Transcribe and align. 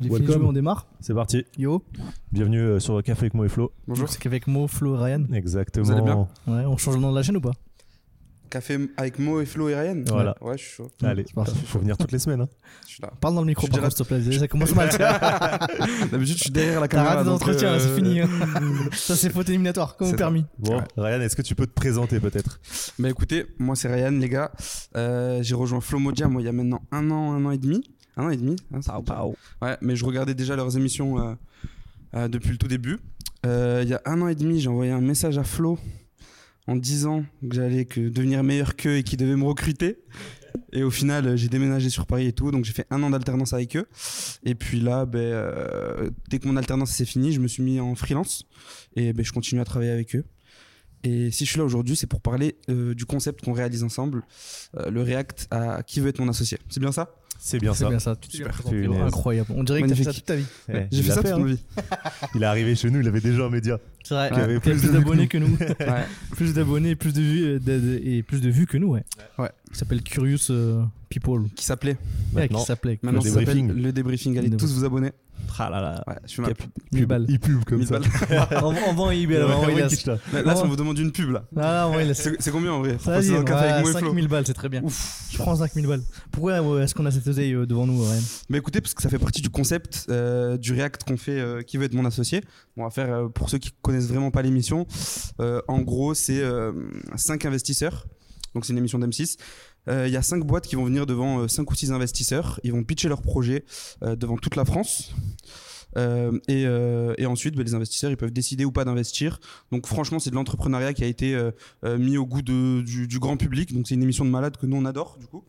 J'ai 0.00 0.08
fini 0.08 0.18
de 0.20 0.24
Welcome. 0.26 0.40
jouer, 0.42 0.48
on 0.48 0.52
démarre. 0.52 0.86
C'est 1.00 1.14
parti. 1.14 1.44
Yo, 1.56 1.82
Bienvenue 2.30 2.60
euh, 2.60 2.80
sur 2.80 3.02
Café 3.02 3.22
avec 3.22 3.34
Mo 3.34 3.44
et 3.44 3.48
Flo. 3.48 3.72
Bonjour. 3.88 4.08
c'est 4.08 4.18
qu'avec 4.20 4.46
Mo, 4.46 4.66
Flo 4.68 4.94
et 4.96 4.98
Ryan. 5.04 5.24
Exactement. 5.32 5.86
Vous 5.86 5.92
allez 5.92 6.02
bien 6.02 6.28
Ouais, 6.46 6.64
on 6.66 6.76
change 6.76 6.96
le 6.96 7.00
nom 7.00 7.10
de 7.12 7.16
la 7.16 7.22
chaîne 7.22 7.36
ou 7.38 7.40
pas? 7.40 7.52
Café 8.50 8.78
avec 8.96 9.18
Mo 9.18 9.40
et 9.40 9.46
Flo 9.46 9.68
et 9.70 9.74
Ryan 9.74 10.04
Voilà. 10.06 10.36
Ouais, 10.40 10.56
je 10.58 10.62
suis 10.64 10.72
chaud. 10.74 10.88
Allez, 11.02 11.24
faut 11.64 11.78
venir 11.80 11.96
toutes 11.96 12.12
les 12.12 12.18
semaines. 12.20 12.42
hein. 12.42 12.48
Je 12.86 12.92
suis 12.92 13.02
là. 13.02 13.10
Parle 13.20 13.34
dans 13.34 13.40
le 13.40 13.46
micro 13.48 13.66
par 13.66 13.80
contre, 13.80 13.96
s'il 13.96 14.06
te 14.06 14.14
plaît. 14.14 14.38
Ça 14.38 14.46
commence 14.48 14.74
mal. 14.74 14.88
D'habitude, 16.12 16.36
je 16.36 16.42
suis 16.42 16.50
derrière 16.50 16.80
la 16.80 16.86
caméra. 16.88 17.24
d'entretien, 17.24 17.70
là, 17.72 17.76
euh, 17.76 17.80
c'est 17.80 17.94
fini. 17.96 18.20
hein. 18.20 18.28
Ça, 18.92 19.16
c'est 19.16 19.30
faute 19.30 19.48
éliminatoire, 19.48 19.96
comme 19.96 20.14
permis. 20.14 20.44
Bon, 20.58 20.76
Ouais. 20.76 20.84
Ryan, 20.96 21.20
est-ce 21.22 21.34
que 21.34 21.42
tu 21.42 21.54
peux 21.56 21.66
te 21.66 21.72
présenter 21.72 22.20
peut-être? 22.20 22.60
Bah 22.98 23.08
écoutez, 23.08 23.46
moi 23.58 23.74
c'est 23.74 23.92
Ryan, 23.92 24.12
les 24.12 24.28
gars. 24.28 24.52
Euh, 24.96 25.42
J'ai 25.42 25.54
rejoint 25.56 25.80
Flo 25.80 25.98
Modia, 25.98 26.28
moi, 26.28 26.40
il 26.42 26.44
y 26.44 26.48
a 26.48 26.52
maintenant 26.52 26.82
un 26.92 27.10
an, 27.10 27.32
un 27.32 27.44
an 27.46 27.50
et 27.50 27.58
demi. 27.58 27.82
Un 28.16 28.24
an 28.26 28.30
et 28.30 28.36
demi 28.36 28.56
hein, 28.72 28.80
fait 28.82 28.90
déjà- 29.00 29.12
Ouais, 29.62 29.76
mais 29.80 29.96
je 29.96 30.04
regardais 30.04 30.34
déjà 30.34 30.56
leurs 30.56 30.76
émissions 30.76 31.18
euh, 31.20 31.34
euh, 32.14 32.28
depuis 32.28 32.50
le 32.50 32.56
tout 32.58 32.68
début. 32.68 32.98
Euh, 33.44 33.80
Il 33.82 33.88
y 33.88 33.94
a 33.94 34.00
un 34.06 34.20
an 34.22 34.28
et 34.28 34.34
demi, 34.34 34.60
j'ai 34.60 34.68
envoyé 34.68 34.90
un 34.92 35.00
message 35.00 35.38
à 35.38 35.44
Flo 35.44 35.78
en 36.66 36.76
disant 36.76 37.24
que 37.48 37.54
j'allais 37.54 37.84
que 37.84 38.00
devenir 38.08 38.42
meilleur 38.42 38.74
qu'eux 38.74 38.96
et 38.96 39.02
qu'ils 39.02 39.18
devaient 39.18 39.36
me 39.36 39.44
recruter. 39.44 39.98
Et 40.72 40.82
au 40.82 40.90
final, 40.90 41.36
j'ai 41.36 41.48
déménagé 41.48 41.90
sur 41.90 42.06
Paris 42.06 42.26
et 42.26 42.32
tout, 42.32 42.50
donc 42.50 42.64
j'ai 42.64 42.72
fait 42.72 42.86
un 42.90 43.02
an 43.02 43.10
d'alternance 43.10 43.52
avec 43.52 43.76
eux. 43.76 43.86
Et 44.44 44.54
puis 44.54 44.80
là, 44.80 45.04
ben, 45.04 45.18
euh, 45.20 46.10
dès 46.30 46.38
que 46.38 46.48
mon 46.48 46.56
alternance 46.56 46.90
s'est 46.92 47.04
finie, 47.04 47.32
je 47.32 47.40
me 47.40 47.46
suis 47.46 47.62
mis 47.62 47.78
en 47.78 47.94
freelance 47.94 48.44
et 48.96 49.12
ben, 49.12 49.24
je 49.24 49.32
continue 49.32 49.60
à 49.60 49.64
travailler 49.64 49.92
avec 49.92 50.16
eux. 50.16 50.24
Et 51.04 51.30
si 51.30 51.44
je 51.44 51.50
suis 51.50 51.58
là 51.58 51.64
aujourd'hui, 51.64 51.94
c'est 51.94 52.06
pour 52.08 52.20
parler 52.22 52.56
euh, 52.70 52.94
du 52.94 53.04
concept 53.04 53.44
qu'on 53.44 53.52
réalise 53.52 53.84
ensemble, 53.84 54.24
euh, 54.78 54.90
le 54.90 55.02
React 55.02 55.46
à 55.50 55.82
qui 55.84 56.00
veut 56.00 56.08
être 56.08 56.18
mon 56.18 56.28
associé. 56.28 56.58
C'est 56.70 56.80
bien 56.80 56.90
ça? 56.90 57.14
C'est 57.38 57.58
bien 57.58 57.72
bien 57.72 57.98
ça. 57.98 58.16
Tu 58.16 58.28
t'es 58.28 58.36
Super. 58.38 58.62
bien. 58.70 59.06
Incroyable. 59.06 59.52
On 59.54 59.64
dirait 59.64 59.82
que 59.82 59.88
t'as 59.88 59.94
fait 59.94 60.04
ça 60.04 60.12
toute 60.12 60.24
ta 60.24 60.36
vie. 60.36 60.44
Ouais, 60.68 60.88
J'ai 60.90 60.98
il 60.98 61.04
fait 61.04 61.12
ça 61.12 61.22
toute 61.22 61.32
hein. 61.32 61.38
ma 61.38 61.46
vie. 61.46 61.58
Il 62.34 62.42
est 62.42 62.46
arrivé 62.46 62.74
chez 62.74 62.90
nous, 62.90 63.00
il 63.00 63.08
avait 63.08 63.20
déjà 63.20 63.44
un 63.44 63.50
média. 63.50 63.78
C'est 64.04 64.14
vrai. 64.14 64.30
Qui 64.32 64.40
avait 64.40 64.60
plus 64.60 64.90
d'abonnés 64.90 65.28
que 65.28 65.38
nous. 65.38 65.56
Ouais. 65.80 66.04
Plus 66.32 66.54
d'abonnés, 66.54 66.96
plus 66.96 67.12
de 67.12 67.20
vues 67.20 67.60
euh, 67.68 68.00
et 68.02 68.22
plus 68.22 68.40
de 68.40 68.50
vues 68.50 68.66
que 68.66 68.76
nous, 68.76 68.88
ouais. 68.88 69.04
Ouais. 69.38 69.50
Il 69.76 69.78
s'appelle 69.80 70.02
Curious 70.02 70.38
euh, 70.48 70.82
People. 71.10 71.42
Qui 71.54 71.62
s'appelait 71.66 71.98
Ouais, 72.32 72.48
qui 72.48 72.58
s'appelait. 72.60 72.98
Maintenant, 73.02 73.20
Le 73.20 73.28
ça 73.28 73.34
s'appelle 73.34 73.56
débriefing. 73.56 73.82
le 73.82 73.92
débriefing. 73.92 74.38
Allez 74.38 74.48
Le 74.48 74.56
tous 74.56 74.72
vous 74.72 74.86
abonner. 74.86 75.12
Ah 75.58 75.68
là 75.68 75.82
là. 75.82 76.02
Ouais, 76.06 76.14
je 76.26 76.32
fais 76.32 76.40
ma 76.42 76.48
Cap- 76.48 76.56
pub. 76.56 76.70
1000 76.92 77.04
balles. 77.04 77.26
Il 77.28 77.38
pub 77.38 77.62
comme 77.64 77.80
1000 77.80 77.86
ça. 77.88 77.98
balles. 77.98 78.64
En 78.64 78.74
en 78.74 78.94
vend 78.94 79.10
eBay, 79.10 79.38
là, 79.38 79.88
si 79.90 80.08
on 80.64 80.68
vous 80.68 80.76
demande 80.76 80.98
une 80.98 81.12
pub 81.12 81.28
là. 81.30 81.44
Ah, 81.58 81.90
ouais. 81.90 82.14
C'est 82.14 82.40
c'est 82.40 82.50
combien 82.50 82.72
en 82.72 82.78
vrai 82.80 82.96
café 82.96 83.82
va. 83.82 83.92
5000 84.00 84.28
balles, 84.28 84.46
c'est 84.46 84.54
très 84.54 84.70
bien. 84.70 84.82
Je 85.30 85.36
prends 85.36 85.54
5000 85.56 85.86
balles. 85.86 86.02
Pourquoi 86.32 86.62
ouais, 86.62 86.84
est-ce 86.84 86.94
qu'on 86.94 87.04
a 87.04 87.10
cette 87.10 87.26
oseille 87.28 87.52
euh, 87.52 87.66
devant 87.66 87.86
nous, 87.86 88.00
Ryan? 88.02 88.22
Bah 88.48 88.56
écoutez, 88.56 88.80
parce 88.80 88.94
que 88.94 89.02
ça 89.02 89.10
fait 89.10 89.18
partie 89.18 89.42
du 89.42 89.50
concept 89.50 90.06
euh, 90.08 90.56
du 90.56 90.72
React 90.72 91.04
qu'on 91.04 91.18
fait, 91.18 91.38
euh, 91.38 91.60
qui 91.60 91.76
veut 91.76 91.84
être 91.84 91.92
mon 91.94 92.06
associé. 92.06 92.40
On 92.78 92.84
va 92.84 92.90
faire, 92.90 93.12
euh, 93.12 93.28
pour 93.28 93.50
ceux 93.50 93.58
qui 93.58 93.72
connaissent 93.82 94.08
vraiment 94.08 94.30
pas 94.30 94.40
l'émission, 94.40 94.86
euh, 95.42 95.60
en 95.68 95.80
gros, 95.80 96.14
c'est 96.14 96.42
5 97.16 97.44
investisseurs. 97.44 98.06
Donc 98.54 98.64
c'est 98.64 98.72
une 98.72 98.78
émission 98.78 98.98
d'M6. 98.98 99.36
Euh, 99.88 100.06
Il 100.08 100.12
y 100.12 100.16
a 100.16 100.22
5 100.22 100.44
boîtes 100.44 100.66
qui 100.66 100.76
vont 100.76 100.84
venir 100.84 101.06
devant 101.06 101.46
5 101.48 101.70
ou 101.70 101.74
6 101.74 101.92
investisseurs. 101.92 102.60
Ils 102.64 102.72
vont 102.72 102.84
pitcher 102.84 103.08
leur 103.08 103.22
projet 103.22 103.64
euh, 104.02 104.16
devant 104.16 104.36
toute 104.36 104.56
la 104.56 104.64
France. 104.64 105.14
Euh, 105.96 106.38
et, 106.48 106.64
euh, 106.66 107.14
ensuite, 107.26 107.56
bah, 107.56 107.62
les 107.62 107.74
investisseurs, 107.74 108.10
ils 108.10 108.16
peuvent 108.16 108.32
décider 108.32 108.64
ou 108.64 108.72
pas 108.72 108.84
d'investir. 108.84 109.40
Donc 109.72 109.86
franchement, 109.86 110.18
c'est 110.18 110.30
de 110.30 110.34
l'entrepreneuriat 110.34 110.92
qui 110.92 111.04
a 111.04 111.06
été 111.06 111.34
euh, 111.34 111.50
euh, 111.84 111.98
mis 111.98 112.16
au 112.18 112.26
goût 112.26 112.42
du, 112.42 113.18
grand 113.18 113.36
public. 113.36 113.72
Donc 113.72 113.88
c'est 113.88 113.94
une 113.94 114.02
émission 114.02 114.24
de 114.24 114.30
malade 114.30 114.56
que 114.56 114.66
nous, 114.66 114.76
on 114.76 114.84
adore, 114.84 115.16
du 115.18 115.26
coup. 115.26 115.44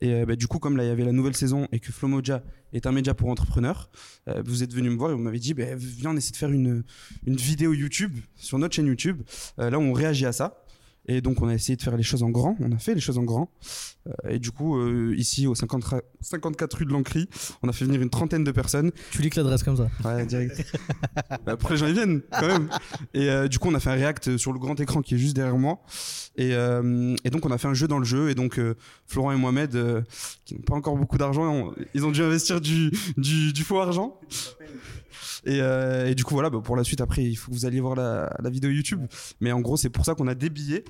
Et 0.00 0.12
euh, 0.12 0.26
bah, 0.26 0.36
du 0.36 0.46
coup, 0.46 0.58
comme 0.58 0.76
là, 0.76 0.84
il 0.84 0.88
y 0.88 0.90
avait 0.90 1.04
la 1.04 1.12
nouvelle 1.12 1.36
saison 1.36 1.66
et 1.72 1.80
que 1.80 1.92
Flomoja 1.92 2.42
est 2.72 2.86
un 2.86 2.92
média 2.92 3.14
pour 3.14 3.28
entrepreneurs, 3.28 3.90
euh, 4.28 4.42
vous 4.44 4.62
êtes 4.62 4.74
venu 4.74 4.90
me 4.90 4.96
voir 4.96 5.10
et 5.10 5.14
vous 5.14 5.20
m'avez 5.20 5.38
dit, 5.38 5.54
bah, 5.54 5.64
viens, 5.76 6.10
on 6.10 6.16
essaie 6.16 6.32
de 6.32 6.36
faire 6.36 6.50
une, 6.50 6.84
une 7.24 7.36
vidéo 7.36 7.72
YouTube 7.72 8.18
sur 8.34 8.58
notre 8.58 8.74
chaîne 8.74 8.86
YouTube. 8.86 9.22
Euh, 9.58 9.70
là, 9.70 9.78
on 9.78 9.92
réagit 9.92 10.26
à 10.26 10.32
ça. 10.32 10.65
Et 11.08 11.20
donc, 11.20 11.40
on 11.40 11.48
a 11.48 11.54
essayé 11.54 11.76
de 11.76 11.82
faire 11.82 11.96
les 11.96 12.02
choses 12.02 12.22
en 12.24 12.30
grand. 12.30 12.56
On 12.60 12.72
a 12.72 12.78
fait 12.78 12.94
les 12.94 13.00
choses 13.00 13.16
en 13.18 13.22
grand. 13.22 13.48
Euh, 14.08 14.12
et 14.28 14.38
du 14.40 14.50
coup, 14.50 14.76
euh, 14.76 15.14
ici, 15.16 15.46
au 15.46 15.54
50 15.54 15.84
ra- 15.84 16.02
54 16.20 16.78
rue 16.78 16.84
de 16.84 16.90
l'Ancry, 16.92 17.28
on 17.62 17.68
a 17.68 17.72
fait 17.72 17.84
venir 17.84 18.02
une 18.02 18.10
trentaine 18.10 18.42
de 18.44 18.50
personnes. 18.50 18.90
Tu 19.12 19.22
lis 19.22 19.30
que 19.30 19.36
l'adresse 19.36 19.62
comme 19.62 19.76
ça. 19.76 19.88
Ouais, 20.04 20.26
direct. 20.26 20.64
Bah, 21.46 21.56
Pour 21.56 21.70
les 21.70 21.76
gens, 21.76 21.86
ils 21.86 21.92
viennent 21.94 22.22
quand 22.32 22.46
même. 22.46 22.68
Et 23.14 23.30
euh, 23.30 23.46
du 23.48 23.58
coup, 23.60 23.68
on 23.68 23.74
a 23.74 23.80
fait 23.80 23.90
un 23.90 23.94
react 23.94 24.36
sur 24.36 24.52
le 24.52 24.58
grand 24.58 24.78
écran 24.80 25.00
qui 25.00 25.14
est 25.14 25.18
juste 25.18 25.36
derrière 25.36 25.56
moi. 25.56 25.80
Et, 26.36 26.50
et 26.50 27.30
donc, 27.30 27.46
on 27.46 27.50
a 27.50 27.58
fait 27.58 27.68
un 27.68 27.74
jeu 27.74 27.88
dans 27.88 27.98
le 27.98 28.04
jeu. 28.04 28.28
Et 28.30 28.34
donc, 28.34 28.60
Florent 29.06 29.32
et 29.32 29.36
Mohamed, 29.36 30.04
qui 30.44 30.54
n'ont 30.54 30.60
pas 30.62 30.74
encore 30.74 30.96
beaucoup 30.96 31.16
d'argent, 31.18 31.72
ils 31.94 32.04
ont 32.04 32.10
dû 32.10 32.22
investir 32.22 32.60
du, 32.60 32.90
du, 33.16 33.52
du 33.52 33.62
faux 33.64 33.80
argent. 33.80 34.20
Et, 35.46 35.60
euh, 35.60 36.08
et 36.08 36.14
du 36.14 36.24
coup, 36.24 36.34
voilà, 36.34 36.50
bah, 36.50 36.60
pour 36.62 36.76
la 36.76 36.84
suite, 36.84 37.00
après, 37.00 37.22
il 37.22 37.36
faut 37.36 37.50
que 37.50 37.56
vous 37.56 37.66
alliez 37.66 37.80
voir 37.80 37.94
la, 37.94 38.34
la 38.42 38.50
vidéo 38.50 38.70
YouTube. 38.70 39.00
Mais 39.40 39.52
en 39.52 39.60
gros, 39.60 39.76
c'est 39.76 39.90
pour 39.90 40.04
ça 40.04 40.14
qu'on 40.14 40.26
a 40.26 40.34
des 40.34 40.50
billets 40.50 40.84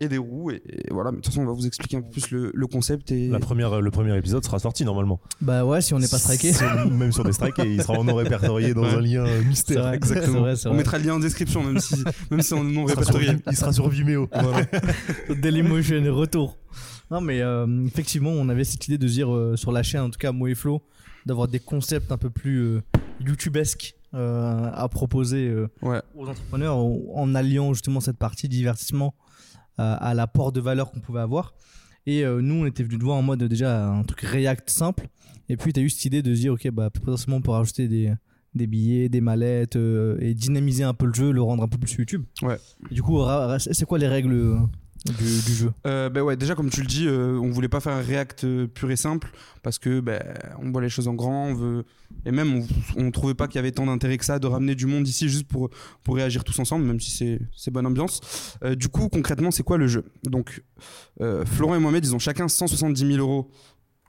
et 0.00 0.08
des 0.08 0.18
roues. 0.18 0.50
Et, 0.50 0.62
et 0.66 0.92
voilà, 0.92 1.10
mais 1.10 1.18
de 1.18 1.22
toute 1.22 1.32
façon, 1.32 1.42
on 1.42 1.46
va 1.46 1.52
vous 1.52 1.66
expliquer 1.66 1.96
un 1.96 2.02
peu 2.02 2.10
plus 2.10 2.30
le, 2.30 2.50
le 2.54 2.66
concept. 2.66 3.10
Et... 3.12 3.28
La 3.28 3.38
première, 3.38 3.80
le 3.80 3.90
premier 3.90 4.16
épisode 4.16 4.44
sera 4.44 4.58
sorti 4.58 4.84
normalement. 4.84 5.20
Bah 5.40 5.64
ouais, 5.64 5.80
si 5.80 5.94
on 5.94 5.98
n'est 5.98 6.08
pas 6.08 6.18
striké. 6.18 6.52
Même 6.90 7.12
sur 7.12 7.24
des 7.24 7.32
strikes 7.32 7.58
et 7.60 7.74
il 7.74 7.82
sera 7.82 7.94
en 7.98 8.04
non 8.04 8.14
répertorié 8.14 8.74
dans 8.74 8.82
Ouais. 8.82 8.94
un 8.94 9.00
lien 9.00 9.26
euh, 9.26 9.42
mystère. 9.44 9.82
vrai, 9.82 9.96
Exactement. 9.96 10.40
vrai, 10.40 10.54
On 10.66 10.74
mettra 10.74 10.98
le 10.98 11.04
lien 11.04 11.14
en 11.14 11.20
description, 11.20 11.62
même 11.62 11.78
si, 11.80 12.02
même 12.30 12.40
si 12.42 12.54
on 12.54 12.64
non 12.64 12.86
sera 12.88 13.04
sur- 13.04 13.14
répertorié. 13.14 13.42
Il 13.50 13.56
sera 13.56 13.72
sur 13.72 13.88
Vimeo. 13.88 14.28
Voilà. 14.32 14.66
Dailymotion, 15.30 16.02
retour. 16.14 16.58
Non, 17.10 17.20
mais 17.20 17.40
euh, 17.40 17.66
effectivement, 17.86 18.30
on 18.30 18.48
avait 18.48 18.64
cette 18.64 18.86
idée 18.88 18.98
de 18.98 19.06
dire 19.06 19.32
euh, 19.34 19.56
sur 19.56 19.72
la 19.72 19.82
chaîne, 19.82 20.00
en 20.02 20.10
tout 20.10 20.18
cas, 20.18 20.32
Mo 20.32 20.46
et 20.46 20.54
Flo, 20.54 20.82
d'avoir 21.26 21.48
des 21.48 21.60
concepts 21.60 22.10
un 22.12 22.18
peu 22.18 22.30
plus 22.30 22.58
euh, 22.60 22.80
YouTubesques 23.20 23.94
euh, 24.14 24.70
à 24.72 24.88
proposer 24.88 25.48
euh, 25.48 25.68
Ouais. 25.82 26.00
aux 26.16 26.26
entrepreneurs 26.28 26.76
en, 26.76 26.98
en 27.14 27.34
alliant 27.34 27.72
justement 27.72 28.00
cette 28.00 28.16
partie 28.18 28.48
divertissement 28.48 29.14
euh, 29.80 29.96
à 29.98 30.14
l'apport 30.14 30.52
de 30.52 30.60
valeur 30.60 30.90
qu'on 30.90 31.00
pouvait 31.00 31.20
avoir. 31.20 31.54
Et 32.06 32.24
euh, 32.24 32.40
nous, 32.40 32.62
on 32.62 32.66
était 32.66 32.82
venus 32.82 32.98
te 32.98 33.04
voir 33.04 33.16
en 33.16 33.22
mode 33.22 33.42
déjà 33.44 33.88
un 33.88 34.02
truc 34.02 34.20
React 34.20 34.70
simple. 34.70 35.08
Et 35.48 35.56
puis, 35.56 35.72
tu 35.72 35.80
as 35.80 35.82
eu 35.82 35.90
cette 35.90 36.04
idée 36.04 36.22
de 36.22 36.34
se 36.34 36.40
dire, 36.40 36.52
ok, 36.52 36.70
bah, 36.70 36.90
potentiellement, 36.90 37.36
on 37.36 37.42
peut 37.42 37.50
rajouter 37.50 37.88
des, 37.88 38.12
des 38.54 38.66
billets, 38.66 39.08
des 39.08 39.20
mallettes 39.20 39.76
euh, 39.76 40.16
et 40.20 40.34
dynamiser 40.34 40.84
un 40.84 40.94
peu 40.94 41.06
le 41.06 41.14
jeu, 41.14 41.32
le 41.32 41.42
rendre 41.42 41.62
un 41.62 41.68
peu 41.68 41.78
plus 41.78 41.92
YouTube. 41.94 42.24
Ouais. 42.42 42.58
Et 42.90 42.94
du 42.94 43.02
coup, 43.02 43.18
c'est 43.58 43.86
quoi 43.86 43.98
les 43.98 44.08
règles 44.08 44.32
euh, 44.32 44.58
du, 45.04 45.54
jeu 45.54 45.72
ben 45.84 46.22
ouais, 46.22 46.36
déjà 46.36 46.54
comme 46.54 46.70
tu 46.70 46.80
le 46.80 46.86
dis, 46.86 47.06
euh, 47.06 47.38
on 47.38 47.50
voulait 47.50 47.68
pas 47.68 47.80
faire 47.80 47.92
un 47.92 48.02
React 48.02 48.44
euh, 48.44 48.66
pur 48.66 48.90
et 48.90 48.96
simple 48.96 49.30
parce 49.62 49.78
que 49.78 50.00
ben, 50.00 50.22
on 50.60 50.70
voit 50.70 50.80
les 50.80 50.88
choses 50.88 51.08
en 51.08 51.14
grand, 51.14 51.48
on 51.48 51.54
veut 51.54 51.84
et 52.24 52.30
même 52.30 52.54
on, 52.54 53.06
on 53.06 53.10
trouvait 53.10 53.34
pas 53.34 53.48
qu'il 53.48 53.56
y 53.56 53.58
avait 53.58 53.72
tant 53.72 53.86
d'intérêt 53.86 54.16
que 54.16 54.24
ça 54.24 54.38
de 54.38 54.46
ramener 54.46 54.74
du 54.74 54.86
monde 54.86 55.06
ici 55.06 55.28
juste 55.28 55.48
pour 55.48 55.70
pour 56.02 56.16
réagir 56.16 56.44
tous 56.44 56.58
ensemble, 56.58 56.84
même 56.84 57.00
si 57.00 57.10
c'est 57.10 57.40
c'est 57.56 57.70
bonne 57.70 57.86
ambiance. 57.86 58.20
Euh, 58.62 58.74
du 58.74 58.88
coup, 58.88 59.08
concrètement, 59.08 59.50
c'est 59.50 59.62
quoi 59.62 59.78
le 59.78 59.88
jeu? 59.88 60.04
Donc, 60.24 60.62
Florent 61.18 61.74
et 61.74 61.78
Mohamed, 61.78 62.04
ils 62.04 62.14
ont 62.14 62.18
chacun 62.18 62.48
170 62.48 63.06
000 63.06 63.18
euros 63.18 63.50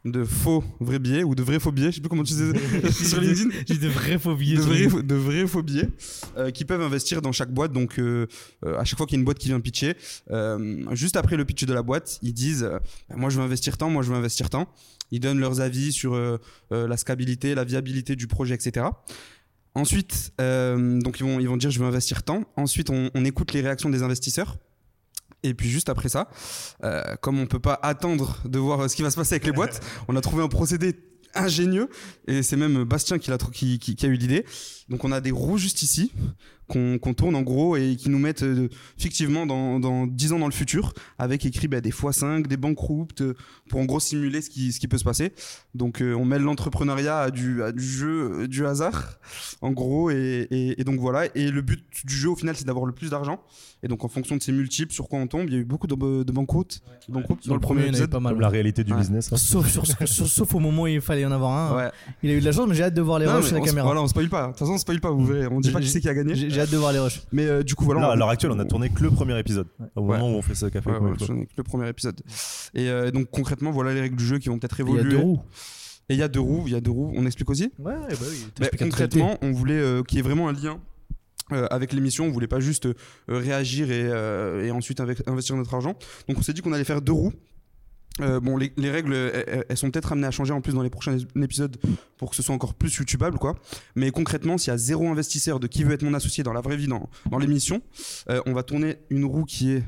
de 0.05 0.23
faux 0.23 0.63
vrais 0.79 0.99
billets 0.99 1.23
ou 1.23 1.33
de 1.33 1.41
vrais 1.41 1.59
faux 1.59 1.71
billets, 1.71 1.89
je 1.89 1.95
sais 1.95 2.01
plus 2.01 2.09
comment 2.09 2.23
tu 2.23 2.33
disais 2.33 2.91
sur 2.91 3.19
LinkedIn. 3.19 3.49
J'ai 3.67 3.77
de 3.77 3.87
vrais 3.87 4.19
faux 4.19 4.35
billets. 4.35 4.57
de 4.57 4.61
vrais, 4.61 4.79
LinkedIn. 4.81 5.03
de 5.03 5.15
vrais 5.15 5.47
faux 5.47 5.63
billets 5.63 5.89
euh, 6.37 6.51
qui 6.51 6.63
peuvent 6.63 6.81
investir 6.81 7.21
dans 7.21 7.31
chaque 7.31 7.51
boîte. 7.51 7.73
Donc, 7.73 7.99
euh, 7.99 8.27
euh, 8.63 8.77
à 8.77 8.83
chaque 8.85 8.97
fois 8.97 9.07
qu'il 9.07 9.15
y 9.15 9.17
a 9.17 9.21
une 9.21 9.25
boîte 9.25 9.39
qui 9.39 9.47
vient 9.47 9.59
pitcher, 9.59 9.95
juste 10.91 11.15
après 11.15 11.35
le 11.35 11.45
pitch 11.45 11.65
de 11.65 11.73
la 11.73 11.81
boîte, 11.81 12.19
ils 12.21 12.33
disent 12.33 12.69
Moi, 13.15 13.29
je 13.29 13.37
veux 13.37 13.43
investir 13.43 13.77
tant, 13.77 13.89
moi, 13.89 14.03
je 14.03 14.11
veux 14.11 14.15
investir 14.17 14.49
tant. 14.49 14.67
Ils 15.11 15.19
donnent 15.19 15.39
leurs 15.39 15.61
avis 15.61 15.91
sur 15.91 16.19
la 16.71 16.97
scalabilité, 16.97 17.55
la 17.55 17.63
viabilité 17.63 18.15
du 18.15 18.27
projet, 18.27 18.53
etc. 18.53 18.85
Ensuite, 19.73 20.33
donc 20.39 21.19
ils 21.19 21.23
vont, 21.23 21.39
ils 21.39 21.47
vont 21.47 21.57
dire 21.57 21.71
je 21.71 21.79
veux 21.79 21.85
investir 21.85 22.23
tant. 22.23 22.43
Ensuite, 22.55 22.89
on, 22.89 23.09
on 23.13 23.25
écoute 23.25 23.53
les 23.53 23.61
réactions 23.61 23.89
des 23.89 24.03
investisseurs. 24.03 24.57
Et 25.47 25.53
puis 25.53 25.69
juste 25.69 25.89
après 25.89 26.09
ça, 26.09 26.27
euh, 26.83 27.01
comme 27.21 27.39
on 27.39 27.45
peut 27.45 27.59
pas 27.59 27.79
attendre 27.81 28.37
de 28.45 28.57
voir 28.59 28.81
euh, 28.81 28.87
ce 28.87 28.95
qui 28.95 29.01
va 29.03 29.11
se 29.11 29.15
passer 29.15 29.35
avec 29.35 29.45
les 29.45 29.51
boîtes, 29.51 29.79
on 30.07 30.15
a 30.15 30.21
trouvé 30.21 30.43
un 30.43 30.47
procédé 30.47 30.95
ingénieux 31.35 31.89
et 32.27 32.43
c'est 32.43 32.55
même 32.55 32.83
Bastien 32.85 33.19
qui, 33.19 33.29
l'a 33.29 33.37
tr- 33.37 33.51
qui, 33.51 33.77
qui- 33.77 33.95
qui 33.95 34.05
a 34.05 34.09
eu 34.09 34.15
l'idée. 34.15 34.45
Donc 34.89 35.03
on 35.03 35.11
a 35.11 35.19
des 35.21 35.31
roues 35.31 35.57
juste 35.57 35.81
ici 35.83 36.11
qu'on 36.67 37.13
tourne 37.13 37.35
en 37.35 37.41
gros 37.43 37.75
et 37.77 37.95
qui 37.95 38.09
nous 38.09 38.17
mettent 38.19 38.43
euh, 38.43 38.69
fictivement 38.97 39.45
dans, 39.45 39.79
dans 39.79 40.07
10 40.07 40.33
ans 40.33 40.39
dans 40.39 40.47
le 40.47 40.51
futur 40.53 40.93
avec 41.19 41.45
écrit 41.45 41.67
bah, 41.67 41.79
des 41.81 41.91
x5, 41.91 42.47
des 42.47 42.57
bankrupts 42.57 43.21
euh, 43.21 43.35
pour 43.69 43.79
en 43.79 43.85
gros 43.85 43.99
simuler 43.99 44.41
ce 44.41 44.49
qui, 44.49 44.71
ce 44.71 44.79
qui 44.79 44.87
peut 44.87 44.97
se 44.97 45.03
passer. 45.03 45.33
Donc 45.75 46.01
euh, 46.01 46.13
on 46.15 46.25
mêle 46.25 46.41
l'entrepreneuriat 46.41 47.19
à 47.19 47.31
du, 47.31 47.61
à 47.61 47.71
du 47.71 47.83
jeu, 47.83 48.31
euh, 48.41 48.47
du 48.47 48.65
hasard 48.65 49.19
en 49.61 49.71
gros 49.71 50.09
et, 50.09 50.47
et- 50.49 50.81
et 50.81 50.83
donc 50.83 50.99
voilà. 50.99 51.25
Et 51.35 51.51
le 51.51 51.61
but 51.61 51.83
du 52.03 52.15
jeu 52.15 52.29
au 52.29 52.35
final 52.35 52.55
c'est 52.55 52.65
d'avoir 52.65 52.85
le 52.85 52.93
plus 52.93 53.11
d'argent. 53.11 53.39
Et 53.83 53.87
donc 53.87 54.03
en 54.03 54.07
fonction 54.07 54.35
de 54.35 54.41
ces 54.41 54.51
multiples 54.51 54.91
sur 54.93 55.07
quoi 55.07 55.19
on 55.19 55.27
tombe, 55.27 55.43
il 55.47 55.53
y 55.53 55.57
a 55.57 55.59
eu 55.59 55.65
beaucoup 55.65 55.85
de, 55.85 55.93
de 56.23 56.31
banqueroutes, 56.31 56.81
Dans 57.07 57.19
le 57.19 57.59
premier, 57.59 57.81
il 57.81 57.85
y 57.85 57.89
en 57.89 57.91
épisode. 57.91 58.09
pas 58.09 58.19
mal. 58.19 58.33
Comme 58.33 58.41
la 58.41 58.49
réalité 58.49 58.83
du 58.83 58.91
Ouais. 58.93 58.99
business. 58.99 59.31
hein. 59.31 59.37
Sauf, 59.37 59.69
sur, 59.69 59.85
sur- 59.85 60.27
sauf 60.27 60.55
au 60.55 60.59
moment 60.59 60.83
où 60.83 60.87
il 60.87 61.01
fallait 61.01 61.25
en 61.25 61.31
avoir 61.31 61.51
un. 61.51 61.75
Ouais. 61.77 61.91
Il 62.23 62.31
a 62.31 62.33
eu 62.33 62.39
de 62.39 62.45
la 62.45 62.51
chance, 62.51 62.67
mais 62.67 62.73
j'ai 62.73 62.83
hâte 62.83 62.93
de 62.95 63.01
voir 63.01 63.19
les 63.19 63.27
rushs 63.27 63.51
et 63.51 63.53
la 63.53 63.59
caméra. 63.61 63.85
Voilà, 63.85 64.01
on 64.01 64.07
spoil 64.07 64.29
pas. 64.29 64.43
De 64.47 64.51
toute 64.51 64.59
façon, 64.59 64.71
on 64.71 64.77
spoil 64.79 64.99
pas. 65.01 65.11
Vous 65.11 65.25
verrez. 65.25 65.47
On 65.51 65.59
dit 65.59 65.71
pas 65.71 65.81
qui 65.81 65.89
c'est 65.89 66.01
qui 66.01 66.09
a 66.09 66.13
gagné. 66.15 66.33
J'ai 66.55 66.61
hâte 66.61 66.71
de 66.71 66.77
voir 66.77 66.91
les 66.93 66.99
rushs. 66.99 67.21
Mais 67.31 67.45
euh, 67.45 67.61
du 67.63 67.75
coup, 67.75 67.85
voilà. 67.85 68.01
Là, 68.01 68.07
on- 68.07 68.11
à 68.11 68.15
l'heure 68.15 68.29
actuelle, 68.29 68.51
on 68.51 68.59
a 68.59 68.65
tourné 68.65 68.89
que 68.89 69.03
le 69.03 69.11
premier 69.11 69.37
épisode. 69.39 69.67
Au 69.95 70.01
Ouais. 70.01 70.17
moment 70.17 70.31
où 70.33 70.37
on 70.37 70.41
fait 70.41 70.55
ce 70.55 70.65
café. 70.67 70.89
Ouais, 70.89 70.97
Flo. 70.97 71.25
j'en 71.27 71.37
ai 71.37 71.45
que 71.45 71.51
le 71.57 71.63
premier 71.63 71.87
épisode. 71.89 72.19
Et 72.73 72.89
euh, 72.89 73.11
donc 73.11 73.29
concrètement, 73.29 73.71
voilà 73.71 73.93
les 73.93 74.01
règles 74.01 74.15
du 74.15 74.25
jeu 74.25 74.39
qui 74.39 74.49
vont 74.49 74.57
peut-être 74.57 74.79
Il 74.79 74.85
y 74.85 74.89
a 74.89 74.93
évoluer. 74.95 75.11
deux 75.11 75.17
roues. 75.21 75.41
Et 76.09 76.13
il 76.13 76.19
y 76.19 76.23
a 76.23 76.27
deux 76.27 76.39
roues, 76.39 76.63
il 76.67 76.73
y 76.73 76.75
a 76.75 76.81
deux 76.81 76.91
roues. 76.91 77.11
On 77.15 77.25
explique 77.25 77.49
aussi 77.49 77.71
Ouais, 77.79 77.93
bah 78.09 78.15
oui. 78.21 78.45
Bah, 78.59 78.67
concrètement, 78.77 79.37
on 79.41 79.51
voulait 79.51 79.73
euh, 79.79 80.03
qu'il 80.03 80.17
y 80.17 80.19
ait 80.19 80.23
vraiment 80.23 80.47
un 80.49 80.53
lien 80.53 80.79
euh, 81.51 81.67
avec 81.71 81.93
l'émission. 81.93 82.25
On 82.25 82.31
voulait 82.31 82.47
pas 82.47 82.59
juste 82.59 82.85
euh, 82.85 82.93
réagir 83.27 83.89
et, 83.91 84.03
euh, 84.05 84.63
et 84.65 84.71
ensuite 84.71 84.99
inve- 84.99 85.21
investir 85.27 85.55
notre 85.55 85.73
argent. 85.73 85.95
Donc 86.27 86.37
on 86.37 86.41
s'est 86.41 86.53
dit 86.53 86.61
qu'on 86.61 86.73
allait 86.73 86.83
faire 86.83 87.01
deux 87.01 87.11
roues. 87.11 87.33
Euh, 88.21 88.39
bon, 88.39 88.55
les, 88.55 88.71
les 88.77 88.89
règles, 88.91 89.13
elles, 89.13 89.65
elles 89.67 89.77
sont 89.77 89.91
peut-être 89.91 90.13
amenées 90.13 90.27
à 90.27 90.31
changer 90.31 90.53
en 90.53 90.61
plus 90.61 90.73
dans 90.73 90.81
les 90.81 90.89
prochains 90.89 91.17
épisodes 91.41 91.75
pour 92.17 92.29
que 92.29 92.35
ce 92.37 92.41
soit 92.41 92.55
encore 92.55 92.73
plus 92.73 92.95
youtubable, 92.95 93.37
quoi. 93.37 93.55
Mais 93.95 94.09
concrètement, 94.11 94.57
s'il 94.57 94.71
y 94.71 94.73
a 94.73 94.77
zéro 94.77 95.07
investisseur 95.09 95.59
de 95.59 95.67
qui 95.67 95.83
veut 95.83 95.93
être 95.93 96.03
mon 96.03 96.13
associé 96.13 96.41
dans 96.43 96.53
la 96.53 96.61
vraie 96.61 96.77
vie, 96.77 96.87
dans, 96.87 97.09
dans 97.29 97.37
l'émission, 97.39 97.81
euh, 98.29 98.41
on 98.45 98.53
va 98.53 98.63
tourner 98.63 98.97
une 99.09 99.25
roue 99.25 99.43
qui 99.43 99.73
est. 99.73 99.83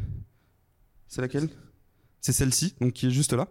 C'est 1.07 1.21
laquelle? 1.21 1.47
C'est 2.19 2.33
celle-ci, 2.33 2.75
donc 2.81 2.91
qui 2.91 3.07
est 3.07 3.11
juste 3.11 3.31
là. 3.31 3.47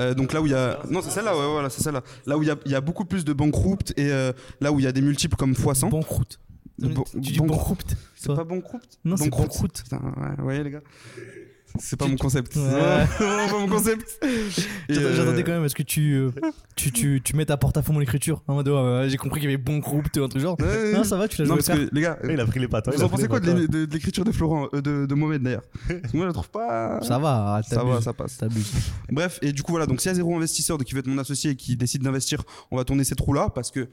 Euh, 0.00 0.12
donc 0.14 0.32
là 0.32 0.42
où 0.42 0.46
il 0.46 0.50
y 0.52 0.56
a, 0.56 0.80
non 0.90 1.02
c'est 1.02 1.10
celle-là, 1.10 1.38
ouais, 1.38 1.52
voilà, 1.52 1.70
c'est 1.70 1.82
celle-là. 1.82 2.02
Là 2.26 2.36
où 2.36 2.42
il 2.42 2.46
y 2.48 2.50
a, 2.50 2.56
il 2.66 2.72
y 2.72 2.74
a 2.74 2.80
beaucoup 2.80 3.04
plus 3.04 3.24
de 3.24 3.32
bankrupt 3.32 3.96
et 3.96 4.08
là 4.60 4.72
où 4.72 4.80
il 4.80 4.82
y 4.82 4.88
a 4.88 4.92
des 4.92 5.02
multiples 5.02 5.36
comme 5.36 5.52
x100. 5.52 5.90
Banqueroute. 5.90 6.40
Bon- 6.78 7.04
tu 7.12 7.20
dis 7.20 7.38
banqueroute. 7.38 7.94
C'est 8.16 8.34
pas 8.34 8.42
bankrupt 8.42 8.98
Non, 9.04 9.16
c'est 9.16 9.30
Banqueroute. 9.30 9.48
banqueroute. 9.48 9.84
Ouais, 9.92 10.34
vous 10.38 10.42
voyez 10.42 10.64
les 10.64 10.70
gars 10.72 10.82
C'est 11.78 11.96
pas 11.96 12.06
Tu- 12.06 12.12
mon 12.12 12.16
concept. 12.16 12.56
Ouais. 12.56 12.62
C'est 13.18 13.24
vraiment 13.24 13.48
pas 13.48 13.58
mon 13.58 13.68
concept. 13.68 14.18
J'attendais 14.88 15.40
euh, 15.40 15.42
quand 15.42 15.52
même 15.52 15.64
à 15.64 15.68
ce 15.68 15.74
que 15.74 15.82
tu, 15.82 16.26
tu, 16.74 16.92
tu, 16.92 17.20
tu 17.22 17.36
mettes 17.36 17.50
à 17.50 17.56
porte 17.56 17.76
à 17.76 17.82
fond 17.82 17.92
mon 17.92 18.00
écriture. 18.00 18.42
En 18.46 18.54
mode, 18.54 19.08
j'ai 19.08 19.16
compris 19.16 19.40
qu'il 19.40 19.50
y 19.50 19.52
avait 19.52 19.62
bon 19.62 19.78
groupe, 19.78 20.06
ou 20.16 20.22
un 20.22 20.28
truc 20.28 20.42
genre. 20.42 20.56
ouais, 20.60 20.92
Non, 20.92 21.04
ça 21.04 21.16
va, 21.16 21.28
tu 21.28 21.42
l'as 21.42 21.48
Non, 21.48 21.56
joué 21.56 21.62
parce 21.66 21.78
que 21.78 21.88
les 21.94 22.00
gars, 22.00 22.18
Ouais, 22.24 22.34
il 22.34 22.40
a 22.40 22.46
pris 22.46 22.60
les 22.60 22.68
pattes. 22.68 22.88
vous 22.94 23.02
a 23.02 23.04
en 23.04 23.08
pensez 23.08 23.28
quoi 23.28 23.40
de 23.40 23.88
l'écriture 23.92 24.24
de 24.24 24.32
Florent, 24.32 24.68
euh, 24.74 24.80
de, 24.80 25.06
de 25.06 25.14
Mohamed 25.14 25.42
d'ailleurs? 25.42 25.62
Moi 25.90 26.22
je 26.22 26.24
la 26.26 26.32
trouve 26.32 26.48
pas. 26.50 27.00
Ça 27.02 27.18
va, 27.18 27.52
arrête, 27.52 27.66
Ça 27.66 27.84
va, 27.84 28.00
ça 28.00 28.12
passe. 28.12 28.38
Bref, 29.10 29.38
et 29.42 29.52
du 29.52 29.62
coup, 29.62 29.72
voilà, 29.72 29.86
donc 29.86 30.00
s'il 30.00 30.08
y 30.10 30.12
a 30.12 30.14
zéro 30.14 30.36
investisseur 30.36 30.78
de 30.78 30.84
qui 30.84 30.94
veut 30.94 31.00
être 31.00 31.06
mon 31.06 31.18
associé 31.18 31.50
et 31.52 31.56
qui 31.56 31.76
décide 31.76 32.02
d'investir, 32.02 32.42
on 32.70 32.76
va 32.76 32.84
tourner 32.84 33.04
cette 33.04 33.20
roue-là 33.20 33.50
parce 33.54 33.70
que 33.70 33.88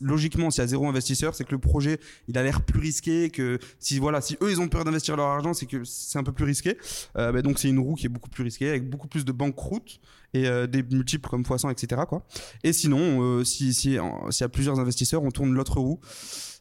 logiquement, 0.00 0.50
s'il 0.50 0.62
y 0.62 0.64
a 0.64 0.68
zéro 0.68 0.88
investisseur, 0.88 1.34
c'est 1.34 1.44
que 1.44 1.52
le 1.52 1.58
projet, 1.58 1.98
il 2.28 2.38
a 2.38 2.42
l'air 2.42 2.62
plus 2.62 2.80
risqué, 2.80 3.30
que 3.30 3.58
si, 3.78 3.98
voilà, 3.98 4.20
si 4.20 4.36
eux, 4.42 4.50
ils 4.50 4.60
ont 4.60 4.68
peur 4.68 4.84
d'investir 4.84 5.16
leur 5.16 5.26
argent, 5.26 5.52
c'est 5.54 5.66
que 5.66 5.84
c'est 5.84 6.18
un 6.18 6.22
peu 6.24 6.32
plus 6.32 6.44
risqué. 6.44 6.76
Euh, 7.18 7.32
bah, 7.32 7.42
donc, 7.42 7.58
c'est 7.58 7.68
une 7.68 7.78
roue 7.78 7.94
qui 7.94 8.06
est 8.06 8.10
beaucoup 8.10 8.30
plus 8.30 8.44
risquée, 8.44 8.68
avec 8.68 8.88
beaucoup 8.88 9.08
plus 9.08 9.24
de 9.24 9.32
banqueroute 9.32 10.00
et 10.34 10.46
euh, 10.46 10.66
des 10.66 10.82
multiples 10.82 11.28
comme 11.28 11.42
x100, 11.42 11.70
etc. 11.72 12.02
Quoi. 12.08 12.26
Et 12.62 12.72
sinon, 12.72 13.22
euh, 13.22 13.44
si, 13.44 13.72
si, 13.72 13.98
s'il 14.30 14.40
y 14.40 14.44
a 14.44 14.48
plusieurs 14.48 14.78
investisseurs, 14.78 15.22
on 15.22 15.30
tourne 15.30 15.52
l'autre 15.54 15.80
roue. 15.80 16.00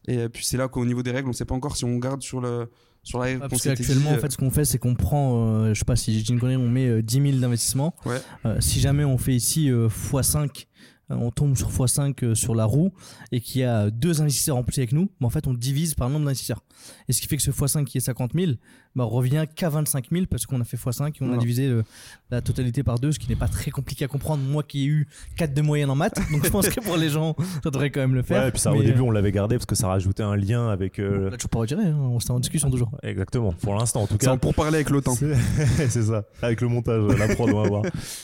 Et 0.07 0.30
puis, 0.30 0.46
c'est 0.46 0.57
là 0.57 0.68
qu'au 0.68 0.86
niveau 0.86 1.04
des 1.04 1.12
règles, 1.12 1.30
on 1.30 1.34
sait 1.34 1.46
pas 1.46 1.56
encore 1.56 1.75
si 1.78 1.86
on 1.86 1.98
garde 1.98 2.22
sur 2.22 2.42
le. 2.42 2.69
Sur 3.04 3.19
la 3.19 3.28
Ah, 3.40 3.48
parce 3.48 3.62
qu'actuellement, 3.62 4.12
en 4.12 4.18
fait, 4.18 4.31
ce 4.31 4.38
qu'on 4.38 4.50
fait, 4.50 4.66
c'est 4.66 4.80
qu'on 4.80 4.96
prend, 4.96 5.48
euh, 5.48 5.74
je 5.75 5.80
sais 5.80 5.86
pas 5.86 5.96
si 5.96 6.19
j'ai 6.19 6.34
une 6.34 6.40
connerie, 6.40 6.58
on 6.58 6.68
met 6.68 6.88
euh, 6.88 7.04
10 7.04 7.22
000 7.22 7.38
d'investissement. 7.38 7.94
Ouais. 8.04 8.19
Euh, 8.46 8.60
si 8.60 8.80
jamais 8.80 9.06
on 9.06 9.19
fait 9.19 9.36
ici 9.36 9.69
euh, 9.69 9.90
x5, 9.90 10.66
euh, 11.12 11.16
on 11.16 11.30
tombe 11.30 11.56
sur 11.56 11.69
x5 11.69 12.24
euh, 12.24 12.34
sur 12.34 12.56
la 12.56 12.66
roue 12.66 12.92
et 13.31 13.42
qu'il 13.42 13.62
y 13.62 13.63
a 13.63 13.92
deux 13.92 14.22
investisseurs 14.22 14.58
en 14.58 14.63
plus 14.63 14.80
avec 14.80 14.92
nous, 14.92 15.12
en 15.22 15.30
fait, 15.30 15.46
on 15.46 15.54
divise 15.54 15.94
par 15.94 16.08
le 16.08 16.13
nombre 16.13 16.25
d'investisseurs. 16.25 16.63
Et 17.08 17.13
ce 17.13 17.22
qui 17.22 17.28
fait 17.28 17.38
que 17.38 17.44
ce 17.44 17.51
x5 17.51 17.86
qui 17.86 18.00
est 18.00 18.01
50 18.01 18.31
000 18.34 18.54
bah, 18.95 19.03
revient 19.03 19.45
qu'à 19.53 19.69
25 19.69 20.06
000 20.12 20.25
parce 20.30 20.45
qu'on 20.45 20.62
a 20.62 20.63
fait 20.63 20.77
x5 20.77 21.07
et 21.07 21.12
on 21.21 21.33
a 21.33 21.38
divisé 21.38 21.68
euh, 21.68 21.83
la 22.31 22.42
totalité 22.42 22.83
par 22.83 23.00
deux, 23.00 23.12
ce 23.12 23.19
qui 23.19 23.30
n'est 23.30 23.36
pas 23.36 23.47
très 23.47 23.71
compliqué 23.71 24.06
à 24.06 24.07
comprendre. 24.07 24.44
Moi 24.44 24.63
qui 24.63 24.83
ai 24.83 24.88
eu 24.88 25.07
4 25.38 25.53
de 25.53 25.62
moyenne 25.62 25.89
en 25.89 25.95
maths, 25.95 26.19
donc 26.31 26.45
je 26.45 26.50
pense 26.50 26.69
que 26.69 26.80
pour 26.81 26.97
les 26.97 27.09
gens, 27.09 27.36
ça 27.63 27.69
devrait 27.69 27.89
quand 27.89 28.01
même 28.01 28.15
le 28.15 28.24
faire. 28.24 28.42
Ouais, 28.42 28.50
et 28.50 28.51
puis 28.51 28.59
ça, 28.59 28.71
Mais, 28.71 28.80
au 28.80 28.83
début, 28.83 29.01
euh, 29.01 29.06
on 29.06 29.12
l'avait 29.12 29.31
gardé 29.31 29.56
parce 29.57 29.65
que 29.65 29.75
ça 29.75 29.88
rajoutait 29.88 30.24
un 30.24 30.36
lien 30.36 30.69
avec. 30.69 30.95
on 31.00 31.03
euh, 31.03 31.30
l'a 31.30 31.38
toujours 31.38 31.50
pas 31.50 31.59
retiré, 31.59 31.83
hein, 31.83 31.97
on 32.00 32.19
était 32.19 32.31
en 32.31 32.39
discussion 32.39 32.69
toujours. 32.69 32.92
Exactement, 33.03 33.53
pour 33.53 33.75
l'instant 33.75 34.03
en 34.03 34.07
tout 34.07 34.18
C'est 34.19 34.27
cas. 34.27 34.38
pour 34.38 34.53
parler 34.53 34.75
avec 34.75 34.89
l'OTAN. 34.89 35.15
C'est 35.15 35.36
c'est 35.89 36.03
ça, 36.03 36.25
avec 36.41 36.62
le 36.62 36.68
montage, 36.68 37.03
la 37.18 37.27
prod, 37.36 37.50
on 37.51 37.62
va 37.62 37.68
voir. 37.68 37.83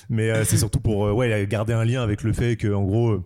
Mais 0.10 0.30
euh, 0.30 0.44
c'est 0.46 0.58
surtout 0.58 0.80
pour 0.80 1.06
euh, 1.06 1.12
ouais, 1.12 1.48
garder 1.48 1.74
un 1.74 1.86
lien 1.86 2.02
avec 2.02 2.24
le 2.24 2.34
fait 2.34 2.56
que, 2.56 2.74
en 2.74 2.84
gros, 2.84 3.12
euh, 3.12 3.24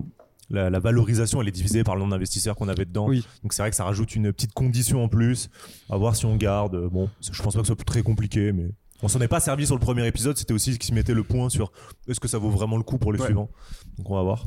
la, 0.50 0.70
la 0.70 0.80
valorisation 0.80 1.42
elle 1.42 1.48
est 1.48 1.52
divisée 1.52 1.84
par 1.84 1.96
le 1.96 2.02
nombre 2.02 2.12
d'investisseurs 2.12 2.56
qu'on 2.56 2.68
avait 2.68 2.86
dedans. 2.86 3.08
Oui. 3.08 3.26
Donc 3.44 3.54
c'est 3.54 3.62
vrai 3.62 3.70
que 3.70 3.76
ça 3.76 3.84
rajoute 3.84 4.16
une 4.16 4.32
petite 4.34 4.54
condition 4.54 5.04
en 5.04 5.08
plus. 5.08 5.50
À 5.90 5.98
voir 5.98 6.16
si 6.16 6.26
on 6.26 6.36
garde. 6.36 6.90
Bon, 6.92 7.10
je 7.22 7.42
pense 7.42 7.54
pas 7.56 7.62
que 7.62 7.68
ce 7.68 7.74
soit 7.74 7.84
très 7.86 8.04
compliqué, 8.04 8.52
mais 8.52 8.68
on 9.04 9.08
s'en 9.08 9.20
est 9.22 9.28
pas 9.28 9.40
servi 9.40 9.66
sur 9.66 9.76
le 9.76 9.82
premier 9.82 10.06
épisode. 10.08 10.38
C'était 10.38 10.54
aussi 10.54 10.74
ce 10.74 10.80
qui 10.80 10.94
mettait 10.94 11.14
le 11.14 11.24
point 11.24 11.50
sur 11.50 11.72
est-ce 12.08 12.20
que 12.20 12.28
ça 12.28 12.38
vaut 12.38 12.50
vraiment 12.50 12.78
le 12.78 12.84
coup 12.84 12.98
pour 12.98 13.12
les 13.14 13.20
Ouais. 13.20 13.26
suivants. 13.26 13.50
Donc 13.98 14.10
on 14.10 14.16
va 14.16 14.24
voir. 14.24 14.46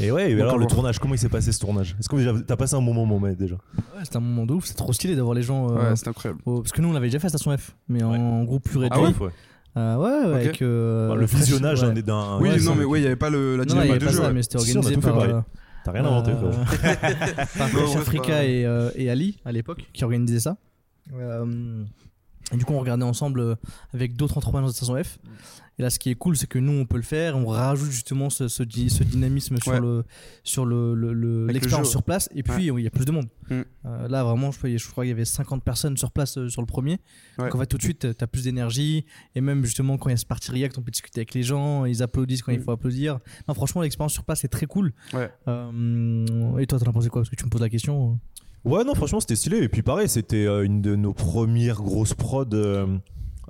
Et 0.00 0.10
ouais, 0.10 0.32
et 0.32 0.40
alors 0.40 0.58
le 0.58 0.66
tournage, 0.66 0.98
comment 0.98 1.14
il 1.14 1.18
s'est 1.18 1.28
passé 1.28 1.52
ce 1.52 1.60
tournage? 1.60 1.94
Est-ce 2.00 2.08
que 2.08 2.40
t'as 2.40 2.56
passé 2.56 2.74
un 2.74 2.82
bon 2.82 2.94
moment, 2.94 3.20
déjà? 3.38 3.54
Ouais, 3.54 4.02
c'était 4.02 4.16
un 4.16 4.20
moment 4.20 4.44
de 4.44 4.54
ouf, 4.54 4.64
c'est 4.64 4.74
trop 4.74 4.92
stylé 4.92 5.14
d'avoir 5.14 5.34
les 5.34 5.42
gens. 5.42 5.70
euh, 5.70 5.90
Ouais, 5.90 5.96
c'est 5.96 6.08
incroyable. 6.08 6.40
Parce 6.44 6.72
que 6.72 6.80
nous 6.82 6.88
on 6.88 6.92
l'avait 6.92 7.06
déjà 7.06 7.20
fait 7.20 7.26
à 7.26 7.30
Station 7.30 7.56
F, 7.56 7.76
mais 7.88 8.02
en 8.02 8.42
groupe 8.42 8.64
plus 8.64 8.78
réduit. 8.78 8.98
Ah 9.00 9.02
ouais? 9.02 9.14
Ouais. 9.20 9.30
Euh, 9.76 9.96
ouais, 9.96 10.28
ouais, 10.28 10.34
avec. 10.42 10.60
euh, 10.62 11.08
Bah, 11.08 11.14
Le 11.14 11.26
visionnage 11.26 11.82
ouais. 11.82 11.92
d'un- 11.94 12.02
d'un. 12.02 12.38
Oui, 12.40 12.50
Ouais, 12.50 12.60
non, 12.60 12.74
mais 12.74 12.84
ouais, 12.84 12.98
il 12.98 13.02
n'y 13.02 13.06
avait 13.06 13.16
pas 13.16 13.30
le, 13.30 13.56
la 13.56 13.64
dynamique 13.64 13.98
de 13.98 14.08
jeu. 14.08 14.32
mais 14.32 14.42
c'était 14.42 14.58
Si, 14.58 14.72
on 14.76 14.82
a 14.82 14.84
organisé 14.84 14.94
tout 14.94 15.00
fait 15.00 15.08
par. 15.08 15.18
pareil. 15.18 15.32
euh, 15.34 15.40
T'as 15.84 15.92
rien 15.92 16.04
inventé, 16.04 16.30
euh, 16.30 16.52
par 17.58 17.96
Africa 17.98 18.44
et, 18.44 18.64
euh, 18.64 18.90
et 18.94 19.10
Ali 19.10 19.38
à 19.44 19.50
l'époque 19.50 19.84
qui 19.92 20.04
organisaient 20.04 20.38
ça. 20.40 20.56
Euh, 21.14 21.82
et 22.52 22.56
du 22.56 22.64
coup, 22.64 22.74
on 22.74 22.78
regardait 22.80 23.02
ensemble 23.04 23.56
avec 23.92 24.14
d'autres 24.14 24.36
entrepreneurs 24.38 24.68
de 24.68 24.74
Station 24.74 24.94
F. 25.02 25.18
Et 25.82 25.84
là, 25.84 25.90
ce 25.90 25.98
qui 25.98 26.10
est 26.10 26.14
cool, 26.14 26.36
c'est 26.36 26.46
que 26.46 26.60
nous, 26.60 26.72
on 26.72 26.86
peut 26.86 26.96
le 26.96 27.02
faire. 27.02 27.36
On 27.36 27.46
rajoute 27.46 27.90
justement 27.90 28.30
ce, 28.30 28.46
ce, 28.46 28.62
dynamisme 28.62 29.56
sur 29.60 29.72
Ouais. 29.72 29.80
le 29.80 30.04
sur 30.44 30.64
le, 30.64 31.46
l'expérience 31.48 31.90
sur 31.90 32.04
place. 32.04 32.28
Et 32.36 32.44
puis, 32.44 32.66
il 32.68 32.78
y 32.80 32.86
a 32.86 32.90
plus 32.90 33.04
de 33.04 33.10
monde. 33.10 33.26
Mm. 33.50 33.62
Euh, 33.86 34.06
là, 34.08 34.22
vraiment, 34.22 34.52
je, 34.52 34.58
crois- 34.58 34.76
je 34.76 34.88
crois 34.88 35.02
qu'il 35.02 35.08
y 35.10 35.12
avait 35.12 35.24
50 35.24 35.64
personnes 35.64 35.96
sur 35.96 36.12
place 36.12 36.38
euh, 36.38 36.48
sur 36.48 36.62
le 36.62 36.66
premier. 36.66 37.00
Ouais. 37.36 37.46
Donc, 37.46 37.56
en 37.56 37.58
fait, 37.58 37.66
tout 37.66 37.78
de 37.78 37.82
suite, 37.82 38.16
tu 38.16 38.22
as 38.24 38.26
plus 38.28 38.44
d'énergie. 38.44 39.06
Et 39.34 39.40
même, 39.40 39.64
justement, 39.64 39.98
quand 39.98 40.08
il 40.08 40.12
y 40.12 40.14
a 40.14 40.18
ce 40.18 40.24
parti 40.26 40.52
React, 40.52 40.78
on 40.78 40.82
peut 40.82 40.92
discuter 40.92 41.18
avec 41.20 41.34
les 41.34 41.42
gens. 41.42 41.84
Ils 41.84 42.00
applaudissent 42.02 42.42
quand 42.42 42.52
il 42.52 42.60
Mm. 42.60 42.62
faut 42.62 42.70
applaudir. 42.70 43.18
Non, 43.48 43.54
franchement, 43.54 43.82
l'expérience 43.82 44.12
sur 44.12 44.24
place 44.24 44.44
est 44.44 44.48
très 44.48 44.66
cool. 44.66 44.92
Ouais. 45.12 45.30
Euh, 45.48 46.58
et 46.58 46.66
toi, 46.66 46.78
t'en 46.78 46.86
as 46.90 46.92
pensé 46.92 47.08
quoi? 47.08 47.22
Parce 47.22 47.30
que 47.30 47.36
tu 47.36 47.44
me 47.44 47.50
poses 47.50 47.60
la 47.60 47.68
question. 47.68 48.20
Ouais, 48.64 48.84
non, 48.84 48.94
franchement, 48.94 49.18
c'était 49.18 49.34
stylé. 49.36 49.58
Et 49.58 49.68
puis, 49.68 49.82
pareil, 49.82 50.08
c'était 50.08 50.46
euh, 50.46 50.62
une 50.64 50.80
de 50.82 50.94
nos 50.94 51.12
premières 51.12 51.82
grosses 51.82 52.14
prods 52.14 52.44
euh, 52.52 52.86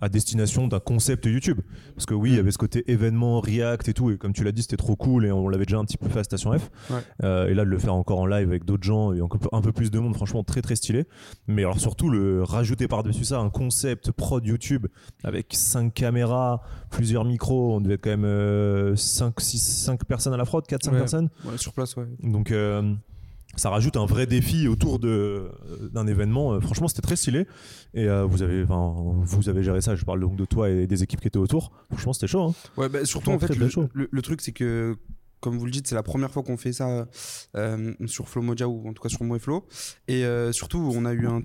à 0.02 0.08
destination 0.10 0.68
d'un 0.68 0.80
concept 0.80 1.24
YouTube. 1.24 1.60
Parce 1.94 2.04
que 2.04 2.12
oui, 2.12 2.30
il 2.32 2.36
y 2.36 2.38
avait 2.38 2.50
ce 2.50 2.58
côté 2.58 2.84
événement, 2.90 3.40
React 3.40 3.88
et 3.88 3.94
tout. 3.94 4.10
Et 4.10 4.18
comme 4.18 4.32
tu 4.34 4.44
l'as 4.44 4.52
dit, 4.52 4.60
c'était 4.62 4.76
trop 4.76 4.96
cool. 4.96 5.24
Et 5.24 5.32
on 5.32 5.48
l'avait 5.48 5.64
déjà 5.64 5.78
un 5.78 5.84
petit 5.84 5.96
peu 5.96 6.08
fait 6.10 6.18
à 6.18 6.24
Station 6.24 6.52
F. 6.58 6.70
Ouais. 6.90 6.96
Euh, 7.22 7.48
et 7.48 7.54
là, 7.54 7.64
de 7.64 7.70
le 7.70 7.78
faire 7.78 7.94
encore 7.94 8.18
en 8.18 8.26
live 8.26 8.48
avec 8.48 8.64
d'autres 8.64 8.82
gens 8.82 9.12
et 9.14 9.20
encore 9.22 9.40
un 9.52 9.60
peu 9.62 9.72
plus 9.72 9.90
de 9.90 9.98
monde, 9.98 10.14
franchement, 10.14 10.42
très 10.44 10.60
très 10.60 10.76
stylé. 10.76 11.04
Mais 11.46 11.62
alors, 11.62 11.78
surtout, 11.80 12.10
le 12.10 12.42
rajouter 12.42 12.88
par-dessus 12.88 13.24
ça 13.24 13.38
un 13.38 13.48
concept 13.48 14.10
prod 14.10 14.44
YouTube 14.44 14.88
avec 15.24 15.46
5 15.52 15.94
caméras, 15.94 16.62
plusieurs 16.90 17.24
micros. 17.24 17.76
On 17.76 17.80
devait 17.80 17.94
être 17.94 18.02
quand 18.02 18.16
même 18.16 18.96
5, 18.96 19.40
6, 19.40 19.58
5 19.84 20.04
personnes 20.04 20.34
à 20.34 20.36
la 20.36 20.44
fraude, 20.44 20.66
4, 20.66 20.82
5 20.84 20.92
Ouais. 20.92 20.98
personnes. 20.98 21.28
Ouais, 21.44 21.56
sur 21.56 21.72
place, 21.72 21.96
ouais. 21.96 22.06
Donc 22.24 22.50
euh, 22.50 22.92
ça 23.56 23.70
rajoute 23.70 23.96
un 23.96 24.06
vrai 24.06 24.26
défi 24.26 24.66
autour 24.68 24.98
de 24.98 25.50
d'un 25.92 26.06
événement. 26.06 26.52
Euh, 26.54 26.60
franchement, 26.60 26.88
c'était 26.88 27.02
très 27.02 27.16
stylé. 27.16 27.46
Et 27.94 28.08
euh, 28.08 28.24
vous 28.24 28.42
avez, 28.42 28.62
enfin, 28.64 28.94
vous 29.24 29.48
avez 29.48 29.62
géré 29.62 29.80
ça. 29.80 29.94
Je 29.94 30.04
parle 30.04 30.20
donc 30.20 30.36
de 30.36 30.44
toi 30.44 30.70
et 30.70 30.86
des 30.86 31.02
équipes 31.02 31.20
qui 31.20 31.28
étaient 31.28 31.38
autour. 31.38 31.72
Franchement, 31.90 32.12
c'était 32.12 32.26
chaud. 32.28 32.42
Hein. 32.42 32.54
Ouais, 32.76 32.88
bah, 32.88 33.04
surtout 33.04 33.30
en 33.30 33.38
fait, 33.38 33.46
très, 33.46 33.54
le, 33.54 33.60
très 33.66 33.70
chaud. 33.70 33.88
le- 33.92 34.08
le 34.10 34.22
truc 34.22 34.40
c'est 34.40 34.52
que, 34.52 34.96
comme 35.40 35.58
vous 35.58 35.64
le 35.66 35.70
dites, 35.70 35.86
c'est 35.86 35.94
la 35.94 36.02
première 36.02 36.30
fois 36.30 36.42
qu'on 36.42 36.56
fait 36.56 36.72
ça 36.72 37.06
euh, 37.56 37.92
sur 38.06 38.28
Flow 38.28 38.42
Moja 38.42 38.68
ou 38.68 38.88
en 38.88 38.92
tout 38.92 39.02
cas 39.02 39.08
sur 39.08 39.22
Mo 39.24 39.36
et 39.36 39.38
Flow. 39.40 39.66
Et 40.08 40.24
euh, 40.24 40.52
surtout, 40.52 40.90
on 40.94 41.04
a 41.04 41.12
eu 41.12 41.26
un. 41.26 41.42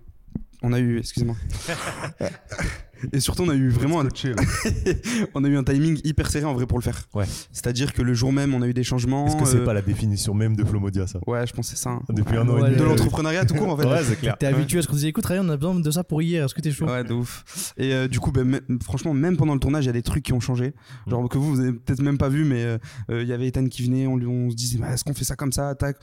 On 0.63 0.73
a 0.73 0.79
eu, 0.79 0.97
excusez-moi. 0.99 1.35
Et 3.13 3.19
surtout, 3.19 3.43
on 3.43 3.49
a 3.49 3.55
eu 3.55 3.69
vraiment 3.69 4.01
un, 4.01 4.07
on 5.35 5.43
a 5.43 5.47
eu 5.47 5.57
un 5.57 5.63
timing 5.63 5.99
hyper 6.03 6.29
serré 6.29 6.45
en 6.45 6.53
vrai 6.53 6.65
pour 6.65 6.77
le 6.77 6.83
faire. 6.83 7.07
Ouais. 7.13 7.25
C'est-à-dire 7.51 7.93
que 7.93 8.01
le 8.01 8.13
jour 8.13 8.31
même, 8.33 8.53
on 8.53 8.61
a 8.61 8.67
eu 8.67 8.73
des 8.73 8.83
changements. 8.83 9.27
Est-ce 9.27 9.35
que 9.37 9.45
c'est 9.45 9.57
euh, 9.57 9.65
pas 9.65 9.73
la 9.73 9.81
définition 9.81 10.33
même 10.33 10.55
de 10.55 10.63
Flomodia 10.63 11.07
ça? 11.07 11.19
Ouais, 11.27 11.45
je 11.47 11.53
pense 11.53 11.69
que 11.69 11.75
c'est 11.77 11.81
ça. 11.83 11.91
hein. 11.91 12.01
Depuis 12.09 12.37
un 12.37 12.47
an 12.47 12.53
Ouais, 12.55 12.61
et 12.61 12.63
demi. 12.71 12.77
De 12.77 12.83
l'entrepreneuriat 12.83 13.45
tout 13.45 13.53
court 13.55 13.69
en 13.69 13.77
fait. 13.77 13.85
Ouais, 13.85 14.03
c'est 14.03 14.15
clair. 14.17 14.37
T'es 14.37 14.45
habitué 14.47 14.79
à 14.79 14.81
ce 14.81 14.87
qu'on 14.87 14.95
disait 14.95 15.07
écoute, 15.09 15.25
Ryan, 15.25 15.45
on 15.45 15.49
a 15.49 15.57
besoin 15.57 15.79
de 15.79 15.91
ça 15.91 16.03
pour 16.03 16.21
hier. 16.21 16.45
Est-ce 16.45 16.55
que 16.55 16.61
t'es 16.61 16.71
chaud? 16.71 16.85
Ouais, 16.85 17.03
de 17.03 17.13
ouf. 17.13 17.73
Et 17.77 17.93
euh, 17.93 18.07
du 18.07 18.19
coup, 18.19 18.31
ben, 18.31 18.59
franchement, 18.83 19.13
même 19.13 19.37
pendant 19.37 19.53
le 19.53 19.59
tournage, 19.59 19.85
il 19.85 19.87
y 19.87 19.89
a 19.89 19.93
des 19.93 20.03
trucs 20.03 20.23
qui 20.23 20.33
ont 20.33 20.39
changé. 20.39 20.73
Genre 21.07 21.27
que 21.29 21.37
vous, 21.37 21.49
vous 21.55 21.59
avez 21.61 21.73
peut-être 21.73 22.01
même 22.01 22.17
pas 22.17 22.29
vu, 22.29 22.43
mais 22.45 22.63
euh, 22.63 22.77
il 23.09 23.27
y 23.27 23.33
avait 23.33 23.47
Ethan 23.47 23.65
qui 23.67 23.83
venait, 23.83 24.07
on, 24.07 24.17
lui, 24.17 24.27
on 24.27 24.49
se 24.49 24.55
disait, 24.55 24.77
bah, 24.79 24.91
est-ce 24.93 25.03
qu'on 25.03 25.13
fait 25.13 25.23
ça 25.25 25.35
comme 25.35 25.51
ça? 25.51 25.75
Tac. 25.75 25.97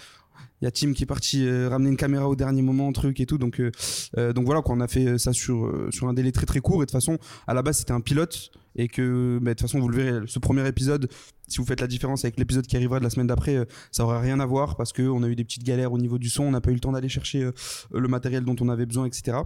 Y 0.64 0.66
a 0.66 0.70
Tim 0.70 0.94
qui 0.94 1.02
est 1.02 1.06
parti 1.06 1.46
euh, 1.46 1.68
ramener 1.68 1.90
une 1.90 1.98
caméra 1.98 2.26
au 2.26 2.36
dernier 2.36 2.62
moment, 2.62 2.90
truc 2.92 3.20
et 3.20 3.26
tout. 3.26 3.36
Donc, 3.36 3.60
euh, 3.60 3.70
euh, 4.16 4.32
donc 4.32 4.46
voilà, 4.46 4.62
quoi, 4.62 4.74
on 4.74 4.80
a 4.80 4.88
fait 4.88 5.18
ça 5.18 5.34
sur, 5.34 5.70
sur 5.90 6.08
un 6.08 6.14
délai 6.14 6.32
très 6.32 6.46
très 6.46 6.60
court. 6.60 6.76
Et 6.76 6.86
de 6.86 6.90
toute 6.90 6.92
façon, 6.92 7.18
à 7.46 7.52
la 7.52 7.60
base, 7.60 7.78
c'était 7.78 7.92
un 7.92 8.00
pilote. 8.00 8.50
Et 8.76 8.88
que, 8.88 9.38
bah, 9.40 9.50
de 9.50 9.58
toute 9.58 9.68
façon, 9.68 9.78
vous 9.78 9.88
le 9.88 9.96
verrez, 9.96 10.26
ce 10.26 10.40
premier 10.40 10.66
épisode, 10.66 11.08
si 11.46 11.58
vous 11.58 11.64
faites 11.64 11.80
la 11.80 11.86
différence 11.86 12.24
avec 12.24 12.38
l'épisode 12.38 12.66
qui 12.66 12.74
arrivera 12.74 12.98
de 12.98 13.04
la 13.04 13.10
semaine 13.10 13.28
d'après, 13.28 13.68
ça 13.92 14.02
aura 14.02 14.18
rien 14.18 14.40
à 14.40 14.46
voir 14.46 14.76
parce 14.76 14.92
qu'on 14.92 15.22
a 15.22 15.28
eu 15.28 15.36
des 15.36 15.44
petites 15.44 15.62
galères 15.62 15.92
au 15.92 15.98
niveau 15.98 16.18
du 16.18 16.28
son. 16.28 16.44
On 16.44 16.50
n'a 16.50 16.60
pas 16.60 16.70
eu 16.70 16.74
le 16.74 16.80
temps 16.80 16.90
d'aller 16.90 17.10
chercher 17.10 17.50
le 17.92 18.08
matériel 18.08 18.44
dont 18.44 18.56
on 18.60 18.68
avait 18.68 18.86
besoin, 18.86 19.04
etc. 19.04 19.36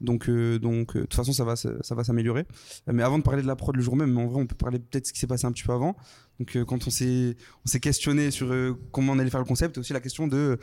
Donc, 0.00 0.30
donc 0.30 0.96
de 0.96 1.00
toute 1.02 1.14
façon, 1.14 1.32
ça 1.32 1.44
va, 1.44 1.56
ça, 1.56 1.94
va 1.94 2.04
s'améliorer. 2.04 2.46
Mais 2.90 3.02
avant 3.02 3.18
de 3.18 3.24
parler 3.24 3.42
de 3.42 3.48
la 3.48 3.56
prod 3.56 3.76
le 3.76 3.82
jour 3.82 3.96
même, 3.96 4.16
en 4.16 4.28
vrai, 4.28 4.40
on 4.40 4.46
peut 4.46 4.54
parler 4.54 4.78
peut-être 4.78 5.08
ce 5.08 5.12
qui 5.12 5.18
s'est 5.18 5.26
passé 5.26 5.44
un 5.46 5.52
petit 5.52 5.64
peu 5.64 5.72
avant. 5.72 5.96
Donc, 6.38 6.56
quand 6.64 6.86
on 6.86 6.90
s'est, 6.90 7.36
on 7.66 7.68
s'est 7.68 7.80
questionné 7.80 8.30
sur 8.30 8.54
comment 8.92 9.12
on 9.12 9.18
allait 9.18 9.28
faire 9.28 9.40
le 9.40 9.46
concept, 9.46 9.76
aussi 9.76 9.92
la 9.92 10.00
question 10.00 10.26
de 10.26 10.58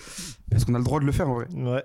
est-ce 0.51 0.65
qu'on 0.65 0.75
a 0.75 0.77
le 0.79 0.83
droit 0.83 0.99
de 0.99 1.05
le 1.05 1.11
faire 1.11 1.29
en 1.29 1.35
vrai? 1.35 1.47
Ouais. 1.55 1.83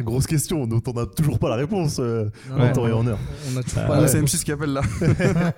Grosse 0.00 0.28
question 0.28 0.66
dont 0.68 0.80
on 0.86 0.92
n'a 0.92 1.06
toujours 1.06 1.40
pas 1.40 1.48
la 1.48 1.56
réponse 1.56 1.96
euh, 1.98 2.30
Non, 2.50 2.60
en 2.68 2.72
temps 2.72 2.86
et 2.86 2.92
en 2.92 3.04
heure. 3.06 3.18
On 3.52 3.56
a 3.56 3.62
toujours 3.64 3.80
Ah, 3.84 3.88
pas 3.88 3.96
Ah, 3.96 4.00
la 4.02 4.06
c'est 4.08 4.18
réponse. 4.18 4.34
M6 4.36 4.44
qui 4.44 4.52
appelle 4.52 4.72
là. 4.72 4.82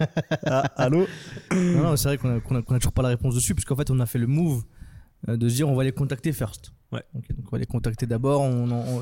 Ah, 0.47 0.62
allô? 0.76 1.07
Non, 1.52 1.83
non, 1.83 1.97
c'est 1.97 2.09
vrai 2.09 2.16
qu'on 2.19 2.37
a, 2.37 2.40
qu'on 2.40 2.57
a- 2.57 2.62
qu'on 2.62 2.75
a 2.75 2.78
toujours 2.78 2.92
pas 2.95 3.02
la 3.02 3.09
réponse 3.11 3.35
dessus, 3.35 3.54
parce 3.54 3.64
qu'en 3.66 3.76
fait, 3.76 3.90
on 3.90 4.00
a 4.00 4.07
fait 4.07 4.19
le 4.19 4.26
move 4.26 4.62
euh, 5.28 5.37
de 5.37 5.49
se 5.49 5.57
dire 5.57 5.69
on 5.69 5.75
va 5.75 5.85
les 5.85 5.92
contacter 5.92 6.33
first. 6.33 6.73
Ouais. 6.92 7.02
Donc 7.14 7.25
on 7.47 7.50
va 7.52 7.59
les 7.59 7.66
contacter 7.66 8.07
d'abord. 8.07 8.50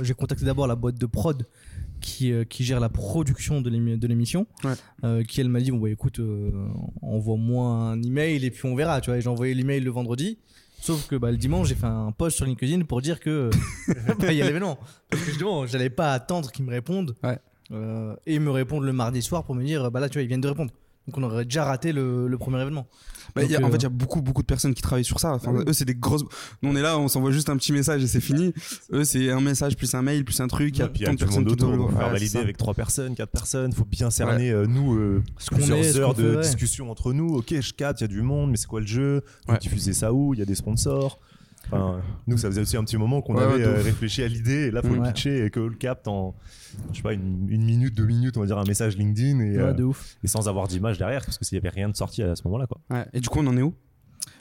J'ai 0.02 0.14
contacté 0.14 0.44
d'abord 0.44 0.66
la 0.66 0.74
boîte 0.74 0.98
de 0.98 1.06
prod 1.06 1.46
qui, 2.00 2.32
euh, 2.32 2.42
qui 2.44 2.64
gère 2.64 2.80
la 2.80 2.88
production 2.88 3.60
de 3.60 3.70
l'émi- 3.70 3.96
de 3.96 4.06
l'émission, 4.08 4.46
Ouais. 4.64 4.72
euh, 5.04 5.22
qui 5.22 5.40
elle 5.40 5.48
m'a 5.48 5.60
dit 5.60 5.70
bon 5.70 5.78
bah 5.78 5.88
écoute, 5.88 6.18
euh, 6.18 6.50
envoie-moi 7.00 7.64
un 7.68 8.02
email 8.02 8.44
et 8.44 8.50
puis 8.50 8.66
on 8.66 8.74
verra. 8.74 9.00
Tu 9.00 9.10
vois, 9.10 9.18
Et 9.18 9.20
j'ai 9.20 9.28
envoyé 9.28 9.54
l'email 9.54 9.80
le 9.80 9.90
vendredi. 9.90 10.38
Sauf 10.80 11.06
que 11.08 11.16
bah, 11.16 11.30
le 11.30 11.36
dimanche, 11.36 11.68
j'ai 11.68 11.74
fait 11.74 11.86
un 11.86 12.12
post 12.12 12.36
sur 12.36 12.46
LinkedIn 12.46 12.82
pour 12.84 13.00
dire 13.02 13.20
que 13.20 13.50
bah, 14.18 14.32
il 14.32 14.36
y 14.38 14.42
a 14.42 14.46
l'événement. 14.46 14.78
Parce 15.10 15.22
que 15.22 15.28
justement, 15.30 15.66
j'allais 15.66 15.90
pas 15.90 16.12
attendre 16.12 16.50
qu'ils 16.52 16.64
me 16.64 16.70
répondent 16.70 17.14
Ouais. 17.22 17.38
euh, 17.72 18.14
et 18.26 18.38
me 18.38 18.50
répondre 18.50 18.84
le 18.84 18.92
mardi 18.92 19.20
soir 19.22 19.44
pour 19.44 19.54
me 19.54 19.64
dire 19.64 19.90
bah 19.90 20.00
là, 20.00 20.08
tu 20.08 20.14
vois, 20.18 20.22
ils 20.22 20.28
viennent 20.28 20.40
de 20.40 20.48
répondre. 20.48 20.72
Donc 21.06 21.18
on 21.18 21.22
aurait 21.22 21.44
déjà 21.44 21.64
raté 21.64 21.92
le, 21.92 22.28
le 22.28 22.38
premier 22.38 22.60
événement. 22.60 22.86
Bah, 23.34 23.42
il 23.44 23.50
y 23.50 23.54
a- 23.54 23.58
Donc, 23.58 23.66
en 23.66 23.68
euh, 23.68 23.72
fait, 23.72 23.78
il 23.78 23.82
y 23.82 23.86
a 23.86 23.90
beaucoup, 23.90 24.22
beaucoup 24.22 24.42
de 24.42 24.46
personnes 24.46 24.74
qui 24.74 24.82
travaillent 24.82 25.04
sur 25.04 25.20
ça. 25.20 25.32
Enfin, 25.34 25.52
Ah. 25.56 25.62
Eux, 25.68 25.72
c'est 25.72 25.84
des 25.84 25.94
grosses. 25.94 26.22
Nous, 26.62 26.70
on 26.70 26.76
est 26.76 26.82
là, 26.82 26.98
on 26.98 27.08
s'envoie 27.08 27.30
juste 27.30 27.48
un 27.50 27.56
petit 27.56 27.72
message 27.72 28.02
et 28.02 28.06
c'est 28.06 28.20
fini. 28.20 28.52
Eux, 28.92 29.04
c'est 29.04 29.30
un 29.30 29.40
message 29.40 29.76
plus 29.76 29.94
un 29.94 30.02
mail 30.02 30.24
plus 30.24 30.40
un 30.40 30.48
truc. 30.48 30.76
Il 30.76 30.80
y 30.80 30.82
a 30.82 30.90
il 30.94 31.04
tant 31.06 31.12
de 31.14 31.18
personnes 31.18 31.48
autour, 31.48 31.68
faire 31.70 31.78
ouais, 31.98 32.04
c'est 32.04 32.10
valider 32.12 32.38
avec 32.38 32.56
trois 32.56 32.74
personnes, 32.74 33.14
quatre 33.14 33.30
personnes, 33.30 33.72
faut 33.72 33.84
bien 33.84 34.10
cerner 34.10 34.50
euh, 34.50 34.66
nous 34.66 34.94
euh, 34.96 35.22
Ce 35.38 35.50
qu'on 35.50 35.56
est, 35.56 35.58
plusieurs 35.58 35.84
ce 35.84 35.98
heures 35.98 36.14
de 36.14 36.40
discussion 36.42 36.90
entre 36.90 37.12
nous. 37.12 37.34
Ok, 37.36 37.54
je 37.60 37.72
capte, 37.72 38.00
il 38.00 38.04
y 38.04 38.06
a 38.06 38.08
du 38.08 38.22
monde, 38.22 38.50
mais 38.50 38.56
c'est 38.56 38.66
quoi 38.66 38.80
le 38.80 38.86
jeu? 38.86 39.22
Diffusez 39.60 39.92
ça 39.92 40.12
où? 40.12 40.34
Il 40.34 40.40
y 40.40 40.42
a 40.42 40.46
des 40.46 40.54
sponsors. 40.54 41.18
Enfin, 41.70 42.00
nous, 42.26 42.38
ça 42.38 42.48
faisait 42.48 42.62
aussi 42.62 42.76
un 42.76 42.84
petit 42.84 42.96
moment 42.96 43.20
qu'on 43.20 43.36
Ouais, 43.36 43.42
avait 43.44 43.56
ouais, 43.56 43.62
euh, 43.64 43.82
réfléchi 43.82 44.22
à 44.22 44.28
l'idée, 44.28 44.66
et 44.66 44.70
là, 44.70 44.82
faut 44.82 44.94
le 44.94 45.02
pitcher 45.02 45.44
et 45.44 45.50
que 45.50 45.60
le 45.60 45.74
capte 45.76 46.08
en, 46.08 46.34
je 46.92 46.96
sais 46.96 47.02
pas, 47.02 47.12
une, 47.12 47.46
une 47.50 47.64
minute, 47.64 47.94
deux 47.94 48.06
minutes, 48.06 48.36
on 48.36 48.40
va 48.40 48.46
dire 48.46 48.58
un 48.58 48.64
message 48.64 48.96
LinkedIn 48.96 49.40
et, 49.40 49.56
Ouais, 49.56 49.62
euh, 49.62 49.72
de 49.72 49.84
ouf. 49.84 50.16
et 50.24 50.28
sans 50.28 50.48
avoir 50.48 50.66
d'image 50.68 50.98
derrière, 50.98 51.24
parce 51.24 51.36
qu'il 51.38 51.54
y 51.56 51.58
avait 51.58 51.68
rien 51.68 51.88
de 51.88 51.96
sorti 51.96 52.22
à 52.22 52.34
ce 52.36 52.42
moment-là, 52.44 52.66
quoi. 52.66 52.80
Ouais. 52.90 53.06
Et 53.12 53.20
du 53.20 53.28
coup, 53.28 53.38
on 53.40 53.46
en 53.46 53.56
est 53.56 53.62
où? 53.62 53.74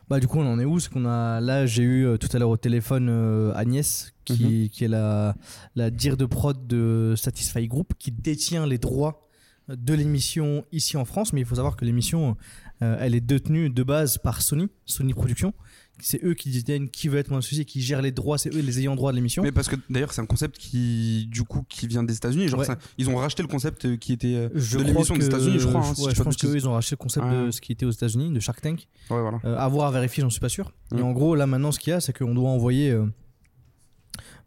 Bah 0.10 0.22
du 0.22 0.28
coup 0.28 0.40
on 0.40 0.48
en 0.50 0.58
est 0.58 0.64
où? 0.64 0.80
C'est 0.80 0.90
qu'on 0.90 1.06
a 1.06 1.42
là 1.42 1.66
j'ai 1.66 1.84
eu 1.84 2.06
euh, 2.06 2.16
tout 2.18 2.30
à 2.32 2.40
l'heure 2.40 2.50
au 2.50 2.56
téléphone 2.56 3.10
euh, 3.10 3.52
Agnès 3.56 4.14
qui, 4.24 4.70
qui 4.70 4.86
est 4.86 4.88
la 4.88 5.36
la 5.76 5.90
dire 5.90 6.16
de 6.16 6.26
prod 6.26 6.66
de 6.66 7.14
Satisfy 7.18 7.68
Group 7.68 7.92
qui 8.00 8.12
détient 8.14 8.66
les 8.66 8.78
droits 8.78 9.28
de 9.68 9.94
l'émission 9.94 10.64
ici 10.72 10.96
en 10.96 11.04
France 11.04 11.34
mais 11.34 11.42
il 11.42 11.46
faut 11.46 11.56
savoir 11.56 11.76
que 11.76 11.84
l'émission 11.84 12.38
elle 12.80 13.16
est 13.16 13.22
détenue 13.22 13.70
de 13.70 13.84
base 13.84 14.18
par 14.18 14.42
Sony 14.42 14.68
Sony 14.86 15.14
Productions 15.14 15.54
c'est 16.00 16.24
eux 16.24 16.36
qui 16.36 16.52
détiennent 16.52 16.90
qui 16.90 17.08
veut 17.08 17.18
être 17.18 17.32
mon 17.32 17.38
associé 17.38 17.66
qui 17.66 17.82
gèrent 17.82 18.04
les 18.04 18.12
droits 18.12 18.38
c'est 18.38 18.54
eux 18.54 18.60
les 18.62 18.80
ayants 18.80 18.96
droit 18.96 19.12
de 19.12 19.16
l'émission 19.16 19.42
Mais 19.42 19.52
parce 19.52 19.68
que 19.68 19.76
d'ailleurs, 19.90 20.14
c'est 20.14 20.22
un 20.22 20.28
concept 20.28 20.60
qui, 20.60 21.26
du 21.32 21.42
coup, 21.42 21.64
qui 21.68 21.88
vient 21.88 22.04
des 22.04 22.16
États-Unis. 22.16 22.50
Genre, 22.50 22.60
Ouais. 22.60 22.66
ça- 22.68 22.78
ils 23.00 23.10
ont 23.10 23.16
racheté 23.16 23.42
le 23.42 23.48
concept 23.48 23.86
euh, 23.86 23.98
qui 23.98 24.14
était 24.14 24.36
euh, 24.36 24.50
je 24.54 24.78
de 24.78 24.84
l'émission 24.84 25.16
des 25.18 25.26
États-Unis, 25.26 25.58
je 25.58 25.66
crois. 25.68 25.80
hein, 25.82 25.90
ouais, 25.98 26.12
si 26.12 26.16
je 26.16 26.22
pense 26.22 26.38
qu'eux 26.38 26.54
ils 26.56 26.68
ont 26.70 26.74
racheté 26.74 26.92
le 26.94 26.98
concept 26.98 27.26
de 27.26 27.50
ce 27.50 27.60
qui 27.62 27.72
était 27.72 27.88
aux 27.88 27.90
États-Unis 27.92 28.32
de 28.32 28.40
Shark 28.40 28.62
Tank 28.62 28.88
voilà. 29.10 29.40
Euh, 29.44 29.58
à 29.58 29.68
voir, 29.70 29.88
à 29.88 29.92
vérifier, 29.92 30.22
j'en 30.22 30.30
suis 30.30 30.40
pas 30.40 30.50
sûr. 30.50 30.72
Et 30.96 31.02
en 31.02 31.14
gros, 31.14 31.34
là 31.34 31.48
maintenant, 31.48 31.72
ce 31.72 31.80
qu'il 31.80 31.90
y 31.90 31.94
a, 31.94 32.00
c'est 32.00 32.14
qu'on 32.16 32.36
doit 32.36 32.50
envoyer. 32.52 32.92
euh, 32.92 33.08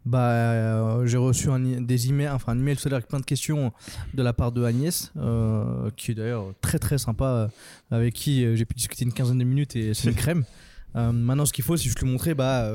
bah, 0.05 0.31
euh, 0.31 1.05
j'ai 1.05 1.17
reçu 1.17 1.49
un, 1.49 1.59
des 1.59 2.09
emails, 2.09 2.29
enfin 2.29 2.53
un 2.53 2.59
email 2.59 2.75
tout 2.75 2.87
à 2.87 2.89
l'heure 2.89 2.97
avec 2.97 3.07
plein 3.07 3.19
de 3.19 3.25
questions 3.25 3.71
de 4.13 4.23
la 4.23 4.33
part 4.33 4.51
de 4.51 4.63
Agnès, 4.63 5.11
euh, 5.17 5.91
qui 5.95 6.11
est 6.11 6.15
d'ailleurs 6.15 6.53
très 6.61 6.79
très 6.79 6.97
sympa, 6.97 7.25
euh, 7.25 7.47
avec 7.91 8.13
qui 8.15 8.55
j'ai 8.55 8.65
pu 8.65 8.73
discuter 8.75 9.05
une 9.05 9.13
quinzaine 9.13 9.37
de 9.37 9.43
minutes 9.43 9.75
et 9.75 9.93
c'est 9.93 10.09
une 10.09 10.15
crème. 10.15 10.45
Maintenant, 10.93 11.45
ce 11.45 11.53
qu'il 11.53 11.63
faut, 11.63 11.77
c'est 11.77 11.85
juste 11.85 12.01
lui 12.01 12.09
montrer 12.09 12.33
bah, 12.33 12.69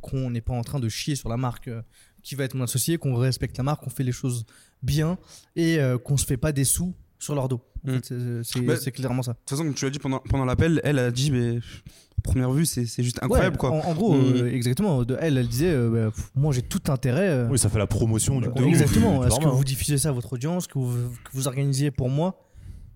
qu'on 0.00 0.30
n'est 0.30 0.40
pas 0.40 0.54
en 0.54 0.62
train 0.62 0.80
de 0.80 0.88
chier 0.88 1.16
sur 1.16 1.28
la 1.28 1.36
marque 1.36 1.68
qui 2.22 2.34
va 2.34 2.44
être 2.44 2.54
mon 2.54 2.64
associé, 2.64 2.96
qu'on 2.96 3.14
respecte 3.14 3.58
la 3.58 3.62
marque, 3.62 3.84
qu'on 3.84 3.90
fait 3.90 4.04
les 4.04 4.12
choses 4.12 4.46
bien 4.82 5.18
et 5.54 5.78
qu'on 6.02 6.16
se 6.16 6.24
fait 6.24 6.38
pas 6.38 6.52
des 6.52 6.64
sous 6.64 6.94
sur 7.18 7.34
leur 7.34 7.48
dos. 7.48 7.60
En 7.86 7.92
Mm. 7.92 8.00
fait, 8.02 8.44
c'est- 8.78 8.90
clairement 8.92 9.22
ça. 9.22 9.32
De 9.32 9.38
toute 9.38 9.50
façon, 9.50 9.64
comme 9.64 9.74
tu 9.74 9.84
l'as 9.84 9.90
dit 9.90 9.98
pendant, 9.98 10.18
pendant 10.28 10.44
l'appel, 10.44 10.80
elle 10.84 10.98
a 10.98 11.10
dit, 11.10 11.30
mais 11.30 11.58
première 12.22 12.50
vue, 12.50 12.66
c'est 12.66 12.86
c'est 12.86 13.02
juste 13.02 13.22
incroyable, 13.22 13.54
Ouais, 13.54 13.58
quoi. 13.58 13.70
En, 13.70 13.80
en 13.90 13.94
gros, 13.94 14.14
Mm. 14.14 14.36
euh, 14.36 14.52
exactement. 14.54 15.04
De 15.04 15.16
elle, 15.20 15.38
elle 15.38 15.48
disait 15.48 15.72
euh, 15.72 15.90
bah, 16.06 16.10
pff, 16.10 16.30
Moi, 16.34 16.52
j'ai 16.52 16.62
tout 16.62 16.82
intérêt. 16.90 17.28
euh, 17.28 17.48
Oui, 17.48 17.58
ça 17.58 17.68
fait 17.68 17.78
la 17.78 17.86
promotion 17.86 18.40
du 18.40 18.48
bah, 18.48 18.54
coup. 18.56 18.64
exactement. 18.64 19.24
Est-ce 19.24 19.36
que 19.36 19.42
format, 19.42 19.56
vous 19.56 19.64
diffusez 19.64 19.98
ça 19.98 20.08
à 20.10 20.12
votre 20.12 20.32
audience 20.32 20.66
Que 20.66 20.78
vous, 20.78 20.92
que 21.24 21.30
vous 21.32 21.46
organisiez 21.46 21.90
pour 21.90 22.08
moi 22.10 22.44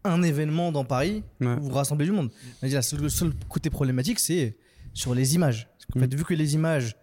un 0.05 0.23
événement 0.23 0.73
dans 0.73 0.85
Paris 0.85 1.23
Ouais. 1.41 1.55
où 1.61 1.65
vous 1.65 1.71
rassemblez 1.71 2.07
du 2.07 2.13
monde 2.13 2.31
Elle 2.61 2.69
dit, 2.71 2.75
la 2.75 2.83
seule- 2.83 3.01
Le 3.01 3.09
seul 3.09 3.33
côté 3.49 3.71
problématique, 3.71 4.19
c'est 4.19 4.57
sur 4.93 5.15
les 5.15 5.35
images. 5.37 5.69
Parce 5.79 5.87
qu'en 5.87 5.99
Mm. 6.01 6.03
fait, 6.11 6.15
vu 6.17 6.25
que 6.25 6.35
les 6.35 6.55
images, 6.55 6.97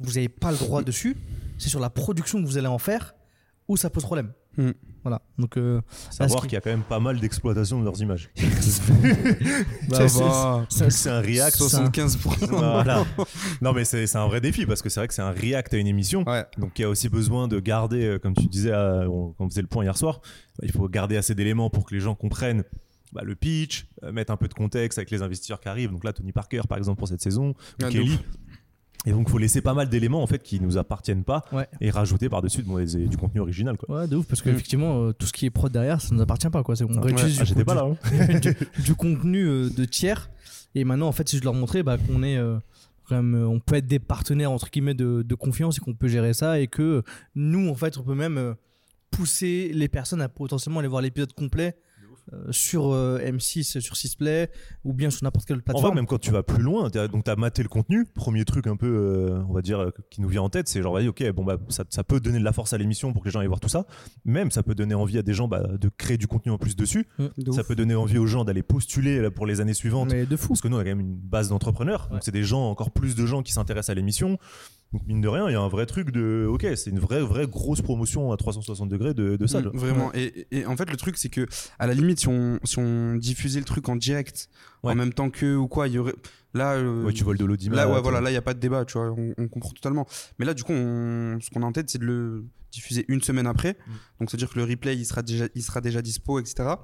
vous 0.00 0.12
n'avez 0.14 0.28
pas 0.30 0.50
le 0.52 0.56
droit 0.58 0.82
dessus, 0.82 1.16
c'est 1.58 1.68
sur 1.68 1.80
la 1.80 1.90
production 1.90 2.40
que 2.42 2.46
vous 2.46 2.56
allez 2.58 2.66
en 2.66 2.78
faire 2.78 3.14
où 3.68 3.76
ça 3.76 3.90
pose 3.90 4.02
problème. 4.04 4.32
Voilà. 5.06 5.22
Donc, 5.38 5.56
euh, 5.56 5.80
Savoir 6.10 6.42
qu'il 6.42 6.54
y 6.54 6.56
a 6.56 6.60
quand 6.60 6.70
même 6.70 6.82
pas 6.82 6.98
mal 6.98 7.20
d'exploitation 7.20 7.78
de 7.78 7.84
leurs 7.84 8.00
images. 8.02 8.28
bah, 9.88 10.08
ça- 10.08 10.66
C'est 10.90 11.10
un 11.10 11.20
react. 11.20 11.56
75%. 11.56 12.46
Voilà. 12.48 13.04
Non, 13.62 13.72
mais 13.72 13.84
c'est 13.84 14.06
c'est 14.08 14.18
un 14.18 14.26
vrai 14.26 14.40
défi 14.40 14.66
parce 14.66 14.82
que 14.82 14.88
c'est 14.88 14.98
vrai 15.00 15.06
que 15.08 15.14
c'est 15.14 15.22
un 15.22 15.30
react 15.30 15.72
à 15.74 15.76
une 15.76 15.86
émission. 15.86 16.24
Ouais. 16.26 16.44
Donc 16.58 16.72
il 16.78 16.82
y 16.82 16.84
a 16.84 16.88
aussi 16.88 17.08
besoin 17.08 17.46
de 17.48 17.60
garder, 17.60 18.04
euh, 18.04 18.18
comme 18.18 18.34
tu 18.34 18.46
disais 18.48 18.72
euh, 18.72 19.06
on- 19.08 19.32
quand 19.38 19.44
on 19.44 19.48
faisait 19.48 19.62
le 19.62 19.68
point 19.68 19.84
hier 19.84 19.96
soir, 19.96 20.20
il 20.62 20.72
faut 20.72 20.88
garder 20.88 21.16
assez 21.16 21.34
d'éléments 21.36 21.70
pour 21.70 21.86
que 21.86 21.94
les 21.94 22.00
gens 22.00 22.14
comprennent 22.16 22.64
bah, 23.12 23.22
le 23.24 23.34
pitch, 23.36 23.86
euh, 24.02 24.10
mettre 24.12 24.32
un 24.32 24.36
peu 24.36 24.48
de 24.48 24.54
contexte 24.54 24.98
avec 24.98 25.10
les 25.12 25.22
investisseurs 25.22 25.60
qui 25.60 25.68
arrivent. 25.68 25.92
Donc 25.92 26.02
là, 26.04 26.12
Tony 26.12 26.32
Parker, 26.32 26.62
par 26.68 26.76
exemple, 26.78 26.98
pour 26.98 27.08
cette 27.08 27.22
saison, 27.22 27.54
Ah, 27.82 27.88
Kelly. 27.88 28.18
Et 29.04 29.12
donc, 29.12 29.28
il 29.28 29.30
faut 29.30 29.38
laisser 29.38 29.60
pas 29.60 29.74
mal 29.74 29.88
d'éléments 29.88 30.22
en 30.22 30.26
fait 30.26 30.42
qui 30.42 30.58
nous 30.60 30.78
appartiennent 30.78 31.22
pas 31.24 31.44
Ouais. 31.52 31.68
et 31.80 31.90
rajouter 31.90 32.28
par-dessus 32.28 32.62
bon, 32.62 32.78
des- 32.78 33.06
du 33.06 33.16
contenu 33.16 33.40
original. 33.40 33.76
Quoi. 33.76 34.00
Ouais, 34.00 34.08
de 34.08 34.16
ouf, 34.16 34.26
parce 34.26 34.40
Mm. 34.40 34.44
qu'effectivement, 34.44 35.02
euh, 35.04 35.12
tout 35.12 35.26
ce 35.26 35.32
qui 35.32 35.46
est 35.46 35.50
prod 35.50 35.70
derrière, 35.70 36.00
ça 36.00 36.08
ne 36.10 36.16
nous 36.16 36.22
appartient 36.22 36.48
pas. 36.48 36.62
Quoi. 36.62 36.74
C'est- 36.74 36.84
On 36.84 37.00
réutilise 37.00 37.36
Ah, 37.38 37.42
du, 37.44 37.48
J'étais 37.48 37.60
coup- 37.60 37.66
pas 37.66 37.74
du- 37.74 37.78
là. 37.78 37.96
hein. 38.34 38.38
du, 38.76 38.82
du 38.82 38.94
contenu 38.94 39.44
euh, 39.46 39.70
de 39.70 39.84
tiers. 39.84 40.30
Et 40.74 40.84
maintenant, 40.84 41.08
en 41.08 41.12
fait, 41.12 41.28
si 41.28 41.38
je 41.38 41.44
leur 41.44 41.54
montrais 41.54 41.82
bah, 41.82 41.98
qu'on 41.98 42.22
est 42.22 42.36
euh, 42.36 42.58
quand 43.08 43.16
même, 43.16 43.34
euh, 43.34 43.46
on 43.48 43.60
peut 43.60 43.76
être 43.76 43.86
des 43.86 43.98
partenaires 44.00 44.50
entre 44.50 44.70
guillemets 44.70 44.94
de, 44.94 45.22
de 45.22 45.34
confiance 45.36 45.78
et 45.78 45.80
qu'on 45.80 45.94
peut 45.94 46.08
gérer 46.08 46.32
ça 46.34 46.58
et 46.60 46.66
que 46.66 47.02
nous, 47.36 47.68
en 47.68 47.74
fait, 47.76 47.96
on 47.98 48.02
peut 48.02 48.14
même 48.16 48.38
euh, 48.38 48.54
pousser 49.10 49.70
les 49.72 49.88
personnes 49.88 50.20
à 50.20 50.28
potentiellement 50.28 50.80
aller 50.80 50.88
voir 50.88 51.02
l'épisode 51.02 51.32
complet 51.32 51.76
euh, 52.32 52.50
sur 52.50 52.92
euh, 52.92 53.18
M6, 53.20 53.80
sur 53.80 53.96
Sisplay 53.96 54.50
ou 54.84 54.92
bien 54.92 55.10
sur 55.10 55.22
n'importe 55.24 55.46
quelle 55.46 55.56
En 55.56 55.58
vrai, 55.58 55.64
plateforme. 55.72 55.94
même 55.94 56.06
quand 56.06 56.18
tu 56.18 56.30
vas 56.30 56.42
plus 56.42 56.62
loin, 56.62 56.90
t'as- 56.90 57.08
donc 57.08 57.24
tu 57.24 57.30
as 57.30 57.36
maté 57.36 57.62
le 57.62 57.68
contenu. 57.68 58.04
Premier 58.04 58.44
truc 58.44 58.66
un 58.66 58.76
peu, 58.76 58.86
euh, 58.86 59.42
on 59.48 59.52
va 59.52 59.62
dire, 59.62 59.80
euh, 59.80 59.90
qui 60.10 60.20
nous 60.20 60.28
vient 60.28 60.42
en 60.42 60.48
tête, 60.50 60.68
c'est 60.68 60.82
genre, 60.82 60.94
vas-y, 60.94 61.08
ok, 61.08 61.30
bon, 61.32 61.44
bah, 61.44 61.58
ça, 61.68 61.84
ça 61.90 62.02
peut 62.04 62.18
donner 62.20 62.38
de 62.38 62.44
la 62.44 62.52
force 62.52 62.72
à 62.72 62.78
l'émission 62.78 63.12
pour 63.12 63.22
que 63.22 63.28
les 63.28 63.32
gens 63.32 63.40
aillent 63.40 63.46
voir 63.46 63.60
tout 63.60 63.68
ça. 63.68 63.86
Même, 64.24 64.50
ça 64.50 64.62
peut 64.62 64.74
donner 64.74 64.94
envie 64.94 65.18
à 65.18 65.22
des 65.22 65.34
gens 65.34 65.48
bah, 65.48 65.62
de 65.80 65.88
créer 65.88 66.16
du 66.18 66.26
contenu 66.26 66.50
en 66.52 66.58
plus 66.58 66.74
dessus. 66.76 67.06
De 67.18 67.52
Ça 67.52 67.60
ouf. 67.60 67.68
peut 67.68 67.76
donner 67.76 67.94
envie 67.94 68.18
aux 68.18 68.26
gens 68.26 68.44
d'aller 68.44 68.62
postuler 68.62 69.20
là, 69.20 69.30
pour 69.30 69.46
les 69.46 69.60
années 69.60 69.74
suivantes. 69.74 70.10
Mais 70.10 70.26
de 70.26 70.36
fou. 70.36 70.48
Parce 70.48 70.60
que 70.60 70.68
nous, 70.68 70.76
on 70.76 70.80
a 70.80 70.82
quand 70.84 70.90
même 70.90 71.00
une 71.00 71.16
base 71.16 71.48
d'entrepreneurs. 71.50 72.06
Ouais. 72.06 72.14
Donc, 72.16 72.22
c'est 72.24 72.32
des 72.32 72.42
gens, 72.44 72.68
encore 72.70 72.90
plus 72.90 73.14
de 73.14 73.24
gens 73.26 73.42
qui 73.42 73.52
s'intéressent 73.52 73.90
à 73.90 73.94
l'émission. 73.94 74.38
Donc, 74.92 75.02
mine 75.06 75.20
de 75.20 75.28
rien, 75.28 75.48
il 75.48 75.52
y 75.52 75.56
a 75.56 75.60
un 75.60 75.68
vrai 75.68 75.84
truc 75.86 76.10
de. 76.10 76.46
Ok, 76.48 76.66
c'est 76.76 76.90
une 76.90 77.00
vraie, 77.00 77.20
vraie 77.20 77.46
grosse 77.46 77.82
promotion 77.82 78.32
à 78.32 78.36
360 78.36 78.88
degrés 78.88 79.14
de, 79.14 79.36
de 79.36 79.46
ça. 79.46 79.60
Mm, 79.60 79.62
vois. 79.62 79.72
Vraiment. 79.74 80.10
Et, 80.14 80.46
et 80.52 80.66
en 80.66 80.76
fait, 80.76 80.90
le 80.90 80.96
truc, 80.96 81.18
c'est 81.18 81.28
que, 81.28 81.46
à 81.78 81.86
la 81.86 81.94
limite, 81.94 82.20
si 82.20 82.28
on, 82.28 82.60
si 82.64 82.78
on 82.78 83.16
diffusait 83.16 83.58
le 83.58 83.64
truc 83.64 83.88
en 83.88 83.96
direct, 83.96 84.48
Ouais. 84.86 84.92
en 84.92 84.96
même 84.96 85.12
temps 85.12 85.30
que 85.30 85.54
ou 85.56 85.68
quoi, 85.68 85.88
il 85.88 85.94
y 85.94 85.98
aurait. 85.98 86.14
Là, 86.54 86.72
euh, 86.74 87.04
Ouais, 87.04 87.12
tu 87.12 87.22
voles 87.24 87.36
de 87.38 87.44
l'audimat. 87.44 87.76
là, 87.76 87.90
ouais, 87.90 88.00
voilà, 88.00 88.20
là, 88.20 88.30
il 88.30 88.32
n'y 88.32 88.38
a 88.38 88.42
pas 88.42 88.54
de 88.54 88.60
débat, 88.60 88.84
tu 88.86 88.94
vois, 88.98 89.10
on, 89.12 89.34
on 89.36 89.48
comprend 89.48 89.70
totalement. 89.70 90.06
Mais 90.38 90.46
là, 90.46 90.54
du 90.54 90.62
coup, 90.62 90.72
on- 90.72 91.38
ce 91.40 91.50
qu'on 91.50 91.62
a 91.62 91.66
en 91.66 91.72
tête, 91.72 91.90
c'est 91.90 91.98
de 91.98 92.04
le 92.06 92.44
diffuser 92.72 93.04
une 93.08 93.22
semaine 93.22 93.46
après. 93.46 93.72
Mm. 93.86 93.92
Donc, 94.20 94.30
c'est-à-dire 94.30 94.48
que 94.50 94.58
le 94.58 94.64
replay, 94.64 94.96
il 94.96 95.04
sera 95.04 95.22
déjà, 95.22 95.46
il 95.54 95.62
sera 95.62 95.80
déjà 95.80 96.00
dispo, 96.02 96.38
etc. 96.40 96.74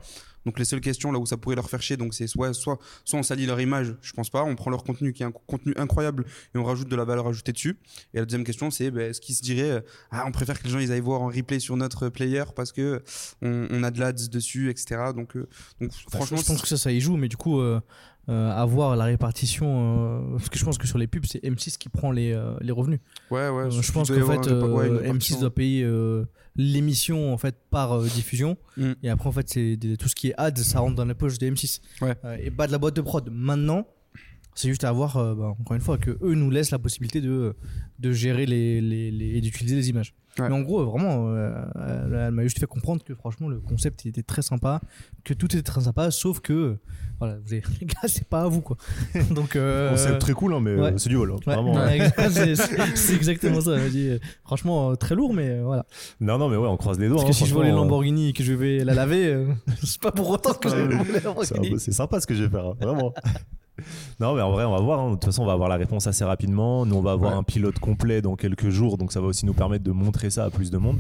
Donc, 0.45 0.59
les 0.59 0.65
seules 0.65 0.81
questions 0.81 1.13
là 1.13 1.19
où 1.21 1.27
ça 1.27 1.37
pourrait 1.37 1.55
leur 1.55 1.71
faire 1.71 1.81
chier, 1.83 1.97
donc 1.97 2.15
c'est 2.15 2.27
soit, 2.27 2.53
soit, 2.53 2.79
soit 3.05 3.19
on 3.19 3.23
salit 3.23 3.47
leur 3.47 3.61
image, 3.61 3.95
je 4.03 4.13
pense 4.13 4.29
pas, 4.29 4.43
on 4.43 4.57
prend 4.57 4.71
leur 4.73 4.83
contenu 4.83 5.13
qui 5.13 5.23
est 5.23 5.27
un 5.27 5.31
contenu 5.31 5.73
incroyable 5.77 6.25
et 6.55 6.59
on 6.59 6.65
rajoute 6.65 6.89
de 6.89 6.97
la 6.97 7.05
valeur 7.05 7.29
ajoutée 7.29 7.53
dessus. 7.53 7.79
Et 8.13 8.19
la 8.19 8.25
deuxième 8.25 8.43
question, 8.43 8.69
c'est 8.73 8.91
ben, 8.91 9.11
est-ce 9.11 9.21
qu'ils 9.21 9.37
se 9.37 9.43
diraient, 9.43 9.71
euh, 9.71 9.81
ah, 10.11 10.25
on 10.27 10.33
préfère 10.33 10.59
que 10.59 10.65
les 10.65 10.71
gens 10.71 10.81
ils 10.81 10.91
aillent 10.91 10.99
voir 11.01 11.23
en 11.23 11.27
replay 11.29 11.61
sur 11.61 11.77
notre 11.77 12.09
player 12.09 12.43
parce 12.57 12.73
que 12.73 13.03
on, 13.41 13.69
on 13.71 13.83
a 13.85 13.93
de 13.93 14.01
l'ads 14.01 14.13
dessus, 14.13 14.69
etc. 14.69 15.01
Donc, 15.15 15.37
euh, 15.37 15.47
donc 15.81 15.93
franchement, 16.11 16.39
je 16.39 16.45
pense 16.45 16.61
que 16.61 16.67
ça, 16.69 16.77
ça 16.77 16.91
y 16.91 17.01
joue, 17.01 17.17
mais 17.17 17.29
du 17.29 17.37
coup, 17.37 17.61
avoir 18.29 18.95
la 18.97 19.05
répartition, 19.05 19.67
euh, 19.67 20.37
parce 20.37 20.49
que 20.49 20.59
je 20.59 20.65
pense 20.65 20.79
que 20.79 20.87
sur 20.87 20.99
les 20.99 21.07
pubs, 21.07 21.25
c'est 21.27 21.43
M6 21.45 21.77
qui 21.79 21.89
prend 21.89 22.11
les, 22.13 22.33
euh, 22.33 22.55
les 22.61 22.73
revenus. 22.73 23.01
ouais, 23.31 23.49
ouais, 23.49 23.65
Euh, 23.65 23.71
je 23.71 23.93
pense 23.93 24.09
qu'en 24.11 24.15
fait, 24.27 24.49
un- 24.51 24.71
ouais, 24.71 24.87
une 24.89 24.95
euh, 24.95 24.99
répartition. 25.01 25.37
M6 25.37 25.41
doit 25.41 25.55
payer 25.55 25.83
euh, 25.85 26.25
l'émission 26.57 27.33
en 27.33 27.39
fait 27.39 27.57
par 27.71 27.93
euh, 27.93 28.07
diffusion, 28.07 28.57
Mm. 28.77 28.93
et 29.03 29.09
après 29.11 29.29
en 29.29 29.33
fait 29.33 29.49
c'est 29.49 29.79
tout 29.99 30.09
ce 30.09 30.15
qui 30.15 30.29
est 30.29 30.35
ads, 30.37 30.55
ça 30.57 30.81
rentre 30.81 30.95
dans 30.97 31.05
la 31.05 31.15
poche 31.15 31.39
de 31.39 31.47
M6 31.51 31.81
Ouais. 32.01 32.15
Euh, 32.25 32.37
et 32.41 32.51
pas 32.51 32.67
de 32.67 32.73
la 32.73 32.79
boîte 32.79 32.95
de 32.97 33.01
prod. 33.01 33.29
Maintenant, 33.33 33.87
C'est 34.55 34.69
juste 34.69 34.85
à 34.85 34.93
voir, 34.93 35.17
euh, 35.17 35.35
bah, 35.35 35.55
encore 35.59 35.75
une 35.75 35.81
fois, 35.83 35.97
que 35.99 36.11
eux 36.23 36.35
nous 36.35 36.51
laissent 36.51 36.71
la 36.73 36.79
possibilité 36.79 37.21
de, 37.23 37.55
de 37.99 38.13
gérer 38.13 38.45
les, 38.45 38.81
les, 38.83 39.11
les- 39.11 39.37
et 39.37 39.41
d'utiliser 39.41 39.77
les 39.77 39.89
images. 39.89 40.15
Ouais. 40.39 40.49
Mais 40.49 40.55
en 40.55 40.61
gros, 40.61 40.81
euh, 40.81 40.85
vraiment, 40.85 41.29
euh, 41.29 41.63
elle, 42.27 42.31
m'a 42.33 42.43
juste 42.43 42.59
fait 42.59 42.67
comprendre 42.67 43.03
que 43.05 43.15
franchement, 43.15 43.49
le 43.49 43.61
concept 43.61 44.05
il 44.05 44.09
était 44.09 44.23
très 44.23 44.41
sympa, 44.43 44.81
que 45.25 45.35
tout 45.35 45.47
était 45.47 45.63
très 45.63 45.83
sympa, 45.83 46.11
sauf 46.11 46.41
que, 46.41 46.53
euh, 46.53 46.79
voilà, 47.19 47.37
vous 47.45 47.53
avez- 47.53 47.63
les 47.81 47.87
gars, 47.87 47.97
c'est 48.09 48.27
pas 48.29 48.43
à 48.43 48.49
vous, 48.49 48.61
quoi. 48.63 48.77
Donc, 49.31 49.57
euh, 49.57 49.91
Concept 49.91 50.19
très 50.21 50.33
cool, 50.35 50.53
hein, 50.55 50.61
mais 50.61 50.75
ouais. 50.75 50.93
euh, 50.93 50.99
c'est 50.99 51.09
du 51.11 51.17
vol. 51.17 51.33
hein, 51.33 51.37
ouais, 51.47 51.55
vraiment. 51.55 51.75
ouais, 51.75 51.97
exact- 52.17 52.97
c'est- 52.97 53.15
exactement 53.15 53.61
ça. 53.63 53.73
Elle 53.77 53.83
m'a 53.85 53.89
dit, 53.89 54.09
euh, 54.09 54.19
franchement, 54.45 54.91
euh, 54.91 54.95
très 54.97 55.15
lourd, 55.15 55.33
mais 55.35 55.49
euh, 55.51 55.63
voilà. 55.65 55.87
Non, 56.21 56.37
non, 56.39 56.49
mais 56.51 56.57
ouais, 56.57 56.69
on 56.69 56.77
croise 56.77 56.99
les 56.99 57.09
doigts. 57.09 57.17
Parce 57.17 57.25
hein, 57.27 57.29
que 57.33 57.37
si 57.37 57.47
je 57.47 57.55
vois 57.55 57.65
les 57.65 57.71
euh, 57.71 57.75
Lamborghini 57.77 58.29
et 58.31 58.33
que 58.35 58.43
je 58.43 58.53
vais 58.55 58.85
la 58.85 58.93
laver, 58.95 59.27
euh, 59.27 59.47
c'est 59.83 60.01
pas 60.01 60.13
pour 60.13 60.29
autant 60.31 60.53
que 60.55 60.69
je 60.69 60.77
vais 60.77 60.89
la 61.13 61.21
Lamborghini. 61.21 61.79
C'est 61.79 61.93
sympa 61.93 62.21
ce 62.21 62.27
que 62.27 62.35
je 62.35 62.45
vais 62.45 62.51
faire, 62.51 62.67
hein, 62.69 62.75
vraiment. 62.81 63.13
non, 64.21 64.35
mais 64.35 64.43
en 64.43 64.51
vrai, 64.53 64.65
on 64.65 64.73
va 64.73 64.81
voir. 64.81 65.01
hein. 65.01 65.09
De 65.11 65.15
toute 65.15 65.25
façon, 65.25 65.43
on 65.43 65.47
va 65.47 65.53
avoir 65.53 65.69
la 65.69 65.77
réponse 65.77 66.07
assez 66.07 66.25
rapidement. 66.25 66.85
Nous, 66.87 66.95
on 66.95 67.01
va 67.03 67.13
avoir 67.13 67.33
Ouais. 67.33 67.39
un 67.39 67.43
pilote 67.43 67.79
complet 67.79 68.21
dans 68.23 68.37
quelques 68.37 68.69
jours, 68.71 68.99
donc 68.99 69.13
ça 69.13 69.21
va 69.21 69.27
aussi 69.29 69.47
nous 69.47 69.55
permettre 69.55 69.85
de 69.85 69.93
montrer 69.93 70.31
ça 70.31 70.45
à 70.45 70.51
plus 70.51 70.71
de 70.71 70.79
monde. 70.79 70.99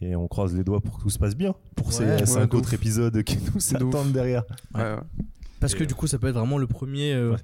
Et 0.00 0.14
on 0.14 0.28
croise 0.28 0.54
les 0.54 0.62
doigts 0.62 0.80
pour 0.80 0.98
que 0.98 1.02
tout 1.02 1.10
se 1.10 1.18
passe 1.18 1.34
bien 1.34 1.54
pour 1.74 1.86
Ouais, 1.86 1.92
ces 1.92 2.04
ouais, 2.04 2.26
cinq 2.26 2.52
autres 2.54 2.68
ouf. 2.68 2.74
épisodes 2.74 3.22
qui 3.22 3.38
nous 3.54 3.76
attendent 3.76 4.12
derrière. 4.12 4.44
Ouais, 4.74 4.82
ouais. 4.82 4.96
Parce 5.58 5.74
que 5.74 5.84
du 5.84 5.94
coup, 5.94 6.06
ça 6.06 6.18
peut 6.18 6.28
être 6.28 6.34
vraiment 6.36 6.58
le 6.58 6.66
premier, 6.66 7.14
euh, 7.14 7.32
Ouais. 7.32 7.38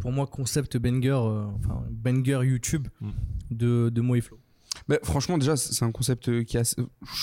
pour 0.00 0.12
moi, 0.12 0.26
concept 0.26 0.76
banger, 0.76 1.08
euh, 1.10 1.44
enfin, 1.58 1.82
banger 1.90 2.40
YouTube 2.44 2.86
Mm. 3.00 3.08
de, 3.50 3.88
de 3.88 4.00
Mo 4.02 4.14
et 4.14 4.20
Flo. 4.20 4.38
Mais 4.88 5.00
franchement, 5.02 5.36
déjà, 5.38 5.56
c'est 5.56 5.84
un 5.84 5.90
concept 5.90 6.28
euh, 6.28 6.44
qui 6.44 6.58
assez- 6.58 6.76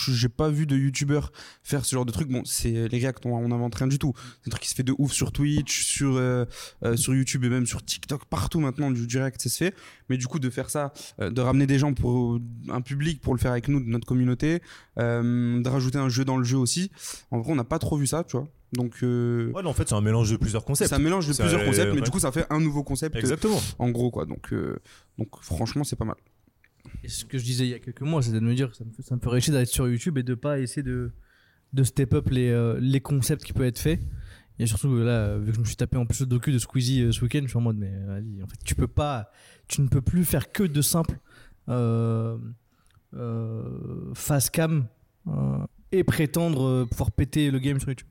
J'ai 0.10 0.28
pas 0.30 0.50
vu 0.50 0.66
de 0.66 0.76
youtubeur 0.76 1.32
faire 1.64 1.86
ce 1.86 1.96
genre 1.96 2.06
de 2.06 2.12
truc. 2.12 2.28
Bon, 2.30 2.44
c'est 2.46 2.88
les 2.90 3.00
React, 3.00 3.26
on, 3.26 3.36
on 3.36 3.52
invente 3.52 3.76
rien 3.76 3.88
du 3.88 4.00
tout. 4.00 4.14
C'est 4.42 4.50
un 4.50 4.52
truc 4.52 4.64
qui 4.64 4.70
se 4.70 4.76
fait 4.76 4.84
de 4.84 4.94
ouf 4.98 5.12
sur 5.14 5.32
Twitch, 5.32 5.84
sur, 5.86 6.16
euh, 6.18 6.46
euh, 6.84 6.98
sur 6.98 7.16
YouTube 7.16 7.44
et 7.46 7.50
même 7.50 7.66
sur 7.66 7.84
TikTok, 7.84 8.26
partout 8.26 8.60
maintenant, 8.60 8.92
du 8.92 9.08
direct, 9.08 9.42
ça 9.42 9.50
se 9.50 9.58
fait. 9.58 9.74
Mais 10.10 10.18
du 10.18 10.28
coup, 10.28 10.40
de 10.40 10.50
faire 10.50 10.70
ça, 10.70 10.94
euh, 11.22 11.30
de 11.30 11.40
ramener 11.42 11.66
des 11.68 11.80
gens 11.80 11.94
pour 11.94 12.40
un 12.70 12.82
public 12.82 13.22
pour 13.22 13.34
le 13.34 13.40
faire 13.40 13.52
avec 13.52 13.68
nous, 13.70 13.80
de 13.80 13.86
notre 13.90 14.06
communauté, 14.06 14.62
euh, 15.00 15.62
de 15.62 15.70
rajouter 15.70 15.98
un 16.00 16.10
jeu 16.10 16.26
dans 16.26 16.38
le 16.38 16.44
jeu 16.44 16.58
aussi. 16.58 16.92
En 17.32 17.40
vrai, 17.40 17.52
on 17.52 17.56
n'a 17.56 17.64
pas 17.64 17.80
trop 17.80 17.98
vu 17.98 18.08
ça, 18.08 18.24
tu 18.24 18.36
vois. 18.38 18.48
Donc, 18.74 18.96
euh, 19.04 19.52
Ouais, 19.52 19.62
non, 19.62 19.70
en 19.70 19.74
fait, 19.74 19.88
c'est 19.88 19.96
un 19.96 20.02
mélange 20.02 20.32
de 20.32 20.36
plusieurs 20.38 20.66
concepts. 20.66 20.90
c'est 20.90 20.96
un 20.96 21.00
mélange 21.00 21.28
de 21.28 21.34
plusieurs 21.34 21.62
euh, 21.62 21.66
concepts, 21.66 21.90
mais 21.90 21.96
ouais. 22.00 22.02
du 22.02 22.10
coup, 22.10 22.20
ça 22.20 22.32
fait 22.32 22.46
un 22.50 22.60
nouveau 22.60 22.84
concept 22.84 23.16
euh, 23.16 23.20
Exactement. 23.20 23.62
en 23.80 23.90
gros, 23.92 24.10
quoi. 24.10 24.26
Donc, 24.26 24.52
euh, 24.52 24.80
donc 25.20 25.30
franchement, 25.42 25.84
c'est 25.84 25.96
pas 25.96 26.06
mal. 26.06 26.16
Et 27.04 27.10
ce 27.10 27.26
que 27.26 27.38
je 27.38 27.44
disais 27.44 27.66
il 27.66 27.70
y 27.72 27.74
a 27.74 27.80
quelques 27.80 28.02
mois, 28.02 28.22
c'était 28.22 28.40
de 28.40 28.46
me 28.46 28.56
dire 28.56 28.70
que 28.72 28.76
ça 28.78 28.84
me, 28.86 28.92
fait- 28.92 29.02
ça 29.04 29.16
me 29.16 29.22
ferait 29.22 29.42
chier 29.42 29.54
d'être 29.54 29.68
sur 29.68 29.88
YouTube 29.88 30.18
et 30.18 30.24
de 30.24 30.36
pas 30.36 30.60
essayer 30.60 30.84
de, 30.84 31.12
de 31.74 31.84
step 31.84 32.14
up 32.14 32.30
les, 32.30 32.50
euh, 32.50 32.78
les 32.80 33.02
concepts 33.02 33.44
qui 33.44 33.54
peuvent 33.54 33.66
être 33.68 33.80
faits. 33.80 34.00
Et 34.60 34.68
surtout, 34.68 34.90
euh, 34.94 35.04
là, 35.04 35.38
vu 35.38 35.48
que 35.50 35.56
je 35.56 35.60
me 35.62 35.66
suis 35.66 35.76
tapé 35.76 35.98
en 35.98 36.06
plus 36.06 36.20
le 36.22 36.28
docu 36.28 36.52
de 36.52 36.60
Squeezie 36.60 37.02
euh, 37.02 37.12
ce 37.12 37.22
week-end, 37.22 37.40
je 37.44 37.48
suis 37.48 37.58
en 37.58 37.62
mode, 37.62 37.78
mais 37.78 37.92
vas-y, 38.06 38.44
en 38.44 38.48
fait, 38.48 38.58
tu 38.64 38.76
peux 38.76 38.88
pas, 38.88 39.32
tu 39.68 39.82
ne 39.82 39.88
peux 39.88 40.02
plus 40.02 40.24
faire 40.26 40.52
que 40.52 40.64
de 40.64 40.82
simple 40.82 41.18
euh, 41.70 42.38
euh, 43.16 44.12
face 44.14 44.50
cam 44.50 44.88
euh, 45.28 45.32
et 45.92 46.04
prétendre 46.04 46.64
euh, 46.68 46.86
pouvoir 46.86 47.12
péter 47.12 47.52
le 47.52 47.60
game 47.60 47.80
sur 47.80 47.90
YouTube. 47.90 48.08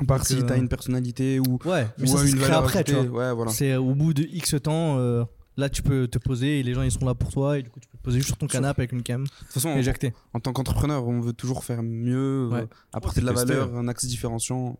À 0.00 0.04
part 0.04 0.18
Donc, 0.18 0.26
si 0.28 0.36
euh, 0.36 0.42
t'as 0.46 0.56
une 0.56 0.68
personnalité 0.68 1.40
ou, 1.40 1.58
Ouais, 1.64 1.86
mais 1.98 2.04
ou 2.04 2.06
ça, 2.06 2.18
ça 2.18 2.24
se 2.24 2.30
une 2.30 2.36
crée 2.38 2.44
valeur 2.48 2.58
après, 2.64 2.84
tu 2.84 2.92
vois. 2.92 3.02
Ouais, 3.04 3.34
voilà. 3.34 3.50
C'est 3.50 3.76
au 3.76 3.94
bout 3.94 4.14
de 4.14 4.22
X 4.22 4.54
temps, 4.62 4.98
euh, 4.98 5.24
là, 5.56 5.68
tu 5.68 5.82
peux 5.82 6.08
te 6.08 6.18
poser 6.18 6.60
et 6.60 6.62
les 6.62 6.74
gens, 6.74 6.82
ils 6.82 6.90
sont 6.92 7.04
là 7.04 7.14
pour 7.14 7.30
toi 7.30 7.58
et 7.58 7.62
du 7.62 7.70
coup, 7.70 7.80
tu 7.80 7.88
peux 7.88 7.98
te 7.98 8.02
poser 8.02 8.18
juste 8.18 8.28
sur 8.28 8.36
ton 8.38 8.46
canapé 8.46 8.82
avec 8.82 8.92
une 8.92 9.02
cam 9.02 9.24
De 9.24 9.28
toute 9.28 9.48
façon, 9.48 9.70
et 9.76 10.12
en, 10.32 10.40
tant 10.40 10.52
qu'entrepreneur, 10.52 11.06
on 11.06 11.20
veut 11.20 11.32
toujours 11.32 11.64
faire 11.64 11.82
mieux, 11.82 12.48
Ouais. 12.50 12.60
euh, 12.62 12.66
apporter 12.92 13.20
de 13.20 13.26
la 13.26 13.32
tester, 13.34 13.54
valeur, 13.54 13.74
un 13.76 13.88
axe 13.88 14.06
différenciant. 14.06 14.78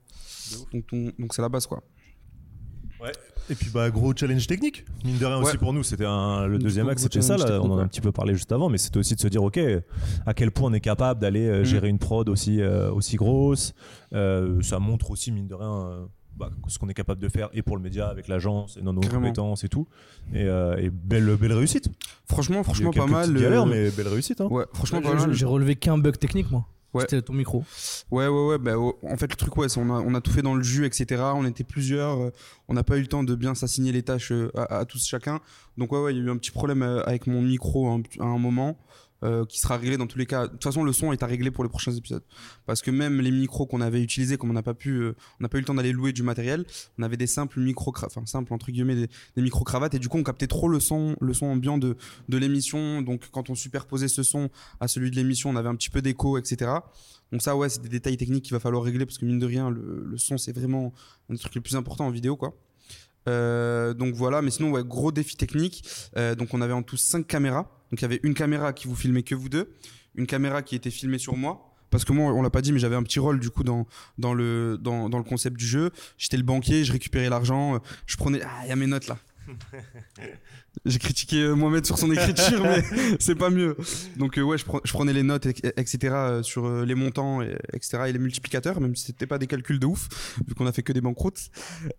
Donc, 0.73 0.85
on- 0.93 1.13
donc 1.19 1.35
c'est 1.35 1.43
la 1.43 1.49
base, 1.49 1.67
quoi. 1.67 1.83
Et 3.49 3.55
puis 3.57 3.71
bah 3.71 3.91
gros 3.91 4.15
challenge 4.15 4.47
technique. 4.47 4.85
Mine 5.05 5.19
de 5.19 5.25
rien 5.27 5.39
Ouais. 5.39 5.45
aussi 5.49 5.59
pour 5.59 5.73
nous, 5.73 5.83
c'était 5.83 6.05
le 6.05 6.59
deuxième 6.59 6.89
axe, 6.89 7.03
c'était 7.03 7.23
ça. 7.23 7.37
Là, 7.37 7.61
on 7.61 7.71
en 7.71 7.73
a 7.79 7.81
un 7.81 7.83
ouais. 7.85 7.89
petit 7.89 8.01
peu 8.01 8.13
parlé 8.13 8.35
juste 8.35 8.53
avant, 8.53 8.69
mais 8.69 8.79
c'était 8.79 8.99
aussi 8.99 9.15
de 9.17 9.21
se 9.21 9.27
dire 9.29 9.43
ok, 9.43 9.59
à 10.27 10.35
quel 10.35 10.51
point 10.53 10.71
on 10.71 10.73
est 10.75 10.81
capable 10.81 11.21
d'aller 11.21 11.47
euh, 11.47 11.63
Mm. 11.63 11.65
gérer 11.65 11.89
une 11.89 11.99
prod 11.99 12.29
aussi 12.29 12.61
euh, 12.61 12.93
aussi 12.93 13.17
grosse. 13.17 13.75
Euh, 14.13 14.61
ça 14.63 14.79
montre 14.79 15.11
aussi 15.11 15.33
mine 15.33 15.49
de 15.49 15.55
rien. 15.55 16.09
Bah, 16.37 16.51
ce 16.69 16.79
qu'on 16.79 16.89
est 16.89 16.95
capable 16.95 17.21
de 17.21 17.29
faire 17.29 17.49
et 17.53 17.63
pour 17.63 17.77
le 17.77 17.83
média 17.83 18.09
avec 18.09 18.29
l'agence 18.29 18.77
et 18.77 18.83
dans 18.83 18.93
nos 18.93 19.01
Carrément. 19.01 19.23
compétences 19.23 19.65
et 19.65 19.69
tout 19.69 19.87
et, 20.33 20.45
euh, 20.45 20.77
et 20.79 20.91
belle 20.91 21.37
belle 21.37 21.53
réussite 21.53 21.89
Franchement, 22.29 22.63
franchement, 22.63 22.93
pas 22.93 23.07
mal. 23.07 23.33
galères 23.35 23.63
euh, 23.63 23.67
mais 23.67 23.91
belle 23.91 24.09
réussite 24.09 24.41
hein. 24.41 24.49
Ouais, 24.51 24.65
franchement, 24.73 25.01
J'ai- 25.33 25.45
relevé 25.45 25.77
qu'un 25.77 25.99
bug 25.99 26.17
technique, 26.19 26.51
moi. 26.51 26.67
Ouais. 26.93 27.03
C'était 27.03 27.23
ton 27.23 27.35
micro. 27.35 27.63
Ouais, 28.11 28.27
ouais, 28.27 28.47
ouais. 28.49 28.59
Bah, 28.59 28.73
oh, 28.77 28.99
en 29.09 29.17
fait, 29.17 29.31
le 29.31 29.37
truc, 29.37 29.57
ouais, 29.57 29.69
on 29.79 29.91
a, 29.91 30.01
on 30.01 30.13
a 30.17 30.21
tout 30.21 30.33
fait 30.33 30.43
dans 30.43 30.57
le 30.57 30.63
jus, 30.65 30.85
etc. 30.87 31.23
On 31.37 31.45
était 31.47 31.63
plusieurs. 31.63 32.19
euh, 32.21 32.31
on 32.67 32.75
n'a 32.75 32.83
pas 32.83 32.97
eu 32.97 33.01
le 33.03 33.07
temps 33.07 33.23
de 33.23 33.33
bien 33.37 33.55
s'assigner 33.55 33.93
les 33.93 34.03
tâches 34.03 34.33
euh, 34.33 34.51
à, 34.57 34.79
à 34.79 34.85
tous 34.85 35.07
chacun. 35.07 35.39
Donc, 35.79 35.93
ouais, 35.93 36.01
ouais, 36.03 36.13
il 36.13 36.19
y 36.19 36.21
a 36.21 36.25
eu 36.25 36.31
un 36.31 36.37
petit 36.37 36.51
problème 36.51 36.83
avec 36.83 37.29
mon 37.29 37.43
micro 37.43 37.87
un- 37.89 38.03
à 38.19 38.25
un 38.25 38.39
moment. 38.39 38.77
Euh, 39.23 39.45
qui 39.45 39.59
sera 39.59 39.77
réglé 39.77 39.97
dans 39.97 40.07
tous 40.07 40.19
les 40.19 40.27
cas. 40.27 40.47
De 40.47 40.53
toute 40.53 40.65
façon, 40.65 40.83
le 40.83 40.93
son 40.93 41.13
est 41.13 41.23
à 41.23 41.27
régler 41.27 41.51
pour 41.51 41.65
les 41.65 41.71
prochains 41.71 41.93
épisodes. 41.93 42.23
Parce 42.67 42.83
que 42.83 42.91
même 42.91 43.21
les 43.21 43.31
micros 43.31 43.67
qu'on 43.67 43.81
avait 43.81 44.03
utilisés, 44.03 44.37
comme 44.37 44.51
on 44.51 44.55
n'a 44.55 44.63
pas 44.63 44.75
pu, 44.75 44.91
euh, 44.91 45.15
on 45.39 45.43
n'a 45.43 45.49
pas 45.49 45.59
eu 45.59 45.61
le 45.61 45.67
temps 45.67 45.75
d'aller 45.75 45.93
louer 45.93 46.13
du 46.13 46.23
matériel, 46.23 46.65
on 46.99 47.03
avait 47.03 47.17
des 47.17 47.27
simples 47.27 47.61
micros, 47.61 47.93
enfin 48.05 48.25
simples 48.27 48.53
entre 48.53 48.71
guillemets, 48.71 48.95
des, 48.95 49.09
des 49.37 49.43
micro 49.43 49.65
cravates, 49.65 49.95
et 49.95 49.99
du 49.99 50.09
coup, 50.09 50.19
on 50.19 50.23
captait 50.23 50.47
trop 50.47 50.69
le 50.69 50.81
son, 50.81 51.17
le 51.21 51.35
son 51.35 51.47
ambiant 51.47 51.79
de, 51.79 51.97
de 52.29 52.39
l'émission. 52.39 53.03
Donc, 53.03 53.29
quand 53.31 53.51
on 53.51 53.55
superposait 53.55 54.09
ce 54.09 54.23
son 54.23 54.51
à 54.81 54.89
celui 54.89 55.11
de 55.11 55.17
l'émission, 55.17 55.51
on 55.51 55.57
avait 55.57 55.69
un 55.69 55.77
petit 55.77 55.91
peu 55.91 56.03
d'écho, 56.03 56.39
etc. 56.39 56.71
Donc 57.33 57.43
ça, 57.43 57.57
ouais, 57.57 57.69
c'est 57.69 57.83
des 57.83 57.89
détails 57.89 58.17
techniques 58.17 58.45
qu'il 58.45 58.55
va 58.55 58.61
falloir 58.61 58.83
régler 58.83 59.07
parce 59.07 59.19
que 59.19 59.25
mine 59.25 59.39
de 59.39 59.47
rien, 59.47 59.71
le, 59.71 60.05
le 60.05 60.19
son, 60.19 60.37
c'est 60.39 60.53
vraiment 60.53 60.93
un 61.29 61.35
des 61.35 61.39
trucs 61.39 61.55
les 61.55 61.61
plus 61.61 61.77
importants 61.77 62.07
en 62.07 62.11
vidéo, 62.11 62.37
quoi. 62.37 62.55
Euh, 63.29 63.95
donc 63.95 64.15
voilà, 64.15 64.43
mais 64.43 64.51
sinon, 64.51 64.71
ouais, 64.71 64.83
gros 64.85 65.13
défi 65.13 65.37
technique. 65.37 65.85
Euh, 66.17 66.35
donc 66.35 66.55
on 66.55 66.61
avait 66.61 66.73
en 66.73 66.83
tout 66.83 66.97
5 66.97 67.27
caméras. 67.27 67.71
Donc 67.91 68.01
il 68.01 68.03
y 68.03 68.05
avait 68.05 68.21
une 68.23 68.35
caméra 68.35 68.73
qui 68.73 68.87
vous 68.87 68.97
filmait 68.97 69.23
que 69.23 69.35
vous 69.35 69.49
deux, 69.49 69.73
une 70.15 70.27
caméra 70.27 70.63
qui 70.63 70.75
était 70.77 70.91
filmée 70.91 71.19
sur 71.19 71.37
moi. 71.37 71.67
Parce 71.91 72.05
que 72.05 72.13
moi, 72.13 72.33
on 72.33 72.41
l'a 72.41 72.51
pas 72.51 72.63
dit, 72.63 72.73
mais 72.73 72.79
j'avais 72.79 72.95
un 72.95 73.03
petit 73.03 73.19
rôle 73.19 73.41
du 73.41 73.51
coup 73.51 73.65
dans, 73.65 73.87
dans, 74.17 74.33
le, 74.33 74.79
dans, 74.81 75.09
dans 75.09 75.19
le 75.19 75.25
concept 75.25 75.57
du 75.57 75.67
jeu. 75.67 75.91
J'étais 76.19 76.37
le 76.37 76.45
banquier, 76.45 76.85
je 76.85 76.93
récupérais 76.93 77.29
l'argent, 77.29 77.75
euh, 77.75 77.79
je 78.07 78.17
prenais. 78.17 78.41
Ah, 78.45 78.61
il 78.65 78.69
y 78.69 78.73
a 78.73 78.77
mes 78.77 78.87
notes 78.87 79.09
là. 79.09 79.19
J'ai 80.87 80.99
critiqué 80.99 81.43
euh, 81.43 81.55
Mohamed 81.55 81.85
sur 81.85 81.99
son 81.99 82.11
écriture, 82.11 82.63
mais 82.63 82.83
c'est 83.19 83.35
pas 83.35 83.51
mieux. 83.51 83.77
Donc 84.17 84.39
euh, 84.39 84.43
ouais, 84.43 84.57
je, 84.57 84.65
pre- 84.65 84.81
je 84.85 84.93
prenais 84.93 85.13
les 85.13 85.23
notes, 85.23 85.45
et- 85.47 85.55
etc. 85.77 85.99
euh, 86.15 86.43
sur 86.43 86.65
euh, 86.67 86.85
les 86.87 86.95
montants, 86.95 87.43
et, 87.43 87.55
etc. 87.75 88.05
et 88.09 88.13
les 88.13 88.19
multiplicateurs, 88.19 88.81
même 88.81 88.97
si 88.97 89.05
c'était 89.07 89.27
pas 89.27 89.39
des 89.39 89.47
calculs 89.47 89.79
de 89.79 89.87
ouf, 89.87 90.09
vu 90.49 90.55
qu'on 90.55 90.67
a 90.67 90.73
fait 90.73 90.83
que 90.83 90.93
des 90.93 91.01
banqueroutes. 91.03 91.51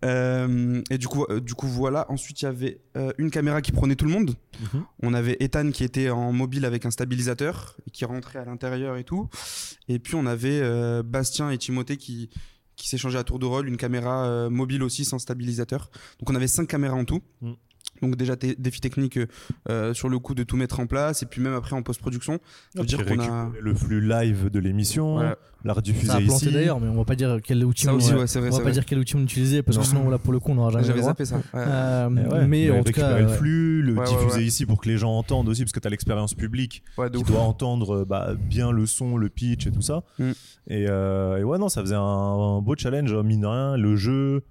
Et 0.02 0.98
du 0.98 1.08
coup, 1.08 1.26
du 1.40 1.54
coup 1.54 1.66
voilà. 1.68 2.10
Ensuite, 2.10 2.42
il 2.42 2.44
y 2.44 2.48
avait 2.48 2.80
une 3.18 3.30
caméra 3.30 3.62
qui 3.62 3.72
prenait 3.72 3.94
tout 3.96 4.04
le 4.04 4.10
monde. 4.10 4.34
Mhm. 4.74 4.84
On 5.02 5.14
avait 5.14 5.36
Ethan 5.40 5.70
qui 5.70 5.84
était 5.84 6.10
en 6.10 6.32
mobile 6.32 6.64
avec 6.64 6.84
un 6.86 6.90
stabilisateur 6.90 7.76
et 7.86 7.90
qui 7.90 8.04
rentrait 8.04 8.38
à 8.40 8.44
l'intérieur 8.44 8.96
et 8.96 9.04
tout. 9.04 9.28
Et 9.88 9.98
puis 9.98 10.14
on 10.14 10.26
avait 10.26 10.62
Bastien 11.02 11.50
et 11.50 11.58
Timothée 11.58 11.96
qui 11.96 12.30
qui 12.74 12.88
s'échangeaient 12.88 13.18
à 13.18 13.24
tour 13.24 13.38
de 13.38 13.46
rôle 13.46 13.68
une 13.68 13.76
caméra 13.76 14.48
mobile 14.50 14.82
aussi 14.82 15.04
sans 15.04 15.18
stabilisateur. 15.18 15.90
Donc 16.18 16.30
on 16.30 16.34
avait 16.34 16.48
cinq 16.48 16.66
caméras 16.68 16.96
en 16.96 17.04
tout. 17.04 17.20
Mm. 17.40 17.52
Donc 18.00 18.16
déjà 18.16 18.34
défi 18.36 18.80
technique 18.80 19.18
euh, 19.68 19.94
sur 19.94 20.08
le 20.08 20.18
coup 20.18 20.34
de 20.34 20.42
tout 20.42 20.56
mettre 20.56 20.80
en 20.80 20.86
place 20.88 21.22
et 21.22 21.26
puis 21.26 21.40
même 21.40 21.54
après 21.54 21.76
en 21.76 21.82
post-production. 21.82 22.40
Veut 22.74 22.84
dire 22.84 22.98
qu'on 23.04 23.18
a 23.20 23.44
récupérer 23.44 23.60
le 23.62 23.74
flux 23.74 24.00
live 24.00 24.50
de 24.50 24.58
l'émission 24.58 25.18
la 25.18 25.36
Ça 25.66 25.72
rediffuser 25.74 26.10
a 26.10 26.16
planté 26.20 26.46
ici 26.46 26.50
d'ailleurs, 26.52 26.80
mais 26.80 26.88
on 26.88 26.96
va 26.96 27.04
pas 27.04 27.14
dire 27.14 27.38
quel 27.44 27.64
outil 27.64 27.84
ça 27.84 27.92
on, 27.92 27.98
aussi 27.98 28.12
ouais, 28.12 28.24
vrai. 28.24 28.36
on 28.36 28.42
va 28.50 28.50
pas 28.56 28.62
vrai. 28.64 28.72
dire 28.72 28.84
quel 28.84 28.98
outil 28.98 29.14
on 29.14 29.20
utilisait 29.20 29.62
parce 29.62 29.76
que 29.78 29.82
Non. 29.84 29.88
sinon 29.88 30.10
là 30.10 30.18
pour 30.18 30.32
le 30.32 30.40
coup 30.40 30.50
on 30.50 30.56
n'aura 30.56 30.70
jamais 30.70 30.84
J'avais 30.84 30.98
droit. 30.98 31.10
zappé 31.12 31.24
ça. 31.24 31.36
ouais. 31.36 31.42
Euh, 31.54 32.08
ouais, 32.08 32.46
mais 32.48 32.70
en 32.72 32.82
tout 32.82 32.92
cas, 32.92 33.20
le 33.20 33.26
ouais. 33.26 33.32
flux, 33.36 33.82
le 33.82 33.94
diffuser 34.04 34.38
ouais. 34.38 34.44
ici 34.44 34.66
pour 34.66 34.80
que 34.80 34.88
les 34.88 34.98
gens 34.98 35.12
entendent 35.16 35.48
aussi, 35.48 35.62
parce 35.62 35.70
que 35.70 35.78
tu 35.78 35.86
as 35.86 35.90
l'expérience 35.90 36.34
publique 36.34 36.82
Ouais, 36.98 37.08
de 37.10 37.16
qui 37.18 37.22
ouf. 37.22 37.30
doit 37.30 37.42
entendre 37.42 37.98
euh, 37.98 38.04
bah, 38.04 38.32
bien 38.36 38.72
le 38.72 38.86
son, 38.86 39.16
le 39.16 39.28
pitch 39.28 39.68
et 39.68 39.70
tout 39.70 39.82
ça. 39.82 40.02
Mm. 40.18 40.30
Et, 40.66 40.86
euh, 40.88 41.38
et 41.38 41.44
ouais, 41.44 41.58
non, 41.58 41.68
ça 41.68 41.80
faisait 41.82 41.94
un, 41.94 42.00
un 42.00 42.60
beau 42.60 42.74
challenge, 42.76 43.12
hein, 43.12 43.22
mine 43.22 43.42
de 43.42 43.46
rien. 43.46 43.76
Le 43.76 43.94
jeu, 43.94 44.42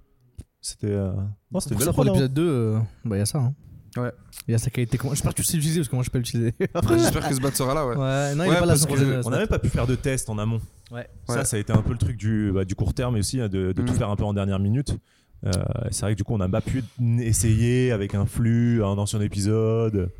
c'était 0.62 0.86
euh, 0.86 1.12
non, 1.50 1.60
c'était 1.60 1.74
belle 1.74 1.92
pour 1.92 2.04
l'épisode 2.04 2.32
2, 2.32 2.42
euh, 2.42 2.78
bah 3.04 3.16
il 3.16 3.18
y 3.18 3.22
a 3.22 3.26
ça. 3.26 3.38
Hein. 3.40 3.54
Ouais. 3.98 4.10
Il 4.48 4.52
y 4.52 4.54
a 4.54 4.58
sa 4.58 4.70
qualité. 4.70 4.98
J'espère 5.10 5.32
que 5.34 5.36
tu 5.36 5.44
sais 5.44 5.56
l'utiliser 5.58 5.80
parce 5.80 5.88
que 5.90 5.96
moi 5.96 6.02
je 6.04 6.08
peux 6.08 6.16
l'utiliser. 6.18 6.54
Après 6.74 6.98
j'espère 6.98 7.28
que 7.28 7.34
ce 7.34 7.40
bat 7.40 7.50
sera 7.52 7.74
là 7.74 7.86
ouais. 7.86 7.94
Ouais, 7.96 8.34
non, 8.34 8.44
il 8.44 8.48
Ouais, 8.48 8.56
est 8.56 8.60
pas 8.60 8.64
là 8.66 8.74
de- 8.74 9.26
On 9.26 9.30
n'a 9.30 9.36
même 9.38 9.48
pas 9.48 9.58
pu 9.58 9.68
faire 9.68 9.86
de 9.86 9.94
test 9.96 10.30
en 10.30 10.38
amont. 10.38 10.60
Ouais. 10.90 11.06
Ça, 11.28 11.34
Ouais. 11.36 11.44
ça 11.44 11.56
a 11.56 11.60
été 11.60 11.72
un 11.74 11.82
peu 11.82 11.92
le 11.92 11.98
truc 11.98 12.16
du, 12.16 12.50
bah, 12.54 12.64
du 12.64 12.74
court 12.74 12.94
terme 12.94 13.16
et 13.16 13.20
aussi 13.20 13.38
hein, 13.40 13.48
de, 13.50 13.72
de 13.72 13.82
tout 13.82 13.92
Mm. 13.92 13.96
faire 13.96 14.08
un 14.08 14.16
peu 14.16 14.24
en 14.24 14.32
dernière 14.32 14.58
minute. 14.60 14.96
Euh, 15.44 15.50
c'est 15.90 16.02
vrai 16.02 16.12
que 16.12 16.16
du 16.18 16.24
coup, 16.24 16.32
on 16.34 16.38
n'a 16.38 16.48
pas 16.48 16.60
pu 16.62 16.82
essayer 17.20 17.92
avec 17.92 18.14
un 18.14 18.24
flux, 18.26 18.82
un 18.82 18.96
ancien 18.96 19.20
épisode, 19.20 20.10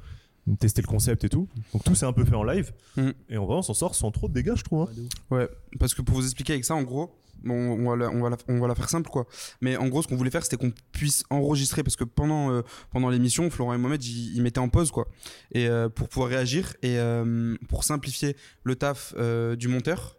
tester 0.58 0.82
le 0.82 0.86
concept 0.88 1.24
et 1.24 1.28
tout. 1.28 1.48
Donc 1.72 1.84
tout 1.84 1.94
s'est 1.94 2.06
un 2.06 2.12
peu 2.12 2.24
fait 2.24 2.34
en 2.34 2.42
live. 2.44 2.72
Mm. 2.96 3.10
Et 3.30 3.38
on, 3.38 3.46
va, 3.46 3.54
on 3.54 3.62
s'en 3.62 3.74
sort 3.74 3.94
sans 3.94 4.10
trop 4.10 4.28
de 4.28 4.34
dégâts, 4.34 4.54
je 4.56 4.64
trouve. 4.64 4.82
hein. 4.90 5.02
Ouais, 5.30 5.48
parce 5.78 5.94
que 5.94 6.02
pour 6.02 6.16
vous 6.16 6.24
expliquer 6.24 6.54
avec 6.54 6.64
ça, 6.64 6.74
en 6.74 6.82
gros, 6.82 7.14
bon, 7.44 7.54
on, 7.54 7.90
va 7.90 7.96
la, 7.96 8.10
on, 8.10 8.20
va 8.20 8.36
on 8.48 8.60
va 8.60 8.68
la 8.68 8.74
faire 8.74 8.88
simple, 8.88 9.10
quoi. 9.10 9.26
Mais 9.60 9.76
en 9.76 9.88
gros, 9.88 10.02
ce 10.02 10.08
qu'on 10.08 10.16
voulait 10.16 10.30
faire, 10.30 10.42
c'était 10.42 10.56
qu'on 10.56 10.72
puisse 10.92 11.24
enregistrer, 11.30 11.82
parce 11.82 11.96
que 11.96 12.04
pendant, 12.04 12.50
euh, 12.50 12.62
pendant 12.90 13.10
l'émission, 13.10 13.50
Florent 13.50 13.74
et 13.74 13.78
Mohamed, 13.78 14.04
ils, 14.04 14.42
mettaient 14.42 14.60
en 14.60 14.68
pause, 14.68 14.90
quoi. 14.90 15.08
Et 15.52 15.68
euh, 15.68 15.88
pour 15.88 16.08
pouvoir 16.08 16.30
réagir 16.30 16.74
et 16.82 16.98
euh, 16.98 17.56
pour 17.68 17.84
simplifier 17.84 18.36
le 18.64 18.76
taf 18.76 19.14
du 19.56 19.68
monteur. 19.68 20.16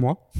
Moi. 0.00 0.30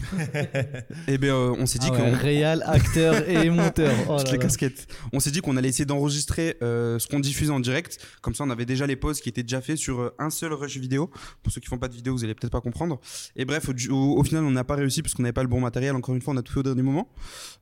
et 1.08 1.18
bien, 1.18 1.34
euh, 1.36 1.54
on 1.58 1.66
s'est 1.66 1.78
dit 1.78 1.88
Ah 1.92 1.96
qu'on 1.96 2.12
réal, 2.16 2.62
acteur 2.66 3.28
et 3.28 3.48
monteur. 3.50 3.92
Oh 4.08 4.16
toutes 4.16 4.26
là 4.26 4.32
les 4.32 4.38
là. 4.38 4.44
casquettes. 4.44 4.86
On 5.12 5.20
s'est 5.20 5.30
dit 5.30 5.40
qu'on 5.40 5.56
allait 5.56 5.68
essayer 5.68 5.84
d'enregistrer 5.84 6.56
euh, 6.62 6.98
ce 6.98 7.06
qu'on 7.06 7.20
diffuse 7.20 7.50
en 7.50 7.60
direct. 7.60 7.98
Comme 8.22 8.34
ça, 8.34 8.44
on 8.44 8.50
avait 8.50 8.66
déjà 8.66 8.86
les 8.86 8.96
pauses 8.96 9.20
qui 9.20 9.28
étaient 9.28 9.42
déjà 9.42 9.60
faits 9.60 9.76
sur 9.76 10.00
euh, 10.00 10.14
un 10.18 10.30
seul 10.30 10.52
rush 10.52 10.76
vidéo. 10.78 11.10
Pour 11.42 11.52
ceux 11.52 11.60
qui 11.60 11.68
font 11.68 11.78
pas 11.78 11.88
de 11.88 11.94
vidéo, 11.94 12.14
vous 12.14 12.24
allez 12.24 12.34
peut-être 12.34 12.52
pas 12.52 12.60
comprendre. 12.60 13.00
Et 13.36 13.44
bref, 13.44 13.68
au, 13.68 13.92
au- 13.94 14.18
au 14.18 14.24
final, 14.24 14.44
on 14.44 14.50
n'a 14.50 14.64
pas 14.64 14.74
réussi 14.76 15.02
parce 15.02 15.14
qu'on 15.14 15.22
n'avait 15.22 15.32
pas 15.32 15.42
le 15.42 15.48
bon 15.48 15.60
matériel. 15.60 15.94
Encore 15.94 16.14
une 16.14 16.22
fois, 16.22 16.34
on 16.34 16.36
a 16.36 16.42
tout 16.42 16.52
fait 16.52 16.60
au 16.60 16.64
dernier 16.64 16.82
moment. 16.82 17.08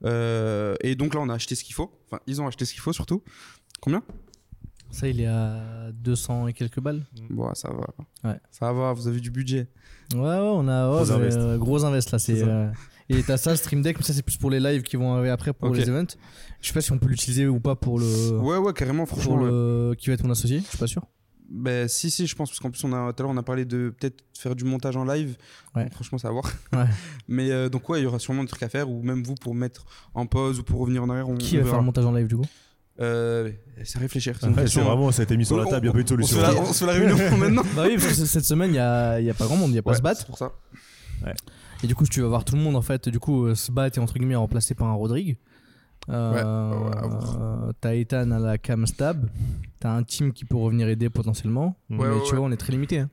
Euh, 0.05 0.75
et 0.83 0.95
donc 0.95 1.15
là, 1.15 1.21
on 1.21 1.29
a 1.29 1.35
acheté 1.35 1.55
ce 1.55 1.65
qu'il 1.65 1.75
faut. 1.75 1.91
Enfin, 2.07 2.21
ils 2.27 2.41
ont 2.41 2.47
acheté 2.47 2.65
ce 2.65 2.73
qu'il 2.73 2.81
faut 2.83 2.93
surtout. 2.93 3.23
Combien? 3.81 4.03
Ça, 4.91 5.07
il 5.09 5.21
est 5.21 5.27
à 5.27 5.61
200 5.93 6.49
et 6.49 6.53
quelques 6.53 6.81
balles. 6.81 7.05
Bon, 7.31 7.53
ça 7.55 7.71
va. 7.71 8.31
Ouais. 8.31 8.41
Ça 8.51 8.73
va, 8.73 8.93
vous 8.93 9.07
avez 9.09 9.21
du 9.21 9.31
budget. 9.31 9.69
Ouais, 10.15 10.21
ouais, 10.21 10.39
on 10.39 10.67
a 10.69 10.89
ouais, 10.91 10.97
Gros 11.05 11.13
invest. 11.13 11.37
euh, 11.39 11.59
gros 11.59 11.85
invest 11.85 12.11
là. 12.13 12.19
C'est, 12.19 12.43
euh, 12.43 12.69
et 13.11 13.23
t'as 13.23 13.37
ça, 13.37 13.55
Stream 13.57 13.83
Deck, 13.83 13.99
mais 13.99 14.03
ça 14.05 14.13
c'est 14.15 14.23
plus 14.23 14.37
pour 14.39 14.51
les 14.51 14.61
lives 14.61 14.83
qui 14.83 14.97
vont 14.97 15.13
arriver 15.15 15.31
après 15.31 15.53
pour 15.53 15.75
les 15.75 15.89
events. 15.89 16.07
Je 16.61 16.69
sais 16.69 16.75
pas 16.75 16.81
si 16.81 16.91
on 16.93 16.99
peut 16.99 17.09
l'utiliser 17.09 17.47
ou 17.47 17.61
pas 17.61 17.77
pour 17.77 17.99
le. 17.99 18.39
Ouais, 18.39 18.57
ouais, 18.57 18.73
carrément, 18.73 19.05
pour 19.07 19.19
franchement. 19.21 19.43
ouais. 19.43 19.51
le... 19.51 19.95
Qui 19.99 20.09
va 20.09 20.15
être 20.15 20.25
mon 20.25 20.31
associé, 20.31 20.61
je 20.61 20.65
suis 20.67 20.79
pas 20.79 20.87
sûr. 20.87 21.03
Ben 21.51 21.89
si 21.89 22.11
si 22.11 22.27
je 22.27 22.37
pense 22.37 22.51
parce 22.51 22.61
qu'en 22.61 22.71
plus 22.71 22.85
on 22.85 22.93
a 22.93 23.11
tout 23.15 23.23
à 23.23 23.25
l'heure 23.25 23.33
on 23.35 23.37
a 23.39 23.43
parlé 23.43 23.65
de 23.65 23.89
peut-être 23.99 24.23
faire 24.39 24.55
du 24.55 24.65
montage 24.65 24.97
en 24.99 25.05
live. 25.05 25.39
Ouais. 25.75 25.85
Donc, 25.85 25.95
franchement 25.95 26.19
ça 26.19 26.29
va 26.29 26.33
voir. 26.35 26.53
Ouais. 26.75 26.85
Mais 27.27 27.51
euh, 27.51 27.71
donc 27.71 27.89
ouais 27.89 28.01
il 28.01 28.03
y 28.03 28.07
aura 28.07 28.19
sûrement 28.19 28.43
des 28.43 28.49
trucs 28.51 28.63
à 28.65 28.69
faire 28.69 28.91
ou 28.91 29.03
même 29.03 29.23
vous 29.23 29.35
pour 29.35 29.55
mettre 29.55 29.87
en 30.13 30.27
pause 30.27 30.59
ou 30.61 30.63
pour 30.63 30.79
revenir 30.81 31.03
en 31.03 31.09
arrière 31.09 31.27
on, 31.27 31.37
Qui 31.39 31.55
on 31.55 31.59
va 31.61 31.65
verra. 31.65 31.71
faire 31.71 31.79
le 31.81 31.87
montage 31.87 32.05
en 32.05 32.13
live 32.13 32.27
du 32.29 32.37
coup? 32.37 32.45
Euh, 33.01 33.51
c'est 33.85 33.99
à 33.99 34.01
réfléchir. 34.01 34.37
C'est 34.41 34.47
une 34.49 34.55
Ouais, 34.55 34.63
question. 34.63 34.81
c'est 34.83 34.87
vraiment, 34.89 35.13
ça 35.13 35.23
a 35.23 35.25
été 35.25 35.37
mis 35.37 35.47
sur 35.47 35.57
la 35.57 35.65
table, 35.67 35.87
il 35.87 35.89
n'y 35.89 35.89
a 35.91 35.93
pas 35.93 35.99
eu 36.01 36.05
de 36.05 36.23
on 36.23 36.27
se 36.27 36.35
solution. 36.35 36.37
fait 36.39 36.55
la- 36.55 36.61
on 36.69 36.73
se 36.73 36.79
fait 36.79 36.87
la 36.87 36.93
réunion 36.93 37.37
maintenant. 37.39 37.63
Bah 37.77 37.85
oui, 37.87 37.95
parce 37.95 38.09
que 38.09 38.25
cette 38.27 38.45
semaine, 38.45 38.71
il 38.73 38.77
y 38.77 38.81
a, 38.81 39.21
y 39.21 39.31
a 39.31 39.35
pas 39.35 39.45
grand 39.47 39.57
monde, 39.57 39.71
il 39.71 39.77
y 39.77 39.79
a 39.79 39.83
pas 39.83 39.91
Ouais, 39.91 39.97
se 39.97 40.03
battre. 40.03 40.21
c'est 40.21 40.27
pour 40.27 40.39
ça. 40.39 40.53
Et 41.83 41.87
du 41.87 41.95
coup, 41.95 42.05
si 42.05 42.11
tu 42.11 42.21
vas 42.23 42.29
voir 42.29 42.45
tout 42.45 42.57
le 42.57 42.63
monde 42.63 42.75
en 42.75 42.83
fait, 42.83 43.09
du 43.09 43.21
coup, 43.21 43.47
euh, 43.47 43.55
se 43.55 43.71
battre 43.71 43.99
est 43.99 44.01
entre 44.01 44.15
guillemets 44.19 44.35
remplacé 44.35 44.75
par 44.75 44.89
un 44.89 44.95
Rodrigue. 44.95 45.37
Euh, 46.11 46.33
Ouais, 46.33 46.41
euh, 46.43 47.73
t'as 47.81 47.95
Ethan 47.95 48.31
à 48.31 48.39
la 48.39 48.57
cam 48.59 48.87
stab, 48.87 49.27
t'as 49.79 49.91
un 49.93 50.03
team 50.03 50.33
qui 50.33 50.45
peut 50.45 50.57
revenir 50.57 50.89
aider 50.89 51.11
potentiellement. 51.11 51.77
Ouais, 51.91 51.97
mais 51.99 52.05
ouais, 52.05 52.11
tu 52.25 52.33
ouais. 52.33 52.39
vois, 52.39 52.47
on 52.49 52.53
est 52.53 52.57
très 52.57 52.73
limité. 52.73 53.01
Hein. 53.01 53.11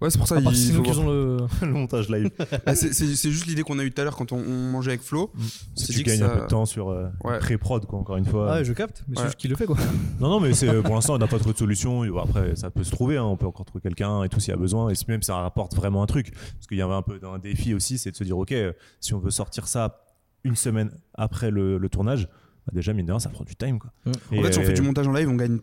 Ouais 0.00 0.08
c'est 0.08 0.16
pour 0.16 0.26
ça 0.26 0.36
À 0.36 0.40
part 0.40 0.54
si 0.54 0.62
il 0.62 0.66
c'est 0.68 0.72
faut 0.72 0.78
nous 0.78 0.84
qui 0.84 0.92
voir. 0.92 1.06
ont 1.06 1.10
le. 1.10 1.36
le 1.66 1.72
montage 1.72 2.08
live. 2.08 2.30
Ah, 2.66 2.74
c'est- 2.74 2.94
c'est 2.94 3.14
c'est 3.16 3.30
juste 3.30 3.44
l'idée 3.46 3.62
qu'on 3.62 3.78
a 3.78 3.84
eu 3.84 3.90
tout 3.92 4.00
à 4.00 4.04
l'heure 4.04 4.16
quand 4.16 4.32
on, 4.32 4.38
on 4.38 4.70
mangeait 4.70 4.92
avec 4.92 5.02
Flo. 5.02 5.30
Si 5.74 5.86
s'est 5.86 5.92
tu 5.92 6.02
gagnes 6.04 6.20
ça- 6.20 6.32
un 6.32 6.36
peu 6.36 6.40
de 6.40 6.46
temps 6.46 6.64
sur 6.64 6.88
euh, 6.88 7.08
Ouais. 7.24 7.38
pré-prod, 7.38 7.84
quoi, 7.84 7.98
encore 7.98 8.16
une 8.16 8.24
fois. 8.24 8.50
Ouais, 8.52 8.64
je 8.64 8.72
capte, 8.72 9.04
mais 9.08 9.16
c'est 9.16 9.24
juste 9.24 9.36
qu'il 9.36 9.50
le 9.50 9.56
fait 9.56 9.66
quoi. 9.66 9.76
Non, 10.20 10.30
non, 10.30 10.40
mais 10.40 10.54
c'est 10.54 10.82
pour 10.82 10.94
l'instant, 10.94 11.14
on 11.14 11.18
n'a 11.18 11.26
pas 11.26 11.38
trop 11.38 11.52
de 11.52 12.08
bon, 12.10 12.18
Après, 12.18 12.56
ça 12.56 12.70
peut 12.70 12.82
se 12.84 12.90
trouver. 12.90 13.18
hein, 13.18 13.24
On 13.24 13.36
peut 13.36 13.46
encore 13.46 13.66
trouver 13.66 13.82
quelqu'un 13.82 14.22
et 14.22 14.30
tout 14.30 14.40
s'il 14.40 14.52
y 14.52 14.54
a 14.54 14.58
besoin. 14.58 14.88
Et 14.88 14.94
si 14.94 15.04
même 15.08 15.22
ça 15.22 15.36
rapporte 15.36 15.74
vraiment 15.76 16.02
un 16.02 16.06
truc. 16.06 16.32
Parce 16.32 16.66
qu'il 16.66 16.78
y 16.78 16.82
avait 16.82 16.94
un 16.94 17.02
peu 17.02 17.20
un 17.30 17.38
défi 17.38 17.74
aussi, 17.74 17.98
c'est 17.98 18.10
de 18.12 18.16
se 18.16 18.24
dire, 18.24 18.38
ok, 18.38 18.54
si 19.00 19.12
on 19.12 19.18
veut 19.18 19.30
sortir 19.30 19.68
ça 19.68 20.04
une 20.48 20.56
semaine 20.56 20.90
après 21.14 21.50
le, 21.50 21.78
le 21.78 21.88
tournage, 21.88 22.26
bah 22.66 22.72
déjà 22.74 22.92
mine 22.92 23.06
de 23.06 23.12
rien, 23.12 23.20
ça 23.20 23.28
prend 23.30 23.44
du 23.44 23.54
time, 23.54 23.78
quoi. 23.78 23.92
Mm. 24.04 24.12
Et, 24.32 24.38
En 24.38 24.42
fait 24.42 24.52
si 24.52 24.58
on 24.58 24.62
fait 24.64 24.72
du 24.74 24.82
montage 24.82 25.06
en 25.06 25.12
live 25.12 25.28
on 25.28 25.36
gagne 25.36 25.58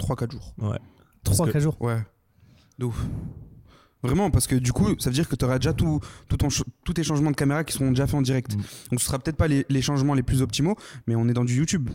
3-4 0.00 0.32
jours. 0.32 0.54
Ouais. 0.58 0.78
Parce 1.24 1.38
3-4 1.38 1.52
que- 1.52 1.60
jours. 1.60 1.76
Ouais. 1.82 1.98
De 2.78 2.86
ouf. 2.86 3.06
Vraiment, 4.02 4.30
parce 4.30 4.46
que 4.46 4.54
du 4.54 4.72
coup, 4.72 4.86
ça 5.00 5.10
veut 5.10 5.14
dire 5.14 5.28
que 5.28 5.34
tu 5.34 5.44
auras 5.44 5.58
déjà 5.58 5.72
tout, 5.72 5.98
tout 6.28 6.36
ton 6.36 6.50
ch- 6.50 6.62
tous 6.84 6.92
tes 6.92 7.02
changements 7.02 7.32
de 7.32 7.36
caméra 7.36 7.64
qui 7.64 7.72
seront 7.72 7.90
déjà 7.90 8.06
faits 8.06 8.14
en 8.14 8.22
direct. 8.22 8.54
Mm. 8.54 8.60
Donc 8.92 9.00
ce 9.00 9.06
sera 9.06 9.18
peut-être 9.18 9.36
pas 9.36 9.48
les, 9.48 9.66
les 9.68 9.82
changements 9.82 10.14
les 10.14 10.22
plus 10.22 10.40
optimaux, 10.40 10.76
mais 11.06 11.16
on 11.16 11.28
est 11.28 11.34
dans 11.34 11.44
du 11.44 11.56
YouTube. 11.56 11.90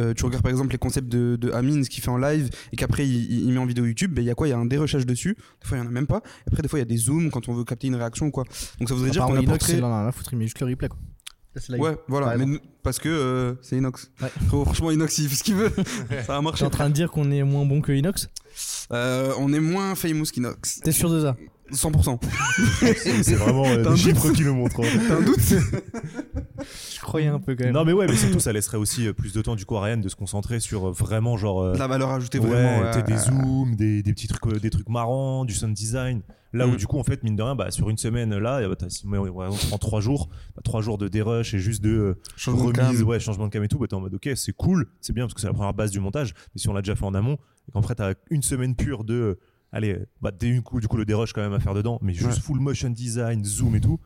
Euh, 0.00 0.12
tu 0.12 0.24
regardes 0.24 0.42
par 0.42 0.50
exemple 0.50 0.72
les 0.72 0.78
concepts 0.78 1.08
de, 1.08 1.36
de 1.36 1.52
Amin, 1.52 1.82
ce 1.84 1.88
qu'il 1.88 2.02
fait 2.02 2.10
en 2.10 2.18
live, 2.18 2.50
et 2.72 2.76
qu'après 2.76 3.08
il, 3.08 3.48
met 3.52 3.58
en 3.58 3.64
vidéo 3.64 3.84
YouTube, 3.86 4.12
ben, 4.12 4.22
il 4.22 4.26
y 4.26 4.30
a 4.30 4.34
quoi? 4.34 4.48
Il 4.48 4.50
y 4.50 4.52
a 4.52 4.58
un 4.58 4.66
dérushage 4.66 5.06
dessus. 5.06 5.36
Des 5.62 5.68
fois, 5.68 5.78
il 5.78 5.80
y 5.80 5.84
en 5.84 5.86
a 5.86 5.90
même 5.90 6.08
pas. 6.08 6.18
Et 6.18 6.48
après, 6.48 6.62
des 6.62 6.68
fois, 6.68 6.80
il 6.80 6.82
y 6.82 6.82
a 6.82 6.86
des 6.86 6.96
zooms 6.96 7.30
quand 7.30 7.48
on 7.48 7.54
veut 7.54 7.62
capter 7.64 7.86
une 7.86 7.94
réaction 7.94 8.26
ou 8.26 8.30
quoi. 8.32 8.42
Donc 8.80 8.88
ça 8.88 8.94
voudrait 8.94 9.10
dire 9.12 9.24
qu'on 9.24 9.36
a 9.36 9.38
rien 9.38 10.08
à 10.08 10.12
foutre, 10.12 10.32
il 10.32 10.38
met 10.38 10.44
juste 10.46 10.60
le 10.60 10.66
replay 10.66 10.88
quoi. 10.88 10.98
Là. 11.68 11.78
Ouais, 11.78 11.96
voilà. 12.08 12.28
Ouais, 12.36 12.44
mais 12.46 12.58
parce 12.82 12.98
que 12.98 13.08
euh, 13.08 13.54
c'est 13.62 13.76
Inox. 13.76 14.10
Ouais. 14.20 14.28
Franchement, 14.64 14.90
Inox, 14.90 15.18
il 15.18 15.28
fait 15.28 15.36
ce 15.36 15.44
qu'il 15.44 15.54
veut. 15.54 15.70
ça 15.76 16.14
va 16.26 16.36
T'es 16.38 16.42
marcher. 16.42 16.64
en 16.64 16.70
train 16.70 16.88
de 16.88 16.94
dire 16.94 17.10
qu'on 17.10 17.30
est 17.30 17.42
moins 17.42 17.64
bon 17.64 17.80
que 17.80 17.92
Inox 17.92 18.28
Euh, 18.92 19.32
on 19.38 19.52
est 19.52 19.60
moins 19.60 19.94
famous 19.94 20.24
qu'Inox. 20.32 20.80
T'es 20.80 20.92
sûr 20.92 21.10
de 21.10 21.20
ça 21.20 21.36
100%. 21.72 22.18
C'est 23.22 23.34
vraiment 23.34 23.64
euh, 23.66 23.90
des 23.90 23.96
chiffres 23.96 24.30
qui 24.32 24.42
le 24.44 24.52
montrent. 24.52 24.80
hein. 24.84 24.98
T'as 25.08 25.16
un 25.16 25.22
doute 25.22 25.40
Je 25.40 27.00
croyais 27.00 27.28
un 27.28 27.38
peu 27.40 27.54
quand 27.56 27.64
même. 27.64 27.72
Non, 27.72 27.84
mais 27.84 27.92
ouais, 27.92 28.06
mais 28.06 28.16
surtout, 28.16 28.38
ça 28.40 28.52
laisserait 28.52 28.76
aussi 28.76 29.06
euh, 29.08 29.12
plus 29.12 29.32
de 29.32 29.40
temps 29.42 29.56
du 29.56 29.64
coup 29.64 29.76
à 29.76 29.82
Ryan 29.82 29.96
de 29.96 30.08
se 30.08 30.16
concentrer 30.16 30.60
sur 30.60 30.90
vraiment 30.92 31.36
genre. 31.36 31.62
euh, 31.62 31.74
la 31.76 31.86
valeur 31.86 32.10
ajoutée 32.10 32.38
ouais, 32.38 32.46
vraiment. 32.48 32.90
ouais. 32.92 33.02
des 33.02 33.16
zooms, 33.16 33.74
des, 33.76 34.02
des 34.02 34.12
petits 34.12 34.28
trucs, 34.28 34.46
euh, 34.46 34.60
des 34.60 34.70
trucs 34.70 34.88
marrants, 34.88 35.44
du 35.44 35.54
sound 35.54 35.74
design. 35.74 36.20
Là 36.54 36.66
où 36.66 36.70
Mm. 36.72 36.76
du 36.76 36.86
coup 36.86 36.98
en 36.98 37.02
fait 37.04 37.22
mine 37.24 37.36
de 37.36 37.42
rien, 37.42 37.54
bah, 37.54 37.70
sur 37.70 37.90
une 37.90 37.98
semaine 37.98 38.34
là, 38.38 38.66
bah, 38.68 38.76
si- 38.88 39.04
on 39.06 39.66
prend 39.68 39.78
trois 39.78 40.00
jours, 40.00 40.28
bah, 40.56 40.62
trois 40.64 40.80
jours 40.82 40.96
de 40.98 41.08
dérush 41.08 41.52
et 41.52 41.58
juste 41.58 41.82
de 41.82 41.90
euh, 41.90 42.14
Changement 42.36 42.70
de 42.70 42.80
remise, 42.80 42.98
cam. 43.00 43.08
ouais, 43.08 43.20
changement 43.20 43.46
de 43.48 43.52
cam 43.52 43.62
et 43.64 43.68
tout, 43.68 43.78
bah, 43.78 43.86
t'es 43.88 43.94
en 43.94 44.00
mode 44.00 44.14
ok, 44.14 44.30
c'est 44.36 44.52
cool, 44.52 44.86
c'est 45.00 45.12
bien 45.12 45.24
parce 45.24 45.34
que 45.34 45.40
c'est 45.40 45.48
la 45.48 45.52
première 45.52 45.74
base 45.74 45.90
du 45.90 46.00
montage. 46.00 46.32
Mais 46.54 46.60
si 46.60 46.68
on 46.68 46.72
l'a 46.72 46.80
déjà 46.80 46.94
fait 46.94 47.04
en 47.04 47.12
amont 47.14 47.38
et 47.68 47.72
qu'après 47.72 47.94
t'as 47.96 48.14
une 48.30 48.42
semaine 48.42 48.74
pure 48.76 49.04
de, 49.04 49.14
euh, 49.14 49.38
allez, 49.72 49.98
bah, 50.22 50.30
du 50.30 50.62
coup, 50.62 50.80
du 50.80 50.86
coup 50.88 50.96
le 50.96 51.04
dérush 51.04 51.32
quand 51.32 51.42
même 51.42 51.52
à 51.54 51.60
faire 51.60 51.74
dedans, 51.74 51.98
mais 52.02 52.14
juste 52.14 52.28
Ouais. 52.36 52.40
full 52.40 52.60
motion 52.60 52.90
design, 52.90 53.44
zoom 53.44 53.74
et 53.76 53.80
tout. 53.80 53.98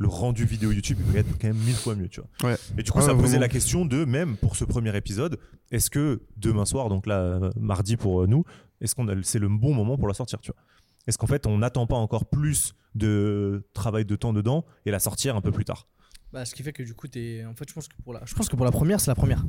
Le 0.00 0.06
rendu 0.06 0.44
vidéo 0.44 0.70
YouTube 0.70 0.98
il 1.04 1.12
va 1.12 1.18
être 1.20 1.38
quand 1.40 1.48
même 1.48 1.56
mille 1.56 1.74
fois 1.74 1.96
mieux, 1.96 2.08
tu 2.08 2.20
vois. 2.20 2.50
Ouais. 2.50 2.56
Et 2.76 2.84
du 2.84 2.90
coup, 2.92 2.98
Ouais, 2.98 3.04
ça 3.04 3.14
posait 3.16 3.38
la 3.40 3.48
question 3.48 3.84
de 3.84 4.04
même 4.04 4.36
pour 4.36 4.54
ce 4.54 4.64
premier 4.64 4.96
épisode, 4.96 5.38
est-ce 5.72 5.90
que 5.90 6.20
demain 6.36 6.66
soir, 6.66 6.88
donc 6.88 7.06
là 7.06 7.18
euh, 7.18 7.50
mardi 7.58 7.96
pour 7.96 8.28
nous, 8.28 8.44
est-ce 8.80 8.94
qu'on 8.94 9.08
c'est 9.24 9.40
le 9.40 9.48
bon 9.48 9.74
moment 9.74 9.96
pour 9.96 10.06
la 10.06 10.14
sortir, 10.14 10.38
tu 10.40 10.52
vois 10.52 10.60
Est-ce 11.06 11.18
qu'en 11.18 11.26
fait 11.26 11.46
on 11.46 11.58
n'attend 11.58 11.86
pas 11.86 11.96
encore 11.96 12.26
plus 12.26 12.74
de 12.94 13.66
travail 13.74 14.04
de 14.04 14.16
temps 14.16 14.32
dedans 14.32 14.64
et 14.86 14.90
la 14.90 14.98
sortir 14.98 15.36
un 15.36 15.40
peu 15.40 15.52
plus 15.52 15.64
tard 15.64 15.86
Bah, 16.32 16.44
ce 16.44 16.54
qui 16.54 16.62
fait 16.62 16.72
que 16.72 16.82
du 16.82 16.94
coup, 16.94 17.06
t'es. 17.08 17.44
En 17.44 17.54
fait, 17.54 17.68
je 17.68 17.74
pense 17.74 17.88
que 17.88 17.94
pour 18.02 18.12
la, 18.12 18.20
je 18.24 18.34
pense 18.34 18.48
que 18.48 18.56
pour 18.56 18.64
la 18.64 18.72
première, 18.72 19.00
c'est 19.00 19.10
la 19.10 19.14
première. 19.14 19.44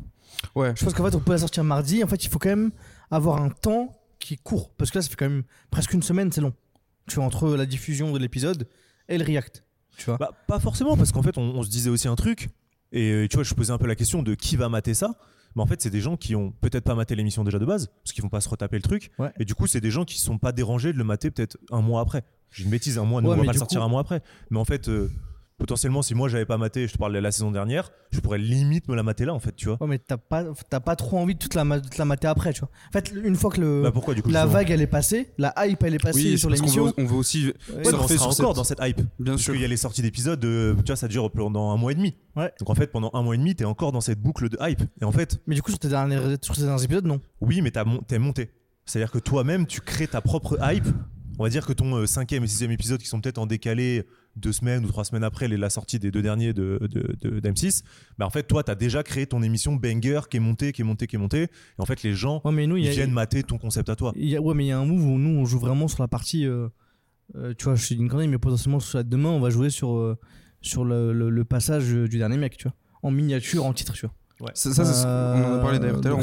Ouais. 0.56 0.74
Je 0.76 0.84
pense 0.84 0.94
qu'en 0.94 1.04
fait, 1.06 1.16
on 1.16 1.20
peut 1.20 1.32
la 1.32 1.40
sortir 1.40 1.64
mardi. 1.64 2.04
En 2.04 2.08
fait, 2.08 2.24
il 2.24 2.30
faut 2.30 2.40
quand 2.40 2.50
même 2.50 2.72
avoir 3.12 3.42
un 3.42 3.50
temps 3.50 4.00
qui 4.20 4.36
est 4.36 4.44
court. 4.44 4.72
Parce 4.78 4.92
que 4.92 4.98
là, 4.98 5.02
ça 5.02 5.10
fait 5.10 5.16
quand 5.16 5.30
même 5.30 5.44
presque 5.72 5.94
une 5.94 6.04
semaine, 6.04 6.32
c'est 6.32 6.42
long. 6.42 6.54
Tu 7.08 7.16
vois, 7.16 7.26
entre 7.26 7.56
la 7.56 7.66
diffusion 7.66 8.12
de 8.12 8.20
l'épisode 8.20 8.68
et 9.08 9.18
le 9.18 9.26
react. 9.26 9.64
Tu 9.98 10.06
vois. 10.06 10.18
Bah 10.18 10.32
pas 10.48 10.60
forcément 10.60 10.96
parce 10.96 11.12
qu'en 11.12 11.22
fait 11.24 11.38
on, 11.38 11.42
on 11.42 11.64
se 11.64 11.70
disait 11.70 11.90
aussi 11.90 12.08
un 12.08 12.16
truc 12.16 12.48
et 12.94 13.12
euh, 13.12 13.28
tu 13.28 13.36
vois 13.36 13.44
je 13.44 13.54
posais 13.54 13.74
un 13.74 13.78
peu 13.78 13.88
la 13.88 13.96
question 13.96 14.24
de 14.24 14.34
qui 14.34 14.56
va 14.56 14.70
mater 14.70 14.94
ça. 14.94 15.20
Mais 15.56 15.62
en 15.62 15.66
fait, 15.66 15.82
c'est 15.82 15.90
des 15.90 16.02
gens 16.02 16.16
qui 16.18 16.36
ont 16.36 16.52
peut-être 16.62 16.84
pas 16.84 16.96
maté 16.96 17.16
l'émission 17.16 17.44
déjà 17.44 17.60
de 17.60 17.66
base, 17.66 17.88
parce 18.04 18.12
qu'ils 18.14 18.22
vont 18.24 18.30
pas 18.30 18.42
se 18.42 18.50
retaper 18.50 18.76
le 18.78 18.82
truc. 18.84 19.12
Ouais. 19.20 19.32
Et 19.40 19.46
du 19.46 19.56
coup, 19.56 19.68
c'est 19.68 19.82
des 19.82 19.92
gens 19.92 20.06
qui 20.06 20.20
sont 20.20 20.38
pas 20.38 20.52
dérangés 20.52 20.94
de 20.94 20.98
le 20.98 21.04
mater 21.04 21.32
peut-être 21.32 21.58
un 21.72 21.82
mois 21.82 22.02
après. 22.02 22.24
J'ai 22.52 22.64
une 22.64 22.70
bêtise, 22.70 22.98
un 22.98 23.04
mois, 23.06 23.22
Ouais, 23.22 23.28
on 23.30 23.38
va 23.38 23.44
pas 23.46 23.52
le 23.54 23.58
sortir 23.58 23.80
coup- 23.80 23.86
un 23.86 23.90
mois 23.90 24.02
après. 24.02 24.22
Mais 24.52 24.60
en 24.60 24.66
fait, 24.66 24.90
euh, 24.90 25.10
potentiellement, 25.60 26.02
si 26.02 26.16
moi 26.16 26.28
j'avais 26.30 26.46
pas 26.46 26.58
maté, 26.58 26.88
je 26.88 26.94
te 26.94 26.98
parle 26.98 27.14
de 27.14 27.20
la 27.20 27.32
saison 27.32 27.52
dernière, 27.52 27.92
je 28.12 28.20
pourrais 28.20 28.40
limite 28.40 28.88
me 28.88 28.96
la 28.96 29.04
mater 29.04 29.26
là, 29.26 29.34
en 29.36 29.40
fait, 29.40 29.56
tu 29.56 29.68
vois. 29.68 29.78
Ouais, 29.82 29.88
mais 29.88 30.00
t'as 30.00 30.18
pas, 30.18 30.44
t'as 30.70 30.80
pas 30.80 30.96
trop 30.96 31.20
envie 31.20 31.36
de 31.36 31.40
toute 31.40 31.54
la, 31.54 31.64
ma- 31.66 31.80
de 31.80 31.88
te 31.88 31.98
la 32.00 32.06
mater 32.06 32.28
après, 32.28 32.54
tu 32.54 32.62
vois. 32.62 32.70
En 32.90 32.92
fait, 32.94 33.12
une 33.24 33.36
fois 33.36 33.52
que 33.52 33.62
le, 33.62 33.82
Bah 33.84 33.92
pourquoi 33.92 34.16
du 34.16 34.24
coup 34.24 34.30
la 34.30 34.40
justement 34.42 34.54
vague 34.60 34.72
elle 34.72 34.82
est 34.82 34.88
passée, 34.88 35.30
la 35.38 35.54
hype 35.68 35.84
elle 35.84 35.94
est 35.94 36.00
passée 36.00 36.32
Oui, 36.32 36.38
sur 36.40 36.50
qu'on 36.50 36.56
l'émission. 36.56 36.86
veut, 36.88 36.94
on 36.98 37.06
veut 37.06 37.16
aussi 37.16 37.46
Ouais, 37.48 37.54
Ouais, 37.70 37.76
mais 37.78 37.88
on 37.88 37.90
surfer 38.00 38.18
sera 38.18 38.32
sur 38.32 38.50
encore 38.50 38.66
cette- 38.66 38.78
dans 38.78 38.82
cette 38.86 38.90
hype. 38.98 39.02
Bien 39.20 39.34
Parce 39.34 39.42
sûr. 39.44 39.54
qu'il 39.54 39.62
y 39.62 39.66
a 39.66 39.68
les 39.68 39.78
sorties 39.78 40.02
d'épisodes, 40.02 40.44
euh, 40.46 40.74
tu 40.78 40.84
vois, 40.88 40.96
ça 40.96 41.08
dure 41.08 41.30
pendant 41.30 41.72
un 41.72 41.78
mois 41.78 41.92
et 41.92 41.96
demi. 41.96 42.16
Ouais. 42.36 42.52
Donc 42.60 42.70
en 42.70 42.76
fait, 42.76 42.88
pendant 42.88 43.12
un 43.14 43.22
mois 43.22 43.36
et 43.36 43.38
demi, 43.38 43.54
t'es 43.56 43.66
encore 43.66 43.92
dans 43.92 44.02
cette 44.02 44.20
boucle 44.22 44.50
de 44.50 44.58
hype. 44.62 44.82
Et 45.02 45.06
en 45.06 45.12
fait, 45.12 45.40
Mais 45.46 45.56
du 45.56 45.62
coup, 45.62 45.72
sur 45.72 45.80
tes 45.80 45.90
derniers, 45.90 46.18
sur 46.42 46.56
tes 46.56 46.62
derniers 46.64 46.84
épisodes, 46.84 47.06
non. 47.06 47.20
Oui, 47.42 47.62
mais 47.62 47.72
t'as 47.72 47.84
mon- 47.84 48.00
t'es 48.00 48.18
monté. 48.18 48.50
C'est-à-dire 48.86 49.12
que 49.12 49.20
toi-même, 49.20 49.68
tu 49.68 49.82
crées 49.82 50.08
ta 50.08 50.22
propre 50.22 50.58
hype. 50.62 50.88
On 51.38 51.44
va 51.44 51.50
dire 51.50 51.66
que 51.66 51.74
ton 51.74 51.96
euh, 51.96 52.06
cinquième 52.06 52.44
et 52.44 52.48
sixième 52.48 52.72
épisode, 52.72 53.00
qui 53.00 53.08
sont 53.08 53.22
peut-être 53.22 53.38
en 53.38 53.46
décalé 53.46 54.04
deux 54.40 54.52
semaines 54.54 54.84
ou 54.86 54.88
trois 54.88 55.04
semaines 55.06 55.24
après 55.24 55.48
les- 55.48 55.58
la 55.58 55.70
sortie 55.70 56.00
des 56.00 56.10
deux 56.12 56.22
derniers 56.22 56.54
de, 56.54 56.80
de, 56.82 57.16
de- 57.22 57.40
d'M6, 57.40 57.84
bah 58.18 58.26
en 58.26 58.30
fait, 58.30 58.44
toi, 58.44 58.64
t'as 58.64 58.76
déjà 58.76 59.04
créé 59.04 59.28
ton 59.28 59.44
émission 59.44 59.76
banger 59.76 60.22
qui 60.30 60.38
est 60.38 60.40
montée, 60.40 60.72
qui 60.72 60.82
est 60.82 60.86
montée, 60.86 61.08
qui 61.08 61.16
est 61.16 61.20
montée. 61.20 61.44
Et 61.44 61.50
en 61.78 61.86
fait, 61.86 62.02
les 62.04 62.14
gens, 62.14 62.42
Ouais, 62.46 62.52
mais 62.52 62.66
nous, 62.68 62.78
il 62.78 62.84
ils 62.84 62.88
y 62.88 62.90
a, 62.90 62.94
viennent 62.94 63.12
mater 63.12 63.44
ton 63.44 63.58
concept 63.58 63.90
à 63.90 63.96
toi. 63.96 64.14
il 64.16 64.28
y 64.30 64.36
a- 64.36 64.42
ouais, 64.42 64.54
mais 64.56 64.66
il 64.66 64.70
y 64.70 64.72
a 64.72 64.80
un 64.80 64.86
move 64.86 65.06
où 65.06 65.18
nous 65.20 65.38
on 65.40 65.46
joue 65.46 65.60
vraiment 65.60 65.88
sur 65.88 66.02
la 66.02 66.08
partie. 66.08 66.46
euh, 66.46 66.68
euh, 67.36 67.54
tu 67.58 67.66
vois, 67.66 67.76
je 67.76 67.86
suis 67.86 67.96
une 67.96 68.10
connerie, 68.10 68.28
mais 68.28 68.38
potentiellement 68.40 68.80
sur 68.80 68.98
la 68.98 69.04
demain, 69.04 69.30
on 69.30 69.40
va 69.40 69.50
jouer 69.52 69.70
sur, 69.70 69.96
euh, 69.96 70.18
sur 70.62 70.84
le, 70.84 71.14
le- 71.14 71.30
le 71.30 71.46
passage 71.46 71.88
du 71.88 72.18
dernier 72.18 72.38
mec, 72.38 72.58
tu 72.58 72.64
vois. 72.64 72.74
En 73.04 73.12
miniature, 73.12 73.66
en 73.66 73.74
titre, 73.74 73.94
tu 73.94 74.06
vois. 74.08 74.16
Ça, 74.54 74.70
on 75.36 75.44
en 75.44 75.54
a 75.56 75.60
parlé 75.60 75.80
d'ailleurs 75.80 76.02
tout 76.02 76.08
à 76.08 76.12
l'heure. 76.12 76.20
Euh, 76.20 76.22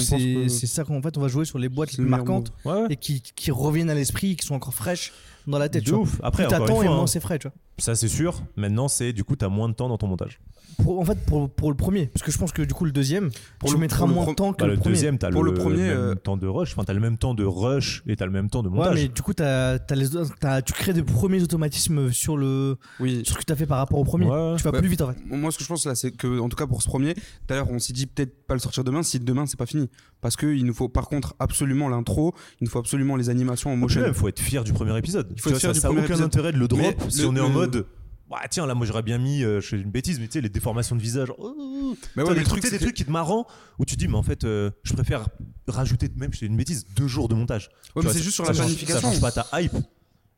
c'est 0.49 0.61
que 0.61 0.67
ça 0.67 0.85
qu'en 0.85 1.03
fait 1.03 1.17
on 1.19 1.21
va 1.21 1.29
jouer 1.29 1.45
sur 1.45 1.59
les 1.59 1.69
boîtes 1.69 1.93
les 1.93 1.97
plus 1.97 2.07
marquantes 2.09 2.53
Ouais, 2.65 2.73
ouais. 2.73 2.87
et 2.91 2.97
qui, 2.97 3.21
qui 3.21 3.51
reviennent 3.51 3.91
à 3.91 3.95
l'esprit, 3.95 4.37
qui 4.37 4.47
sont 4.47 4.55
encore 4.55 4.75
fraîches 4.75 5.13
dans 5.47 5.59
la 5.59 5.69
tête. 5.69 5.85
De 5.85 5.93
ouf. 5.93 6.19
Après, 6.23 6.45
Plus 6.45 6.51
t'attends 6.51 6.83
et 6.83 6.89
moins 6.89 7.03
hein, 7.03 7.07
c'est 7.07 7.21
frais, 7.21 7.39
tu 7.39 7.49
vois. 7.49 7.55
ça 7.79 7.95
c'est 7.95 8.09
sûr. 8.09 8.43
Maintenant, 8.57 8.89
c'est 8.89 9.13
du 9.13 9.23
coup, 9.23 9.37
t'as 9.37 9.49
moins 9.49 9.69
de 9.69 9.75
temps 9.75 9.89
dans 9.89 9.99
ton 9.99 10.07
montage. 10.09 10.41
Pour- 10.83 11.01
en 11.01 11.05
fait, 11.05 11.19
pour, 11.27 11.49
pour 11.51 11.71
le 11.71 11.77
premier, 11.77 12.07
parce 12.07 12.23
que 12.23 12.31
je 12.31 12.37
pense 12.39 12.53
que 12.53 12.61
du 12.63 12.75
coup 12.75 12.85
le 12.85 12.93
deuxième, 12.93 13.31
Pour 13.59 13.71
tu 13.71 13.75
le- 13.77 13.81
mettras 13.81 14.05
moins 14.07 14.27
de 14.27 14.35
temps 14.35 14.53
que 14.53 14.63
Bah, 14.63 14.67
le, 14.69 14.77
premier. 14.77 14.95
deuxième, 14.95 15.17
t'as 15.19 15.31
Pour 15.31 15.43
le, 15.43 15.53
le 15.53 15.57
premier, 15.59 15.77
même 15.89 15.97
euh, 15.99 16.15
temps 16.15 16.37
de 16.37 16.47
rush. 16.47 16.73
Enfin, 16.73 16.85
t'as 16.85 16.93
le 16.93 17.01
même 17.01 17.17
temps 17.17 17.33
de 17.35 17.45
rush 17.45 18.03
et 18.07 18.15
t'as 18.15 18.27
le 18.27 18.31
même 18.31 18.51
temps 18.51 18.63
de 18.63 18.69
Ouais, 18.69 18.77
montage. 18.77 18.95
mais 18.95 19.09
du 19.09 19.23
coup, 19.23 19.33
t'as- 19.33 19.79
t'as 19.79 19.95
les- 19.95 20.09
t'as- 20.39 20.61
tu 20.63 20.73
crées 20.75 20.93
des 20.93 21.03
premiers 21.03 21.43
automatismes 21.43 22.13
sur, 22.13 22.37
le, 22.37 22.77
oui. 23.01 23.23
sur 23.25 23.35
ce 23.35 23.41
que 23.41 23.45
tu 23.47 23.53
as 23.53 23.57
fait 23.57 23.67
par 23.67 23.79
rapport 23.79 23.99
au 23.99 24.05
premier. 24.05 24.27
Ouais. 24.27 24.55
Tu 24.59 24.63
vas 24.65 24.71
Ouais. 24.71 24.79
plus 24.81 24.89
vite 24.89 25.01
en 25.01 25.13
fait. 25.13 25.17
Moi, 25.27 25.51
ce 25.51 25.57
que 25.59 25.65
je 25.65 25.69
pense 25.69 25.87
là, 25.87 25.95
c'est 25.95 26.11
que, 26.13 26.39
en 26.41 26.49
tout 26.49 26.57
cas 26.57 26.67
pour 26.67 26.83
ce 26.83 26.89
premier, 26.89 27.15
tout 27.15 27.21
à 27.51 27.55
l'heure, 27.55 27.71
on 27.71 27.79
s'est 27.79 27.93
dit 27.95 28.07
peut-être 28.07 28.47
pas 28.47 28.55
le 28.55 28.61
sortir 28.61 28.85
demain 28.85 29.03
si 29.03 29.19
demain 29.19 29.47
c'est 29.47 29.59
pas 29.59 29.67
fini. 29.67 29.89
Parce 30.21 30.37
qu'il 30.37 30.65
nous 30.65 30.75
faut 30.75 30.89
par 30.89 31.09
contre 31.09 31.35
absolument 31.39 31.89
l'intro, 31.89 32.35
il 32.61 32.65
nous 32.65 32.71
faut 32.71 32.79
absolument 32.79 33.17
les 33.17 33.31
animations 33.31 33.73
en 33.73 33.77
motion. 33.77 34.03
même, 34.03 34.13
faut 34.15 34.29
être 34.29 34.41
fier 34.41 34.63
du 34.63 34.73
premier 34.73 34.97
épisode. 34.99 35.29
Il 35.35 35.41
faut 35.41 35.49
Tu 35.51 35.57
être 35.57 35.61
vois, 35.61 35.61
fier 35.61 35.69
ça 35.71 35.73
du 35.75 35.81
ça 35.81 35.89
a 35.89 35.91
aucun 35.91 36.03
épisode. 36.05 36.27
intérêt 36.27 36.53
de 36.53 36.59
le 36.59 36.69
drop 36.69 36.83
Mais 36.83 37.11
si 37.11 37.23
le- 37.23 37.29
on 37.29 37.37
est 37.37 37.41
en 37.41 37.49
mode 37.49 37.87
bah 38.29 38.39
tiens 38.51 38.67
là 38.67 38.75
moi 38.75 38.87
j'aurais 38.87 39.03
bien 39.03 39.19
mis 39.19 39.43
euh, 39.45 39.61
je 39.61 39.69
fais 39.69 39.81
une 39.81 39.91
bêtise 39.91 40.19
mais 40.19 40.27
tu 40.27 40.33
sais 40.35 40.41
les 40.41 40.49
déformations 40.49 40.97
de 40.97 41.01
visage 41.01 41.33
oh, 41.39 41.95
Mais 42.17 42.25
T'as 42.25 42.31
ouais, 42.31 42.35
des 42.35 42.45
trucs, 42.45 42.69
des 42.71 42.79
trucs 42.79 42.95
qui 42.95 43.05
te 43.05 43.11
marrant 43.11 43.47
où 43.79 43.85
tu 43.85 43.95
te 43.95 44.01
dis 44.01 44.09
mais 44.09 44.17
en 44.17 44.23
fait 44.23 44.45
euh, 44.45 44.71
je 44.83 44.93
préfère 44.95 45.29
rajouter 45.69 46.11
même 46.17 46.33
je 46.33 46.39
fais 46.39 46.47
une 46.47 46.57
bêtise 46.57 46.87
deux 46.97 47.07
jours 47.07 47.29
de 47.29 47.35
montage 47.35 47.71
Ouais, 47.95 48.03
mais 48.05 48.13
c'est 48.13 48.23
juste 48.23 48.35
sur 48.35 48.45
ça 48.47 48.53
la 48.53 48.59
planification. 48.59 49.01
ça 49.01 49.09
change 49.09 49.21
pas 49.21 49.31
ta 49.31 49.47
hype 49.61 49.77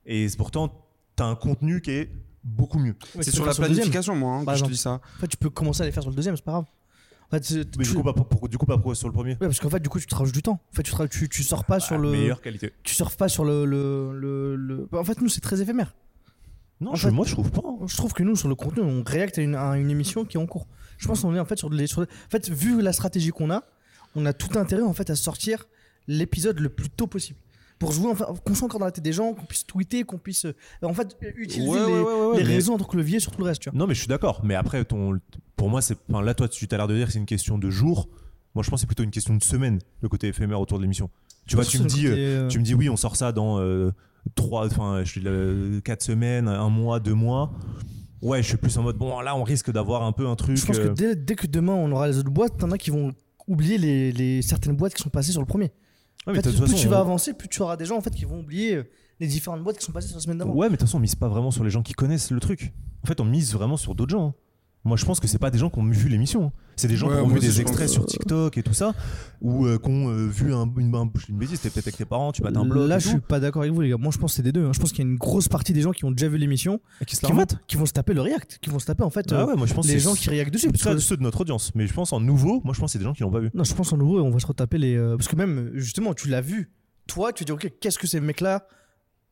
et 0.06 0.28
c'est 0.28 0.36
pourtant 0.36 0.84
t'as 1.16 1.24
un 1.26 1.34
contenu 1.34 1.80
qui 1.80 1.90
est 1.92 2.10
beaucoup 2.44 2.78
mieux 2.78 2.94
Ouais, 3.14 3.22
C'est 3.22 3.30
sur 3.32 3.44
la 3.44 3.52
planification, 3.54 4.14
moi, 4.14 4.36
hein, 4.36 4.44
que 4.46 4.54
je 4.54 4.64
te 4.64 4.70
dis 4.70 4.76
ça. 4.76 4.92
En 5.16 5.20
fait, 5.20 5.26
tu 5.28 5.36
peux 5.36 5.50
commencer 5.50 5.82
à 5.82 5.86
les 5.86 5.92
faire 5.92 6.02
sur 6.02 6.10
le 6.10 6.16
deuxième, 6.16 6.36
c'est 6.36 6.44
pas 6.44 6.52
grave. 6.52 6.64
En 7.26 7.30
fait, 7.36 7.44
c'est- 7.44 7.76
mais 7.76 7.84
tu- 7.84 7.90
du 7.90 7.96
coup 7.96 8.02
pas 8.04 8.12
pour- 8.14 8.26
pour- 8.28 8.48
du 8.48 8.56
coup 8.56 8.64
pas 8.64 8.78
pour- 8.78 8.96
sur 8.96 9.08
le 9.08 9.12
premier 9.12 9.32
Ouais, 9.32 9.36
parce 9.40 9.58
qu'en 9.60 9.68
fait, 9.68 9.80
du 9.80 9.88
coup, 9.90 9.98
tu 9.98 10.06
te 10.06 10.14
rajoutes 10.14 10.32
du 10.34 10.40
temps. 10.42 10.60
En 10.72 10.76
fait, 10.76 10.82
tu, 10.84 10.92
te- 10.94 11.06
tu, 11.08 11.28
tu 11.28 11.42
sors 11.42 11.64
pas 11.64 11.78
sur 11.80 11.96
Ah, 11.96 11.98
le. 11.98 12.10
meilleure 12.12 12.40
qualité 12.40 12.72
Tu 12.84 12.94
surfes 12.94 13.16
pas 13.16 13.28
sur 13.28 13.44
le. 13.44 13.64
le, 13.66 14.12
le, 14.16 14.56
le- 14.56 14.88
En 14.92 15.04
fait, 15.04 15.20
nous, 15.20 15.28
c'est 15.28 15.40
très 15.42 15.60
éphémère. 15.60 15.94
Non 16.80 16.94
je- 16.94 17.08
fait- 17.08 17.10
moi 17.14 17.24
je 17.26 17.32
trouve 17.32 17.50
pas 17.50 17.62
hein. 17.64 17.76
Je 17.86 17.96
trouve 17.96 18.12
que 18.12 18.22
nous, 18.22 18.36
sur 18.36 18.48
le 18.48 18.54
contenu, 18.54 18.82
on 18.82 19.02
réacte 19.04 19.38
à 19.38 19.42
une, 19.42 19.54
à 19.54 19.76
une 19.76 19.90
émission 19.90 20.24
qui 20.24 20.36
est 20.36 20.40
en 20.40 20.46
cours. 20.46 20.66
Je 20.98 21.06
pense 21.06 21.20
qu'on 21.22 21.34
est 21.34 21.40
en 21.40 21.44
fait 21.44 21.58
sur 21.58 21.70
les. 21.70 21.86
sur- 21.86 22.02
En 22.02 22.30
fait, 22.30 22.48
vu 22.48 22.80
la 22.82 22.92
stratégie 22.92 23.30
qu'on 23.30 23.50
a, 23.50 23.62
on 24.16 24.26
a 24.26 24.32
tout 24.32 24.58
intérêt 24.58 24.82
en 24.82 24.92
fait 24.92 25.10
à 25.10 25.16
sortir 25.16 25.66
l'épisode 26.06 26.58
le 26.60 26.68
plus 26.68 26.90
tôt 26.90 27.06
possible. 27.06 27.38
Pour 27.78 27.92
jouer, 27.92 28.08
enfin, 28.10 28.26
qu'on 28.44 28.54
soit 28.56 28.66
encore 28.66 28.80
dans 28.80 28.86
la 28.86 28.92
tête 28.92 29.04
des 29.04 29.12
gens, 29.12 29.34
qu'on 29.34 29.44
puisse 29.44 29.64
tweeter, 29.64 30.02
qu'on 30.02 30.18
puisse. 30.18 30.46
euh, 30.46 30.52
En 30.82 30.94
fait, 30.94 31.16
utiliser 31.36 31.68
Ouais, 31.70 31.78
les, 31.78 31.84
ouais, 31.84 32.00
ouais, 32.02 32.26
ouais, 32.30 32.36
les 32.38 32.42
mais- 32.42 32.54
réseaux 32.54 32.72
en 32.74 32.78
tant 32.78 32.84
que 32.84 32.96
levier 32.96 33.20
sur 33.20 33.30
tout 33.30 33.38
le 33.38 33.44
reste, 33.46 33.60
tu 33.62 33.70
vois. 33.70 33.78
Non, 33.78 33.86
mais 33.86 33.94
je 33.94 34.00
suis 34.00 34.08
d'accord. 34.08 34.40
Mais 34.42 34.56
après, 34.56 34.84
ton, 34.84 35.20
pour 35.54 35.68
moi, 35.70 35.80
c'est, 35.80 35.96
enfin, 36.10 36.20
là, 36.22 36.34
toi, 36.34 36.48
tu 36.48 36.66
as 36.68 36.76
l'air 36.76 36.88
de 36.88 36.96
dire 36.96 37.06
que 37.06 37.12
c'est 37.12 37.20
une 37.20 37.26
question 37.26 37.56
de 37.56 37.70
jours. 37.70 38.08
Moi, 38.56 38.64
je 38.64 38.70
pense 38.70 38.78
que 38.78 38.80
c'est 38.80 38.86
plutôt 38.88 39.04
une 39.04 39.12
question 39.12 39.36
de 39.36 39.42
semaine, 39.44 39.78
le 40.00 40.08
côté 40.08 40.26
éphémère 40.26 40.60
autour 40.60 40.78
de 40.78 40.82
l'émission. 40.82 41.08
Tu 41.46 41.54
vois, 41.54 41.64
tu 41.64 41.78
me 41.78 41.84
dis, 41.88 42.06
euh, 42.08 42.48
tu 42.48 42.58
me 42.58 42.64
dis, 42.64 42.74
oui, 42.74 42.88
on 42.88 42.96
sort 42.96 43.14
ça 43.14 43.30
dans 43.30 43.60
euh, 43.60 43.92
trois, 44.34 44.66
enfin, 44.66 45.02
je 45.04 45.10
suis 45.10 45.20
là, 45.20 45.80
quatre 45.82 46.02
semaines, 46.02 46.48
un 46.48 46.68
mois, 46.68 47.00
deux 47.00 47.14
mois. 47.14 47.52
Ouais, 48.20 48.42
je 48.42 48.48
suis 48.48 48.56
plus 48.56 48.76
en 48.78 48.82
mode, 48.82 48.96
bon, 48.96 49.20
là, 49.20 49.36
on 49.36 49.44
risque 49.44 49.70
d'avoir 49.70 50.02
un 50.02 50.12
peu 50.12 50.26
un 50.26 50.34
truc. 50.36 50.56
Je 50.56 50.66
pense 50.66 50.76
euh, 50.78 50.88
que 50.88 50.92
dès, 50.94 51.14
dès 51.16 51.34
que 51.36 51.46
demain 51.46 51.74
on 51.74 51.90
aura 51.92 52.08
les 52.08 52.18
autres 52.18 52.30
boîtes, 52.30 52.56
t'en 52.58 52.70
as 52.72 52.78
qui 52.78 52.90
vont 52.90 53.12
oublier 53.46 53.78
les, 53.78 54.10
les 54.12 54.42
certaines 54.42 54.76
boîtes 54.76 54.94
qui 54.94 55.02
sont 55.02 55.08
passées 55.08 55.30
sur 55.32 55.40
le 55.40 55.46
premier. 55.46 55.66
ouais, 55.66 55.70
En 56.26 56.32
mais 56.32 56.42
fait, 56.42 56.50
plus 56.50 56.58
façon, 56.58 56.76
tu 56.76 56.88
vas 56.88 56.98
avancer, 56.98 57.32
plus 57.32 57.48
tu 57.48 57.62
auras 57.62 57.76
des 57.76 57.84
gens 57.84 57.96
en 57.96 58.00
fait 58.00 58.10
qui 58.14 58.24
vont 58.24 58.40
oublier 58.40 58.74
euh, 58.76 58.82
les 59.20 59.26
différentes 59.28 59.62
boîtes 59.62 59.78
qui 59.78 59.84
sont 59.84 59.92
passées 59.92 60.08
sur 60.08 60.16
la 60.16 60.20
semaine 60.22 60.38
d'avant. 60.38 60.52
Ouais, 60.52 60.66
mais 60.66 60.72
de 60.72 60.76
toute 60.78 60.88
façon, 60.88 60.98
on 60.98 61.00
mise 61.00 61.14
pas 61.14 61.28
vraiment 61.28 61.50
sur 61.52 61.62
les 61.64 61.70
gens 61.70 61.82
qui 61.82 61.92
connaissent 61.94 62.30
le 62.32 62.40
truc. 62.40 62.72
En 63.04 63.06
fait, 63.06 63.20
on 63.20 63.24
mise 63.24 63.52
vraiment 63.54 63.76
sur 63.76 63.94
d'autres 63.94 64.10
gens. 64.10 64.28
hein. 64.28 64.34
Moi, 64.88 64.96
je 64.96 65.04
pense 65.04 65.20
que 65.20 65.28
c'est 65.28 65.38
pas 65.38 65.50
des 65.50 65.58
gens 65.58 65.70
qui 65.70 65.78
ont 65.78 65.84
vu 65.88 66.08
l'émission. 66.08 66.50
C'est 66.76 66.88
des 66.88 66.96
gens 66.96 67.08
Ouais, 67.08 67.16
qui 67.16 67.20
ont 67.22 67.28
vu 67.28 67.38
des 67.40 67.60
extraits 67.60 67.88
sur 67.88 68.06
TikTok 68.06 68.56
et 68.58 68.62
tout 68.62 68.72
ça, 68.72 68.92
ou 69.40 69.66
euh, 69.66 69.78
qui 69.78 69.88
ont 69.88 70.08
euh, 70.10 70.26
vu 70.26 70.52
un, 70.54 70.68
une, 70.76 70.94
un- 70.94 71.10
bêtise, 71.30 71.56
c'était 71.60 71.70
peut-être 71.70 71.86
avec 71.88 71.96
tes 71.96 72.04
parents, 72.04 72.32
tu 72.32 72.42
battes 72.42 72.56
un 72.56 72.64
blog. 72.64 72.88
Là, 72.88 72.98
je 72.98 73.04
tout, 73.04 73.10
suis 73.10 73.20
pas 73.20 73.40
d'accord 73.40 73.62
avec 73.62 73.74
vous, 73.74 73.80
les 73.80 73.90
gars. 73.90 73.96
Moi, 73.96 74.10
je 74.12 74.18
pense 74.18 74.32
que 74.32 74.36
c'est 74.36 74.42
des 74.42 74.52
deux. 74.52 74.64
hein. 74.64 74.72
Je 74.72 74.78
pense 74.80 74.90
qu'il 74.92 75.04
y 75.04 75.06
a 75.06 75.10
une 75.10 75.16
grosse 75.18 75.48
partie 75.48 75.72
des 75.72 75.80
gens 75.82 75.92
qui 75.92 76.04
ont 76.04 76.10
déjà 76.10 76.28
vu 76.28 76.38
l'émission 76.38 76.80
qui 77.06 77.16
vont, 77.22 77.28
remettent. 77.28 77.56
qui 77.66 77.76
vont 77.76 77.86
se 77.86 77.92
taper 77.92 78.14
le 78.14 78.20
react, 78.22 78.58
qui 78.62 78.70
vont 78.70 78.78
se 78.78 78.86
taper 78.86 79.02
en 79.04 79.10
fait 79.10 79.26
Ah 79.32 79.40
euh, 79.42 79.46
ouais, 79.46 79.56
moi 79.56 79.66
je 79.66 79.74
pense 79.74 79.86
que 79.86 79.92
les 79.92 79.98
gens 79.98 80.14
qui 80.14 80.30
réactent 80.30 80.52
dessus. 80.52 80.70
Parce 80.70 80.82
ça, 80.82 80.94
que, 80.94 80.98
ceux 81.00 81.16
de 81.16 81.22
notre 81.22 81.40
audience. 81.42 81.72
Mais 81.74 81.86
je 81.86 81.92
pense 81.92 82.12
en 82.12 82.20
nouveau, 82.20 82.60
moi 82.64 82.72
je 82.74 82.80
pense 82.80 82.90
que 82.90 82.92
c'est 82.92 82.98
des 82.98 83.04
gens 83.04 83.12
qui 83.12 83.22
l'ont 83.22 83.30
pas 83.30 83.40
vu. 83.40 83.50
non, 83.54 83.64
je 83.64 83.74
pense 83.74 83.92
en 83.92 83.96
nouveau, 83.96 84.20
on 84.20 84.30
va 84.30 84.38
se 84.38 84.46
retaper 84.46 84.78
les. 84.78 84.96
euh, 84.96 85.16
Parce 85.16 85.28
que 85.28 85.36
même, 85.36 85.70
justement, 85.74 86.14
tu 86.14 86.28
l'as 86.28 86.40
vu. 86.40 86.70
Toi, 87.06 87.32
tu 87.32 87.44
dis, 87.44 87.52
ok, 87.52 87.72
qu'est-ce 87.80 87.98
que 87.98 88.06
ces 88.06 88.20
mecs-là 88.20 88.66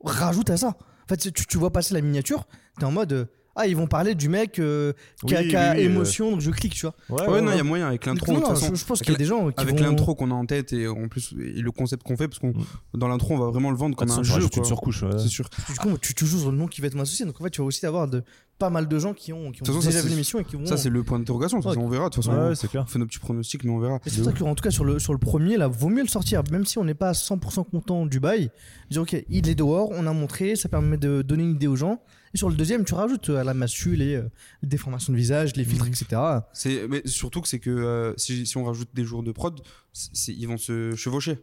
rajoutent 0.05 0.51
à 0.51 0.57
ça? 0.57 0.69
En 1.05 1.09
fait, 1.09 1.33
tu, 1.33 1.47
tu 1.47 1.59
vois 1.59 1.71
passer 1.73 1.95
la 1.95 2.01
miniature, 2.01 2.47
t'es 2.79 2.85
en 2.85 2.91
mode. 2.93 3.29
Euh, 3.57 3.63
ah, 3.63 3.67
ils 3.67 3.77
vont 3.77 3.87
parler 3.87 4.15
du 4.15 4.29
mec 4.29 4.59
euh, 4.59 4.93
qui 5.27 5.35
a, 5.35 5.41
Oui, 5.41 5.49
qui 5.49 5.57
a 5.57 5.73
oui, 5.73 5.79
oui, 5.79 5.85
émotion, 5.85 6.31
donc 6.33 6.41
je 6.41 6.51
clique, 6.51 6.75
tu 6.75 6.87
vois. 6.87 6.95
Ouais, 7.29 7.41
non, 7.41 7.53
il 7.53 7.57
y 7.57 7.61
a 7.61 7.65
moyen 7.65 7.87
avec 7.89 8.07
l'intro. 8.07 8.33
Non, 8.33 8.39
de 8.39 8.45
non, 8.45 8.51
façon, 8.51 8.69
je, 8.71 8.75
je 8.81 8.85
pense 8.85 9.01
qu'il 9.01 9.13
y 9.13 9.15
a 9.15 9.19
des 9.19 9.25
gens 9.25 9.51
qui 9.51 9.61
avec 9.63 9.79
vont... 9.79 9.85
l'intro 9.85 10.15
qu'on 10.15 10.31
a 10.31 10.35
en 10.35 10.47
tête 10.47 10.73
et 10.73 10.87
en 10.89 11.09
plus 11.09 11.35
et 11.39 11.61
le 11.61 11.71
concept 11.71 12.03
qu'on 12.03 12.17
fait 12.17 12.29
parce 12.29 12.39
qu'on 12.39 12.47
Mm. 12.57 12.65
dans 12.99 13.09
l'intro 13.09 13.35
on 13.35 13.39
va 13.39 13.51
vraiment 13.51 13.71
le 13.71 13.77
vendre 13.77 13.97
comme 13.97 14.11
un 14.11 14.19
tu 14.19 14.25
jeu 14.25 14.35
rajoutes 14.35 14.55
une 14.57 14.63
quoi. 14.63 14.69
surcouche. 14.69 15.03
ouais. 15.03 15.11
c'est 15.19 15.29
sûr 15.29 15.49
Du 15.69 15.75
coup, 15.79 15.99
tu, 15.99 16.15
tu 16.15 16.25
joues 16.27 16.39
sur 16.39 16.51
le 16.53 16.57
nom 16.57 16.67
qui 16.69 16.81
va 16.81 16.87
être 16.87 16.99
associé. 16.99 17.25
Donc 17.27 17.41
en 17.41 17.45
fait, 17.45 17.51
tu 17.51 17.61
vas 17.61 17.67
aussi 17.67 17.85
avoir 17.87 18.07
de, 18.09 18.23
pas 18.59 18.71
mal 18.71 18.89
de 18.89 18.99
gens 18.99 19.13
qui 19.15 19.33
ont, 19.33 19.39
qui 19.39 19.47
ont 19.47 19.51
De 19.51 19.57
toute 19.57 19.67
façon, 19.67 19.81
ça, 19.81 19.87
déjà 19.89 19.99
vu 20.01 20.05
c'est- 20.05 20.11
l'émission 20.11 20.39
et 20.39 20.45
qui 20.45 20.57
vont. 20.57 20.65
ça 20.65 20.77
c'est 20.77 20.89
le 20.89 21.03
point 21.03 21.19
d'interrogation 21.19 21.59
Ouais. 21.61 21.77
on 21.77 21.89
verra 21.89 22.09
de 22.09 22.15
toute 22.15 22.25
façon 22.25 22.37
Ouais, 22.37 22.49
on 22.51 22.55
c'est 22.55 22.69
clair. 22.69 22.89
fait 22.89 22.99
nos 22.99 23.07
petits 23.07 23.19
pronostics 23.19 23.65
mais 23.65 23.71
on 23.71 23.79
verra 23.79 23.97
Et 24.07 24.11
c'est 24.11 24.17
pour 24.23 24.27
ça 24.27 24.33
qu'en 24.33 24.55
tout 24.55 24.63
cas, 24.63 24.71
sur 24.71 24.85
le, 24.85 24.99
sur 24.99 25.13
le 25.13 25.19
premier, 25.19 25.57
là, 25.57 25.67
vaut 25.69 25.89
mieux 25.89 26.03
le 26.03 26.09
sortir. 26.09 26.43
Même 26.53 26.65
si 26.65 26.79
on 26.79 26.85
n'est 26.85 26.95
pas 26.95 27.09
à 27.11 27.13
100% 27.13 27.65
content 27.71 28.07
du 28.07 28.21
bail. 28.21 28.51
Dire, 28.91 29.03
ok, 29.03 29.17
il 29.29 29.49
est 29.49 29.55
dehors, 29.55 29.91
on 29.93 30.07
a 30.07 30.13
montré, 30.13 30.57
ça 30.57 30.69
permet 30.69 30.97
de 30.97 31.23
donner 31.23 31.43
une 31.43 31.51
idée 31.57 31.67
aux 31.67 31.77
gens. 31.77 32.01
Et 32.37 32.39
sur 32.39 32.51
le 32.51 32.55
deuxième, 32.55 32.85
tu 32.85 32.93
rajoutes 32.93 33.31
euh, 33.31 33.39
à 33.39 33.45
la 33.45 33.55
massue 33.55 33.97
les, 33.97 34.15
euh, 34.17 34.29
les 34.63 34.69
déformations 34.69 35.11
de 35.11 35.17
visage, 35.17 35.57
les 35.57 35.65
filtres, 35.65 35.87
Mhm. 35.87 35.93
etc. 35.93 36.21
c'est 36.53 36.87
mais 36.87 37.01
surtout 37.07 37.41
que 37.41 37.49
c'est 37.49 37.61
que 37.61 37.71
euh, 37.71 38.13
si, 38.19 38.45
si 38.45 38.59
on 38.59 38.65
rajoute 38.65 38.91
des 38.93 39.05
jours 39.05 39.23
de 39.23 39.33
prod 39.33 39.59
c'est- 39.95 40.35
ils 40.35 40.47
vont 40.47 40.59
se 40.59 40.95
chevaucher 40.97 41.39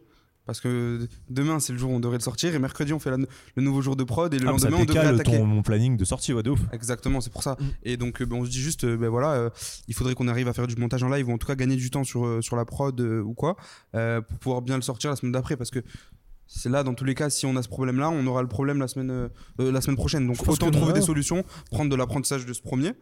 parce 0.46 0.60
que 0.60 1.08
demain 1.28 1.58
c'est 1.58 1.72
le 1.72 1.80
jour 1.80 1.90
où 1.90 1.94
on 1.94 1.98
devrait 1.98 2.18
le 2.18 2.22
sortir 2.22 2.54
et 2.54 2.60
mercredi 2.60 2.92
on 2.92 3.00
fait 3.00 3.10
la- 3.10 3.16
le 3.16 3.62
nouveau 3.62 3.82
jour 3.82 3.96
de 3.96 4.04
prod 4.04 4.32
et 4.32 4.38
le 4.38 4.44
Ah, 4.48 4.56
ça 4.56 4.68
lendemain 4.70 4.82
on 4.82 4.84
devrait 4.84 5.06
attaquer 5.08 5.38
ton 5.38 5.46
mon 5.46 5.62
planning 5.62 5.96
de 5.96 6.04
sortie, 6.04 6.32
ouais, 6.32 6.44
de 6.44 6.50
ouf. 6.50 6.60
Exactement, 6.72 7.20
c'est 7.20 7.32
pour 7.32 7.42
ça. 7.42 7.56
Mm. 7.58 7.64
Et 7.82 7.96
donc, 7.96 8.22
euh, 8.22 8.26
ben, 8.26 8.36
on 8.36 8.44
se 8.44 8.50
dit 8.50 8.60
juste, 8.60 8.84
euh, 8.84 8.96
ben 8.96 9.08
voilà, 9.08 9.32
euh, 9.32 9.50
il 9.88 9.94
faudrait 9.94 10.14
qu'on 10.14 10.28
arrive 10.28 10.46
à 10.46 10.52
faire 10.52 10.68
du 10.68 10.76
montage 10.76 11.02
en 11.02 11.08
live 11.08 11.28
ou 11.28 11.32
en 11.32 11.38
tout 11.38 11.48
cas 11.48 11.56
gagner 11.56 11.74
du 11.74 11.90
temps 11.90 12.04
sur, 12.04 12.38
sur 12.40 12.54
la 12.54 12.64
prod 12.64 13.00
euh, 13.00 13.20
ou 13.20 13.34
quoi, 13.34 13.56
euh, 13.96 14.20
pour 14.20 14.38
pouvoir 14.38 14.62
bien 14.62 14.76
le 14.76 14.82
sortir 14.82 15.10
la 15.10 15.16
semaine 15.16 15.32
d'après. 15.32 15.56
Parce 15.56 15.72
que 15.72 15.80
c'est 16.56 16.68
là, 16.68 16.82
dans 16.82 16.94
tous 16.94 17.04
les 17.04 17.14
cas, 17.14 17.30
si 17.30 17.46
on 17.46 17.56
a 17.56 17.62
ce 17.62 17.68
problème-là, 17.68 18.10
on 18.10 18.26
aura 18.26 18.42
le 18.42 18.48
problème 18.48 18.78
la 18.78 18.88
semaine, 18.88 19.10
euh, 19.10 19.28
euh, 19.60 19.72
la 19.72 19.80
semaine 19.80 19.96
prochaine. 19.96 20.26
Donc, 20.26 20.36
autant 20.48 20.70
trouver 20.70 20.92
des 20.92 21.00
solutions, 21.02 21.44
prendre 21.70 21.90
de 21.90 21.96
l'apprentissage 21.96 22.46
de 22.46 22.52
ce 22.52 22.62
premier, 22.62 22.92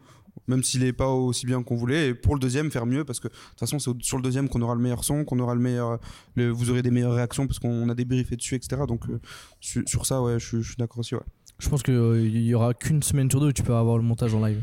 même 0.47 0.63
s'il 0.63 0.81
n'est 0.81 0.93
pas 0.93 1.07
aussi 1.09 1.45
bien 1.45 1.61
qu'on 1.63 1.75
voulait, 1.75 2.09
et 2.09 2.13
pour 2.15 2.33
le 2.33 2.39
deuxième, 2.39 2.71
faire 2.71 2.85
mieux, 2.85 3.05
parce 3.05 3.19
que 3.19 3.27
de 3.27 3.33
toute 3.33 3.59
façon, 3.59 3.77
c'est 3.79 3.91
sur 4.01 4.17
le 4.17 4.23
deuxième 4.23 4.49
qu'on 4.49 4.61
aura 4.61 4.73
le 4.75 4.81
meilleur 4.81 5.03
son, 5.03 5.23
qu'on 5.23 5.39
aura 5.39 5.53
le 5.55 5.61
meilleur. 5.61 5.99
le- 6.35 6.49
vous 6.49 6.69
aurez 6.71 6.81
des 6.81 6.91
meilleures 6.91 7.13
réactions 7.13 7.45
parce 7.47 7.59
qu'on 7.59 7.87
a 7.89 7.93
débriefé 7.95 8.35
dessus, 8.35 8.55
etc. 8.55 8.81
Donc, 8.87 9.07
euh, 9.09 9.19
sur, 9.59 9.83
sur 9.85 10.05
ça, 10.05 10.21
ouais, 10.21 10.39
je, 10.39 10.45
suis- 10.47 10.61
je 10.63 10.67
suis 10.69 10.77
d'accord 10.77 10.99
aussi, 10.99 11.13
ouais. 11.15 11.21
Je 11.59 11.69
pense 11.69 11.83
qu'il 11.83 12.37
y 12.37 12.53
aura 12.55 12.73
qu'une 12.73 13.03
semaine 13.03 13.29
sur 13.29 13.39
deux 13.39 13.47
où 13.47 13.51
tu 13.53 13.61
peux 13.63 13.75
avoir 13.75 13.97
le 13.97 14.03
montage 14.03 14.33
en 14.33 14.43
live. 14.45 14.61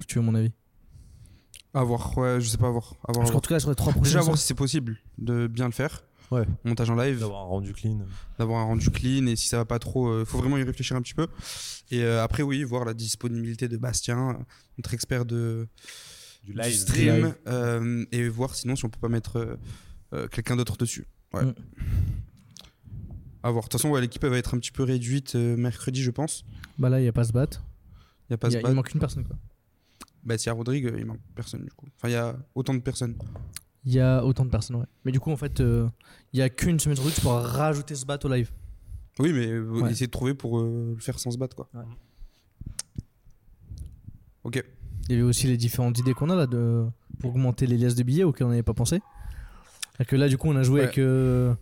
Si 0.00 0.06
tu 0.06 0.18
veux 0.18 0.24
mon 0.24 0.34
avis. 0.36 0.52
À 1.74 1.82
voir, 1.82 2.16
ouais, 2.16 2.40
je 2.40 2.48
sais 2.48 2.56
pas, 2.56 2.68
à 2.68 2.70
voir. 2.70 2.94
À 3.06 3.12
voir, 3.12 3.16
à 3.16 3.18
Parce 3.18 3.30
voir. 3.30 3.32
qu'en 3.32 3.40
tout 3.40 3.48
cas, 3.50 3.58
sur 3.60 3.68
les 3.70 3.74
trois 3.76 3.92
prochaines 3.92 4.04
Déjà, 4.14 4.20
voir 4.20 4.38
si 4.38 4.46
c'est 4.46 4.54
possible 4.54 4.96
de 5.18 5.46
bien 5.48 5.66
le 5.66 5.72
faire. 5.72 6.02
Ouais. 6.30 6.44
Montage 6.64 6.90
en 6.90 6.94
live, 6.96 7.20
D'avoir 7.20 7.40
un 7.42 7.46
rendu 7.46 7.72
clean. 7.72 8.00
d'avoir 8.38 8.60
un 8.60 8.64
rendu 8.64 8.90
clean 8.90 9.26
et 9.26 9.36
si 9.36 9.48
ça 9.48 9.56
va 9.56 9.64
pas 9.64 9.78
trop, 9.78 10.20
il 10.20 10.26
faut 10.26 10.38
vraiment 10.38 10.58
y 10.58 10.62
réfléchir 10.62 10.96
un 10.96 11.02
petit 11.02 11.14
peu. 11.14 11.26
Et 11.90 12.02
euh, 12.02 12.22
après, 12.22 12.42
oui, 12.42 12.62
voir 12.64 12.84
la 12.84 12.92
disponibilité 12.94 13.66
de 13.68 13.76
Bastien, 13.78 14.30
euh, 14.30 14.34
notre 14.76 14.92
expert 14.94 15.24
de 15.24 15.66
Du 16.44 16.52
du 16.52 16.58
live. 16.60 16.72
stream, 16.76 17.34
euh, 17.46 18.04
et 18.12 18.28
voir 18.28 18.54
sinon 18.54 18.76
si 18.76 18.84
on 18.84 18.90
peut 18.90 19.00
pas 19.00 19.08
mettre 19.08 19.36
euh, 19.38 19.56
euh, 20.12 20.28
quelqu'un 20.28 20.56
d'autre 20.56 20.76
dessus. 20.76 21.06
Ouais. 21.32 21.44
Mm. 21.44 21.54
À 23.42 23.50
voir. 23.50 23.64
De 23.64 23.68
toute 23.68 23.80
façon, 23.80 23.90
ouais, 23.90 24.00
l'équipe 24.00 24.24
va 24.24 24.36
être 24.36 24.54
un 24.54 24.58
petit 24.58 24.72
peu 24.72 24.82
réduite 24.82 25.34
euh, 25.36 25.56
mercredi, 25.56 26.02
je 26.02 26.10
pense. 26.10 26.44
Bah 26.78 26.88
là, 26.88 26.98
il 27.00 27.02
n'y 27.04 27.08
a 27.08 27.12
pas 27.12 27.24
ce 27.24 27.32
bat. 27.32 27.46
Il 28.28 28.32
y 28.32 28.34
a 28.34 28.38
pas 28.38 28.50
y 28.50 28.56
a- 28.56 28.60
bad. 28.62 28.72
il 28.72 28.74
manque 28.74 28.92
une 28.92 29.00
personne 29.00 29.24
quoi. 29.24 29.36
Bah, 30.24 30.36
s'il 30.36 30.48
y 30.48 30.50
a 30.50 30.52
Rodrigue, 30.52 30.86
euh, 30.86 30.96
il 30.98 31.06
manque 31.06 31.20
personne 31.34 31.62
du 31.64 31.70
coup. 31.70 31.86
Enfin, 31.96 32.08
il 32.08 32.12
y 32.12 32.16
a 32.16 32.36
autant 32.54 32.74
de 32.74 32.80
personnes. 32.80 33.14
Il 33.84 33.92
y 33.92 34.00
a 34.00 34.24
autant 34.24 34.44
de 34.44 34.50
personnes, 34.50 34.76
ouais. 34.76 34.86
Mais 35.04 35.12
du 35.12 35.20
coup, 35.20 35.30
en 35.30 35.36
fait, 35.36 35.60
euh, 35.60 35.88
il 36.32 36.38
y 36.38 36.42
a 36.42 36.48
qu'une 36.50 36.78
semaine 36.78 36.96
sur 36.96 37.04
deux, 37.04 37.10
tu 37.12 37.20
pourras 37.20 37.40
rajouter 37.40 37.94
ce 37.94 38.04
bat 38.04 38.18
au 38.22 38.28
live. 38.28 38.50
Oui, 39.18 39.32
mais 39.32 39.46
euh, 39.48 39.62
Ouais. 39.70 39.90
essayez 39.90 40.06
de 40.06 40.10
trouver 40.12 40.34
pour 40.34 40.58
euh, 40.60 40.92
le 40.94 41.00
faire 41.00 41.18
sans 41.18 41.30
se 41.30 41.38
battre, 41.38 41.56
quoi. 41.56 41.68
Ouais. 41.74 41.82
Ok. 44.44 44.62
Il 45.08 45.12
y 45.12 45.14
avait 45.14 45.22
aussi 45.22 45.46
les 45.46 45.56
différentes 45.56 45.98
idées 45.98 46.12
qu'on 46.14 46.30
a 46.30 46.34
là 46.36 46.46
de... 46.46 46.84
pour 47.20 47.30
augmenter 47.30 47.66
les 47.66 47.76
liasses 47.78 47.94
de 47.94 48.02
billets 48.02 48.24
auxquelles 48.24 48.46
on 48.46 48.50
n'avait 48.50 48.62
pas 48.62 48.74
pensé. 48.74 49.00
Et 50.00 50.04
que 50.04 50.16
là, 50.16 50.28
du 50.28 50.36
coup, 50.38 50.48
on 50.48 50.56
a 50.56 50.62
joué 50.62 50.80
Ouais. 50.80 50.84
avec 50.86 50.98
euh, 50.98 51.54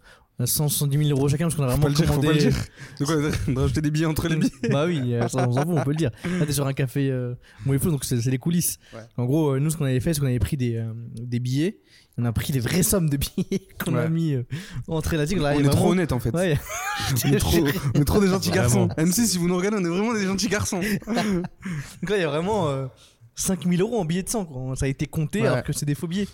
170 0.44 0.98
000 1.08 1.10
euros 1.18 1.28
chacun 1.28 1.44
parce 1.46 1.54
qu'on 1.54 1.62
a 1.62 1.68
vraiment 1.68 1.88
dire, 1.88 2.06
commandé. 2.06 2.36
dire. 2.38 2.54
Quoi 2.98 3.16
De 3.16 3.58
rajouter 3.58 3.80
des 3.80 3.90
billets 3.90 4.06
entre 4.06 4.28
les 4.28 4.36
billets 4.36 4.50
bah 4.70 4.84
oui, 4.86 5.14
euh, 5.14 5.26
ça, 5.28 5.48
on 5.48 5.52
s'en 5.52 5.62
fout, 5.62 5.74
on 5.78 5.84
peut 5.84 5.90
le 5.90 5.96
dire. 5.96 6.10
Là, 6.38 6.44
t'es 6.44 6.52
sur 6.52 6.66
un 6.66 6.72
café 6.74 7.10
euh, 7.10 7.34
Moeflo, 7.64 7.90
donc 7.92 8.04
c'est 8.04 8.16
les 8.26 8.38
coulisses. 8.38 8.78
Ouais. 8.92 9.00
En 9.16 9.24
gros, 9.24 9.58
nous, 9.58 9.70
ce 9.70 9.76
qu'on 9.76 9.84
avait 9.86 10.00
fait, 10.00 10.12
c'est 10.12 10.20
qu'on 10.20 10.26
avait 10.26 10.38
pris 10.38 10.56
des, 10.56 10.84
des 11.14 11.38
billets. 11.40 11.78
On 12.18 12.24
a 12.24 12.32
pris 12.32 12.50
des 12.52 12.60
vraies 12.60 12.82
sommes 12.82 13.10
de 13.10 13.18
billets 13.18 13.68
qu'on 13.84 13.94
a 13.94 14.08
mis 14.08 14.32
euh, 14.34 14.42
entre 14.88 15.16
la 15.16 15.26
tigre. 15.26 15.42
Là, 15.42 15.52
On 15.56 15.60
est 15.60 15.68
trop 15.68 15.90
honnête 15.92 16.12
en 16.12 16.18
fait. 16.20 16.34
Ouais. 16.34 16.58
On, 17.24 17.28
est 17.32 17.36
trop, 17.38 17.58
on 17.94 18.00
est 18.00 18.04
trop 18.04 18.20
des 18.20 18.28
gentils 18.28 18.48
Vraiment. 18.48 18.86
garçons. 18.86 18.88
MC, 19.22 19.26
si 19.26 19.36
vous 19.38 19.48
nous 19.48 19.56
regardez, 19.56 19.76
on 19.78 19.84
est 19.84 19.88
vraiment 19.88 20.14
des 20.14 20.24
gentils 20.24 20.48
garçons. 20.48 20.80
Donc 21.06 22.10
là, 22.10 22.16
il 22.16 22.20
y 22.20 22.24
a 22.24 22.28
vraiment 22.28 22.68
euh, 22.68 22.86
5000 23.34 23.80
euros 23.82 24.00
en 24.00 24.04
billets 24.06 24.22
de 24.22 24.28
sang. 24.30 24.46
Quoi. 24.46 24.74
Ça 24.76 24.86
a 24.86 24.88
été 24.88 25.06
compté 25.06 25.42
Ouais. 25.42 25.48
alors 25.48 25.62
que 25.62 25.72
c'est 25.74 25.84
des 25.86 25.94
faux 25.94 26.06
billets. 26.06 26.26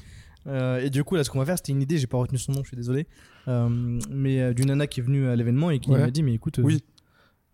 Euh, 0.46 0.80
et 0.84 0.88
du 0.90 1.02
coup, 1.04 1.16
là, 1.16 1.24
ce 1.24 1.30
qu'on 1.30 1.38
va 1.40 1.46
faire, 1.46 1.56
c'était 1.56 1.72
une 1.72 1.82
idée. 1.82 1.98
J'ai 1.98 2.06
pas 2.06 2.18
retenu 2.18 2.38
son 2.38 2.52
nom, 2.52 2.62
je 2.62 2.68
suis 2.68 2.76
désolé. 2.76 3.06
Euh, 3.48 3.68
mais 4.10 4.40
euh, 4.40 4.54
d'une 4.54 4.68
nana 4.68 4.86
qui 4.86 5.00
est 5.00 5.02
venue 5.02 5.26
à 5.28 5.34
l'événement 5.36 5.70
et 5.72 5.80
qui 5.80 5.90
Ouais. 5.90 5.98
m'a 5.98 6.10
dit 6.12 6.22
Mais 6.22 6.34
écoute, 6.34 6.60
euh, 6.60 6.62
Oui. 6.62 6.82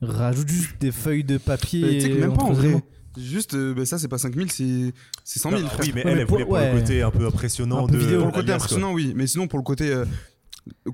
rajoute 0.03 0.49
juste 0.49 0.79
des 0.81 0.93
feuilles 0.93 1.25
de 1.25 1.39
papier. 1.39 1.81
Mais 1.83 1.95
tu 1.95 2.01
sais 2.03 2.11
que 2.11 2.21
même 2.21 2.35
pas 2.37 2.45
en 2.45 2.53
vrai. 2.53 2.75
Juste, 3.19 3.55
euh, 3.55 3.75
bah, 3.75 3.85
ça, 3.87 3.99
c'est 3.99 4.09
pas 4.09 4.19
5000, 4.19 4.51
c'est 4.53 4.93
c'est 5.25 5.39
100 5.41 5.51
000. 5.51 5.63
Ah, 5.65 5.69
frère. 5.71 5.81
oui, 5.83 5.93
mais 5.95 6.05
Ouais, 6.05 6.11
elle, 6.11 6.15
mais 6.17 6.21
elle 6.23 6.27
pour- 6.27 6.37
voulait 6.37 6.45
pour 6.45 6.55
ouais. 6.55 6.73
le 6.75 6.81
côté 6.81 7.03
un 7.03 7.11
peu 7.11 7.27
impressionnant 7.27 7.85
Un 7.85 7.87
peu 7.89 7.95
de. 7.95 7.99
vidéo. 7.99 8.19
Pour 8.19 8.27
le 8.29 8.33
côté 8.33 8.53
impressionnant, 8.53 8.93
oui. 8.93 9.13
Mais 9.17 9.27
sinon, 9.27 9.49
pour 9.49 9.59
le 9.59 9.65
côté 9.65 9.89
euh, 9.93 10.05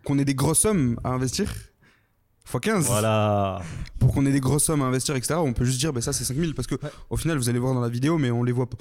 qu'on 0.04 0.18
ait 0.18 0.24
des 0.24 0.34
grosses 0.34 0.60
sommes 0.60 0.98
à 1.04 1.10
investir, 1.10 1.50
x 2.46 2.60
15. 2.60 2.84
Voilà. 2.86 3.60
Pour 3.98 4.12
qu'on 4.12 4.26
ait 4.26 4.32
des 4.32 4.40
grosses 4.40 4.64
sommes 4.64 4.82
à 4.82 4.86
investir, 4.86 5.16
etc., 5.16 5.34
on 5.38 5.52
peut 5.52 5.64
juste 5.64 5.78
dire, 5.80 5.92
bah, 5.92 6.00
ça, 6.00 6.12
c'est 6.12 6.24
5000. 6.24 6.54
Parce 6.54 6.66
que 6.68 6.74
Ouais. 6.74 6.90
au 7.10 7.16
final, 7.16 7.38
vous 7.38 7.48
allez 7.48 7.58
voir 7.58 7.74
dans 7.74 7.80
la 7.80 7.88
vidéo, 7.88 8.18
mais 8.18 8.30
on 8.30 8.42
les 8.42 8.52
voit 8.52 8.68
pas. 8.68 8.76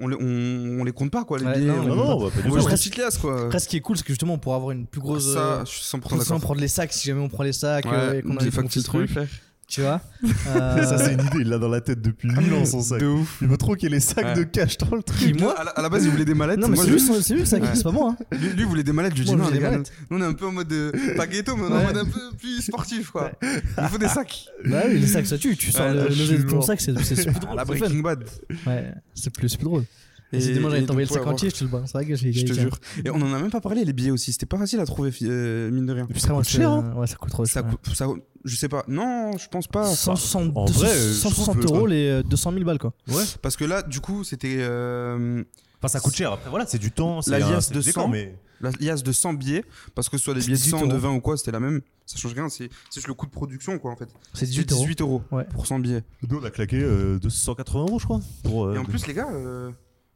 On 0.00 0.08
les, 0.08 0.16
on, 0.18 0.80
on 0.80 0.84
les 0.84 0.92
compte 0.92 1.10
pas, 1.10 1.24
quoi, 1.24 1.38
les 1.38 1.44
Ouais, 1.44 1.54
billets. 1.58 1.66
non, 1.68 1.80
on, 1.82 1.86
Non, 1.88 1.96
non, 1.96 2.24
bah, 2.24 2.30
pas 2.34 2.40
du 2.40 2.48
on 2.48 2.50
tout. 2.50 2.60
voit 2.60 2.70
juste 2.70 2.82
petite 2.82 2.96
liasse, 2.96 3.18
quoi. 3.18 3.44
Après, 3.46 3.60
ce 3.60 3.68
qui 3.68 3.76
est 3.76 3.80
cool, 3.80 3.96
c'est 3.96 4.02
que 4.02 4.08
justement, 4.12 4.34
on 4.34 4.38
pourra 4.38 4.56
avoir 4.56 4.72
une 4.72 4.86
plus 4.86 5.00
grosse. 5.00 5.34
ça, 5.34 5.38
euh, 5.38 5.64
je 5.64 5.70
suis 5.70 5.82
100% 5.84 6.00
potentiellement 6.00 6.36
d'accord. 6.36 6.40
prendre 6.40 6.60
les 6.60 6.68
sacs 6.68 6.92
si 6.92 7.06
jamais 7.06 7.20
on 7.20 7.28
prend 7.28 7.42
les 7.44 7.52
sacs. 7.52 7.84
Ouais, 7.84 7.92
euh, 7.94 8.18
et 8.18 8.22
qu'on 8.22 8.36
a 8.36 8.38
des 8.40 8.46
des 8.46 8.50
factures 8.50 8.82
trucs. 8.82 9.10
trucs. 9.12 9.28
Tu 9.66 9.80
vois 9.80 10.00
Euh, 10.56 10.84
Ça, 10.84 10.98
c'est 10.98 11.14
une 11.14 11.20
idée, 11.20 11.38
il 11.40 11.48
l'a 11.48 11.58
dans 11.58 11.68
la 11.68 11.80
tête 11.80 12.00
depuis 12.00 12.28
mille 12.28 12.52
ans 12.54 12.64
son 12.64 12.80
sac. 12.82 13.00
De 13.00 13.06
ouf. 13.06 13.38
Il 13.42 13.48
veut 13.48 13.56
trop 13.56 13.74
qu'il 13.74 13.88
y 13.88 13.92
ait 13.92 13.94
les 13.96 14.00
sacs 14.00 14.24
Ouais. 14.24 14.34
de 14.34 14.42
cash 14.44 14.76
dans 14.78 14.94
le 14.94 15.02
truc. 15.02 15.38
Moi 15.40 15.58
à, 15.58 15.64
la, 15.64 15.70
à 15.70 15.82
la 15.82 15.88
base, 15.88 16.04
il 16.04 16.10
voulait 16.10 16.24
des 16.24 16.34
mallettes. 16.34 16.58
Non, 16.58 16.68
mais 16.68 16.76
c'est 16.76 16.84
je- 16.84 16.88
lui, 16.88 16.94
lui, 17.40 17.46
ça, 17.46 17.56
Ouais. 17.58 17.66
c'est 17.74 17.82
pas 17.82 17.90
moi. 17.92 18.14
hein. 18.20 18.24
lui, 18.38 18.48
lui, 18.50 18.60
il 18.60 18.66
voulait 18.66 18.82
des 18.82 18.92
mallettes. 18.92 19.14
Je 19.16 19.22
lui 19.22 19.30
Moi, 19.30 19.36
non, 19.38 19.46
les 19.46 19.52
des 19.54 19.58
gars, 19.60 19.70
mallettes. 19.70 19.92
nous, 20.10 20.18
on 20.18 20.22
est 20.22 20.26
un 20.26 20.32
peu 20.34 20.46
en 20.46 20.52
mode 20.52 20.72
euh, 20.72 20.92
pas 21.16 21.26
ghetto, 21.26 21.56
mais 21.56 21.62
on 21.62 21.68
est 21.68 21.72
Ouais. 21.72 21.78
en 21.78 21.84
mode 21.84 21.96
un 21.96 22.04
peu 22.04 22.20
plus 22.38 22.60
sportif, 22.62 23.10
quoi. 23.10 23.32
Il 23.42 23.88
faut 23.88 23.98
des 23.98 24.08
sacs. 24.08 24.46
Bah 24.66 24.82
oui, 24.86 24.98
les 25.00 25.06
sacs, 25.06 25.26
ça 25.26 25.38
tue. 25.38 25.56
Tu 25.56 25.72
sors 25.72 25.86
Ouais, 25.86 25.94
le 25.94 26.08
lever 26.08 26.38
de 26.38 26.42
ton 26.50 26.60
sac, 26.62 26.80
c'est 26.80 26.98
c'est 27.02 27.14
plus 27.26 27.36
À 27.36 27.38
drôle. 27.40 27.56
la. 27.56 27.64
Breaking 27.64 28.00
Bad. 28.00 28.24
Ouais, 28.66 28.92
c'est 29.14 29.32
plus, 29.32 29.48
c'est 29.48 29.56
plus 29.58 29.64
drôle. 29.64 29.84
Et, 30.32 30.40
si 30.40 30.50
Et- 30.50 30.54
demain 30.54 30.70
j'allais 30.70 30.86
t'envoyer 30.86 31.04
le 31.06 31.08
donc, 31.10 31.18
sac 31.18 31.26
ouais, 31.26 31.32
entier, 31.32 31.50
je 31.50 31.54
te 31.56 31.64
le 31.64 31.70
balance. 31.70 31.90
C'est 31.92 31.98
vrai 31.98 32.06
que 32.06 32.14
j'ai 32.16 32.32
Je 32.32 32.44
te 32.44 32.52
jure. 32.52 32.76
Et 33.04 33.10
on 33.10 33.16
en 33.16 33.32
a 33.32 33.38
même 33.38 33.50
pas 33.50 33.60
parlé, 33.60 33.84
les 33.84 33.92
billets 33.92 34.10
aussi. 34.10 34.32
C'était 34.32 34.46
pas 34.46 34.58
facile 34.58 34.80
à 34.80 34.86
trouver, 34.86 35.10
euh, 35.22 35.70
mine 35.70 35.86
de 35.86 35.92
rien. 35.92 36.04
Et 36.08 36.12
puis 36.12 36.20
ça 36.20 36.28
coûte 36.34 36.48
cher, 36.48 36.70
hein. 36.70 36.92
Ouais, 36.96 37.06
ça 37.06 37.16
coûte 37.16 37.30
trop 37.30 37.44
Ça, 37.44 37.60
cher. 37.62 37.70
coûte- 37.70 37.94
ça, 37.94 38.06
je 38.44 38.56
sais 38.56 38.68
pas. 38.68 38.84
Non, 38.88 39.36
je 39.38 39.48
pense 39.48 39.68
pas. 39.68 39.84
160, 39.86 40.56
en 40.56 40.64
vrai, 40.64 40.88
euh, 40.88 41.08
je 41.08 41.12
160 41.14 41.60
trouve 41.60 41.64
que- 41.70 41.74
euros 41.76 41.86
les 41.86 42.08
euh, 42.08 42.22
200 42.24 42.52
000 42.52 42.64
balles 42.64 42.78
quoi. 42.78 42.92
Ouais. 43.08 43.22
Parce 43.42 43.56
que 43.56 43.64
là, 43.64 43.82
du 43.82 44.00
coup, 44.00 44.24
c'était 44.24 44.56
euh, 44.58 45.44
Enfin, 45.80 45.88
ça 45.88 46.00
coûte 46.00 46.14
cher. 46.16 46.32
Après, 46.32 46.48
voilà, 46.50 46.66
c'est 46.66 46.78
du 46.78 46.90
temps. 46.90 47.20
c'est 47.20 47.30
La 47.30 47.38
liasse 47.40 47.70
de 47.70 47.78
du 47.80 47.84
décor, 47.86 48.04
100. 48.04 48.08
mais 48.08 48.34
la 48.62 48.70
liasse 48.80 49.02
de 49.02 49.12
100 49.12 49.34
billets. 49.34 49.64
Parce 49.94 50.08
que 50.08 50.16
ce 50.16 50.24
soit 50.24 50.32
des 50.34 50.40
billets 50.40 50.52
de 50.52 50.56
18 50.56 50.70
100, 50.70 50.86
de 50.86 50.92
euros. 50.92 50.98
20 51.00 51.14
ou 51.16 51.20
quoi, 51.20 51.36
c'était 51.36 51.50
la 51.52 51.60
même. 51.60 51.82
Ça 52.06 52.16
change 52.16 52.32
rien. 52.34 52.48
C'est 52.48 52.70
juste 52.94 53.06
le 53.06 53.12
coût 53.14 53.26
de 53.26 53.30
production, 53.30 53.78
quoi, 53.78 53.90
en 53.92 53.96
fait. 53.96 54.08
C'est 54.32 54.40
C'est 54.40 54.46
18 54.46 54.72
euros. 54.72 54.80
18 54.82 55.00
euros 55.02 55.22
Ouais. 55.30 55.44
pour 55.44 55.66
100 55.66 55.78
billets. 55.80 56.02
nous, 56.26 56.38
on 56.38 56.44
a 56.44 56.50
claqué 56.50 56.80
euh, 56.82 57.18
280 57.18 57.80
euros, 57.82 57.98
je 57.98 58.04
crois. 58.04 58.20
Pour, 58.44 58.64
euh, 58.66 58.74
Et 58.74 58.78
en 58.78 58.84
plus, 58.86 59.06
les 59.06 59.12
gars, 59.14 59.28
euh, 59.30 59.70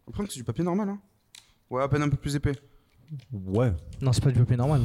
après, 0.09 0.25
c'est 0.29 0.37
du 0.37 0.45
papier 0.45 0.65
normal. 0.65 0.89
Hein. 0.91 1.01
Ouais, 1.71 1.83
à 1.83 1.89
peine 1.89 2.03
un 2.03 2.09
peu 2.09 2.17
plus 2.17 2.35
épais. 2.37 2.53
Ouais. 3.33 3.73
Non, 4.01 4.13
c'est 4.13 4.23
pas 4.23 4.31
du 4.31 4.39
papier 4.39 4.57
normal. 4.57 4.83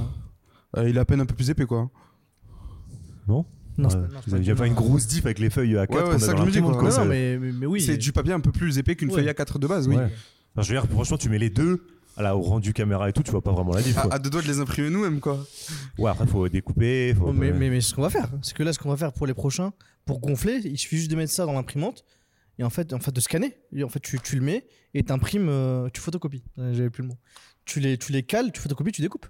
Euh, 0.77 0.89
il 0.89 0.97
est 0.97 0.99
à 0.99 1.05
peine 1.05 1.21
un 1.21 1.25
peu 1.25 1.35
plus 1.35 1.49
épais, 1.49 1.65
quoi. 1.65 1.89
Non? 3.27 3.45
Non 3.77 3.89
c'est 3.89 3.95
pas- 3.97 4.01
non, 4.01 4.19
c'est 4.23 4.29
Vous 4.29 4.35
avez 4.35 4.43
du- 4.43 4.55
pas 4.55 4.67
une 4.67 4.73
grosse 4.73 5.07
diff 5.07 5.25
avec 5.25 5.39
les 5.39 5.49
feuilles 5.49 5.73
A4 5.75 5.89
Ouais, 5.89 5.97
ouais, 5.97 6.03
qu'on 6.03 6.11
a 6.15 6.19
ça 6.19 6.27
dans 6.27 6.33
que 6.33 6.39
je 6.39 6.45
me 6.45 6.51
dis, 6.51 6.57
l'imprimante, 6.57 6.73
quoi. 6.79 6.89
Non, 6.89 6.95
ça- 6.95 7.03
non, 7.03 7.09
mais, 7.09 7.37
mais, 7.39 7.51
mais 7.51 7.65
oui. 7.65 7.81
C'est 7.81 7.97
du 7.97 8.11
papier 8.11 8.33
un 8.33 8.39
peu 8.39 8.51
plus 8.51 8.77
épais 8.77 8.95
qu'une 8.95 9.09
Ouais. 9.09 9.15
feuille 9.15 9.29
A4 9.29 9.57
de 9.59 9.67
base, 9.67 9.87
oui. 9.87 9.95
Ouais. 9.95 10.03
Enfin, 10.55 10.61
je 10.61 10.73
veux 10.73 10.79
dire, 10.79 10.89
franchement, 10.91 11.17
tu 11.17 11.29
mets 11.29 11.39
les 11.39 11.49
deux 11.49 11.83
à 12.15 12.21
la, 12.21 12.37
au 12.37 12.41
rendu 12.41 12.73
caméra 12.73 13.09
et 13.09 13.13
tout, 13.13 13.23
tu 13.23 13.31
vois 13.31 13.41
pas 13.41 13.51
vraiment 13.51 13.73
la 13.73 13.81
diff. 13.81 13.97
À, 13.97 14.01
quoi. 14.03 14.13
à 14.13 14.19
deux 14.19 14.29
doigts 14.29 14.43
de 14.43 14.47
les 14.47 14.59
imprimer 14.59 14.89
nous-mêmes, 14.91 15.19
quoi. 15.19 15.43
Ouais, 15.97 16.11
après, 16.11 16.27
faut 16.27 16.47
découper. 16.47 17.15
Faut... 17.15 17.33
Mais, 17.33 17.51
mais, 17.51 17.69
mais 17.71 17.81
ce 17.81 17.95
qu'on 17.95 18.03
va 18.03 18.11
faire, 18.11 18.29
c'est 18.43 18.53
que 18.55 18.61
là, 18.61 18.73
ce 18.73 18.77
qu'on 18.79 18.89
va 18.89 18.97
faire 18.97 19.11
pour 19.13 19.25
les 19.25 19.33
prochains, 19.33 19.73
pour 20.05 20.19
gonfler, 20.19 20.59
il 20.65 20.77
suffit 20.77 20.97
juste 20.97 21.09
de 21.09 21.15
mettre 21.15 21.31
ça 21.33 21.45
dans 21.47 21.53
l'imprimante 21.53 22.03
et 22.59 22.63
en 22.63 22.69
fait, 22.69 22.93
en 22.93 22.99
fait 22.99 23.11
de 23.11 23.19
scanner. 23.19 23.57
Et 23.71 23.83
en 23.83 23.89
fait, 23.89 23.99
tu, 23.99 24.19
tu 24.19 24.35
le 24.35 24.41
mets 24.41 24.67
et 24.93 25.03
t'imprimes, 25.03 25.49
euh, 25.49 25.89
tu 25.93 26.01
photocopies. 26.01 26.43
Euh, 26.59 26.73
J'avais 26.73 26.89
plus 26.89 27.01
le 27.03 27.09
mot. 27.09 27.17
Tu 27.65 27.79
les, 27.79 27.97
tu 27.97 28.11
les 28.11 28.23
cales, 28.23 28.51
tu 28.51 28.59
photocopies, 28.61 28.91
tu 28.91 29.01
découpes. 29.01 29.27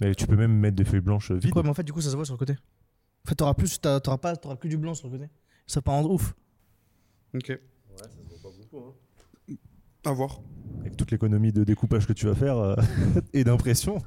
Mais 0.00 0.14
tu 0.14 0.26
peux 0.26 0.36
même 0.36 0.52
mettre 0.52 0.76
des 0.76 0.84
feuilles 0.84 1.00
blanches 1.00 1.32
vides. 1.32 1.54
Ouais, 1.56 1.62
mais 1.62 1.70
en 1.70 1.74
fait, 1.74 1.82
du 1.84 1.92
coup, 1.92 2.00
ça 2.00 2.10
se 2.10 2.16
voit 2.16 2.24
sur 2.24 2.34
le 2.34 2.38
côté. 2.38 2.52
En 2.52 3.28
fait, 3.28 3.34
t'auras 3.34 3.54
plus, 3.54 3.80
t'auras 3.80 4.18
pas, 4.18 4.36
t'auras 4.36 4.56
que 4.56 4.68
du 4.68 4.76
blanc 4.76 4.94
sur 4.94 5.08
le 5.08 5.18
côté. 5.18 5.30
Ça 5.66 5.80
part 5.82 5.94
en 5.94 6.04
ouf. 6.04 6.34
Ok. 7.34 7.58
À 10.04 10.12
voir. 10.12 10.40
Avec 10.80 10.96
toute 10.96 11.10
l'économie 11.10 11.52
de 11.52 11.64
découpage 11.64 12.06
que 12.06 12.12
tu 12.12 12.26
vas 12.26 12.34
faire 12.34 12.58
euh, 12.58 12.76
et 13.32 13.42
d'impression. 13.44 13.98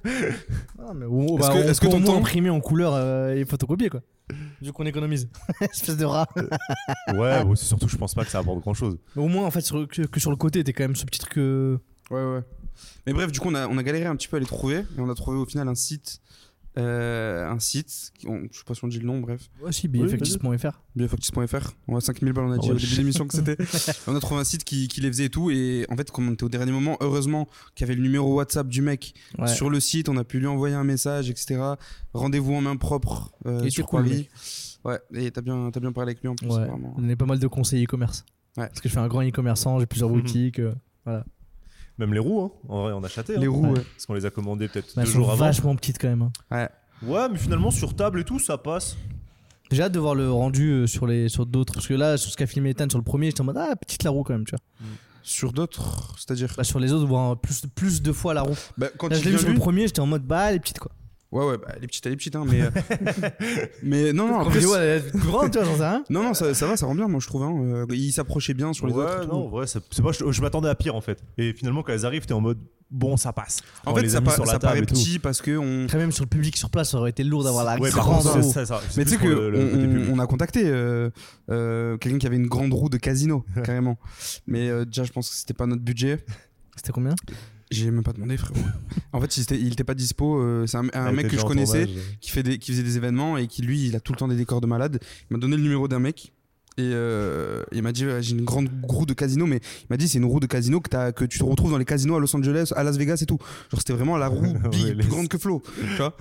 Ah, 0.80 0.92
au- 1.10 1.38
Est-ce 1.38 1.48
bah, 1.48 1.54
que- 1.54 1.70
est-ce 1.70 1.82
ton 1.82 2.02
temps- 2.02 2.18
imprimer 2.18 2.50
en 2.50 2.62
couleur 2.62 2.94
euh, 2.96 3.34
et 3.36 3.46
photocopier 3.46 3.90
quoi. 3.90 4.02
Vu 4.62 4.72
qu'on 4.72 4.86
économise. 4.86 5.30
Espèce 5.62 5.98
de 5.98 6.06
rat. 6.06 6.28
Ouais, 7.16 7.44
bon, 7.44 7.56
c'est 7.56 7.66
surtout, 7.66 7.88
je 7.90 7.98
pense 7.98 8.14
pas 8.14 8.24
que 8.26 8.32
ça 8.32 8.40
apporte 8.40 8.60
grand 8.62 8.74
chose. 8.74 8.98
Mais 9.16 9.22
au 9.24 9.28
moins, 9.28 9.46
en 9.46 9.52
fait, 9.52 9.62
sur- 9.62 9.88
que, 9.88 10.04
que 10.04 10.20
sur 10.20 10.30
le 10.32 10.38
côté, 10.38 10.64
t'es 10.64 10.72
quand 10.74 10.84
même 10.84 10.96
ce 10.96 11.06
petit 11.06 11.20
truc. 11.20 11.38
euh, 11.38 11.78
Ouais, 12.12 12.24
ouais. 12.24 12.42
Mais 13.08 13.14
bref, 13.14 13.32
du 13.32 13.40
coup, 13.40 13.50
on 13.50 13.56
a, 13.56 13.68
on 13.68 13.78
a 13.78 13.84
galéré 13.84 14.06
un 14.06 14.16
petit 14.16 14.28
peu 14.28 14.38
à 14.38 14.40
les 14.40 14.46
trouver. 14.46 14.78
Et 14.78 15.00
on 15.00 15.10
a 15.10 15.16
trouvé 15.16 15.38
au 15.38 15.46
final 15.46 15.68
un 15.68 15.76
site. 15.76 16.20
Euh, 16.78 17.50
un 17.50 17.60
site. 17.60 18.12
qui- 18.18 18.28
on- 18.28 18.48
je 18.52 18.58
sais 18.60 18.64
pas 18.66 18.74
si 18.74 18.84
on 18.84 18.88
dit 18.88 19.00
le 19.00 19.06
nom, 19.06 19.20
bref. 19.20 19.50
Ouais, 19.62 19.72
si, 19.72 19.88
Oui, 19.92 20.04
bfactis.fr. 20.04 20.82
Biofactis.fr. 20.96 21.72
On 21.88 21.96
a 21.98 22.02
5000 22.02 22.34
balles, 22.34 22.46
on 22.46 22.52
a 22.52 22.58
dit 22.58 22.68
Ouais, 22.70 22.76
au 22.76 22.78
début 22.78 22.92
de 22.92 22.98
l'émission 22.98 23.28
que 23.28 23.34
c'était. 23.36 23.58
on 24.08 24.16
a 24.16 24.20
trouvé 24.20 24.40
un 24.42 24.44
site 24.44 24.64
qui, 24.64 24.88
qui 24.88 25.02
les 25.02 25.08
faisait 25.10 25.26
et 25.26 25.30
tout. 25.30 25.50
Et 25.52 25.86
en 25.90 25.96
fait, 25.98 26.10
comme 26.12 26.30
on 26.30 26.34
était 26.34 26.44
au 26.44 26.50
dernier 26.50 26.72
moment, 26.72 26.98
heureusement 27.02 27.48
qu'il 27.76 27.86
y 27.86 27.90
avait 27.90 27.96
le 27.96 28.04
numéro 28.04 28.36
WhatsApp 28.36 28.68
du 28.68 28.82
mec 28.82 29.14
Ouais. 29.38 29.48
sur 29.48 29.70
le 29.70 29.80
site. 29.80 30.10
On 30.10 30.18
a 30.18 30.24
pu 30.24 30.40
lui 30.40 30.48
envoyer 30.48 30.76
un 30.76 30.84
message, 30.84 31.30
etc. 31.30 31.60
Rendez-vous 32.14 32.54
en 32.54 32.62
main 32.62 32.76
propre 32.78 33.32
euh, 33.46 33.60
était 33.62 33.70
sur 33.72 33.88
cool, 33.88 34.04
Paris. 34.04 34.30
Ouais, 34.86 35.00
et 35.14 35.30
t'as 35.32 35.42
bien, 35.42 35.70
t'as 35.72 35.80
bien 35.82 35.92
parlé 35.92 36.12
avec 36.12 36.22
lui 36.22 36.30
en 36.30 36.36
plus. 36.36 36.48
Ouais. 36.48 36.66
Vraiment. 36.68 36.94
On 36.98 37.10
a 37.10 37.16
pas 37.16 37.26
mal 37.26 37.40
de 37.40 37.48
conseils 37.48 37.84
e-commerce. 37.84 38.24
Ouais. 38.58 38.68
Parce 38.68 38.80
que 38.82 38.88
je 38.90 38.94
fais 38.94 39.00
un 39.00 39.08
grand 39.08 39.22
e-commerçant, 39.28 39.80
j'ai 39.80 39.86
plusieurs 39.86 40.10
Mhm. 40.10 40.22
boutiques. 40.22 40.60
euh, 40.60 40.74
Même 42.00 42.14
les 42.14 42.20
roues, 42.20 42.42
hein. 42.42 42.52
en 42.70 42.82
vrai, 42.84 42.94
on 42.94 43.04
a 43.04 43.06
acheté. 43.06 43.38
Les 43.38 43.46
hein. 43.46 43.50
roues, 43.50 43.64
Ouais. 43.68 43.78
ouais. 43.80 43.86
Parce 43.94 44.06
qu'on 44.08 44.14
les 44.16 44.26
a 44.26 44.32
commandées 44.32 44.68
peut-être 44.70 44.88
mais 44.98 45.04
deux 45.04 45.10
elles 45.10 45.14
sont 45.14 45.20
jours 45.20 45.32
avant. 45.32 45.46
vachement 45.46 45.76
petites 45.76 46.00
quand 46.00 46.08
même. 46.08 46.30
hein. 46.50 46.68
Ouais, 47.04 47.28
mais 47.32 47.38
finalement, 47.38 47.70
sur 47.72 47.96
table 47.96 48.22
et 48.22 48.24
tout, 48.24 48.40
ça 48.40 48.58
passe. 48.58 48.98
J'ai 49.72 49.84
hâte 49.84 49.92
de 49.92 50.00
voir 50.00 50.16
le 50.16 50.32
rendu 50.32 50.70
euh, 50.72 50.88
sur 50.88 51.06
les 51.06 51.30
sur 51.30 51.46
d'autres. 51.46 51.74
Parce 51.74 51.86
que 51.88 51.94
là, 51.94 52.18
sur 52.18 52.32
ce 52.32 52.38
qu'a 52.38 52.48
filmé 52.48 52.72
Ethan 52.72 52.90
sur 52.90 52.98
le 52.98 53.04
premier, 53.04 53.28
j'étais 53.28 53.42
en 53.42 53.46
mode 53.46 53.58
ah, 53.60 53.76
petite 53.76 54.04
la 54.04 54.10
roue 54.10 54.24
quand 54.24 54.34
même, 54.34 54.46
tu 54.46 54.56
vois. 54.56 54.88
Sur 55.22 55.54
d'autres, 55.54 56.16
c'est-à-dire. 56.18 56.54
Bah, 56.58 56.64
sur 56.64 56.80
les 56.80 56.92
autres, 56.92 57.06
voir 57.06 57.38
plus, 57.40 57.62
plus 57.76 58.02
de 58.02 58.12
fois 58.12 58.34
la 58.34 58.42
roue. 58.42 58.58
Bah, 58.78 58.88
quand 58.98 59.10
Là, 59.10 59.18
il 59.18 59.20
je 59.20 59.26
l'ai 59.26 59.32
vu 59.32 59.38
vient, 59.38 59.46
sur 59.46 59.54
le 59.54 59.60
premier, 59.60 59.82
j'étais 59.88 60.00
en 60.00 60.08
mode 60.08 60.24
bah, 60.26 60.50
elle 60.50 60.56
est 60.56 60.60
petite 60.60 60.80
quoi. 60.80 60.92
Ouais, 61.32 61.46
ouais, 61.46 61.58
bah, 61.60 61.68
elle 61.78 61.84
est 61.84 61.88
petite, 61.88 62.06
elle 62.08 62.14
est 62.14 62.18
petite, 62.18 62.36
hein, 62.36 62.44
mais. 62.50 62.62
euh, 62.62 62.70
mais 63.84 64.14
non, 64.14 64.28
non, 64.28 64.40
après. 64.40 64.56
je 64.56 64.60
dis, 64.60 64.66
ouais, 64.66 64.78
elle 64.80 64.98
est 65.06 65.12
plus 65.12 65.28
grande, 65.30 65.52
tu 65.52 65.58
vois, 65.60 65.66
j'en 65.68 65.78
sais 65.78 65.88
rien. 65.88 66.04
Non, 66.10 66.24
non, 66.24 66.34
ça, 66.34 66.54
ça 66.54 66.66
va, 66.68 66.76
ça 66.76 66.86
rend 66.88 66.96
bien, 66.96 67.08
moi 67.08 67.20
je 67.20 67.28
trouve. 67.28 67.44
Hein. 67.44 67.54
Euh, 67.62 67.86
il 67.92 68.12
s'approchait 68.12 68.54
bien 68.56 68.74
sur 68.74 68.88
les 68.88 68.94
ouais, 68.94 69.04
autres. 69.04 69.24
et 69.24 69.26
tout. 69.28 69.32
non, 69.32 69.50
ouais, 69.50 69.68
c'est 69.68 69.80
c'est 69.92 70.02
pas, 70.02 70.12
je, 70.12 70.32
je 70.32 70.42
m'attendais 70.42 70.70
à 70.70 70.76
pire 70.76 70.96
en 70.96 71.02
fait. 71.02 71.20
Et 71.38 71.54
finalement, 71.54 71.84
quand 71.84 71.94
elles 71.94 72.06
arrivent, 72.06 72.26
t'es 72.26 72.34
en 72.34 72.42
mode 72.42 72.58
bon, 72.90 73.16
ça 73.16 73.32
passe. 73.32 73.62
En 73.86 73.92
On 73.92 73.96
fait, 73.96 74.02
les 74.02 74.10
ça, 74.10 74.22
mis 74.22 74.26
pa- 74.26 74.34
sur 74.34 74.46
la 74.46 74.54
ça 74.54 74.60
table 74.60 74.64
paraît 74.72 74.80
et 74.80 74.86
tout. 74.88 74.96
petit 74.96 75.20
parce 75.20 75.42
que 75.44 75.56
on. 75.56 75.84
Après, 75.86 76.00
même 76.00 76.12
sur 76.12 76.24
le 76.24 76.30
public 76.30 76.58
sur 76.58 76.72
place, 76.72 76.90
ça 76.90 76.98
aurait 76.98 77.12
été 77.12 77.24
lourd 77.24 77.44
d'avoir 77.44 77.64
la 77.64 77.78
Ouais, 77.80 77.92
par 77.92 78.00
grande 78.06 78.24
contre, 78.24 78.36
roue. 78.38 78.42
c'est 78.42 78.50
ça, 78.52 78.66
ça. 78.66 78.82
c'est 78.90 78.98
Mais 78.98 79.06
tu 79.06 79.12
sais 79.12 79.18
plus 79.18 79.28
que 79.30 79.34
le- 79.34 79.50
le 79.52 79.60
côté 79.60 79.76
on, 79.76 79.82
public. 79.94 80.10
on 80.12 80.18
a 80.20 80.26
contacté 80.26 80.64
euh, 80.66 81.12
euh, 81.52 81.98
quelqu'un 81.98 82.18
qui 82.18 82.26
avait 82.26 82.38
une 82.38 82.48
grande 82.48 82.74
roue 82.74 82.90
de 82.90 82.98
casino, 82.98 83.46
carrément. 83.64 84.00
Mais 84.48 84.68
euh, 84.70 84.84
déjà, 84.84 85.04
je 85.04 85.12
pense 85.12 85.30
que 85.30 85.36
c'était 85.36 85.54
pas 85.54 85.68
notre 85.68 85.84
budget. 85.84 86.26
C'était 86.76 86.92
combien? 86.92 87.14
J'ai 87.72 87.92
même 87.92 88.04
pas 88.04 88.14
demandé, 88.14 88.36
frérot. 88.36 88.60
en 89.14 89.22
fait, 89.22 89.38
il 89.38 89.44
était, 89.44 89.60
il 89.60 89.74
était 89.74 89.84
pas 89.84 89.94
dispo. 89.94 90.40
euh, 90.40 90.66
c'est 90.66 90.78
un, 90.78 90.88
un 90.94 91.08
Elle 91.08 91.16
mec 91.16 91.28
que 91.28 91.38
je 91.38 91.46
connaissais 91.46 91.86
tournage. 91.86 92.04
qui, 92.20 92.32
fait 92.32 92.44
des, 92.44 92.58
qui 92.58 92.72
faisait 92.72 92.84
des 92.84 92.98
événements 92.98 93.38
et 93.38 93.48
qui, 93.48 93.62
lui, 93.62 93.86
il 93.86 93.96
a 93.96 94.00
tout 94.00 94.12
le 94.12 94.18
temps 94.18 94.28
des 94.28 94.36
décors 94.36 94.62
de 94.62 94.68
malade. 94.68 95.00
Il 95.30 95.34
m'a 95.36 95.40
donné 95.40 95.56
le 95.56 95.62
numéro 95.62 95.88
d'un 95.88 96.00
mec. 96.00 96.32
Et 96.78 96.92
euh, 96.94 97.64
il 97.74 97.84
m'a 97.84 97.92
dit 97.92 98.06
j'ai 98.22 98.32
une 98.32 98.46
grande 98.46 98.70
roue 98.84 99.06
de 99.06 99.14
casino 99.14 99.46
mais 99.46 99.58
il 99.58 99.88
m'a 99.90 99.98
dit 99.98 100.08
c'est 100.08 100.18
une 100.18 100.24
roue 100.24 100.40
de 100.40 100.46
casino 100.46 100.80
que, 100.80 101.26
tu 101.26 101.38
te 101.38 101.44
retrouves 101.44 101.72
dans 101.72 101.78
les 101.78 101.84
casinos 101.84 102.16
à 102.16 102.20
Los 102.22 102.34
Angeles 102.34 102.72
à 102.74 102.84
Las 102.84 102.96
Vegas 102.96 103.20
et 103.22 103.26
tout 103.26 103.38
genre 103.70 103.80
c'était 103.80 103.92
vraiment 103.92 104.16
la 104.16 104.28
roue 104.30 104.54
big, 104.72 104.98
plus 104.98 105.10
grande 105.10 105.28
que 105.28 105.38
Flo 105.38 105.62
tu 105.76 105.98
vois 105.98 106.16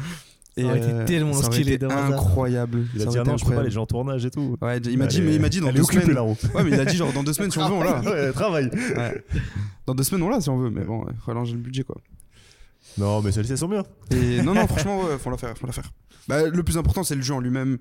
Ça 0.63 0.67
aurait 0.69 0.79
été 0.79 1.05
tellement 1.07 1.33
ça 1.33 1.47
aurait 1.47 1.53
stylé 1.57 1.73
été 1.75 1.89
ça. 1.89 2.07
incroyable 2.07 2.85
Il 2.95 3.01
a 3.03 3.05
Ça 3.05 3.11
dit 3.11 3.19
ah 3.19 3.25
non, 3.25 3.37
je 3.37 3.45
peux 3.45 3.55
pas, 3.55 3.63
les 3.63 3.71
gens 3.71 3.83
en 3.83 3.87
tournage 3.87 4.25
et 4.27 4.31
tout. 4.31 4.57
Ouais, 4.61 4.79
il 4.79 4.99
m'a 4.99 5.07
dit 5.07 5.21
mais 5.23 5.35
il 5.35 5.41
m'a 5.41 5.49
dit 5.49 5.61
dans 5.61 5.73
deux 5.73 5.83
semaines 5.85 6.13
la 6.13 6.21
roue. 6.23 6.37
ouais 6.55 6.65
mais 6.65 6.71
il 6.71 6.81
a 6.81 6.85
dit 6.85 6.97
genre 6.97 7.13
dans 7.13 7.23
deux 7.23 7.33
semaines 7.33 7.51
si 7.51 7.59
on 7.59 7.69
veut 7.69 7.75
on 7.75 7.83
l'a 7.83 8.01
ouais, 8.01 8.33
dans 9.87 9.95
deux 9.95 10.03
semaines 10.05 10.23
on 10.23 10.29
l'a 10.31 10.41
si 10.41 10.51
on 10.51 10.59
veut 10.59 10.71
mais 10.71 10.85
bon 10.85 11.05
il 11.11 11.17
faut 11.21 11.31
allonger 11.31 11.53
le 11.53 11.59
budget 11.59 11.85
quoi 11.85 11.97
Non, 12.99 13.23
mais 13.23 13.33
celles-ci 13.33 13.53
elles 13.53 13.59
sont 13.59 13.69
bien. 13.69 13.85
et 14.11 14.43
non 14.43 14.55
non 14.55 14.67
franchement 14.67 15.03
ouais, 15.05 15.19
faut 15.19 15.31
la 15.31 15.37
faire 15.37 15.57
faut 15.57 15.67
la 15.67 15.73
faire 15.73 15.91
bah, 16.29 16.47
le 16.47 16.63
plus 16.63 16.77
important 16.77 17.03
c'est 17.05 17.15
le 17.15 17.23
jeu 17.23 17.33
en 17.35 17.41
lui-même 17.41 17.79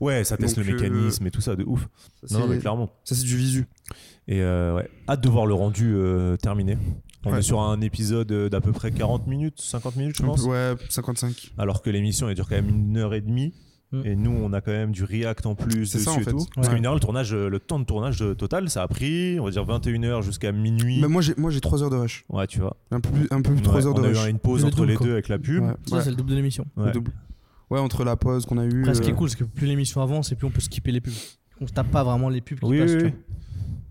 Ouais, 0.00 0.24
ça 0.24 0.38
teste 0.38 0.56
Donc, 0.56 0.64
le 0.66 0.72
euh, 0.72 0.76
mécanisme 0.76 1.26
et 1.26 1.30
tout 1.30 1.42
ça 1.42 1.54
de 1.56 1.64
ouf. 1.64 1.86
ça 2.24 2.38
Non, 2.38 2.46
mais 2.48 2.54
c'est 2.54 2.60
clairement. 2.62 2.90
ça, 3.04 3.14
c'est 3.14 3.24
du 3.24 3.36
visu 3.36 3.66
Et 4.26 4.40
euh, 4.40 4.74
ouais, 4.76 4.88
hâte 5.06 5.20
de 5.20 5.28
voir 5.28 5.44
le 5.44 5.52
rendu 5.52 5.92
euh, 5.94 6.36
terminé. 6.38 6.78
On 7.26 7.32
Ouais. 7.32 7.40
est 7.40 7.42
sur 7.42 7.60
un 7.60 7.80
épisode 7.82 8.32
euh, 8.32 8.48
d'à 8.48 8.60
peu 8.62 8.72
près 8.72 8.90
40 8.92 9.26
minutes, 9.26 9.60
50 9.60 9.96
minutes, 9.96 10.16
je 10.18 10.22
pense. 10.22 10.42
ouais 10.44 10.74
55 10.88 11.52
Alors 11.58 11.82
que 11.82 11.90
l'émission 11.90 12.28
elle 12.30 12.34
dure 12.34 12.48
quand 12.48 12.54
même 12.56 12.68
une 12.70 12.96
heure 12.96 13.12
et 13.14 13.20
demie. 13.20 13.52
Mm. 13.92 14.02
Et 14.06 14.14
nous, 14.16 14.30
on 14.30 14.52
a 14.52 14.60
quand 14.60 14.70
même 14.70 14.92
du 14.92 15.02
react 15.04 15.44
en 15.46 15.54
plus 15.56 15.84
C'est 15.84 15.98
dessus 15.98 16.04
ça, 16.10 16.12
en 16.12 16.20
et 16.20 16.22
fait. 16.22 16.30
tout. 16.30 16.46
Parce 16.54 16.68
que 16.68 16.72
Ouais. 16.72 16.74
mine 16.76 16.84
de 16.84 16.88
rien, 16.88 16.94
le 16.94 17.00
tournage, 17.00 17.34
euh, 17.34 17.48
le 17.50 17.58
temps 17.58 17.78
de 17.80 17.84
tournage 17.84 18.22
euh, 18.22 18.34
total, 18.36 18.70
ça 18.70 18.82
a 18.84 18.88
pris, 18.88 19.38
on 19.40 19.44
va 19.44 19.50
dire 19.50 19.64
21h 19.64 20.22
jusqu'à 20.22 20.52
minuit. 20.52 21.00
mais 21.00 21.08
moi 21.08 21.20
j'ai 21.22 21.34
moi 21.36 21.50
j'ai 21.50 21.60
3 21.60 21.82
heures 21.82 21.90
de 21.90 21.96
rush 21.96 22.24
Ouais, 22.28 22.46
tu 22.46 22.60
vois. 22.60 22.76
un 22.92 23.00
peu 23.00 23.10
plus 23.10 23.26
un 23.32 23.42
peu 23.42 23.50
plus 23.52 23.60
de 23.62 23.66
Ouais, 23.66 23.80
3 23.80 23.86
heures 23.88 23.94
on 23.96 24.00
de 24.00 24.06
a 24.06 24.10
eu 24.10 24.14
rush 24.14 24.28
une 24.28 24.38
pause 24.38 24.60
Le 24.62 24.68
entre 24.68 24.76
double, 24.76 24.88
les 24.88 24.94
quoi. 24.94 25.06
deux 25.06 25.12
avec 25.14 25.28
la 25.28 25.38
pub. 25.40 25.62
Ouais, 25.64 25.72
Ça, 25.88 25.96
ouais, 25.96 26.02
c'est 26.04 26.10
le 26.10 26.16
double 26.16 26.30
de 26.30 26.36
l'émission. 26.36 26.64
le 26.76 26.84
Ouais. 26.84 26.92
double. 26.92 27.10
Ouais, 27.68 27.80
entre 27.80 28.04
la 28.04 28.16
pause 28.16 28.46
qu'on 28.46 28.58
a 28.58 28.64
eue. 28.64 28.80
Après, 28.82 28.94
ce 28.94 29.02
qui 29.02 29.10
est 29.10 29.14
cool, 29.14 29.28
c'est 29.28 29.38
que 29.38 29.44
plus 29.44 29.66
l'émission 29.66 30.00
avance 30.02 30.30
et 30.32 30.36
plus 30.36 30.46
on 30.46 30.50
peut 30.50 30.60
skipper 30.60 30.90
les 30.92 31.00
pubs. 31.00 31.12
On 31.60 31.66
se 31.66 31.72
tape 31.72 31.90
pas 31.90 32.02
vraiment 32.04 32.28
les 32.28 32.40
pubs 32.40 32.58
qui 32.60 32.66
Oui, 32.66 32.78
passent. 32.78 32.90
oui, 32.92 32.98
tu 32.98 33.04
oui. 33.06 33.10
vois. 33.10 33.18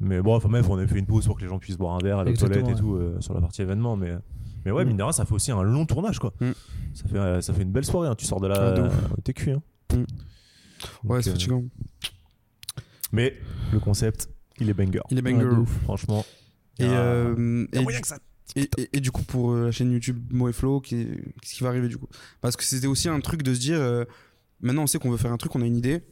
Mais 0.01 0.21
bon, 0.21 0.35
enfin, 0.35 0.47
même, 0.49 0.65
on 0.69 0.77
a 0.77 0.87
fait 0.87 0.97
une 0.99 1.05
pause 1.05 1.25
pour 1.25 1.35
que 1.35 1.41
les 1.41 1.47
gens 1.49 1.59
puissent 1.59 1.77
boire 1.77 1.95
un 1.95 1.99
verre, 1.99 2.19
aux 2.19 2.25
Exactement, 2.25 2.49
toilettes 2.61 2.69
et 2.69 2.73
ouais. 2.73 2.79
tout 2.89 2.95
euh, 2.95 3.19
sur 3.21 3.33
la 3.33 3.41
partie 3.41 3.61
événement. 3.61 3.95
Mais, 3.97 4.13
mais 4.65 4.71
ouais, 4.71 4.85
Mm. 4.85 4.87
mine 4.87 4.97
de 4.97 5.03
rien, 5.03 5.11
ça 5.11 5.25
fait 5.25 5.33
aussi 5.33 5.51
un 5.51 5.61
long 5.61 5.85
tournage, 5.85 6.19
quoi. 6.19 6.33
Mm. 6.39 6.51
Ça, 6.93 7.07
fait, 7.07 7.17
euh, 7.17 7.41
ça 7.41 7.53
fait 7.53 7.63
une 7.63 7.71
belle 7.71 7.85
soirée. 7.85 8.07
hein. 8.07 8.15
Tu 8.15 8.25
sors 8.25 8.39
de 8.39 8.47
là, 8.47 8.73
Ouais, 8.75 8.79
ouf. 8.87 8.93
euh, 8.93 9.21
t'es 9.23 9.33
cuit. 9.33 9.51
Hein. 9.51 9.61
Mm. 9.93 10.03
Ouais, 11.09 11.21
c'est 11.21 11.29
euh, 11.29 11.33
fatigant. 11.33 11.63
Mais 13.11 13.35
le 13.73 13.79
concept, 13.79 14.29
il 14.59 14.69
est 14.69 14.73
banger. 14.73 15.01
Il 15.09 15.17
est 15.19 15.23
Ouais, 15.23 15.33
banger. 15.33 15.45
de 15.45 15.61
ouf. 15.61 15.79
Franchement. 15.83 16.25
et, 16.79 16.85
euh, 16.85 17.65
et, 17.73 17.79
du, 17.85 18.01
que 18.01 18.07
ça. 18.07 18.17
et, 18.55 18.69
et- 18.77 18.89
et 18.93 18.99
du 19.01 19.11
coup, 19.11 19.23
pour 19.23 19.53
la 19.53 19.71
chaîne 19.71 19.91
YouTube 19.91 20.17
Mo 20.31 20.47
et 20.47 20.53
Flo, 20.53 20.79
qu'est-ce 20.79 21.55
qui 21.55 21.63
va 21.63 21.69
arriver 21.69 21.87
du 21.89 21.97
coup? 21.97 22.07
Parce 22.39 22.55
que 22.55 22.63
c'était 22.63 22.87
aussi 22.87 23.09
un 23.09 23.19
truc 23.19 23.43
de 23.43 23.53
se 23.53 23.59
dire 23.59 23.77
euh, 23.79 24.05
maintenant 24.61 24.83
on 24.83 24.87
sait 24.87 24.97
qu'on 24.99 25.11
veut 25.11 25.17
faire 25.17 25.31
un 25.33 25.37
truc, 25.37 25.53
on 25.55 25.61
a 25.61 25.65
une 25.65 25.75
idée, 25.75 26.03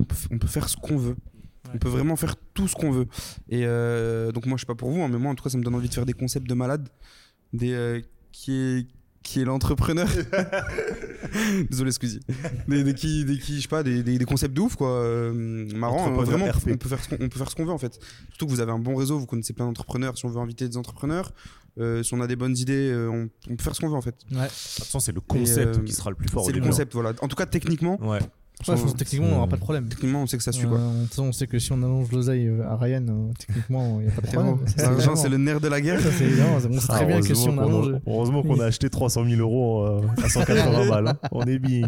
on 0.00 0.04
peut, 0.04 0.14
f- 0.16 0.26
on 0.30 0.38
peut 0.38 0.46
faire 0.48 0.68
ce 0.68 0.76
qu'on 0.76 0.96
veut. 0.96 1.16
On 1.72 1.78
peut 1.78 1.88
vraiment 1.88 2.16
faire 2.16 2.34
tout 2.54 2.66
ce 2.66 2.74
qu'on 2.74 2.90
veut. 2.90 3.06
Et 3.48 3.62
euh, 3.64 4.32
donc, 4.32 4.46
moi, 4.46 4.56
je 4.56 4.62
sais 4.62 4.66
pas 4.66 4.74
pour 4.74 4.90
vous, 4.90 5.02
hein, 5.02 5.08
mais 5.08 5.18
moi, 5.18 5.30
en 5.30 5.34
tout 5.36 5.44
cas, 5.44 5.50
ça 5.50 5.58
me 5.58 5.62
donne 5.62 5.74
envie 5.76 5.88
de 5.88 5.94
faire 5.94 6.06
des 6.06 6.14
concepts 6.14 6.48
de 6.48 6.54
malade. 6.54 6.88
Des, 7.52 7.72
euh, 7.72 8.00
qui 8.32 8.52
est, 8.54 8.86
qui 9.22 9.40
est 9.40 9.44
l'entrepreneur 9.44 10.08
Désolé, 11.70 11.92
Squeezie. 11.92 12.20
Des, 12.68 12.82
des, 12.84 12.94
qui, 12.94 13.24
des 13.24 13.38
qui, 13.38 13.56
je 13.56 13.62
sais 13.62 13.68
pas, 13.68 13.82
des, 13.82 14.02
des, 14.02 14.18
des 14.18 14.24
concepts 14.24 14.54
de 14.54 14.60
ouf, 14.60 14.76
quoi. 14.76 14.88
euh, 14.90 15.32
marrant. 15.74 15.96
Entrepreneur 16.06 16.24
vraiment, 16.24 16.46
on 16.66 16.76
peut, 16.76 16.88
faire 16.88 17.02
ce 17.02 17.08
qu'on, 17.08 17.16
on 17.24 17.28
peut 17.28 17.38
faire 17.38 17.50
ce 17.50 17.54
qu'on 17.56 17.64
veut, 17.66 17.72
en 17.72 17.78
fait. 17.78 17.98
Surtout 18.30 18.46
que 18.46 18.50
vous 18.50 18.60
avez 18.60 18.72
un 18.72 18.78
bon 18.78 18.94
réseau, 18.96 19.18
vous 19.18 19.26
connaissez 19.26 19.52
plein 19.52 19.66
d'entrepreneurs. 19.66 20.16
Si 20.16 20.24
on 20.24 20.28
veut 20.30 20.40
inviter 20.40 20.68
des 20.68 20.76
entrepreneurs, 20.76 21.32
euh, 21.78 22.02
si 22.02 22.14
on 22.14 22.20
a 22.20 22.26
des 22.26 22.36
bonnes 22.36 22.56
idées, 22.56 22.90
euh, 22.90 23.08
on, 23.10 23.28
on 23.52 23.56
peut 23.56 23.62
faire 23.62 23.74
ce 23.76 23.80
qu'on 23.80 23.88
veut, 23.88 23.94
en 23.96 24.00
fait. 24.02 24.16
Ouais. 24.32 24.38
De 24.38 24.42
toute 24.44 24.84
façon, 24.84 25.00
c'est 25.00 25.12
le 25.12 25.20
concept 25.20 25.84
qui 25.84 25.92
sera 25.92 26.10
le 26.10 26.16
plus 26.16 26.28
fort. 26.28 26.44
C'est 26.46 26.52
le 26.52 26.60
concept, 26.60 26.92
voilà. 26.94 27.12
En 27.20 27.28
tout 27.28 27.36
cas, 27.36 27.46
techniquement, 27.46 27.98
hein. 28.02 28.06
Ouais. 28.08 28.20
Ouais, 28.68 28.76
je 28.76 28.82
pense 28.82 28.92
que 28.92 28.98
techniquement, 28.98 29.28
on 29.28 29.34
n'aura 29.34 29.46
pas 29.46 29.56
de 29.56 29.60
problème. 29.62 29.88
techniquement, 29.88 30.22
on 30.22 30.26
sait 30.26 30.36
que 30.36 30.42
ça 30.42 30.52
suit, 30.52 30.66
Euh, 30.66 30.68
quoi. 30.68 30.78
on, 30.78 30.94
de 30.94 31.00
toute 31.02 31.08
façon, 31.10 31.24
on 31.24 31.32
sait 31.32 31.46
que 31.46 31.58
si 31.58 31.72
on 31.72 31.78
allonge 31.82 32.12
l'oseille 32.12 32.46
euh, 32.46 32.68
à 32.68 32.76
Ryan, 32.76 33.04
euh, 33.08 33.32
techniquement, 33.38 34.00
il 34.00 34.06
n'y 34.06 34.12
a 34.12 34.14
pas 34.14 34.20
de 34.22 34.26
problème. 34.28 34.56
C'est 34.66 34.76
L'argent, 34.82 34.98
évident. 34.98 35.16
c'est 35.16 35.28
le 35.30 35.36
nerf 35.38 35.60
de 35.60 35.68
la 35.68 35.80
guerre. 35.80 36.00
Ça, 36.00 36.10
c'est 36.12 36.24
évident. 36.24 36.44
On 36.56 36.60
sait 36.60 36.86
Ah, 36.90 36.96
très 36.96 37.06
bien 37.06 37.20
que 37.20 37.26
si 37.26 37.32
heureusement 37.48 37.52
on 37.52 37.56
qu'on 37.56 37.62
a- 37.62 37.84
allonge. 37.86 38.00
Heureusement 38.06 38.42
qu'on 38.42 38.60
a 38.60 38.64
acheté 38.66 38.90
300 38.90 39.24
000 39.24 39.40
euros 39.40 39.84
euh, 39.86 40.02
à 40.22 40.28
180 40.28 40.88
balles. 40.88 41.08
hein. 41.08 41.18
On 41.32 41.42
est 41.44 41.58
bien. 41.58 41.86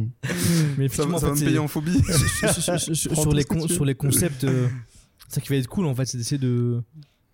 Mais 0.79 0.89
Ça, 0.89 1.03
effectivement, 1.05 1.19
ça 1.19 1.27
en 1.27 1.35
va 1.35 1.41
me 1.41 1.45
payer 1.45 1.59
en 1.59 1.69
phobie. 1.69 2.01
sur, 2.95 3.33
les 3.33 3.45
sur 3.69 3.85
les 3.85 3.95
concepts, 3.95 4.45
euh, 4.45 4.69
ça 5.29 5.41
qui 5.41 5.49
va 5.51 5.57
être 5.57 5.69
cool 5.69 5.87
en 5.87 5.95
fait, 5.95 6.07
c'est 6.07 6.19
d'essayer 6.19 6.39
de, 6.39 6.83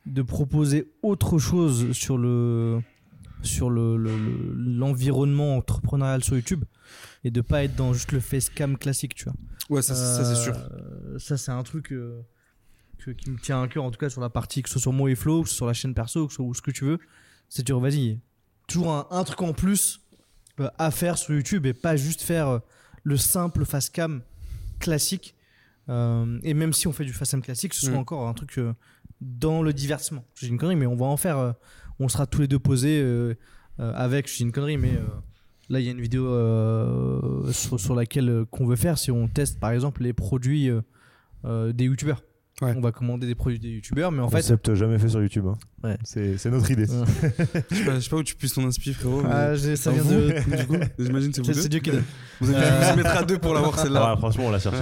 de 0.07 0.23
proposer 0.23 0.89
autre 1.03 1.39
chose 1.39 1.93
sur 1.93 2.19
le 2.19 2.81
sur 3.43 3.71
le, 3.71 3.97
le- 3.97 4.17
le- 4.19 4.53
l'environnement 4.55 5.57
entrepreneurial 5.57 6.23
sur 6.25 6.35
YouTube 6.37 6.65
et 7.25 7.31
de 7.31 7.41
pas 7.41 7.65
être 7.65 7.77
dans 7.77 7.93
juste 7.93 8.13
le 8.13 8.21
facecam 8.21 8.77
classique, 8.77 9.15
tu 9.15 9.25
vois. 9.25 9.35
Ouais, 9.71 9.83
ça, 9.83 9.95
ça, 9.95 10.25
c'est 10.25 10.43
sûr. 10.43 10.57
Euh, 10.57 11.19
Ça, 11.19 11.37
c'est 11.37 11.51
un 11.53 11.63
truc 11.63 11.93
euh, 11.93 12.21
que- 12.99 13.11
qui 13.11 13.31
me 13.31 13.39
tient 13.39 13.63
à 13.63 13.69
cœur, 13.69 13.85
en 13.85 13.91
tout 13.91 13.99
cas 13.99 14.09
sur 14.11 14.21
la 14.21 14.31
partie, 14.31 14.63
que 14.63 14.69
ce 14.69 14.75
soit 14.75 14.81
sur 14.83 14.93
Mo 14.93 15.09
et 15.09 15.15
Flow, 15.15 15.43
que 15.43 15.49
ce 15.49 15.55
soit 15.55 15.59
sur 15.59 15.67
la 15.67 15.73
chaîne 15.75 15.95
perso, 15.95 16.27
que 16.27 16.33
ce 16.33 16.37
soit 16.37 16.45
où 16.47 16.55
ce 16.55 16.63
que 16.63 16.71
tu 16.71 16.85
veux. 16.85 16.99
C'est 17.49 17.65
dire, 17.65 17.79
vas-y, 17.79 18.19
toujours 18.67 18.93
un, 18.93 19.07
un 19.11 19.25
truc 19.25 19.41
en 19.43 19.53
plus 19.53 20.01
euh, 20.61 20.69
à 20.79 20.91
faire 20.91 21.17
sur 21.19 21.35
YouTube 21.35 21.67
et 21.67 21.75
pas 21.75 21.97
juste 21.97 22.23
faire 22.23 22.61
le 23.05 23.17
simple 23.17 23.65
face 23.65 23.89
cam 23.91 24.23
classique. 24.81 25.35
Euh, 25.89 26.39
et 26.43 26.53
même 26.55 26.73
si 26.73 26.87
on 26.87 26.93
fait 26.93 27.05
du 27.05 27.13
face 27.13 27.31
cam 27.31 27.43
classique, 27.43 27.73
ce 27.75 27.87
soit 27.87 27.95
Mm. 27.95 27.99
encore 27.99 28.29
un 28.29 28.35
truc 28.35 28.59
euh, 28.59 28.75
dans 29.21 29.63
le 29.63 29.73
divertissement. 29.73 30.25
J'ai 30.35 30.49
une 30.49 30.59
connerie, 30.59 30.77
mais 30.77 30.87
on 30.87 30.97
va 30.97 31.07
en 31.07 31.17
faire. 31.17 31.39
euh, 31.39 31.53
on 32.01 32.09
sera 32.09 32.27
tous 32.27 32.41
les 32.41 32.49
deux 32.49 32.59
posés 32.59 33.01
euh, 33.03 33.35
euh, 33.81 33.93
avec. 33.95 34.29
J'ai 34.29 34.45
une 34.45 34.53
connerie, 34.53 34.77
mais. 34.79 34.93
euh, 34.95 35.07
Là, 35.71 35.81
il 35.81 35.85
y 35.85 35.89
a 35.91 35.93
une 35.93 36.01
vidéo 36.01 36.25
euh, 36.27 37.53
sur, 37.53 37.79
sur 37.79 37.95
laquelle 37.95 38.29
euh, 38.31 38.45
qu'on 38.47 38.65
veut 38.67 38.75
faire 38.77 38.97
si 38.97 39.11
on 39.11 39.29
teste 39.29 39.61
par 39.61 39.71
exemple 39.73 40.03
les 40.03 40.13
produits 40.15 40.71
euh, 40.71 40.81
euh, 41.45 41.73
des 41.75 41.85
youtubeurs. 41.85 42.23
Ouais. 42.63 42.73
On 42.77 42.81
va 42.81 42.91
commander 42.91 43.27
des 43.27 43.35
produits 43.37 43.59
des 43.61 43.69
youtubeurs, 43.69 44.11
mais 44.11 44.21
en 44.23 44.29
fait, 44.31 44.39
Concept 44.39 44.75
jamais 44.75 44.99
fait 44.99 45.11
sur 45.11 45.21
YouTube. 45.23 45.45
hein. 45.47 45.59
Ouais. 45.85 45.97
C'est 46.05 46.51
notre 46.51 46.71
idée. 46.71 46.87
Je 47.71 47.75
sais 47.77 47.85
pas- 47.85 47.95
je 47.97 48.01
sais 48.01 48.09
pas 48.11 48.17
où 48.17 48.23
tu 48.25 48.35
puisses 48.35 48.55
ton 48.55 48.67
inspi, 48.67 48.95
frérot. 48.95 49.21
mais 49.23 49.29
ah, 49.31 49.55
j'ai- 49.55 49.77
ça 49.77 49.93
vient 49.93 50.03
de. 50.05 50.57
du 50.57 50.67
coup, 50.67 50.77
J'imagine 50.99 51.31
que 51.31 51.37
c'est 51.37 51.43
vous 51.43 51.47
c'est 51.49 51.55
deux. 51.55 51.61
c'est 51.61 51.69
Dieu 51.69 51.81
qui 51.81 51.91
donne. 51.91 52.03
Vous 52.41 52.51
Euh, 52.53 52.93
y 52.93 52.97
mettre 52.97 53.11
à 53.17 53.23
deux 53.25 53.39
pour 53.39 53.53
l'avoir 53.55 53.79
celle-là. 53.79 54.13
Ouais, 54.15 54.19
franchement, 54.19 54.47
on 54.47 54.51
l'a 54.51 54.59
cherché. 54.59 54.81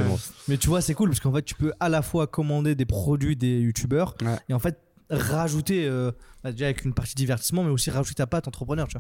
Mais 0.49 0.57
tu 0.57 0.69
vois, 0.69 0.81
c'est 0.81 0.95
cool 0.95 1.09
parce 1.11 1.21
qu'en 1.21 1.33
fait, 1.35 1.43
tu 1.43 1.55
peux 1.57 1.73
à 1.81 1.89
la 1.89 2.01
fois 2.01 2.27
commander 2.29 2.75
des 2.77 2.87
produits 2.87 3.35
des 3.37 3.59
youtubeurs 3.61 4.15
Ouais. 4.25 4.37
et 4.49 4.55
en 4.55 4.59
fait 4.61 4.79
rajouter 5.11 5.87
euh, 5.87 6.11
bah, 6.43 6.53
déjà 6.53 6.67
avec 6.67 6.85
une 6.85 6.93
partie 6.93 7.15
divertissement, 7.15 7.63
mais 7.65 7.71
aussi 7.71 7.91
rajouter 7.91 8.15
ta 8.17 8.27
patte 8.27 8.49
entrepreneur. 8.49 8.87
Tu 8.89 8.97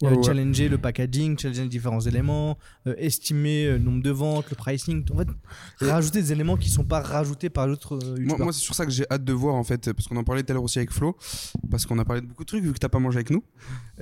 vois. 0.00 0.10
Ouais, 0.10 0.16
ouais. 0.16 0.22
Challenger 0.22 0.68
le 0.68 0.78
packaging, 0.78 1.38
challenger 1.38 1.62
les 1.62 1.68
différents 1.68 2.00
éléments, 2.00 2.58
euh, 2.86 2.94
estimer 2.98 3.66
euh, 3.66 3.72
le 3.74 3.78
nombre 3.84 4.02
de 4.02 4.10
ventes, 4.10 4.46
le 4.50 4.56
pricing. 4.56 5.04
En 5.12 5.18
fait, 5.18 5.28
rajouter 5.80 6.20
des 6.22 6.32
éléments 6.32 6.56
qui 6.56 6.68
sont 6.70 6.84
pas 6.84 7.00
rajoutés 7.00 7.50
par 7.50 7.66
d'autres 7.66 7.98
euh, 8.02 8.16
Moi, 8.20 8.36
moi, 8.38 8.52
c'est 8.52 8.60
sur 8.60 8.74
ça 8.74 8.84
que 8.84 8.92
j'ai 8.92 9.04
hâte 9.10 9.24
de 9.24 9.32
voir 9.32 9.54
en 9.54 9.64
fait, 9.64 9.92
parce 9.92 10.08
qu'on 10.08 10.16
en 10.16 10.24
parlait 10.24 10.42
tout 10.42 10.52
à 10.52 10.54
l'heure 10.54 10.62
aussi 10.64 10.78
avec 10.78 10.90
Flo, 10.92 11.16
parce 11.70 11.86
qu'on 11.86 11.98
a 11.98 12.04
parlé 12.04 12.20
de 12.22 12.26
beaucoup 12.26 12.44
de 12.44 12.48
trucs 12.48 12.62
vu 12.64 12.72
que 12.72 12.78
t'as 12.78 12.88
pas 12.88 12.98
mangé 12.98 13.16
avec 13.16 13.30
nous. 13.30 13.42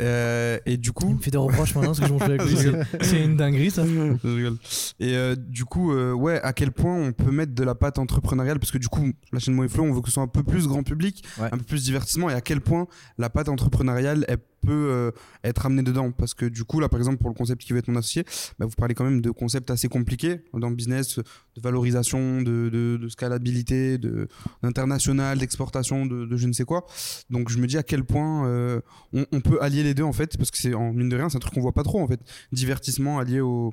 Euh, 0.01 0.59
et 0.67 0.77
du 0.77 0.89
Il 0.89 0.93
coup, 0.93 1.09
me 1.15 1.19
fait 1.21 1.31
des 1.31 1.39
reproches 1.39 1.75
maintenant 1.75 1.91
parce 1.95 2.01
que 2.01 2.07
je 2.07 2.13
mange 2.13 2.23
avec 2.23 2.43
lui. 2.47 2.57
C'est- 3.01 3.25
une 3.25 3.37
dinguerie 3.37 3.71
ça. 3.71 3.85
Je 3.87 4.29
rigole. 4.29 4.57
Et 5.01 5.15
du 5.37 5.65
coup, 5.65 5.93
ouais, 5.95 6.41
à 6.43 6.53
quel 6.53 6.73
point 6.73 6.95
on 6.97 7.13
peut 7.13 7.31
mettre 7.31 7.55
de 7.55 7.63
la 7.65 7.75
pâte 7.75 7.99
entrepreneuriale 7.99 8.59
Parce 8.59 8.71
que 8.73 8.79
du 8.79 8.89
coup, 8.89 9.13
la 9.33 9.39
chaîne 9.39 9.55
Mo 9.55 9.65
et 9.65 9.69
Flow, 9.69 9.85
on 9.85 9.93
veut 9.93 10.01
que 10.01 10.09
ce 10.09 10.15
soit 10.15 10.23
un 10.23 10.29
peu 10.29 10.43
plus 10.43 10.67
grand 10.67 10.83
public, 10.83 11.25
Ouais. 11.41 11.44
Un 11.53 11.59
peu 11.59 11.65
plus 11.65 11.85
divertissement. 11.85 12.31
Et 12.31 12.35
à 12.35 12.41
quel 12.41 12.61
point 12.61 12.87
la 13.19 13.31
pâte 13.31 13.49
entrepreneuriale, 13.49 14.25
elle 14.29 14.39
peut 14.39 14.89
euh, 14.91 15.11
être 15.43 15.67
amenée 15.67 15.83
dedans 15.83 16.11
Parce 16.11 16.35
que 16.35 16.47
du 16.47 16.65
coup, 16.65 16.81
là, 16.81 16.89
par 16.89 16.99
exemple, 16.99 17.19
pour 17.19 17.29
le 17.29 17.35
concept 17.35 17.63
qui 17.63 17.73
va 17.73 17.79
être 17.79 17.89
mon 17.89 17.97
associé, 17.99 18.25
bah, 18.59 18.67
vous 18.67 18.75
parlez 18.77 18.95
quand 18.95 19.05
même 19.05 19.21
de 19.21 19.31
concepts 19.31 19.71
assez 19.71 19.89
compliqués 19.89 20.41
dans 20.55 20.71
le 20.71 20.75
business, 20.77 21.19
de 21.19 21.61
valorisation, 21.61 22.41
de, 22.43 22.71
de, 22.71 23.09
scalabilité, 23.09 23.99
de- 23.99 24.29
d'international, 24.63 25.39
d'exportation, 25.39 26.07
de, 26.07 26.37
je 26.37 26.47
ne 26.47 26.53
sais 26.53 26.65
quoi. 26.65 26.87
Donc 27.31 27.51
je 27.51 27.59
me 27.59 27.67
dis 27.67 27.77
à 27.79 27.83
quel 27.83 28.05
point 28.05 28.47
euh, 28.49 28.81
on, 29.13 29.41
peut 29.41 29.59
allier 29.61 29.83
les 29.83 29.95
deux 29.95 30.03
en 30.03 30.13
fait, 30.13 30.37
parce 30.37 30.51
que 30.51 30.59
c'est 30.59 30.75
en 30.75 30.93
mine 30.93 31.09
de 31.09 31.17
rien, 31.17 31.29
c'est 31.29 31.37
un 31.37 31.41
truc 31.41 31.55
qu'on 31.55 31.61
voit 31.61 31.73
pas 31.73 31.83
trop 31.85 32.01
en 32.01 32.07
fait. 32.07 32.21
Divertissement 32.53 33.19
allié 33.19 33.41
au- 33.41 33.73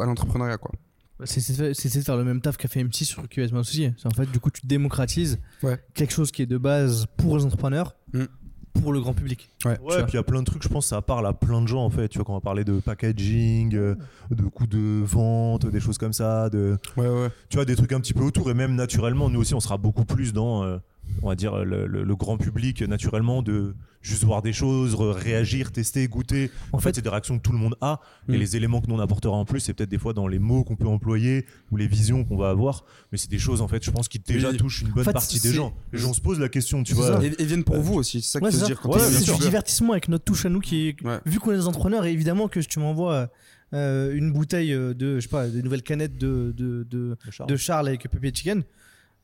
à 0.00 0.06
l'entrepreneuriat 0.06 0.58
quoi. 0.58 0.70
C'est 1.24 1.40
c'est 1.40 1.98
de 1.98 2.04
faire 2.04 2.16
le 2.16 2.24
même 2.24 2.40
taf 2.40 2.56
qu'a 2.58 2.68
fait 2.68 2.82
M6 2.84 3.04
sur 3.04 3.26
QS 3.28 3.44
associé. 3.54 3.94
C'est 3.96 4.06
en 4.06 4.10
fait, 4.10 4.30
du 4.30 4.38
coup, 4.38 4.50
tu 4.50 4.66
démocratises 4.66 5.38
Ouais. 5.62 5.78
quelque 5.94 6.12
chose 6.12 6.30
qui 6.30 6.42
est 6.42 6.46
de 6.46 6.58
base 6.58 7.06
pour 7.16 7.38
les 7.38 7.44
entrepreneurs, 7.44 7.96
Mm. 8.12 8.24
pour 8.74 8.92
le 8.92 9.00
grand 9.00 9.14
public. 9.14 9.48
Ouais. 9.64 9.78
Ouais, 9.80 10.02
puis 10.02 10.12
il 10.12 10.16
y 10.16 10.18
a 10.18 10.22
plein 10.22 10.40
de 10.40 10.44
trucs, 10.44 10.62
je 10.62 10.68
pense, 10.68 10.86
ça 10.86 11.00
parle 11.00 11.26
à 11.26 11.32
plein 11.32 11.62
de 11.62 11.66
gens 11.66 11.82
en 11.82 11.88
fait. 11.88 12.08
Tu 12.08 12.18
vois, 12.18 12.26
quand 12.26 12.32
on 12.34 12.36
va 12.36 12.42
parler 12.42 12.64
de 12.64 12.78
packaging, 12.80 13.74
euh, 13.74 13.94
de 14.30 14.42
coûts 14.44 14.66
de 14.66 15.02
vente, 15.04 15.64
des 15.66 15.80
choses 15.80 15.96
comme 15.96 16.12
ça, 16.12 16.50
de, 16.50 16.76
Ouais 16.98 17.08
ouais. 17.08 17.28
tu 17.48 17.56
vois, 17.56 17.64
des 17.64 17.76
trucs 17.76 17.92
un 17.92 18.00
petit 18.00 18.12
peu 18.12 18.22
autour. 18.22 18.50
Et 18.50 18.54
même 18.54 18.74
naturellement, 18.74 19.30
nous 19.30 19.40
aussi, 19.40 19.54
on 19.54 19.60
sera 19.60 19.78
beaucoup 19.78 20.04
plus 20.04 20.34
dans, 20.34 20.64
euh, 20.64 20.76
on 21.22 21.28
va 21.28 21.34
dire, 21.34 21.64
le, 21.64 21.86
le- 21.86 22.02
le 22.04 22.16
grand 22.16 22.36
public 22.38 22.82
naturellement, 22.82 23.42
de 23.42 23.74
juste 24.02 24.22
voir 24.24 24.40
des 24.42 24.52
choses, 24.52 24.94
réagir, 24.94 25.72
tester, 25.72 26.06
goûter. 26.06 26.50
En 26.72 26.76
En 26.76 26.80
fait, 26.80 26.90
fait, 26.90 26.96
c'est 26.96 27.02
des 27.02 27.08
réactions 27.08 27.38
que 27.38 27.42
tout 27.42 27.50
le 27.52 27.58
monde 27.58 27.74
a. 27.80 28.00
Mm. 28.28 28.34
Et 28.34 28.38
les 28.38 28.56
éléments 28.56 28.80
que 28.80 28.86
nous 28.86 28.94
on 28.94 29.00
apportera 29.00 29.34
en 29.36 29.44
plus, 29.44 29.58
c'est 29.60 29.74
peut-être 29.74 29.88
des 29.90 29.98
fois 29.98 30.12
dans 30.12 30.28
les 30.28 30.38
mots 30.38 30.62
qu'on 30.62 30.76
peut 30.76 30.86
employer 30.86 31.44
ou 31.72 31.76
les 31.76 31.86
visions 31.88 32.24
qu'on 32.24 32.36
va 32.36 32.50
avoir. 32.50 32.84
Mais 33.10 33.18
c'est 33.18 33.30
des 33.30 33.38
choses, 33.38 33.60
en 33.62 33.68
fait, 33.68 33.84
je 33.84 33.90
pense, 33.90 34.08
qui 34.08 34.18
déjà 34.20 34.50
Oui. 34.50 34.56
touchent 34.56 34.82
une 34.82 34.88
bonne 34.90 35.00
En 35.00 35.04
fait, 35.04 35.12
partie 35.12 35.40
des 35.40 35.52
gens. 35.52 35.74
Les 35.92 35.98
gens 35.98 36.12
se 36.12 36.20
posent 36.20 36.38
la 36.40 36.48
question, 36.48 36.82
tu 36.84 36.94
vois. 36.94 37.24
Et, 37.24 37.32
et 37.42 37.44
viennent 37.44 37.64
pour 37.64 37.80
vous 37.80 37.94
aussi, 37.94 38.20
c'est 38.22 38.38
ça 38.38 38.44
Ouais, 38.44 38.50
dire 38.50 38.80
quand 38.80 38.90
Ouais, 38.90 38.98
bien 38.98 39.08
c'est 39.20 39.32
du 39.32 39.38
divertissement 39.40 39.92
avec 39.92 40.08
notre 40.08 40.24
touche 40.24 40.44
à 40.46 40.50
nous 40.50 40.60
qui 40.60 40.88
est, 40.88 41.02
Ouais. 41.04 41.18
vu 41.26 41.40
qu'on 41.40 41.52
est 41.52 41.56
des 41.56 41.66
entrepreneurs, 41.66 42.04
et 42.04 42.12
évidemment 42.12 42.46
que 42.48 42.60
si 42.62 42.68
tu 42.68 42.78
m'envoies 42.78 43.28
euh, 43.74 44.14
une 44.14 44.32
bouteille 44.32 44.72
euh, 44.72 44.94
de, 44.94 45.16
je 45.16 45.22
sais 45.22 45.28
pas, 45.28 45.48
des 45.48 45.60
nouvelles 45.62 45.82
canettes 45.82 46.16
de, 46.16 46.54
de, 46.56 46.86
de, 46.88 47.16
Charles. 47.30 47.48
de 47.50 47.56
Charles 47.56 47.88
avec 47.88 48.08
Pepe 48.08 48.32
Chicken, 48.36 48.62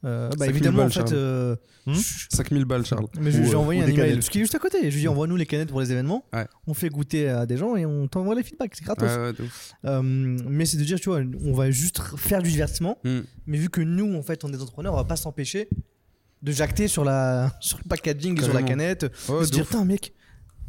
euh, 0.05 0.29
bah 0.31 0.47
5000 0.47 0.51
évidemment, 0.51 0.83
en 0.83 0.89
fait, 0.91 1.13
euh, 1.13 1.55
Hmm 1.87 1.95
je- 1.95 2.27
5000 2.37 2.65
balles 2.65 2.85
Charles. 2.87 3.07
mais 3.21 3.31
je- 3.31 3.41
Ou, 3.41 3.45
j'ai 3.45 3.55
euh, 3.55 3.59
envoyé 3.59 3.81
un 3.83 3.85
email, 3.87 3.97
canettes. 3.97 4.23
ce 4.23 4.31
qui 4.31 4.39
est 4.39 4.41
juste 4.43 4.55
à 4.55 4.59
côté. 4.59 4.79
Je 4.91 4.95
lui 4.95 5.01
dis 5.03 5.09
envoie 5.09 5.27
nous 5.27 5.37
les 5.37 5.47
canettes 5.47 5.69
pour 5.71 5.81
les 5.81 5.91
événements. 5.93 6.25
Ouais. 6.33 6.47
On 6.67 6.75
fait 6.75 6.89
goûter 6.89 7.29
à 7.29 7.47
des 7.47 7.57
gens 7.57 7.75
et 7.77 7.85
on 7.87 8.07
t'envoie 8.09 8.35
les 8.35 8.43
feedbacks, 8.43 8.75
c'est 8.75 8.85
gratos. 8.85 9.09
Ouais, 9.09 9.17
ouais. 9.31 9.49
Euh, 9.87 10.01
mais 10.03 10.65
c'est 10.67 10.77
de 10.77 10.85
dire, 10.85 10.99
tu 11.01 11.09
vois, 11.09 11.21
on 11.45 11.53
va 11.53 11.71
juste 11.71 12.01
faire 12.17 12.43
du 12.43 12.51
divertissement. 12.51 12.99
Mm. 13.05 13.21
Mais 13.47 13.59
vu 13.59 13.69
que 13.69 13.81
nous, 13.81 14.15
en 14.17 14.23
fait, 14.23 14.45
on 14.45 14.49
est 14.49 14.53
des 14.53 14.63
entrepreneurs, 14.63 14.93
on 14.95 14.97
va 14.97 15.05
pas 15.05 15.17
s'empêcher 15.17 15.69
de 16.43 16.53
jacter 16.53 16.89
sur, 16.89 17.05
la, 17.05 17.53
sur 17.61 17.79
le 17.79 17.89
packaging 17.89 18.39
et 18.39 18.43
sur 18.45 18.53
la 18.53 18.61
Carrément. 18.63 18.69
canette. 18.69 19.03
De 19.29 19.45
se 19.45 19.51
dire, 19.51 19.65
putain, 19.67 19.85
mec, 19.85 20.13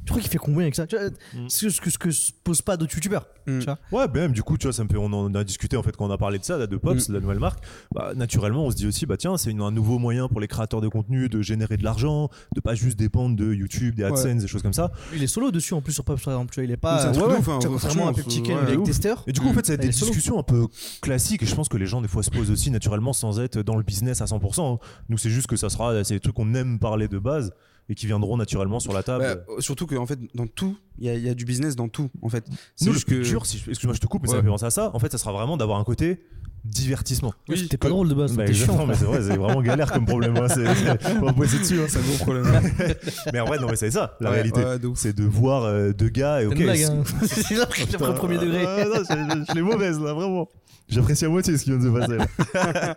tu 0.06 0.12
crois 0.12 0.22
qu'il 0.22 0.30
fait 0.32 0.38
combien 0.38 0.62
avec 0.62 0.76
ça 0.76 0.86
tu 0.88 0.95
vois, 0.97 1.10
Mm. 1.34 1.47
C'est 1.49 1.70
ce 1.70 1.80
que, 1.82 1.89
ce 1.89 1.97
que 1.97 2.12
se 2.12 2.32
pose 2.43 2.62
pas 2.62 2.78
d'autres 2.78 2.93
youtubeurs. 2.95 3.26
Mm. 3.47 3.60
Ouais, 3.91 4.08
ben 4.08 4.22
même 4.22 4.32
du 4.34 4.43
coup, 4.43 4.58
tu 4.58 4.68
vois, 4.68 4.74
ça 4.74 4.84
me 4.84 4.89
fait, 4.89 4.97
on 4.97 5.06
en 5.06 5.34
a 5.36 5.43
discuté 5.43 5.78
en 5.78 5.84
fait 5.84 5.95
quand 5.95 6.06
on 6.06 6.12
a 6.12 6.18
parlé 6.18 6.39
de 6.39 6.43
ça, 6.43 6.58
là, 6.58 6.68
de 6.68 6.78
Pops, 6.78 7.10
Mm. 7.10 7.14
la 7.14 7.20
nouvelle 7.20 7.39
marque. 7.39 7.64
Bah, 7.93 8.14
naturellement, 8.16 8.66
on 8.66 8.72
se 8.72 8.76
dit 8.76 8.88
aussi, 8.88 9.06
bah 9.06 9.18
tiens, 9.18 9.38
c'est 9.38 9.51
un 9.54 9.72
nouveau 9.72 9.99
moyen 9.99 10.28
pour 10.28 10.39
les 10.39 10.47
créateurs 10.47 10.82
de 10.82 10.88
contenu 10.88 11.30
de 11.30 11.41
générer 11.41 11.78
de 11.78 11.84
l'argent, 11.84 12.30
de 12.56 12.62
pas 12.62 12.76
juste 12.76 12.97
dépendre 12.97 13.36
de 13.36 13.54
YouTube, 13.54 13.95
des 13.95 14.04
AdSense, 14.04 14.41
des 14.41 14.47
choses 14.47 14.62
comme 14.62 14.74
ça. 14.74 14.91
Il 15.14 15.24
est 15.24 15.28
solo 15.28 15.51
dessus 15.51 15.74
en 15.74 15.82
plus 15.82 15.93
sur 15.93 16.04
Pops, 16.04 16.22
par 16.24 16.34
exemple. 16.34 16.54
Tu 16.54 16.60
vois, 16.60 16.66
il 16.66 16.72
est 16.72 16.74
C'est 16.74 16.78
pas. 16.78 17.08
un 17.08 17.12
truc 17.12 17.26
Ouais, 17.28 17.34
de 17.34 17.39
ouf, 17.39 17.47
ouais, 17.47 17.54
hein, 17.54 17.60
c'est- 17.62 17.97
ouais, 17.97 18.58
avec 18.58 18.84
testeur. 18.84 19.24
Et 19.28 19.32
du 19.32 19.39
coup, 19.39 19.49
en 19.49 19.54
fait, 19.54 19.66
ça 19.66 19.74
a 19.74 19.76
Il 19.76 19.82
des 19.82 19.88
est 19.89 19.91
solo. 19.91 20.12
discussions 20.12 20.39
un 20.39 20.43
peu 20.43 20.68
classiques 21.01 21.43
et 21.43 21.45
je 21.45 21.56
pense 21.56 21.70
que 21.70 21.78
les 21.78 21.86
gens, 21.86 22.01
des 22.01 22.08
fois, 22.08 22.24
se 22.24 22.30
posent 22.30 22.51
aussi 22.51 22.72
naturellement 22.72 23.14
sans 23.14 23.39
être 23.39 23.60
dans 23.62 23.76
le 23.78 23.84
business 23.84 24.22
à 24.22 24.26
100%. 24.28 24.80
Nous, 25.10 25.18
c'est 25.18 25.30
juste 25.30 25.47
que 25.47 25.56
ça 25.56 25.70
sera, 25.70 26.04
c'est 26.04 26.16
des 26.16 26.20
trucs 26.20 26.36
qu'on 26.36 26.54
aime 26.56 26.80
parler 26.80 27.08
de 27.08 27.20
base 27.20 27.51
et 27.89 27.95
qui 27.95 28.05
viendront 28.07 28.38
naturellement 28.38 28.79
sur 28.79 28.93
la 28.93 29.03
table. 29.03 29.23
Bah, 29.47 29.53
euh, 29.57 29.61
surtout 29.61 29.86
que 29.88 29.95
en 29.95 30.05
fait 30.05 30.19
dans 30.36 30.47
tout 30.47 30.77
il 30.99 31.11
y, 31.13 31.19
y 31.19 31.29
a 31.29 31.34
du 31.34 31.43
business 31.45 31.75
dans 31.75 31.88
tout 31.89 32.09
en 32.21 32.29
fait 32.29 32.45
c'est 32.75 32.86
Nous, 32.86 32.93
le 32.93 32.99
que 32.99 33.23
dur, 33.23 33.45
si 33.45 33.57
excuse-moi, 33.67 33.93
je 33.95 33.99
te 33.99 34.07
coupe, 34.07 34.21
mais 34.23 34.27
ça 34.29 34.36
Ouais. 34.36 34.39
me 34.41 34.43
fait 34.47 34.49
penser 34.51 34.65
à 34.65 34.69
ça. 34.69 34.91
En 34.93 34.99
fait, 34.99 35.11
ça 35.11 35.17
sera 35.17 35.31
vraiment 35.34 35.57
d'avoir 35.57 35.79
un 35.79 35.84
côté 35.84 36.19
divertissement. 36.63 37.34
Oui, 37.49 37.57
C'était 37.57 37.77
pas 37.77 37.88
que- 37.88 37.91
drôle 37.91 38.07
de 38.07 38.13
base. 38.13 38.36
Bah, 38.38 38.45
T'es 38.45 38.53
chiant. 38.53 38.86
mais 38.88 38.93
c'est 38.95 39.03
vrai, 39.05 39.21
c'est 39.21 39.36
vraiment 39.36 39.61
galère 39.61 39.91
comme 39.91 40.05
problème. 40.05 40.38
hein, 40.38 40.47
c'est- 40.47 40.63
c'est- 40.75 41.17
on 41.21 41.25
va 41.25 41.31
bosser 41.34 41.59
dessus. 41.59 41.79
hein. 41.81 41.86
c'est 41.89 41.99
un 41.99 42.01
gros 42.03 42.17
problème 42.19 42.45
Mais 43.34 43.39
en 43.41 43.45
vrai, 43.45 43.59
non, 43.59 43.67
mais 43.69 43.75
c'est 43.75 43.91
ça, 43.91 44.15
la 44.21 44.29
Ouais, 44.29 44.36
réalité. 44.38 44.63
ouais. 44.63 44.77
C'est 44.95 45.13
de 45.13 45.23
voir 45.25 45.63
euh, 45.63 45.91
deux 45.91 46.07
gars 46.09 46.41
et 46.41 46.45
C'est 46.45 46.47
ok. 46.47 46.55
une 46.59 46.63
blague, 46.63 46.77
c'est- 46.77 46.86
hein. 46.86 47.03
C'est 47.27 47.55
j'ai 47.55 47.65
pris 47.65 47.86
le 47.91 48.13
premier 48.15 48.38
degré. 48.38 48.63
Non, 48.63 49.03
je, 49.09 49.43
je 49.49 49.55
l'ai 49.55 49.61
mauvaise 49.61 49.99
là, 49.99 50.13
vraiment. 50.13 50.47
J'apprécie 50.94 51.26
à 51.26 51.30
moitié 51.30 51.58
ce 51.58 51.64
qui 51.64 51.72
vient 51.72 51.80
de 51.80 51.86
se 51.86 51.89
passer. 52.00 52.18
là. 52.18 52.96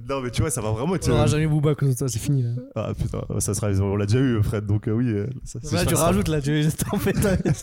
non, 0.08 0.20
mais 0.22 0.30
tu 0.30 0.40
vois, 0.42 0.50
ça 0.50 0.60
va 0.60 0.70
vraiment 0.70 0.94
être. 0.94 1.08
On 1.10 1.14
aura 1.14 1.26
jamais 1.26 1.46
Booba 1.46 1.74
comme 1.74 1.92
ça, 1.94 2.08
c'est 2.08 2.18
fini. 2.18 2.42
Là. 2.42 2.50
Ah 2.76 2.92
putain, 2.96 3.20
ça 3.40 3.54
sera. 3.54 3.68
On 3.82 3.96
l'a 3.96 4.06
déjà 4.06 4.18
eu, 4.20 4.42
Fred, 4.42 4.66
donc 4.66 4.88
euh, 4.88 4.92
oui. 4.92 5.08
euh, 5.10 5.26
ça, 5.44 5.58
Là, 5.72 5.84
tu 5.86 5.94
rajoutes, 5.94 6.28
là, 6.28 6.40
tu 6.40 6.66
en 6.92 6.98
fait, 6.98 7.16
si 7.54 7.62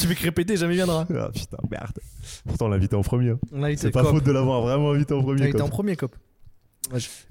tu 0.00 0.06
veux 0.06 0.14
que 0.14 0.22
répéter, 0.22 0.56
jamais 0.56 0.74
viendra. 0.74 1.06
Ah 1.18 1.30
putain, 1.32 1.56
merde. 1.70 1.98
Pourtant, 2.46 2.66
on 2.66 2.68
l'a 2.68 2.76
invité 2.76 2.96
en 2.96 3.02
premier. 3.02 3.30
hein. 3.30 3.38
On 3.52 3.62
a 3.62 3.70
été 3.70 3.82
C'est 3.82 3.90
pas 3.90 4.02
cop. 4.02 4.12
faute 4.12 4.24
de 4.24 4.32
l'avoir 4.32 4.62
vraiment 4.62 4.90
invité 4.92 5.14
en 5.14 5.18
On 5.18 5.20
a 5.20 5.24
premier. 5.24 5.42
été 5.48 5.52
quoi. 5.52 5.62
en 5.64 5.68
premier 5.68 5.96
cop. 5.96 6.14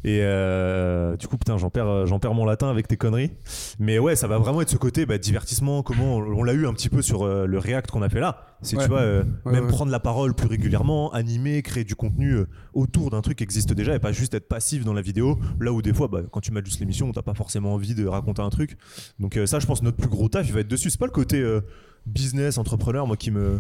Et 0.04 0.20
euh, 0.22 1.16
du 1.18 1.28
coup, 1.28 1.38
putain, 1.38 1.58
j'en 1.58 1.70
perds, 1.70 1.88
euh, 1.88 2.06
j'en 2.06 2.20
perds 2.20 2.34
mon 2.34 2.46
latin 2.46 2.70
avec 2.70 2.88
tes 2.88 2.98
conneries. 2.98 3.32
Mais 3.80 4.00
ouais, 4.00 4.16
ça 4.16 4.28
va 4.28 4.38
vraiment 4.38 4.62
être 4.62 4.70
ce 4.70 4.78
côté 4.78 5.06
bah, 5.06 5.18
divertissement, 5.18 5.82
comment 5.84 6.18
on, 6.18 6.22
on 6.40 6.44
l'a 6.44 6.54
eu 6.54 6.68
un 6.68 6.74
petit 6.74 6.90
peu 6.90 7.02
sur 7.02 7.24
euh, 7.24 7.46
le 7.46 7.58
React 7.58 7.92
qu'on 7.92 8.02
a 8.02 8.10
fait 8.10 8.20
là. 8.20 8.46
C'est, 8.62 8.76
Ouais. 8.78 8.84
tu 8.84 8.90
vois, 8.90 9.02
euh, 9.02 9.24
Ouais, 9.46 9.54
même 9.54 9.68
prendre 9.68 9.92
la 9.92 10.00
parole 10.00 10.34
plus 10.34 10.48
régulièrement, 10.48 11.12
animer, 11.14 11.62
créer 11.62 11.84
du 11.84 11.96
contenu 11.96 12.38
autour 12.74 13.12
d'un 13.12 13.22
truc 13.22 13.38
qui 13.38 13.44
existe 13.44 13.74
déjà 13.74 13.96
et 13.96 14.00
pas 14.00 14.12
juste 14.12 14.34
être 14.34 14.48
passif 14.48 14.84
dans 14.84 14.94
la 14.94 15.02
vidéo. 15.02 15.40
Là 15.60 15.72
où 15.72 15.82
des 15.82 15.94
fois, 15.94 16.08
bah, 16.08 16.22
quand 16.32 16.42
tu 16.42 16.52
mets 16.52 16.62
juste 16.64 16.80
l'émission, 16.80 17.12
t'as 17.12 17.22
pas 17.22 17.34
forcément 17.34 17.74
envie 17.74 17.96
de 17.96 18.06
raconter 18.08 18.42
un 18.42 18.50
truc. 18.50 18.78
Donc 19.20 19.40
ça, 19.46 19.60
je 19.60 19.66
pense, 19.66 19.82
notre 19.84 19.98
plus 19.98 20.10
gros 20.10 20.30
taf, 20.30 20.48
il 20.48 20.54
va 20.54 20.62
être 20.62 20.68
dessus. 20.68 20.90
C'est 20.90 21.00
pas 21.00 21.06
le 21.06 21.12
côté 21.12 21.44
business, 22.06 22.58
entrepreneur, 22.58 23.08
moi 23.08 23.18
qui 23.18 23.32
me... 23.32 23.60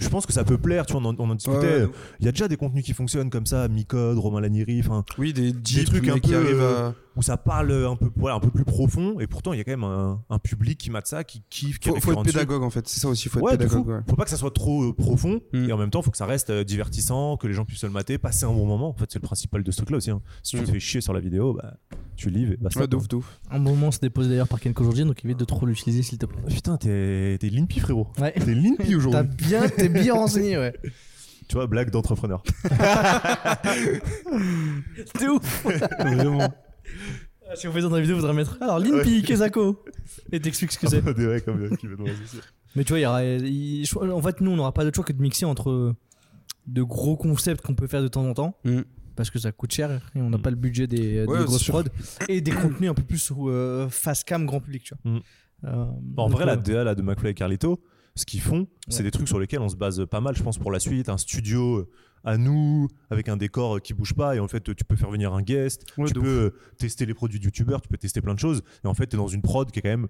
Je 0.00 0.08
pense 0.08 0.26
que 0.26 0.32
ça 0.32 0.44
peut 0.44 0.58
plaire, 0.58 0.86
tu 0.86 0.92
vois, 0.92 1.02
on 1.02 1.06
en, 1.06 1.16
on 1.18 1.30
en 1.30 1.34
discutait. 1.34 1.58
Ouais, 1.58 1.82
ouais. 1.84 1.90
Il 2.20 2.26
y 2.26 2.28
a 2.28 2.32
déjà 2.32 2.48
des 2.48 2.56
contenus 2.56 2.84
qui 2.84 2.92
fonctionnent 2.92 3.30
comme 3.30 3.46
ça, 3.46 3.68
Micode, 3.68 4.18
Romain 4.18 4.40
Laniri, 4.40 4.80
enfin, 4.80 5.04
Oui, 5.18 5.32
des, 5.32 5.54
jeeps, 5.64 5.86
trucs 5.86 6.08
un 6.08 6.14
mais 6.14 6.20
qui 6.20 6.30
peu, 6.30 6.36
arrivent 6.36 6.60
euh, 6.60 6.88
à. 6.90 6.94
Où 7.16 7.22
ça 7.22 7.36
parle 7.36 7.72
un 7.72 7.96
peu, 7.96 8.10
voilà, 8.16 8.36
un 8.36 8.40
peu 8.40 8.50
plus 8.50 8.64
profond, 8.64 9.20
et 9.20 9.26
pourtant 9.26 9.52
il 9.52 9.58
y 9.58 9.60
a 9.60 9.64
quand 9.64 9.70
même 9.72 9.84
un, 9.84 10.20
un 10.30 10.38
public 10.38 10.78
qui 10.78 10.90
mate 10.90 11.06
ça, 11.06 11.22
qui 11.24 11.42
kiffe, 11.50 11.78
qui 11.78 11.88
est 11.88 11.92
Faut, 11.92 12.00
faut 12.00 12.12
être 12.12 12.22
dessus. 12.22 12.34
pédagogue 12.36 12.62
en 12.62 12.70
fait, 12.70 12.88
c'est 12.88 13.00
ça 13.00 13.08
aussi, 13.08 13.28
faut 13.28 13.38
être 13.38 13.44
Ouais, 13.44 13.56
pédagogue. 13.56 13.86
ouais. 13.86 14.00
Faut 14.08 14.16
pas 14.16 14.24
que 14.24 14.30
ça 14.30 14.36
soit 14.36 14.50
trop 14.52 14.82
euh, 14.84 14.92
profond, 14.92 15.40
Mm. 15.52 15.68
et 15.68 15.72
en 15.72 15.78
même 15.78 15.90
temps, 15.90 16.02
faut 16.02 16.10
que 16.10 16.16
ça 16.16 16.26
reste 16.26 16.50
euh, 16.50 16.64
divertissant, 16.64 17.36
que 17.36 17.46
les 17.46 17.52
gens 17.54 17.64
puissent 17.64 17.80
se 17.80 17.86
le 17.86 17.92
mater, 17.92 18.18
passer 18.18 18.44
un 18.46 18.52
bon 18.52 18.66
moment. 18.66 18.88
En 18.90 18.94
fait, 18.94 19.06
c'est 19.10 19.18
le 19.20 19.26
principal 19.26 19.62
de 19.62 19.70
ce 19.70 19.76
truc-là 19.78 19.96
aussi. 19.98 20.10
hein. 20.10 20.20
Si 20.42 20.56
tu 20.56 20.62
Mm. 20.62 20.66
te 20.66 20.70
fais 20.72 20.80
chier 20.80 21.00
sur 21.00 21.12
la 21.12 21.20
vidéo, 21.20 21.54
bah, 21.54 21.74
tu 22.16 22.30
livres 22.30 22.52
et 22.52 22.56
basta. 22.56 22.80
Ouais, 22.80 22.86
de 22.86 22.94
quoi. 22.96 23.02
ouf, 23.02 23.08
de 23.08 23.16
ouf. 23.16 23.40
Un 23.50 23.58
moment 23.58 23.90
se 23.90 23.98
dépose 24.00 24.28
d'ailleurs 24.28 24.48
par 24.48 24.60
Ken 24.60 24.72
aujourd'hui, 24.78 25.04
donc 25.04 25.24
évite 25.24 25.38
de 25.38 25.44
trop 25.44 25.66
l'utiliser 25.66 26.02
s'il 26.02 26.18
te 26.18 26.26
plaît. 26.26 26.38
Putain, 26.48 26.76
t'es 26.76 27.36
t'es 27.40 27.48
Limpy, 27.50 27.80
frérot. 27.80 28.08
Ouais. 28.20 28.32
T'es 28.32 28.54
Limpy 28.54 28.88
T'as 28.90 28.96
aujourd'hui. 28.96 29.30
bien, 29.46 29.68
t'es 29.68 29.88
bien 29.88 30.14
renseigné, 30.22 30.56
ouais. 30.58 30.74
tu 31.48 31.54
vois, 31.56 31.66
blague 31.66 31.90
d'entrepreneur. 31.90 32.42
T'es 35.18 35.28
ouf. 35.28 35.66
Vraiment. 36.00 36.48
Si 37.56 37.68
on 37.68 37.72
fait 37.72 37.82
ça 37.82 37.88
dans 37.88 37.96
la 37.96 38.00
vidéo, 38.00 38.16
faudrait 38.16 38.32
mettre. 38.32 38.56
Alors, 38.62 38.78
Limpy, 38.78 39.22
Kezako. 39.22 39.84
Et 40.32 40.40
t'expliques 40.40 40.72
ce 40.72 40.78
que 40.78 40.88
c'est. 40.88 41.02
Des 41.14 41.26
mecs 41.26 41.44
comme 41.44 41.76
qui 41.76 41.86
veulent 41.86 41.98
nous 41.98 42.06
associer. 42.06 42.40
Mais 42.74 42.84
tu 42.84 42.88
vois, 42.92 42.98
il 42.98 43.02
y 43.02 43.06
aura, 43.06 43.22
il- 43.22 43.84
je- 43.84 43.98
en 43.98 44.22
fait, 44.22 44.40
nous, 44.40 44.50
on 44.50 44.56
n'aura 44.56 44.72
pas 44.72 44.84
de 44.84 44.92
choix 44.92 45.04
que 45.04 45.12
de 45.12 45.20
mixer 45.20 45.44
entre 45.44 45.94
de 46.66 46.82
gros 46.82 47.16
concepts 47.16 47.60
qu'on 47.64 47.74
peut 47.74 47.86
faire 47.86 48.02
de 48.02 48.08
temps 48.08 48.24
en 48.26 48.32
temps, 48.32 48.56
Mm. 48.64 48.80
parce 49.14 49.30
que 49.30 49.38
ça 49.38 49.52
coûte 49.52 49.72
cher 49.72 50.10
et 50.16 50.20
on 50.22 50.30
n'a 50.30 50.38
Mm. 50.38 50.42
pas 50.42 50.50
le 50.50 50.56
budget 50.56 50.86
des, 50.86 50.98
des 50.98 51.24
Ouais, 51.26 51.38
c'est 51.40 51.44
grosses 51.44 51.62
sûr. 51.62 51.74
prods, 51.74 51.90
et 52.28 52.40
des 52.40 52.50
contenus 52.50 52.90
un 52.90 52.94
peu 52.94 53.02
plus 53.02 53.30
euh, 53.46 53.88
face 53.90 54.24
cam 54.24 54.46
grand 54.46 54.60
public, 54.60 54.82
tu 54.84 54.94
vois. 55.04 55.12
Mm. 55.12 55.20
Euh, 55.64 55.84
En 56.16 56.28
donc, 56.28 56.32
vrai, 56.32 56.46
la 56.46 56.54
euh, 56.54 56.56
DA 56.56 56.82
là, 56.82 56.94
de 56.94 57.02
McFly 57.02 57.30
et 57.30 57.34
Carlito, 57.34 57.80
ce 58.16 58.24
qu'ils 58.26 58.40
font, 58.40 58.66
c'est 58.88 59.02
des 59.02 59.10
trucs 59.10 59.28
sur 59.28 59.38
lesquels 59.40 59.60
on 59.60 59.68
se 59.68 59.76
base 59.76 60.04
pas 60.06 60.20
mal, 60.20 60.36
je 60.36 60.42
pense, 60.42 60.58
pour 60.58 60.70
la 60.70 60.78
suite. 60.78 61.08
Un 61.08 61.18
studio 61.18 61.78
euh, 61.78 61.90
à 62.22 62.36
nous, 62.38 62.88
avec 63.10 63.28
un 63.28 63.36
décor 63.36 63.76
euh, 63.76 63.80
qui 63.80 63.92
bouge 63.92 64.14
pas, 64.14 64.36
et 64.36 64.40
en 64.40 64.48
fait, 64.48 64.74
tu 64.74 64.84
peux 64.84 64.96
faire 64.96 65.10
venir 65.10 65.32
un 65.34 65.42
guest, 65.42 65.84
Ouais, 65.98 66.06
tu 66.06 66.14
peux 66.14 66.26
euh, 66.26 66.50
tester 66.78 67.06
les 67.06 67.14
produits 67.14 67.38
de 67.40 67.44
youtubeurs, 67.44 67.80
tu 67.82 67.88
peux 67.88 67.98
tester 67.98 68.20
plein 68.20 68.34
de 68.34 68.38
choses, 68.38 68.62
et 68.84 68.86
en 68.86 68.94
fait, 68.94 69.08
tu 69.08 69.16
es 69.16 69.18
dans 69.18 69.26
une 69.28 69.42
prod 69.42 69.70
qui 69.70 69.80
est 69.80 69.82
quand 69.82 69.88
même 69.90 70.08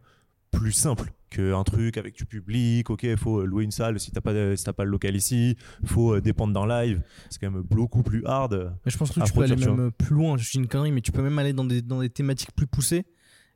plus 0.52 0.70
simple 0.70 1.12
qu'un 1.30 1.64
truc 1.64 1.96
avec 1.96 2.14
du 2.14 2.26
public. 2.26 2.88
Ok, 2.88 3.02
il 3.02 3.16
faut 3.16 3.40
euh, 3.40 3.44
louer 3.44 3.64
une 3.64 3.72
salle 3.72 3.98
si 3.98 4.12
t'as 4.12 4.20
pas, 4.20 4.54
si 4.54 4.62
t'as 4.62 4.72
pas 4.72 4.84
le 4.84 4.90
local 4.92 5.16
ici, 5.16 5.56
faut 5.84 6.14
euh, 6.14 6.20
dépendre 6.20 6.52
d'un 6.52 6.68
live. 6.68 7.02
C'est 7.30 7.40
quand 7.40 7.50
même 7.50 7.62
beaucoup 7.62 8.04
plus 8.04 8.24
hard. 8.24 8.72
Mais 8.84 8.92
je 8.92 8.96
pense 8.96 9.10
que 9.10 9.20
tu 9.24 9.32
peux 9.32 9.42
aller 9.42 9.56
même 9.56 9.90
plus 9.90 10.14
loin, 10.14 10.36
je 10.36 10.44
suis 10.44 10.58
une 10.60 10.68
connerie, 10.68 10.92
mais 10.92 11.00
tu 11.00 11.10
peux 11.10 11.22
même 11.22 11.38
aller 11.40 11.52
dans 11.54 11.64
des, 11.64 11.82
dans 11.82 12.00
des 12.00 12.10
thématiques 12.10 12.52
plus 12.54 12.68
poussées 12.68 13.04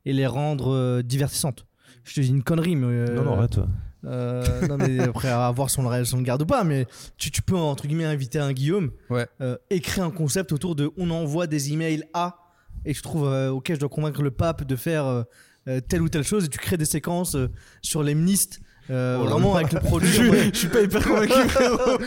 et 0.05 0.13
les 0.13 0.27
rendre 0.27 0.75
euh, 0.75 1.03
divertissantes. 1.03 1.67
Je 2.03 2.15
te 2.15 2.21
dis 2.21 2.31
une 2.31 2.43
connerie, 2.43 2.75
mais. 2.75 2.87
euh, 2.87 3.15
Non, 3.15 3.23
non, 3.25 3.35
arrête. 3.35 3.61
Euh, 4.05 4.67
non, 4.69 4.77
mais 4.79 4.99
après, 5.09 5.29
à 5.29 5.51
voir 5.51 5.71
si 5.71 5.79
on 5.81 5.89
le, 5.89 6.05
si 6.05 6.15
on 6.15 6.19
le 6.19 6.23
garde 6.23 6.43
ou 6.43 6.47
pas, 6.47 6.65
mais 6.65 6.87
tu, 7.17 7.31
tu 7.31 7.43
peux, 7.43 7.57
entre 7.57 7.87
guillemets, 7.87 8.05
inviter 8.05 8.39
un 8.39 8.53
Guillaume, 8.53 8.91
Ouais. 9.11 9.27
euh, 9.41 9.57
écrire 9.71 10.05
un 10.05 10.11
concept 10.11 10.53
autour 10.53 10.75
de 10.77 10.91
on 10.97 11.11
envoie 11.11 11.47
des 11.47 11.73
emails 11.73 12.05
à, 12.15 12.37
et 12.85 12.95
tu 12.95 13.03
trouves, 13.03 13.27
euh, 13.27 13.51
ok, 13.51 13.73
je 13.75 13.79
dois 13.81 13.89
convaincre 13.89 14.23
le 14.23 14.31
pape 14.31 14.65
de 14.65 14.77
faire 14.77 15.05
euh, 15.07 15.23
euh, 15.69 15.81
telle 15.81 16.03
ou 16.03 16.09
telle 16.09 16.23
chose, 16.25 16.45
et 16.45 16.49
tu 16.49 16.59
crées 16.59 16.77
des 16.77 16.85
séquences 16.85 17.35
euh, 17.35 17.49
sur 17.83 18.03
les 18.03 18.15
ministres, 18.15 18.59
euh, 18.91 19.19
Oh 19.21 19.25
vraiment 19.27 19.55
avec 19.57 19.73
le 19.73 19.81
produit. 19.81 20.09
Je, 20.13 20.23
je 20.53 20.59
suis 20.59 20.69
pas 20.69 20.81
hyper 20.83 21.07
convaincu, 21.07 21.33
frérot. 21.49 21.79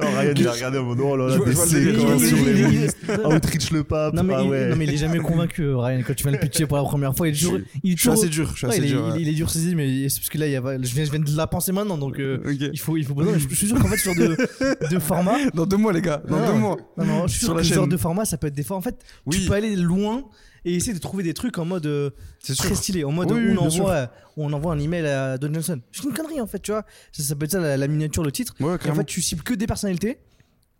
Oh, 0.00 0.04
Ryan, 0.18 0.32
il 0.36 0.48
a 0.48 0.52
regardé 0.52 0.78
en 0.78 0.84
mode 0.84 0.98
oh 1.00 1.16
là 1.16 1.28
là, 1.28 1.38
des 1.44 1.54
séquences 1.54 2.24
sur 2.24 2.36
les 2.36 2.54
ministres. 2.68 2.98
Outreach 3.24 3.70
le 3.70 3.84
pape. 3.84 4.14
Non 4.14 4.22
mais, 4.22 4.34
ah 4.36 4.42
il, 4.42 4.48
ouais. 4.50 4.68
non 4.68 4.76
mais 4.76 4.84
il 4.86 4.94
est 4.94 4.96
jamais 4.98 5.18
convaincu 5.18 5.62
euh, 5.62 5.76
Ryan 5.78 6.00
quand 6.06 6.14
tu 6.14 6.22
viens 6.24 6.32
le 6.32 6.38
pitcher 6.38 6.66
pour 6.66 6.76
la 6.76 6.82
première 6.84 7.14
fois 7.16 7.28
il 7.28 7.34
est 7.34 7.38
toujours 7.38 7.58
il 7.82 7.92
est 7.92 7.96
Je 7.96 8.00
suis 8.02 8.10
assez 8.10 8.28
dur, 8.28 8.50
je 8.52 8.56
suis 8.58 8.66
Ouais, 8.66 8.72
assez 8.74 8.82
il, 8.82 8.88
dur. 8.88 9.00
il 9.00 9.08
est- 9.08 9.12
ouais. 9.12 9.22
il 9.22 9.28
est 9.28 9.32
dur 9.32 9.50
saisi 9.50 9.74
mais 9.74 10.08
c'est 10.08 10.20
parce 10.20 10.28
que 10.28 10.38
là 10.38 10.46
il 10.46 10.52
y 10.52 10.56
a, 10.56 10.62
je, 10.82 10.94
viens, 10.94 11.04
je 11.04 11.10
viens 11.10 11.20
de 11.20 11.36
la 11.36 11.46
penser 11.46 11.72
maintenant 11.72 11.98
donc 11.98 12.18
euh, 12.18 12.38
il 12.72 12.78
faut 12.78 12.96
il 12.96 13.04
faut 13.04 13.14
non, 13.14 13.32
je, 13.34 13.48
je 13.48 13.54
suis 13.54 13.66
sûr 13.68 13.78
qu'en 13.78 13.88
fait 13.88 13.96
ce 13.96 14.04
genre 14.04 14.14
de, 14.16 14.36
de 14.94 14.98
format 14.98 15.36
Dans 15.54 15.66
deux 15.66 15.76
mois, 15.76 15.92
les 15.92 16.02
gars, 16.02 16.22
dans 16.28 16.38
Non, 16.38 16.46
deux 16.46 16.58
mois. 16.58 16.76
non, 16.96 17.04
non, 17.04 17.26
je 17.26 17.32
suis 17.32 17.38
Sur 17.40 17.46
sûr 17.48 17.54
la 17.54 17.62
que 17.62 17.66
ce 17.68 17.74
genre 17.74 17.88
de 17.88 17.96
format 17.96 18.24
ça 18.24 18.36
peut 18.38 18.46
être 18.48 18.54
des 18.54 18.62
fois 18.64 18.76
en 18.76 18.80
fait 18.82 18.96
tu 19.30 19.40
peux 19.40 19.54
aller 19.54 19.76
loin 19.76 20.24
et 20.68 20.74
essayer 20.74 20.92
de 20.94 20.98
trouver 20.98 21.22
des 21.24 21.34
trucs 21.34 21.58
en 21.58 21.64
mode 21.64 21.86
euh, 21.86 22.10
C'est 22.40 22.56
très 22.56 22.74
stylé 22.74 23.04
en 23.04 23.12
mode 23.12 23.30
Oui, 23.32 23.40
oui, 23.48 23.56
on 23.58 23.64
envoie 23.66 24.10
on 24.36 24.52
envoie 24.52 24.72
un 24.72 24.78
email 24.78 25.06
à 25.06 25.38
Don 25.38 25.52
Johnson. 25.52 25.80
C'est 25.92 26.04
une 26.04 26.12
connerie 26.12 26.40
en 26.40 26.46
fait 26.46 26.60
tu 26.60 26.70
vois. 26.70 26.84
Ça, 27.12 27.22
ça 27.22 27.34
peut 27.36 27.44
être 27.46 27.52
ça 27.52 27.60
la, 27.60 27.76
la 27.76 27.88
miniature 27.88 28.22
le 28.22 28.30
titre. 28.32 28.54
Ouais, 28.60 28.76
et 28.84 28.90
en 28.90 28.94
fait 28.94 29.04
tu 29.04 29.20
cibles 29.22 29.42
que 29.42 29.54
des 29.54 29.66
personnalités 29.66 30.18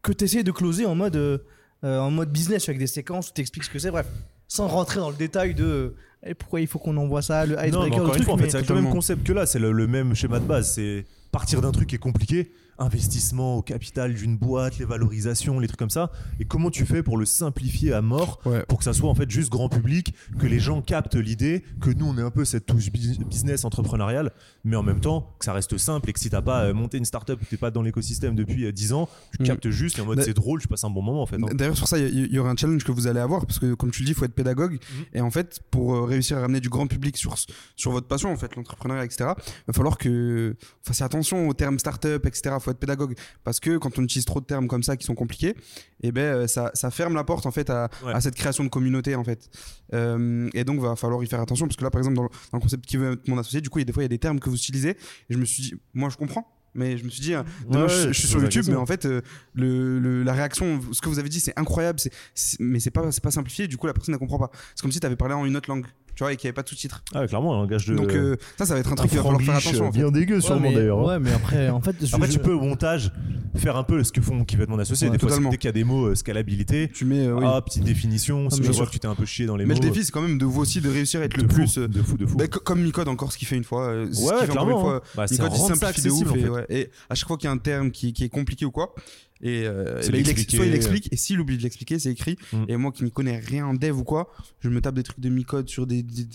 que 0.03 0.13
tu 0.13 0.25
essaies 0.25 0.43
de 0.45 0.53
closer 0.53 0.87
en 0.87 0.95
mode 0.95 1.17
euh, 1.17 1.39
euh, 1.85 1.99
en 1.99 2.11
mode 2.11 2.31
business 2.31 2.69
avec 2.69 2.79
des 2.79 2.87
séquences 2.87 3.31
où 3.31 3.33
tu 3.35 3.41
expliques 3.41 3.65
ce 3.65 3.71
que 3.71 3.79
c'est 3.79 3.91
bref. 3.91 4.07
Sans 4.47 4.67
rentrer 4.69 5.01
dans 5.01 5.11
le 5.11 5.17
détail 5.17 5.55
de 5.55 5.65
euh, 5.65 5.97
eh, 6.27 6.35
pourquoi 6.35 6.61
il 6.61 6.67
faut 6.67 6.79
qu'on 6.79 6.97
envoie 6.97 7.23
ça 7.23 7.45
le 7.47 7.55
Non, 7.57 7.61
mais 7.63 7.69
icebreaker 7.69 7.99
le 7.99 8.05
une 8.07 8.11
truc 8.13 8.25
fois, 8.25 8.35
en 8.35 8.39
fait, 8.39 8.45
mais- 8.45 8.51
c'est 8.51 8.69
le 8.69 8.75
même 8.75 8.91
concept 8.91 9.25
que 9.27 9.33
là, 9.33 9.47
c'est 9.47 9.59
le, 9.59 9.73
le 9.73 9.87
même 9.87 10.15
schéma 10.15 10.41
de 10.41 10.45
base. 10.47 10.73
C'est 10.75 11.05
partir 11.31 11.61
d'un 11.61 11.71
truc 11.71 11.89
qui 11.89 11.95
est 11.97 11.99
compliqué, 11.99 12.51
investissement 12.79 13.57
au 13.57 13.63
capital 13.63 14.15
d'une 14.15 14.37
boîte, 14.37 14.79
les 14.79 14.85
valorisations, 14.85 15.59
les 15.61 15.67
trucs 15.69 15.79
comme 15.79 15.91
ça. 15.91 16.11
Et 16.41 16.45
comment 16.45 16.71
tu 16.71 16.85
fais 16.87 17.03
pour 17.03 17.17
le 17.19 17.25
simplifier 17.27 17.93
à 17.93 18.03
mort 18.03 18.41
Ouais. 18.47 18.65
pour 18.69 18.79
que 18.79 18.85
ça 18.85 18.93
soit 18.93 19.09
en 19.11 19.15
fait 19.15 19.31
juste 19.31 19.51
grand 19.51 19.69
public, 19.69 20.15
que 20.39 20.47
les 20.47 20.59
gens 20.61 20.81
captent 20.83 21.17
l'idée, 21.17 21.65
que 21.81 21.91
nous 21.91 22.07
on 22.07 22.17
ait 22.19 22.23
un 22.23 22.31
peu 22.31 22.45
cette 22.45 22.67
touche 22.67 22.91
bu- 22.93 23.25
business 23.25 23.65
entrepreneuriale, 23.65 24.33
mais 24.65 24.77
en 24.77 24.83
même 24.83 25.01
temps 25.01 25.35
que 25.39 25.45
ça 25.45 25.53
reste 25.53 25.77
simple 25.79 26.09
et 26.11 26.13
que 26.13 26.21
si 26.21 26.31
t'as 26.31 26.43
pas 26.43 26.65
euh, 26.65 26.75
monté 26.75 26.99
une 26.99 27.05
startup, 27.05 27.39
t'es 27.49 27.57
pas 27.57 27.71
dans 27.71 27.83
l'écosystème 27.83 28.35
depuis 28.35 28.65
euh, 28.65 28.73
10 28.73 28.93
ans, 28.93 29.09
tu 29.37 29.43
Mm. 29.43 29.47
captes 29.47 29.71
juste 29.71 29.99
et 29.99 30.03
en 30.03 30.07
mode 30.07 30.23
c'est 30.23 30.35
drôle, 30.35 30.61
je 30.61 30.69
passe 30.69 30.85
un 30.85 30.91
bon 30.91 31.03
moment 31.03 31.23
en 31.23 31.27
fait. 31.27 31.37
hein. 31.37 31.47
D'ailleurs, 31.55 31.77
sur 31.77 31.89
ça, 31.89 31.99
il 31.99 32.15
y, 32.31 32.35
y 32.35 32.39
aura 32.39 32.51
un 32.51 32.57
challenge 32.57 32.85
que 32.85 32.93
vous 32.93 33.07
allez 33.07 33.21
avoir 33.21 33.45
parce 33.47 33.59
que, 33.59 33.75
comme 33.75 33.91
tu 33.91 34.01
le 34.03 34.07
dis, 34.07 34.13
il 34.13 34.15
faut 34.15 34.25
être 34.25 34.35
pédagogue. 34.35 34.73
Mhm. 34.75 35.05
Et 35.15 35.21
en 35.21 35.31
fait, 35.31 35.61
pour 35.71 35.95
euh, 35.95 36.05
réussir 36.05 36.39
à 36.39 36.41
ramener 36.43 36.61
du 36.61 36.69
grand 36.69 36.87
public 36.87 37.17
sur, 37.17 37.35
sur 37.77 37.91
votre 37.91 38.07
passion, 38.07 38.33
en 38.33 38.37
fait, 38.37 38.55
l'entrepreneuriat, 38.57 39.05
etc., 39.05 39.31
il 39.37 39.65
va 39.69 39.73
falloir 39.73 39.99
que 39.99 40.55
fassiez 40.83 41.05
attention 41.05 41.49
aux 41.49 41.55
termes 41.55 41.79
startup, 41.79 42.25
etc. 42.27 42.55
Il 42.57 42.61
faut 42.69 42.73
être 42.73 42.79
pédagogue 42.79 43.15
parce 43.45 43.61
que 43.61 43.79
quand 43.79 43.99
on 43.99 44.03
utilise 44.03 44.25
trop 44.25 44.41
de 44.41 44.47
termes 44.47 44.69
comme 44.69 44.83
ça 44.83 44.97
qui 44.97 45.05
sont 45.07 45.15
compliqués, 45.15 45.55
et 46.03 46.13
ben, 46.13 46.21
euh, 46.23 46.47
ça, 46.47 46.71
ça 46.75 46.91
ferme 46.91 47.15
la 47.15 47.25
porte 47.25 47.47
en 47.47 47.51
fait 47.51 47.71
à, 47.71 47.89
Ouais. 48.05 48.13
à 48.13 48.21
cette 48.21 48.35
création 48.35 48.65
de 48.65 48.69
communauté 48.69 49.15
en 49.15 49.25
fait. 49.25 49.49
Euh, 49.95 50.49
et 50.55 50.65
donc, 50.65 50.81
va 50.81 50.97
falloir 50.97 51.23
y 51.23 51.27
faire 51.27 51.41
attention 51.41 51.67
parce 51.67 51.77
que 51.77 51.85
là, 51.85 51.91
par 51.91 52.01
exemple, 52.01 52.17
dans 52.17 52.23
le, 52.25 52.29
dans 52.53 52.59
le 52.59 52.63
concept 52.63 52.85
qui 52.87 52.97
veut 52.97 53.13
être 53.13 53.29
mon 53.29 53.39
associé, 53.39 53.61
du 53.61 53.71
coup, 53.71 53.79
il 53.79 53.83
y 53.83 53.85
a 53.85 53.87
des 53.87 53.93
fois, 53.93 54.03
il 54.03 54.05
y 54.05 54.07
a 54.07 54.09
des 54.09 54.19
termes 54.19 54.39
que 54.41 54.51
vous 54.51 54.57
utilisez 54.57 54.91
et 54.91 54.97
je 55.31 55.39
me 55.39 55.45
suis 55.45 55.63
dit, 55.63 55.75
moi, 55.95 56.09
je 56.11 56.17
comprends. 56.17 56.47
Mais 56.75 56.99
je 56.99 57.05
me 57.05 57.09
suis 57.09 57.23
dit, 57.23 57.33
demain, 57.69 57.85
Ouais, 57.87 57.89
je, 57.89 58.13
suis 58.13 58.29
sur 58.29 58.41
YouTube, 58.43 58.67
mais 58.69 58.77
en 58.77 58.85
fait, 58.87 59.07
euh, 59.07 59.23
le, 59.55 59.99
le- 59.99 60.23
la 60.23 60.35
réaction, 60.35 60.81
ce 60.93 61.01
que 61.01 61.09
vous 61.09 61.19
avez 61.19 61.31
dit, 61.31 61.41
c'est 61.41 61.59
incroyable, 61.59 61.99
c'est, 61.99 62.13
c'est- 62.35 62.61
mais 62.61 62.79
c'est 62.79 62.91
pas, 62.91 63.11
c'est 63.11 63.23
pas 63.23 63.31
simplifié. 63.31 63.67
Du 63.67 63.79
coup, 63.79 63.87
la 63.87 63.95
personne 63.95 64.13
ne 64.13 64.19
comprend 64.19 64.39
pas. 64.39 64.51
C'est 64.75 64.83
comme 64.83 64.93
si 64.93 65.01
tu 65.01 65.07
avais 65.07 65.17
parlé 65.17 65.35
en 65.35 65.45
une 65.47 65.57
autre 65.57 65.69
langue, 65.71 65.87
tu 66.19 66.25
vois, 66.25 66.33
et 66.33 66.37
qu'il 66.37 66.47
n'y 66.47 66.49
avait 66.49 66.55
pas 66.57 66.65
de 66.65 66.69
sous-titres. 66.69 67.01
Ah, 67.15 67.29
clairement, 67.29 67.55
un 67.55 67.59
langage 67.61 67.87
de. 67.87 67.95
Donc 67.95 68.11
euh, 68.11 68.35
ça, 68.59 68.67
ça 68.67 68.75
va 68.75 68.81
être 68.81 68.89
un 68.89 68.93
un 68.93 68.97
truc 68.97 69.09
qu'il 69.11 69.19
va 69.19 69.23
falloir 69.25 69.41
faire 69.41 69.55
attention. 69.57 69.87
en 69.87 69.93
fait. 69.93 69.99
bien 70.01 70.11
dégueu 70.11 70.35
Ouais, 70.35 70.41
sûrement 70.41 70.61
mais, 70.63 70.75
d'ailleurs. 70.75 70.99
hein. 70.99 71.07
ouais 71.07 71.19
mais 71.21 71.31
après 71.33 71.69
en 71.69 71.81
fait 71.81 71.95
je- 72.05 72.13
Après, 72.13 72.27
je- 72.27 72.33
tu 72.33 72.39
peux 72.41 72.53
au 72.53 72.61
montage 72.61 73.13
faire 73.57 73.77
un 73.77 73.85
peu 73.85 74.03
ce 74.03 74.11
que 74.11 74.21
font 74.21 74.45
qui 74.45 74.57
va 74.57 74.65
être 74.65 74.69
mon 74.69 74.81
associé. 74.81 75.07
Ouais, 75.09 75.17
des 75.17 75.19
fois, 75.25 75.31
dès 75.51 75.57
qu'il 75.59 75.67
y 75.67 75.69
a 75.69 75.73
des 75.73 75.85
mots, 75.85 76.07
euh, 76.07 76.15
scalabilité. 76.17 76.91
Tu 76.93 77.05
mets, 77.05 77.25
euh, 77.27 77.35
oui. 77.37 77.45
Ah, 77.47 77.63
petite 77.65 77.85
définition. 77.85 78.51
Si 78.51 78.61
mais 78.61 78.67
je 78.67 78.73
sûr. 78.73 78.79
vois 78.83 78.87
que 78.87 78.93
tu 78.93 78.99
t'es 78.99 79.07
un 79.07 79.15
peu 79.15 79.25
chié 79.27 79.47
dans 79.47 79.57
les 79.57 79.65
mais 79.65 79.75
mots. 79.75 79.81
le 79.81 79.89
défi, 79.91 80.05
c'est 80.05 80.11
quand 80.11 80.23
même 80.23 80.39
de 80.39 80.45
vous 80.45 80.61
aussi 80.61 80.81
de 80.81 80.89
réussir 80.91 81.21
à 81.21 81.25
être 81.25 81.37
de 81.37 81.43
le 81.43 81.49
fou, 81.49 81.55
plus. 81.55 81.79
euh, 81.79 81.87
de 81.89 82.03
fou, 82.03 82.17
de 82.17 82.27
fou. 82.27 82.37
bah, 82.37 82.49
co- 82.49 82.59
comme 82.61 82.83
Micode 82.83 83.07
encore, 83.09 83.31
ce 83.33 83.39
qu'il 83.39 83.47
fait 83.47 83.57
une 83.57 83.63
fois. 83.65 83.87
euh, 83.89 84.09
ce 84.13 84.23
ouais, 84.23 84.29
fait 84.29 84.35
encore 84.35 84.49
clairement. 84.49 84.77
une 84.77 84.81
fois. 84.81 84.97
hein. 84.97 85.01
Bah, 85.17 85.27
c'est 85.29 85.35
Micode, 85.41 85.53
il 85.57 85.77
simplifie 85.77 86.03
de 86.03 86.11
ouf. 86.11 86.35
Et, 86.37 86.49
ouais, 86.49 86.91
à 87.11 87.15
chaque 87.15 87.29
fois 87.29 87.37
qu'il 87.37 87.47
y 87.47 87.51
a 87.51 87.53
un 87.53 87.59
terme 87.59 87.91
qui, 87.93 88.13
qui 88.13 88.25
est 88.25 88.29
compliqué 88.29 88.65
ou 88.65 88.71
quoi, 88.73 88.93
et, 89.41 89.67
euh, 89.67 90.01
il 90.03 90.15
ex- 90.17 90.27
l'expliquer. 90.29 90.57
soit 90.57 90.67
il 90.67 90.75
explique, 90.75 91.13
et 91.13 91.17
s'il 91.17 91.41
oublie 91.41 91.57
de 91.59 91.63
l'expliquer, 91.63 91.99
c'est 91.99 92.11
écrit. 92.11 92.37
Mm. 92.53 92.65
Et 92.69 92.77
moi 92.77 92.93
qui 92.93 93.05
n'y 93.05 93.11
connais 93.13 93.39
rien 93.39 93.67
en 93.67 93.75
dev 93.75 93.97
ou 93.99 94.05
quoi, 94.05 94.33
je 94.61 94.69
me 94.69 94.81
tape 94.81 94.95
des 94.95 95.03
trucs 95.03 95.21
de 95.21 95.29
Micode 95.29 95.69
sur 95.69 95.87
des, 95.87 96.03
des, 96.03 96.27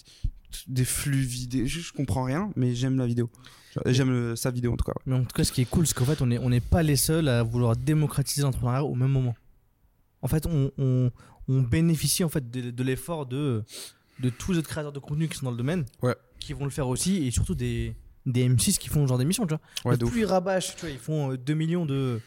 des 0.67 0.85
flux 0.85 1.21
vidéo. 1.21 1.65
Je, 1.65 1.79
je 1.81 1.93
comprends 1.93 2.23
rien, 2.23 2.51
mais 2.55 2.73
j'aime 2.75 2.97
la 2.97 3.05
vidéo. 3.07 3.29
J'aime 3.87 4.35
sa 4.35 4.51
vidéo 4.51 4.73
en 4.73 4.77
tout 4.77 4.85
cas. 4.85 4.93
mais 5.07 5.15
en 5.15 5.21
tout 5.23 5.33
cas 5.35 5.43
ce 5.43 5.51
qui 5.51 5.61
est 5.61 5.65
cool 5.65 5.87
c'est 5.87 5.95
qu'en 5.95 6.05
fait 6.05 6.21
on 6.21 6.29
est 6.29 6.37
on 6.37 6.51
n'est 6.51 6.59
pas 6.59 6.83
les 6.83 6.95
seuls 6.95 7.27
à 7.27 7.41
vouloir 7.41 7.75
démocratiser 7.75 8.43
l'entrepreneuriat 8.43 8.83
au 8.83 8.93
même 8.93 9.09
moment 9.09 9.35
en 10.21 10.27
fait 10.27 10.45
on, 10.45 10.69
on, 10.77 11.09
on 11.47 11.61
bénéficie 11.63 12.23
en 12.23 12.29
fait 12.29 12.51
de, 12.51 12.69
de 12.69 12.83
l'effort 12.83 13.25
de 13.25 13.63
de 14.19 14.29
tous 14.29 14.51
les 14.51 14.59
autres 14.59 14.69
créateurs 14.69 14.91
de 14.91 14.99
contenu 14.99 15.27
qui 15.27 15.39
sont 15.39 15.45
dans 15.45 15.51
le 15.51 15.57
domaine 15.57 15.85
Ouais. 16.03 16.13
qui 16.39 16.53
vont 16.53 16.65
le 16.65 16.69
faire 16.69 16.87
aussi 16.87 17.25
et 17.25 17.31
surtout 17.31 17.55
des 17.55 17.95
des 18.27 18.47
M6 18.47 18.77
qui 18.77 18.89
font 18.89 19.01
ce 19.05 19.07
genre 19.09 19.17
d'émission 19.17 19.47
tu 19.47 19.55
vois 19.83 19.91
Ouais, 19.93 19.97
plus 19.97 20.19
ils 20.21 20.25
rabâchent, 20.25 20.75
tu 20.75 20.81
vois, 20.81 20.91
ils 20.91 20.99
font 20.99 21.31
euh, 21.31 21.37
2 21.39 21.53
millions 21.55 21.87
de, 21.87 22.21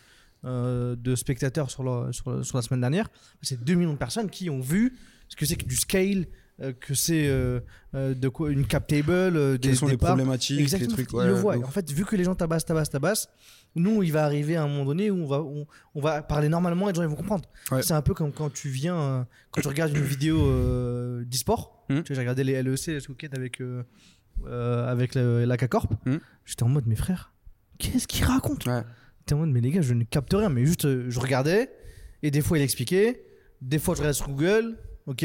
euh, 0.47 0.97
de 0.97 1.15
spectateurs 1.17 1.71
sur, 1.71 1.83
la- 1.85 2.13
sur, 2.13 2.31
la- 2.31 2.43
sur 2.45 2.57
la 2.57 2.63
semaine 2.63 2.81
dernière. 2.81 3.09
C'est 3.43 3.63
2 3.63 3.75
millions 3.75 3.93
de 3.95 3.99
personnes 3.99 4.31
qui 4.31 4.49
ont 4.49 4.61
vu 4.61 4.97
ce 5.29 5.37
que 5.37 5.45
c'est 5.45 5.57
que 5.57 5.65
du 5.67 5.77
scale, 5.77 6.27
euh, 6.63 6.73
que 6.73 6.95
c'est 6.95 7.27
euh, 7.27 7.61
de 7.93 8.29
quoi 8.29 8.51
une 8.51 8.67
cap 8.67 8.87
table, 8.87 9.59
des, 9.59 9.69
Quelles 9.69 9.77
sont 9.77 9.87
des 9.87 9.93
les 9.93 9.99
parts. 9.99 10.11
problématiques, 10.11 10.61
Exactement, 10.61 10.91
les 10.97 11.05
trucs. 11.05 11.13
ouais, 11.19 11.27
le 11.27 11.35
de 11.35 11.39
Et 11.39 11.43
ouf. 11.59 11.65
en 11.65 11.71
fait, 11.71 11.91
vu 11.91 12.05
que 12.05 12.17
les 12.17 12.25
gens 12.25 12.35
tabassent, 12.35 12.65
tabassent, 12.65 12.91
tabassent, 12.91 13.29
nous, 13.75 14.03
il 14.03 14.11
va 14.13 14.25
arriver 14.25 14.57
à 14.57 14.63
un 14.63 14.69
moment 14.69 14.85
donné 14.87 15.11
où 15.11 15.19
on 15.23 15.27
va, 15.27 15.43
on, 15.43 15.67
on 15.95 16.01
va 16.01 16.23
parler 16.23 16.49
normalement 16.49 16.89
et 16.89 16.93
les 16.93 16.97
gens 16.97 17.03
ils 17.03 17.09
vont 17.09 17.15
comprendre. 17.17 17.45
Ouais. 17.71 17.83
C'est 17.83 17.93
un 17.93 18.01
peu 18.01 18.15
comme 18.15 18.33
quand 18.33 18.51
tu 18.51 18.69
viens, 18.71 19.27
quand 19.51 19.61
tu 19.61 19.69
regardes 19.69 19.95
une 19.95 20.03
vidéo 20.05 20.39
d'e-sport. 21.25 21.85
Tu 21.89 21.95
vois, 21.95 22.03
j'ai 22.09 22.15
regardé 22.21 22.43
les 22.45 22.63
LEC 22.63 22.79
ce 23.01 23.09
week-end 23.11 23.29
avec, 23.35 23.61
avec 24.47 25.15
le- 25.15 25.45
l'AK 25.45 25.69
Corp. 25.69 25.93
Mhm. 26.07 26.21
J'étais 26.45 26.63
en 26.63 26.69
mode, 26.69 26.87
mes 26.87 26.97
frères, 26.97 27.33
qu'est-ce 27.79 28.07
qu'il 28.07 28.25
raconte 28.25 28.67
Ouais. 28.67 28.83
J'étais 29.27 29.35
en 29.35 29.39
mode, 29.39 29.51
mais 29.51 29.61
les 29.61 29.73
gars, 29.73 29.81
je 29.83 29.93
ne 29.93 30.05
capte 30.05 30.33
rien. 30.35 30.49
Mais 30.49 30.65
juste, 30.65 30.85
euh, 30.85 31.07
je 31.09 31.19
regardais 31.19 31.69
et 32.23 32.31
des 32.31 32.41
fois, 32.41 32.59
il 32.59 32.63
expliquait. 32.63 33.25
Des 33.61 33.81
fois, 33.81 33.97
je 33.97 33.99
regarde 33.99 34.15
sur 34.15 34.29
Google. 34.29 34.79
Ok 35.07 35.25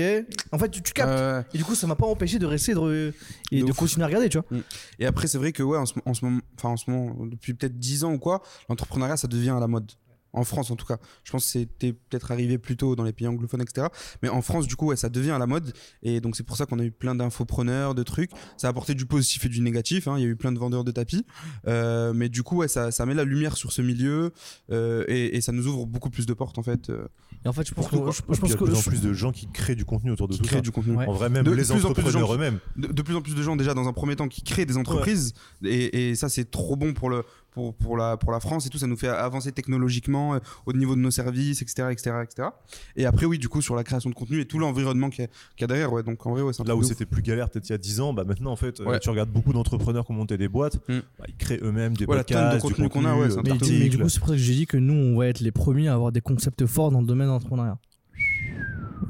En 0.52 0.58
fait, 0.58 0.70
tu, 0.70 0.82
tu 0.82 0.92
captes. 0.92 1.48
Et 1.54 1.60
du 1.60 1.64
coup, 1.64 1.76
ça 1.76 1.86
m'a 1.86 1.96
pas 1.96 2.08
empêché 2.08 2.40
de 2.40 2.48
rester 2.48 2.74
de, 2.74 3.14
et 3.52 3.62
De 3.62 3.72
continuer 3.72 4.04
à 4.04 4.08
regarder, 4.08 4.28
tu 4.28 4.40
vois. 4.40 4.60
Et 4.98 5.06
après, 5.06 5.28
c'est 5.28 5.38
vrai 5.38 5.52
que 5.52 5.62
ouais, 5.62 5.78
en 5.78 5.86
ce, 5.86 5.94
en 6.04 6.16
ce 6.16 6.26
moment, 6.26 6.42
enfin 6.58 6.70
en 6.70 6.78
ce 6.78 6.90
moment, 6.90 7.16
depuis 7.28 7.54
peut-être 7.54 7.78
10 7.78 8.04
ans 8.04 8.14
ou 8.14 8.18
quoi, 8.18 8.42
l'entrepreneuriat 8.70 9.18
ça 9.18 9.28
devient 9.28 9.52
à 9.52 9.60
la 9.60 9.68
mode. 9.68 9.92
En 10.34 10.44
France, 10.46 10.72
en 10.72 10.76
tout 10.78 10.86
cas. 10.86 10.98
Je 11.26 11.32
pense 11.32 11.44
que 11.46 11.52
c'était 11.52 11.92
peut-être 11.94 12.32
arrivé 12.32 12.58
plus 12.58 12.78
tôt 12.78 12.96
dans 12.96 13.04
les 13.04 13.12
pays 13.12 13.28
anglophones, 13.28 13.62
etc. 13.62 13.88
Mais 14.24 14.30
en 14.30 14.42
France, 14.42 14.66
du 14.68 14.76
coup, 14.78 14.88
ouais, 14.88 14.96
ça 14.96 15.10
devient 15.10 15.32
à 15.32 15.38
la 15.40 15.48
mode. 15.48 15.74
Et 16.04 16.22
donc, 16.22 16.36
c'est 16.38 16.44
pour 16.44 16.56
ça 16.56 16.66
qu'on 16.66 16.80
a 16.80 16.84
eu 16.86 16.92
plein 16.92 17.16
d'infopreneurs, 17.16 17.96
de 17.96 18.04
trucs. 18.04 18.32
Ça 18.58 18.68
a 18.68 18.70
apporté 18.70 18.94
du 18.94 19.06
positif 19.06 19.46
et 19.46 19.50
du 19.50 19.62
négatif. 19.62 20.08
hein. 20.08 20.16
Il 20.18 20.22
y 20.22 20.26
a 20.26 20.30
eu 20.30 20.36
plein 20.38 20.52
de 20.52 20.60
vendeurs 20.60 20.84
de 20.84 20.92
tapis. 20.92 21.26
Euh, 21.68 22.14
mais 22.14 22.30
du 22.30 22.44
coup, 22.44 22.58
ouais, 22.58 22.68
ça, 22.68 22.92
ça 22.92 23.06
met 23.06 23.14
la 23.14 23.24
lumière 23.24 23.58
sur 23.58 23.72
ce 23.72 23.82
milieu. 23.82 24.32
euh, 24.72 25.04
et, 25.08 25.36
et 25.36 25.42
ça 25.42 25.52
nous 25.52 25.68
ouvre 25.68 25.86
beaucoup 25.86 26.10
plus 26.10 26.26
de 26.26 26.34
portes, 26.34 26.58
en 26.58 26.64
fait, 26.64 26.90
euh, 26.90 27.06
Et 27.44 27.48
en 27.50 27.54
fait, 27.54 27.68
je 27.68 27.74
pense 27.74 27.88
que, 27.88 27.96
je, 27.98 28.00
je 28.00 28.22
pense 28.22 28.38
il 28.42 28.50
y 28.50 28.54
a 28.54 28.56
de 28.56 28.64
plus 28.64 28.76
en 28.76 28.82
plus 28.82 29.02
de 29.02 29.14
gens 29.14 29.32
qui 29.32 29.48
créent 29.52 29.76
du 29.76 29.86
contenu 29.86 30.12
autour 30.12 30.28
de 30.28 30.34
qui 30.34 30.40
tout 30.40 30.46
créent 30.46 30.58
ça. 30.58 30.62
du 30.62 30.72
contenu. 30.72 30.96
Ouais. 30.96 31.06
En 31.08 31.14
vrai, 31.14 31.30
même 31.30 31.44
De- 31.44 31.52
les 31.52 31.64
plus 31.64 31.72
en 31.72 31.94
plus 31.94 32.04
de 32.04 32.10
gens 32.10 32.22
entrepreneurs 32.22 32.34
eux-mêmes. 32.36 32.60
de, 32.78 32.88
de 32.88 33.02
plus 33.02 33.16
en 33.16 33.22
plus 33.22 33.36
de 33.36 33.42
gens 33.42 33.56
déjà 33.56 33.74
dans 33.74 33.88
un 33.88 33.94
premier 33.94 34.16
temps 34.16 34.28
qui 34.28 34.44
créent 34.44 34.66
des 34.66 34.78
entreprises 34.78 35.34
et, 35.64 36.10
et 36.12 36.16
ça 36.16 36.30
c'est 36.30 36.50
trop 36.50 36.76
bon 36.76 36.94
pour 36.94 37.10
le 37.10 37.24
pour, 37.52 37.74
pour 37.76 37.98
la 37.98 38.18
pour 38.18 38.32
la 38.32 38.40
France 38.40 38.66
et 38.66 38.70
tout 38.70 38.78
ça 38.78 38.88
nous 38.88 38.96
fait 38.98 39.08
avancer 39.10 39.52
technologiquement 39.52 40.36
euh, 40.36 40.40
au 40.66 40.74
niveau 40.74 40.96
de 40.96 41.02
nos 41.02 41.12
services 41.12 41.62
etc 41.62 41.90
etc 41.92 42.12
etc 42.24 42.48
et 42.96 43.06
après 43.06 43.26
oui 43.26 43.38
du 43.40 43.50
coup 43.50 43.62
sur 43.62 43.76
la 43.76 43.84
création 43.84 44.10
de 44.10 44.16
contenu 44.16 44.40
et 44.40 44.46
tout 44.46 44.58
l'environnement 44.58 45.10
qu'il 45.10 45.24
y, 45.24 45.26
a- 45.26 45.30
qu'il 45.56 45.62
y 45.62 45.64
a 45.66 45.68
derrière 45.68 45.92
ouais 45.92 46.02
donc 46.04 46.26
en 46.26 46.32
vrai 46.32 46.42
ouais 46.42 46.54
c'est 46.54 46.62
un 46.62 46.66
Là 46.66 46.76
où 46.76 46.82
de 46.82 46.86
c'était 46.86 47.06
plus 47.06 47.22
galère 47.22 47.50
peut-être 47.50 47.68
il 47.68 47.74
y 47.74 47.76
a 47.76 47.78
10 47.78 48.00
ans, 48.00 48.14
bah 48.14 48.24
maintenant 48.24 48.52
en 48.52 48.56
fait, 48.56 48.80
euh, 48.80 48.86
Ouais. 48.86 49.00
tu 49.00 49.10
regardes 49.10 49.30
beaucoup 49.30 49.52
d'entrepreneurs 49.54 50.06
qui 50.06 50.12
ont 50.12 50.16
monté 50.16 50.38
des 50.38 50.48
boîtes, 50.48 50.76
Mm. 50.88 51.00
bah, 51.20 51.26
ils 51.28 51.36
créent 51.36 51.60
eux-mêmes 51.62 51.94
des 51.98 52.06
de 52.06 52.06
podcasts, 52.06 52.56
du 52.56 52.62
contenu 52.62 52.90
qu'on 52.90 53.04
a, 53.06 53.16
ouais, 53.16 53.30
c'est 53.30 53.36
un 53.38 53.40
euh, 53.40 53.44
Mais, 53.44 53.80
mais 53.80 53.90
du 53.90 53.98
coup, 53.98 54.08
c'est 54.10 54.20
pour 54.20 54.30
ça 54.30 54.36
que 54.36 54.40
j'ai 54.40 54.54
dit 54.54 54.66
que 54.66 54.78
nous, 54.78 54.94
on 54.94 55.18
va 55.18 55.28
être 55.28 55.40
les 55.42 55.52
premiers 55.52 55.88
à 55.90 55.94
avoir 55.96 56.12
des 56.12 56.22
concepts 56.22 56.66
forts 56.66 56.92
dans 56.92 57.02
le 57.02 57.06
domaine 57.08 57.28
de 57.28 57.32
l'entrepreneuriat. 57.34 57.78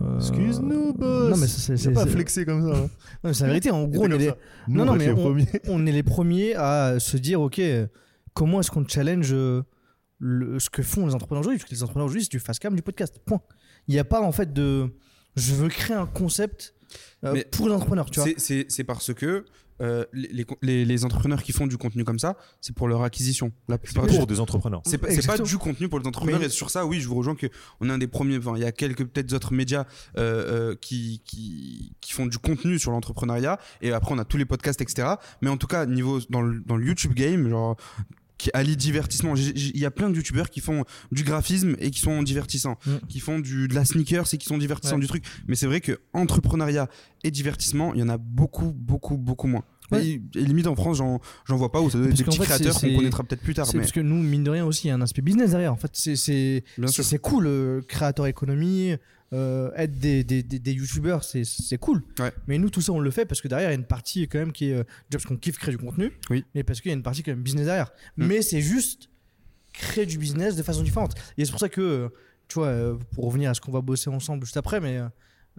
Euh, 0.02 0.18
Excuse-nous, 0.18 0.94
boss. 0.94 1.32
Non, 1.32 1.38
mais 1.38 1.48
c'est- 1.48 1.92
pas 1.94 2.06
flexé 2.08 2.46
comme 2.46 2.62
ça. 2.72 2.78
hein. 2.80 2.90
Non, 3.24 3.34
c'est 3.34 3.44
la 3.44 3.50
vérité. 3.50 3.70
En 3.72 3.86
gros, 3.88 4.06
on 4.06 4.12
est, 4.12 4.18
les, 4.18 4.28
ça. 4.30 4.38
Nous, 4.68 4.76
Non, 4.78 4.84
on 4.84 4.86
non, 4.88 4.96
mais 4.96 5.06
est 5.90 5.92
les 5.94 6.04
premiers 6.04 6.56
à 6.56 7.00
se 7.00 7.18
dire, 7.18 7.42
ok, 7.42 7.62
comment 8.34 8.60
est-ce 8.60 8.72
qu'on 8.72 8.88
challenge 8.88 9.30
euh, 9.34 9.64
le- 10.20 10.60
ce 10.60 10.70
que 10.70 10.84
font 10.84 11.06
les 11.08 11.14
entrepreneurs 11.16 11.42
aujourd'hui 11.42 11.60
Parce 11.60 11.70
que 11.70 11.76
les 11.76 11.84
entrepreneurs 11.84 12.06
aujourd'hui, 12.06 12.24
c'est 12.24 12.32
du 12.32 12.40
fast 12.40 12.60
cam, 12.60 12.76
du 12.76 12.82
podcast. 12.82 13.20
Point. 13.26 13.42
Il 13.88 13.94
n'y 13.94 14.00
a 14.00 14.04
pas 14.04 14.22
en 14.22 14.32
fait 14.32 14.54
de, 14.54 14.94
je 15.36 15.54
veux 15.54 15.70
créer 15.70 15.96
un 15.98 16.06
concept 16.06 16.76
euh, 17.24 17.34
Mais 17.34 17.46
pour 17.46 17.68
les 17.68 17.74
entrepreneurs, 17.74 18.10
tu 18.12 18.20
vois. 18.20 18.30
C'est- 18.38 18.84
parce 18.84 19.14
que 19.14 19.46
euh, 19.82 20.06
les, 20.14 20.46
les, 20.62 20.86
les 20.86 21.06
entrepreneurs 21.06 21.42
qui 21.42 21.54
font 21.54 21.66
du 21.66 21.76
contenu 21.76 22.04
comme 22.04 22.20
ça 22.20 22.38
c'est 22.60 22.76
pour 22.76 22.88
leur 22.88 23.02
acquisition 23.02 23.52
la 23.68 23.80
plupart 23.80 24.06
du 24.06 24.16
Pour 24.16 24.28
des 24.28 24.40
entrepreneurs. 24.40 24.84
C'est 24.86 25.00
pas, 25.00 25.08
pas 25.26 25.40
du 25.40 25.58
contenu 25.58 25.90
pour 25.90 25.98
les 25.98 26.06
entrepreneurs 26.06 26.40
Mais- 26.40 26.46
et 26.46 26.50
sur 26.50 26.70
ça, 26.70 26.86
oui, 26.86 27.02
je 27.02 27.08
vous 27.08 27.16
rejoins 27.16 27.34
que 27.34 27.48
on 27.80 27.90
est 27.90 27.92
un 27.92 27.98
des 27.98 28.06
premiers. 28.08 28.38
Enfin, 28.38 28.54
il 28.58 28.62
y 28.62 28.66
a 28.66 28.72
quelques 28.72 29.06
peut-être 29.06 29.34
autres 29.34 29.54
médias 29.54 29.86
euh, 30.18 30.72
euh, 30.72 30.76
qui, 30.80 31.24
qui 31.26 31.96
qui 32.00 32.12
font 32.12 32.28
du 32.28 32.38
contenu 32.38 32.78
sur 32.78 32.92
l'entrepreneuriat 32.92 33.58
et 33.82 33.92
après 33.92 34.14
on 34.14 34.20
a 34.20 34.26
tous 34.26 34.38
les 34.38 34.46
podcasts, 34.46 34.82
etc. 34.82 35.16
Mais 35.42 35.50
en 35.50 35.58
tout 35.58 35.66
cas, 35.68 35.88
niveau 35.88 36.20
dans 36.30 36.44
le, 36.44 36.60
dans 36.60 36.78
le 36.78 36.86
YouTube 36.86 37.14
game, 37.16 37.50
genre 37.50 37.76
qui 38.42 38.50
allie 38.56 38.76
divertissement. 38.76 39.36
Il 39.36 39.78
y 39.78 39.86
a 39.86 39.92
plein 39.92 40.10
de 40.10 40.16
youtubeurs 40.16 40.50
qui 40.50 40.62
font 40.62 40.84
du 41.12 41.24
graphisme 41.24 41.76
et 41.78 41.92
qui 41.92 42.00
sont 42.00 42.24
divertissants, 42.24 42.78
Mm. 42.88 42.92
qui 43.08 43.20
font 43.20 43.38
du, 43.40 43.68
de 43.68 43.76
la 43.76 43.86
sneakers 43.86 44.26
et 44.34 44.38
qui 44.40 44.48
sont 44.48 44.58
divertissants 44.58 44.96
Ouais. 44.96 45.02
du 45.02 45.08
truc. 45.08 45.24
Mais 45.48 45.56
c'est 45.56 45.68
vrai 45.68 45.80
que 45.80 46.00
entrepreneuriat 46.14 46.88
et 47.24 47.30
divertissement, 47.30 47.94
il 47.94 48.00
y 48.00 48.04
en 48.04 48.10
a 48.10 48.18
beaucoup, 48.18 48.72
beaucoup, 48.76 49.18
beaucoup 49.18 49.46
moins. 49.46 49.64
Ouais. 49.92 50.06
Et, 50.08 50.22
et 50.36 50.42
limite 50.46 50.66
en 50.66 50.76
France, 50.76 50.98
j'en 50.98 51.20
vois 51.58 51.72
pas. 51.72 51.82
Ou 51.82 51.92
ça 51.92 52.00
doit 52.00 52.08
être 52.08 52.14
Parce 52.14 52.20
des 52.20 52.26
petits 52.26 52.38
fait, 52.40 52.46
créateurs 52.46 52.80
qu'on 52.82 52.96
connaîtra 52.96 53.24
peut-être 53.24 53.44
plus 53.44 53.54
tard. 53.54 53.68
Mais 53.74 53.82
parce 53.82 53.92
que 53.92 54.00
nous, 54.00 54.16
mine 54.24 54.44
de 54.44 54.50
rien 54.50 54.66
aussi, 54.66 54.88
il 54.88 54.90
y 54.90 54.92
a 54.92 54.96
un 54.96 55.02
aspect 55.02 55.22
business 55.22 55.52
derrière. 55.52 55.74
En 55.74 55.78
fait, 55.78 55.92
c'est 55.94 57.20
cool, 57.22 57.46
euh, 57.46 57.82
créateur 57.88 58.26
économie, 58.26 58.96
euh, 59.34 59.72
être 59.76 59.98
des, 59.98 60.24
des, 60.24 60.44
des, 60.44 60.60
des 60.60 60.74
youtubeurs, 60.74 61.24
c'est 61.24 61.44
c'est 61.46 61.78
cool. 61.78 62.04
Ouais. 62.20 62.32
Mais 62.48 62.58
nous, 62.58 62.70
tout 62.70 62.82
ça, 62.82 62.92
on 62.92 63.00
le 63.00 63.12
fait 63.12 63.26
parce 63.26 63.40
que 63.42 63.48
derrière, 63.48 63.70
il 63.70 63.74
y 63.74 63.76
a 63.76 63.80
une 63.80 63.86
partie 63.86 64.28
quand 64.28 64.40
même 64.40 64.52
qui 64.52 64.70
est. 64.70 64.74
euh, 64.74 64.84
déjà 65.10 65.20
parce 65.20 65.26
qu'on 65.26 65.38
kiffe 65.38 65.58
créer 65.58 65.76
du 65.76 65.78
contenu, 65.82 66.12
Oui. 66.30 66.44
mais 66.54 66.64
parce 66.64 66.82
qu'il 66.82 66.90
y 66.90 66.94
a 66.94 66.98
une 66.98 67.04
partie 67.04 67.24
quand 67.24 67.32
même 67.32 67.42
business 67.44 67.66
derrière. 67.66 67.92
Mm. 68.18 68.26
Mais 68.28 68.42
c'est 68.42 68.62
juste 68.62 69.10
créer 69.74 70.06
du 70.06 70.18
business 70.18 70.56
de 70.56 70.64
façon 70.64 70.84
différente. 70.84 71.14
Et 71.38 71.46
c'est 71.46 71.52
pour 71.52 71.60
ça 71.62 71.70
que, 71.70 71.80
euh, 71.82 72.10
tu 72.50 72.56
vois, 72.56 72.68
euh, 72.68 72.98
pour 73.14 73.26
revenir 73.26 73.50
à 73.50 73.54
ce 73.54 73.62
qu'on 73.62 73.72
va 73.72 73.80
bosser 73.82 74.10
ensemble 74.10 74.44
juste 74.46 74.58
après, 74.58 74.82
mais 74.82 75.00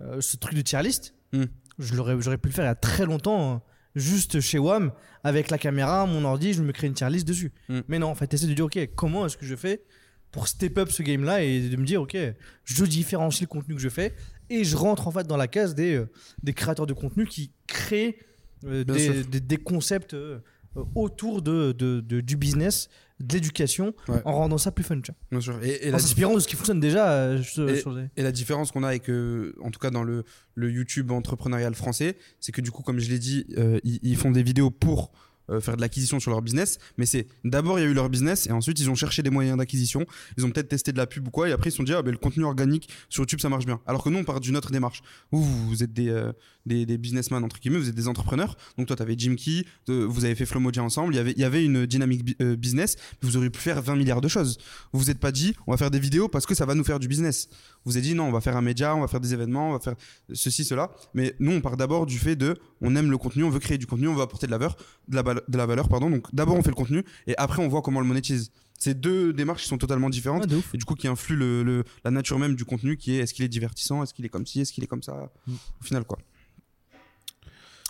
euh, 0.00 0.20
ce 0.20 0.36
truc 0.36 0.54
de 0.54 0.60
tier 0.62 0.82
list, 0.82 1.14
Mm. 1.32 1.44
je 1.78 1.94
l'aurais- 1.94 2.20
j'aurais 2.20 2.36
pu 2.36 2.48
le 2.48 2.54
faire 2.54 2.64
il 2.64 2.68
y 2.68 2.70
a 2.70 2.74
très 2.74 3.06
longtemps. 3.06 3.54
euh, 3.54 3.58
Juste 3.94 4.40
chez 4.40 4.58
WAM, 4.58 4.90
avec 5.22 5.50
la 5.50 5.58
caméra, 5.58 6.06
mon 6.06 6.24
ordi, 6.24 6.54
je 6.54 6.62
me 6.62 6.72
crée 6.72 6.86
une 6.86 6.94
tier 6.94 7.10
list 7.10 7.28
dessus. 7.28 7.52
Mm. 7.68 7.80
Mais 7.88 7.98
non, 7.98 8.08
en 8.08 8.14
fait, 8.14 8.32
essaie 8.32 8.46
de 8.46 8.54
dire, 8.54 8.64
ok, 8.64 8.78
comment 8.96 9.26
est-ce 9.26 9.36
que 9.36 9.44
je 9.44 9.54
fais 9.54 9.82
pour 10.32 10.48
step 10.48 10.78
up 10.78 10.90
ce 10.90 11.02
game-là 11.02 11.42
et 11.44 11.68
de 11.68 11.76
me 11.76 11.84
dire, 11.84 12.02
ok, 12.02 12.16
je 12.64 12.84
différencie 12.84 13.42
le 13.42 13.46
contenu 13.46 13.74
que 13.76 13.80
je 13.80 13.88
fais 13.88 14.14
et 14.50 14.64
je 14.64 14.76
rentre 14.76 15.06
en 15.06 15.10
fait 15.12 15.26
dans 15.26 15.36
la 15.36 15.46
case 15.46 15.74
des, 15.74 15.94
euh, 15.94 16.10
des 16.42 16.52
créateurs 16.54 16.86
de 16.86 16.92
contenu 16.94 17.26
qui 17.26 17.52
créent 17.66 18.16
euh, 18.64 18.82
des, 18.84 19.22
des- 19.24 19.40
des 19.40 19.56
concepts 19.58 20.14
euh, 20.14 20.38
autour 20.94 21.42
de, 21.42 21.72
de- 21.72 22.00
de- 22.00 22.20
du 22.20 22.36
business, 22.36 22.88
de 23.20 23.34
l'éducation, 23.34 23.94
Ouais. 24.08 24.20
en 24.24 24.32
rendant 24.32 24.58
ça 24.58 24.72
plus 24.72 24.82
fun. 24.84 25.00
tu 25.00 25.12
vois. 25.12 25.18
Bien 25.30 25.40
sûr. 25.40 25.62
Et, 25.62 25.86
et 25.88 25.94
En 25.94 25.98
s'inspirant 25.98 26.34
de 26.34 26.40
ce 26.40 26.48
qui 26.48 26.56
fonctionne 26.56 26.80
déjà. 26.80 27.34
Et- 27.34 27.42
sur 27.42 27.66
des- 27.94 28.08
et 28.16 28.22
la 28.22 28.32
différence 28.32 28.72
qu'on 28.72 28.82
a 28.84 28.88
avec, 28.88 29.08
en 29.10 29.70
tout 29.70 29.78
cas 29.78 29.90
dans 29.90 30.02
le, 30.02 30.24
le 30.54 30.70
YouTube 30.72 31.10
entrepreneurial 31.10 31.74
français, 31.74 32.16
c'est 32.40 32.52
que 32.52 32.60
du 32.62 32.70
coup, 32.70 32.82
comme 32.82 32.98
je 33.00 33.10
l'ai 33.10 33.18
dit, 33.18 33.44
ils, 33.84 33.98
ils 34.02 34.16
font 34.16 34.30
des 34.30 34.42
vidéos 34.42 34.70
pour 34.70 35.12
euh, 35.52 35.60
faire 35.60 35.76
de 35.76 35.80
l'acquisition 35.80 36.20
sur 36.20 36.30
leur 36.30 36.42
business. 36.42 36.78
Mais 36.98 37.06
c'est 37.06 37.26
d'abord, 37.44 37.78
il 37.78 37.82
y 37.82 37.84
a 37.86 37.88
eu 37.88 37.94
leur 37.94 38.08
business 38.08 38.46
et 38.46 38.52
ensuite, 38.52 38.78
ils 38.80 38.90
ont 38.90 38.94
cherché 38.94 39.22
des 39.22 39.30
moyens 39.30 39.58
d'acquisition. 39.58 40.06
Ils 40.36 40.44
ont 40.44 40.50
peut-être 40.50 40.68
testé 40.68 40.92
de 40.92 40.98
la 40.98 41.06
pub 41.06 41.28
ou 41.28 41.30
quoi. 41.30 41.48
Et 41.48 41.52
après, 41.52 41.68
ils 41.68 41.72
se 41.72 41.76
sont 41.78 41.82
dit, 41.82 41.92
ah, 41.92 42.02
ben, 42.02 42.10
le 42.10 42.18
contenu 42.18 42.44
organique 42.44 42.88
sur 43.08 43.22
YouTube, 43.22 43.40
ça 43.40 43.48
marche 43.48 43.66
bien. 43.66 43.80
Alors 43.86 44.02
que 44.02 44.08
nous, 44.08 44.18
on 44.18 44.24
part 44.24 44.40
d'une 44.40 44.56
autre 44.56 44.70
démarche. 44.70 45.02
Vous, 45.30 45.42
vous, 45.42 45.82
êtes 45.82 45.92
des, 45.92 46.08
euh, 46.08 46.32
des, 46.66 46.86
des 46.86 46.98
businessmen, 46.98 47.42
entre 47.44 47.58
guillemets, 47.60 47.78
vous 47.78 47.88
êtes 47.88 47.94
des 47.94 48.08
entrepreneurs. 48.08 48.56
Donc, 48.78 48.86
toi, 48.86 48.96
tu 48.96 49.02
avais 49.02 49.14
Jim 49.18 49.34
Key, 49.36 49.64
vous 49.88 50.24
avez 50.24 50.34
fait 50.34 50.46
Flomodia 50.46 50.82
ensemble. 50.82 51.14
Il 51.14 51.16
y 51.16 51.20
avait, 51.20 51.32
il 51.32 51.38
y 51.38 51.44
avait 51.44 51.64
une 51.64 51.86
dynamique 51.86 52.36
euh, 52.40 52.56
business. 52.56 52.96
Vous 53.20 53.36
auriez 53.36 53.50
pu 53.50 53.60
faire 53.60 53.80
20 53.82 53.96
milliards 53.96 54.20
de 54.20 54.28
choses. 54.28 54.58
Vous 54.92 55.00
vous 55.00 55.10
êtes 55.10 55.18
pas 55.18 55.32
dit, 55.32 55.54
on 55.66 55.72
va 55.72 55.76
faire 55.76 55.90
des 55.90 55.98
vidéos 56.00 56.28
parce 56.28 56.46
que 56.46 56.54
ça 56.54 56.64
va 56.66 56.74
nous 56.74 56.84
faire 56.84 56.98
du 57.00 57.08
business. 57.08 57.48
Vous 57.84 57.92
vous 57.92 57.98
êtes 57.98 58.04
dit, 58.04 58.14
non, 58.14 58.24
on 58.24 58.32
va 58.32 58.40
faire 58.40 58.56
un 58.56 58.62
média, 58.62 58.94
on 58.94 59.00
va 59.00 59.08
faire 59.08 59.20
des 59.20 59.34
événements, 59.34 59.70
on 59.70 59.72
va 59.72 59.80
faire 59.80 59.94
ceci, 60.32 60.64
cela. 60.64 60.90
Mais 61.14 61.34
nous, 61.40 61.52
on 61.52 61.60
part 61.60 61.76
d'abord 61.76 62.06
du 62.06 62.18
fait 62.18 62.36
de, 62.36 62.56
on 62.80 62.94
aime 62.96 63.10
le 63.10 63.18
contenu, 63.18 63.44
on 63.44 63.50
veut 63.50 63.58
créer 63.58 63.78
du 63.78 63.86
contenu, 63.86 64.08
on 64.08 64.14
veut 64.14 64.22
apporter 64.22 64.46
de 64.46 64.52
la 64.52 64.58
valeur, 64.58 64.76
de 65.08 65.16
la, 65.16 65.22
val- 65.22 65.42
de 65.48 65.56
la 65.58 65.66
valeur, 65.66 65.88
pardon. 65.88 66.10
Donc, 66.10 66.32
d'abord, 66.34 66.56
on 66.56 66.62
fait 66.62 66.70
le 66.70 66.74
contenu 66.76 67.02
et 67.26 67.34
après, 67.38 67.62
on 67.62 67.68
voit 67.68 67.82
comment 67.82 67.98
on 67.98 68.02
le 68.02 68.06
monétise. 68.08 68.50
C'est 68.78 68.98
deux 69.00 69.32
démarches 69.32 69.62
qui 69.62 69.68
sont 69.68 69.78
totalement 69.78 70.10
différentes 70.10 70.52
ouf. 70.52 70.74
et 70.74 70.78
du 70.78 70.84
coup 70.84 70.96
qui 70.96 71.06
influent 71.06 71.36
le, 71.38 71.62
le- 71.62 71.84
la 72.04 72.10
nature 72.10 72.36
même 72.40 72.56
du 72.56 72.64
contenu 72.64 72.96
qui 72.96 73.12
est 73.12 73.18
est-ce 73.18 73.32
qu'il 73.32 73.44
est 73.44 73.48
divertissant, 73.48 74.02
est-ce 74.02 74.12
qu'il 74.12 74.24
est 74.24 74.28
comme 74.28 74.44
ci, 74.44 74.60
est-ce 74.60 74.72
qu'il 74.72 74.82
est 74.82 74.88
comme 74.88 75.04
ça, 75.04 75.30
Mm. 75.46 75.52
au 75.52 75.84
final 75.84 76.04
quoi. 76.04 76.18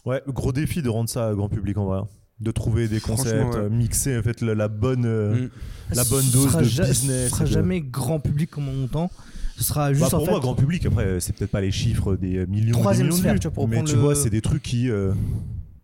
Ouais, 0.04 0.22
gros 0.28 0.52
défi 0.52 0.82
de 0.82 0.88
rendre 0.88 1.08
ça 1.08 1.28
à 1.28 1.34
grand 1.34 1.48
public 1.48 1.76
en 1.78 1.84
vrai. 1.86 1.98
hein. 1.98 2.08
De 2.40 2.50
trouver 2.50 2.88
des 2.88 2.98
concepts, 3.00 3.54
ouais. 3.54 3.60
euh, 3.60 3.70
mixer 3.70 4.18
en 4.18 4.22
fait 4.22 4.40
la, 4.40 4.54
la 4.54 4.66
bonne. 4.68 5.04
euh, 5.06 5.46
Mm. 5.46 5.50
la 5.94 6.04
Ce 6.04 6.10
bonne 6.10 6.30
dose 6.30 6.48
sera 6.50 6.58
de 6.60 6.64
ja- 6.64 6.84
business 6.86 7.24
Ce 7.30 7.30
sera 7.36 7.44
de- 7.44 7.50
jamais 7.50 7.80
grand 7.80 8.18
public 8.18 8.50
comme 8.50 8.68
on 8.68 8.84
entend. 8.84 9.10
Ce 9.56 9.62
sera 9.64 9.88
Bah, 9.88 9.94
juste 9.94 10.10
pour 10.10 10.22
en 10.22 10.24
fait. 10.24 10.30
moi, 10.32 10.40
grand 10.40 10.54
public, 10.56 10.84
après, 10.86 11.20
c'est 11.20 11.34
peut-être 11.36 11.50
pas 11.52 11.60
les 11.60 11.70
chiffres 11.70 12.16
des 12.16 12.38
euh, 12.38 12.46
millions, 12.46 12.72
Troisième 12.80 13.06
des 13.08 13.10
millions 13.12 13.20
sphère, 13.20 13.32
de 13.34 13.36
vues, 13.36 13.40
tu 13.40 13.46
vois, 13.48 13.54
pour 13.54 13.68
mais 13.68 13.84
tu 13.84 13.94
le- 13.94 14.00
vois, 14.00 14.14
c'est 14.16 14.30
des 14.30 14.40
trucs 14.40 14.62
qui 14.62 14.90
euh, 14.90 15.12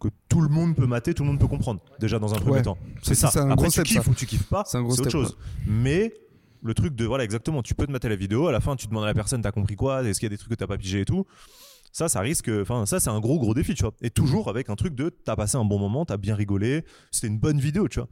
que 0.01 0.09
tout 0.29 0.41
le 0.41 0.49
monde 0.49 0.75
peut 0.75 0.87
mater, 0.87 1.15
tout 1.15 1.23
le 1.23 1.29
monde 1.29 1.39
peut 1.39 1.47
comprendre. 1.47 1.81
Déjà 2.01 2.19
dans 2.19 2.33
un 2.35 2.39
premier 2.39 2.57
Ouais. 2.57 2.63
temps, 2.63 2.79
c'est 3.03 3.15
ça. 3.15 3.29
c'est 3.33 3.39
un 3.39 3.51
Après, 3.51 3.69
gros 3.69 3.71
tu 3.71 3.83
kiffes 3.85 4.03
ça. 4.05 4.11
ou 4.11 4.15
tu 4.15 4.27
kiffes 4.27 4.49
pas, 4.49 4.65
C'est 4.67 4.79
autre 4.79 4.95
step, 4.95 5.11
chose. 5.11 5.37
Mais 5.67 6.13
le 6.65 6.75
truc 6.75 6.97
de 6.97 7.05
voilà 7.05 7.23
exactement, 7.23 7.63
tu 7.63 7.75
peux 7.77 7.87
te 7.87 7.93
mater 7.93 8.09
la 8.09 8.17
vidéo, 8.17 8.49
à 8.49 8.53
la 8.53 8.61
fin 8.61 8.75
tu 8.75 8.89
demandes 8.89 9.05
à 9.05 9.09
la 9.09 9.15
personne, 9.15 9.43
t'as 9.43 9.53
compris 9.53 9.77
quoi, 9.77 10.03
est-ce 10.03 10.19
qu'il 10.19 10.27
y 10.27 10.33
a 10.33 10.35
des 10.35 10.39
trucs 10.39 10.51
que 10.51 10.57
t'as 10.57 10.67
pas 10.67 10.79
pigé 10.79 11.03
et 11.03 11.05
tout. 11.05 11.25
Ça, 11.93 12.09
ça 12.09 12.21
risque, 12.21 12.51
enfin 12.61 12.87
ça 12.87 13.01
c'est 13.01 13.11
un 13.11 13.21
gros 13.21 13.39
gros 13.39 13.55
défi, 13.55 13.75
tu 13.75 13.83
vois. 13.83 13.95
Et 14.03 14.11
toujours 14.11 14.49
avec 14.49 14.71
un 14.71 14.77
truc 14.77 14.95
de 14.95 15.09
t'as 15.11 15.37
passé 15.37 15.57
un 15.57 15.65
bon 15.65 15.79
moment, 15.79 16.05
t'as 16.05 16.17
bien 16.17 16.35
rigolé, 16.35 16.85
c'était 17.11 17.27
une 17.29 17.39
bonne 17.39 17.59
vidéo, 17.61 17.89
tu 17.89 18.01
vois. 18.01 18.09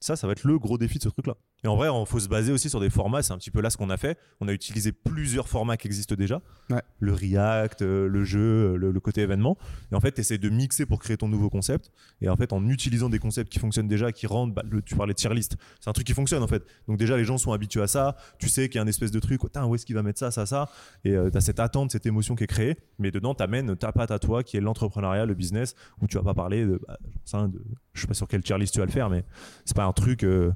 Ça, 0.00 0.16
ça 0.16 0.26
va 0.26 0.32
être 0.32 0.44
le 0.44 0.58
gros 0.58 0.78
défi 0.78 0.98
de 0.98 1.04
ce 1.04 1.08
truc-là. 1.10 1.36
Et 1.62 1.68
en 1.68 1.76
vrai, 1.76 1.88
il 1.92 2.06
faut 2.06 2.18
se 2.20 2.28
baser 2.28 2.52
aussi 2.52 2.70
sur 2.70 2.80
des 2.80 2.88
formats. 2.90 3.22
C'est 3.22 3.32
un 3.32 3.38
petit 3.38 3.50
peu 3.50 3.60
là 3.60 3.68
ce 3.70 3.76
qu'on 3.76 3.90
a 3.90 3.96
fait. 3.96 4.18
On 4.40 4.48
a 4.48 4.52
utilisé 4.52 4.92
plusieurs 4.92 5.48
formats 5.48 5.76
qui 5.76 5.86
existent 5.88 6.14
déjà. 6.14 6.40
Ouais. 6.70 6.80
Le 7.00 7.12
React, 7.12 7.82
euh, 7.82 8.08
le 8.08 8.24
jeu, 8.24 8.40
euh, 8.40 8.76
le, 8.76 8.92
le 8.92 9.00
côté 9.00 9.20
événement. 9.20 9.58
Et 9.92 9.94
en 9.94 10.00
fait, 10.00 10.12
tu 10.12 10.20
essaies 10.22 10.38
de 10.38 10.48
mixer 10.48 10.86
pour 10.86 10.98
créer 10.98 11.16
ton 11.18 11.28
nouveau 11.28 11.50
concept. 11.50 11.90
Et 12.22 12.28
en 12.30 12.36
fait, 12.36 12.52
en 12.54 12.66
utilisant 12.68 13.10
des 13.10 13.18
concepts 13.18 13.52
qui 13.52 13.58
fonctionnent 13.58 13.88
déjà, 13.88 14.10
qui 14.12 14.26
rendent. 14.26 14.54
bah, 14.54 14.62
le- 14.70 14.80
tu 14.82 14.96
parlais 14.96 15.12
de 15.12 15.18
tier 15.18 15.32
list. 15.34 15.56
C'est 15.80 15.90
un 15.90 15.92
truc 15.92 16.06
qui 16.06 16.14
fonctionne 16.14 16.42
en 16.42 16.46
fait. 16.48 16.64
Donc 16.88 16.96
déjà, 16.98 17.16
les 17.16 17.24
gens 17.24 17.36
sont 17.36 17.52
habitués 17.52 17.82
à 17.82 17.86
ça. 17.86 18.16
Tu 18.38 18.48
sais 18.48 18.68
qu'il 18.68 18.76
y 18.76 18.78
a 18.78 18.82
un 18.82 18.86
espèce 18.86 19.10
de 19.10 19.20
truc. 19.20 19.42
Où 19.44 19.74
est-ce 19.74 19.84
qu'il 19.84 19.94
va 19.94 20.02
mettre 20.02 20.18
ça, 20.18 20.30
ça, 20.30 20.46
ça 20.46 20.70
Et 21.04 21.10
tu 21.12 21.36
as 21.36 21.40
cette 21.40 21.60
attente, 21.60 21.90
cette 21.92 22.06
émotion 22.06 22.34
qui 22.36 22.44
est 22.44 22.48
créée. 22.48 22.78
Mais 22.98 23.10
dedans, 23.10 23.34
tu 23.34 23.42
amènes 23.42 23.76
ta 23.76 23.92
patte 23.92 24.10
à 24.10 24.18
toi, 24.18 24.42
qui 24.42 24.56
est 24.56 24.60
l'entrepreneuriat, 24.60 25.26
le 25.26 25.34
business, 25.34 25.74
où 26.00 26.06
tu 26.06 26.16
vas 26.16 26.22
pas 26.22 26.34
parler 26.34 26.64
de. 26.64 26.80
bah, 26.86 26.96
de 27.48 27.62
je 27.92 28.00
sais 28.00 28.06
pas 28.06 28.14
sur 28.14 28.28
quel 28.28 28.42
tier 28.42 28.56
list 28.56 28.72
tu 28.72 28.78
vas 28.80 28.86
le 28.86 28.92
faire, 28.92 29.10
mais 29.10 29.24
c'est 29.66 29.76
pas 29.76 29.84
un 29.84 29.92
truc. 29.92 30.24
euh, 30.24 30.52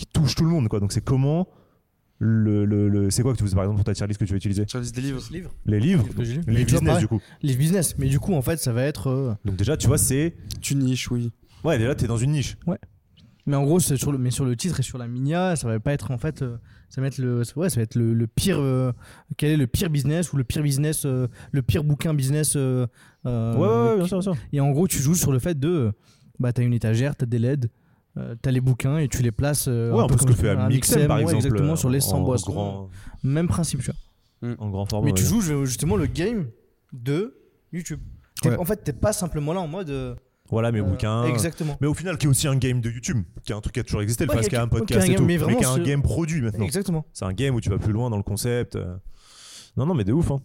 qui 0.00 0.06
touche 0.06 0.34
tout 0.34 0.44
le 0.44 0.50
monde 0.50 0.68
quoi 0.68 0.80
donc 0.80 0.92
c'est 0.92 1.04
comment 1.04 1.46
le, 2.18 2.64
le, 2.66 2.88
le- 2.88 3.10
c'est 3.10 3.22
quoi 3.22 3.32
que 3.34 3.38
tu 3.38 3.44
par 3.54 3.64
exemple 3.64 3.76
pour 3.76 3.84
ta 3.84 3.94
tier 3.94 4.06
list 4.06 4.18
que 4.20 4.24
tu 4.26 4.32
vas 4.32 4.36
utiliser 4.36 4.64
des 4.66 5.00
livres. 5.00 5.22
Livre. 5.30 5.50
les 5.64 5.80
livres 5.80 6.04
les 6.46 6.64
tu 6.66 6.72
vois, 6.72 6.80
business 6.80 6.98
du 6.98 7.08
coup 7.08 7.20
Livre 7.42 7.58
business. 7.58 7.96
Mais 7.98 8.08
du 8.08 8.20
coup, 8.20 8.34
en 8.34 8.42
fait, 8.42 8.58
ça 8.58 8.72
va 8.74 8.82
être. 8.82 9.06
euh, 9.08 9.34
donc 9.46 9.56
déjà 9.56 9.76
tu 9.78 9.86
vois 9.86 9.96
c'est 9.96 10.34
Tu 10.60 10.74
niches, 10.74 11.10
oui. 11.10 11.32
ouais 11.64 11.78
déjà 11.78 11.94
t'es 11.94 12.06
dans 12.06 12.18
une 12.18 12.32
niche 12.32 12.58
Mais 13.46 13.56
en 13.56 13.64
gros, 13.64 13.80
c'est 13.80 13.96
sur 13.96 14.12
le, 14.12 14.18
mais 14.18 14.30
sur 14.30 14.44
le 14.44 14.54
titre 14.54 14.80
et 14.80 14.82
sur 14.82 14.98
la 14.98 15.08
minia, 15.08 15.56
ça 15.56 15.66
va 15.66 15.80
pas 15.80 15.92
être 15.94 16.10
en 16.10 16.18
fait, 16.18 16.42
euh, 16.42 16.58
ça 16.90 17.00
va 17.00 17.06
être 17.06 17.16
le, 17.16 17.42
ouais, 17.56 17.70
ça 17.70 17.76
va 17.76 17.82
être 17.82 17.94
le, 17.94 18.12
le 18.12 18.26
pire. 18.26 18.58
euh, 18.60 18.92
quel 19.38 19.52
est 19.52 19.56
le 19.56 19.66
pire 19.66 19.88
business 19.88 20.30
ou 20.34 20.36
le 20.36 20.44
pire 20.44 20.62
business, 20.62 21.06
euh, 21.06 21.26
le 21.52 21.62
pire 21.62 21.84
bouquin 21.84 22.12
business. 22.12 22.52
euh, 22.54 22.86
euh, 23.24 23.54
ouais 23.54 23.60
ouais, 23.60 23.90
ouais, 23.92 23.96
bien 23.96 24.06
sûr 24.06 24.18
bien 24.18 24.32
sûr 24.34 24.36
Et 24.52 24.60
en 24.60 24.70
gros, 24.72 24.86
tu 24.86 24.98
joues 24.98 25.14
sur 25.14 25.32
le 25.32 25.38
fait 25.38 25.58
de, 25.58 25.92
bah, 26.38 26.52
t'as 26.52 26.62
une 26.62 26.74
étagère, 26.74 27.16
t'as 27.16 27.24
des 27.26 27.38
LED, 27.38 27.70
euh, 28.16 28.34
t'as 28.42 28.50
les 28.50 28.60
bouquins 28.60 28.98
et 28.98 29.08
tu 29.08 29.22
les 29.22 29.30
places. 29.32 29.66
euh, 29.68 29.92
ouais 29.92 30.02
un 30.02 30.06
peu 30.06 30.18
ce 30.18 30.26
que 30.26 30.32
fait 30.32 30.50
un 30.50 30.68
Mixem 30.68 31.06
par 31.06 31.16
ouais, 31.18 31.22
exemple 31.22 31.46
exactement 31.46 31.76
sur 31.76 31.88
les 31.90 32.00
100 32.00 32.16
en 32.18 32.20
boissons. 32.22 32.52
grand, 32.52 32.88
Même 33.22 33.48
principe, 33.48 33.80
tu 33.82 33.90
vois. 34.42 34.54
en 34.58 34.70
grand 34.70 34.86
format 34.86 35.06
Mais 35.06 35.12
tu 35.12 35.22
ouais. 35.22 35.28
joues 35.28 35.64
justement 35.66 35.96
le 35.96 36.06
game 36.06 36.48
de 36.92 37.36
YouTube. 37.72 38.00
Ouais. 38.44 38.56
En 38.56 38.64
fait, 38.64 38.76
t'es 38.82 38.92
pas 38.92 39.12
simplement 39.12 39.52
là 39.52 39.60
en 39.60 39.68
mode. 39.68 39.90
euh, 39.90 40.14
voilà 40.50 40.72
mes 40.72 40.80
euh, 40.80 40.82
bouquins 40.82 41.24
Exactement. 41.26 41.76
mais 41.80 41.86
au 41.86 41.94
final 41.94 42.18
qui 42.18 42.26
est 42.26 42.28
aussi 42.28 42.48
un 42.48 42.56
game 42.56 42.80
de 42.80 42.90
YouTube 42.90 43.22
qui 43.44 43.52
est 43.52 43.54
un 43.54 43.60
truc 43.60 43.74
qui 43.74 43.80
a 43.80 43.84
toujours 43.84 44.02
existé 44.02 44.24
le 44.24 44.30
Ouais, 44.30 44.34
parce 44.36 44.46
qui 44.46 44.50
qu'il 44.50 44.56
y 44.56 44.60
a 44.60 44.64
un 44.64 44.68
podcast 44.68 45.00
est 45.00 45.02
un 45.02 45.04
et 45.04 45.08
game, 45.10 45.16
tout 45.18 45.22
mais 45.24 45.34
mais 45.34 45.38
vraiment, 45.38 45.58
qui 45.58 45.64
est 45.64 45.68
un 45.68 45.74
ce- 45.76 45.80
game 45.82 46.02
produit 46.02 46.40
maintenant 46.42 46.64
Exactement. 46.64 47.06
c'est 47.12 47.24
un 47.24 47.32
game 47.32 47.54
où 47.54 47.60
tu 47.60 47.70
vas 47.70 47.78
plus 47.78 47.92
loin 47.92 48.10
dans 48.10 48.16
le 48.16 48.24
concept 48.24 48.76
non 49.76 49.86
non 49.86 49.94
mais 49.94 50.02
de 50.02 50.12
ouf 50.12 50.32
hein 50.32 50.40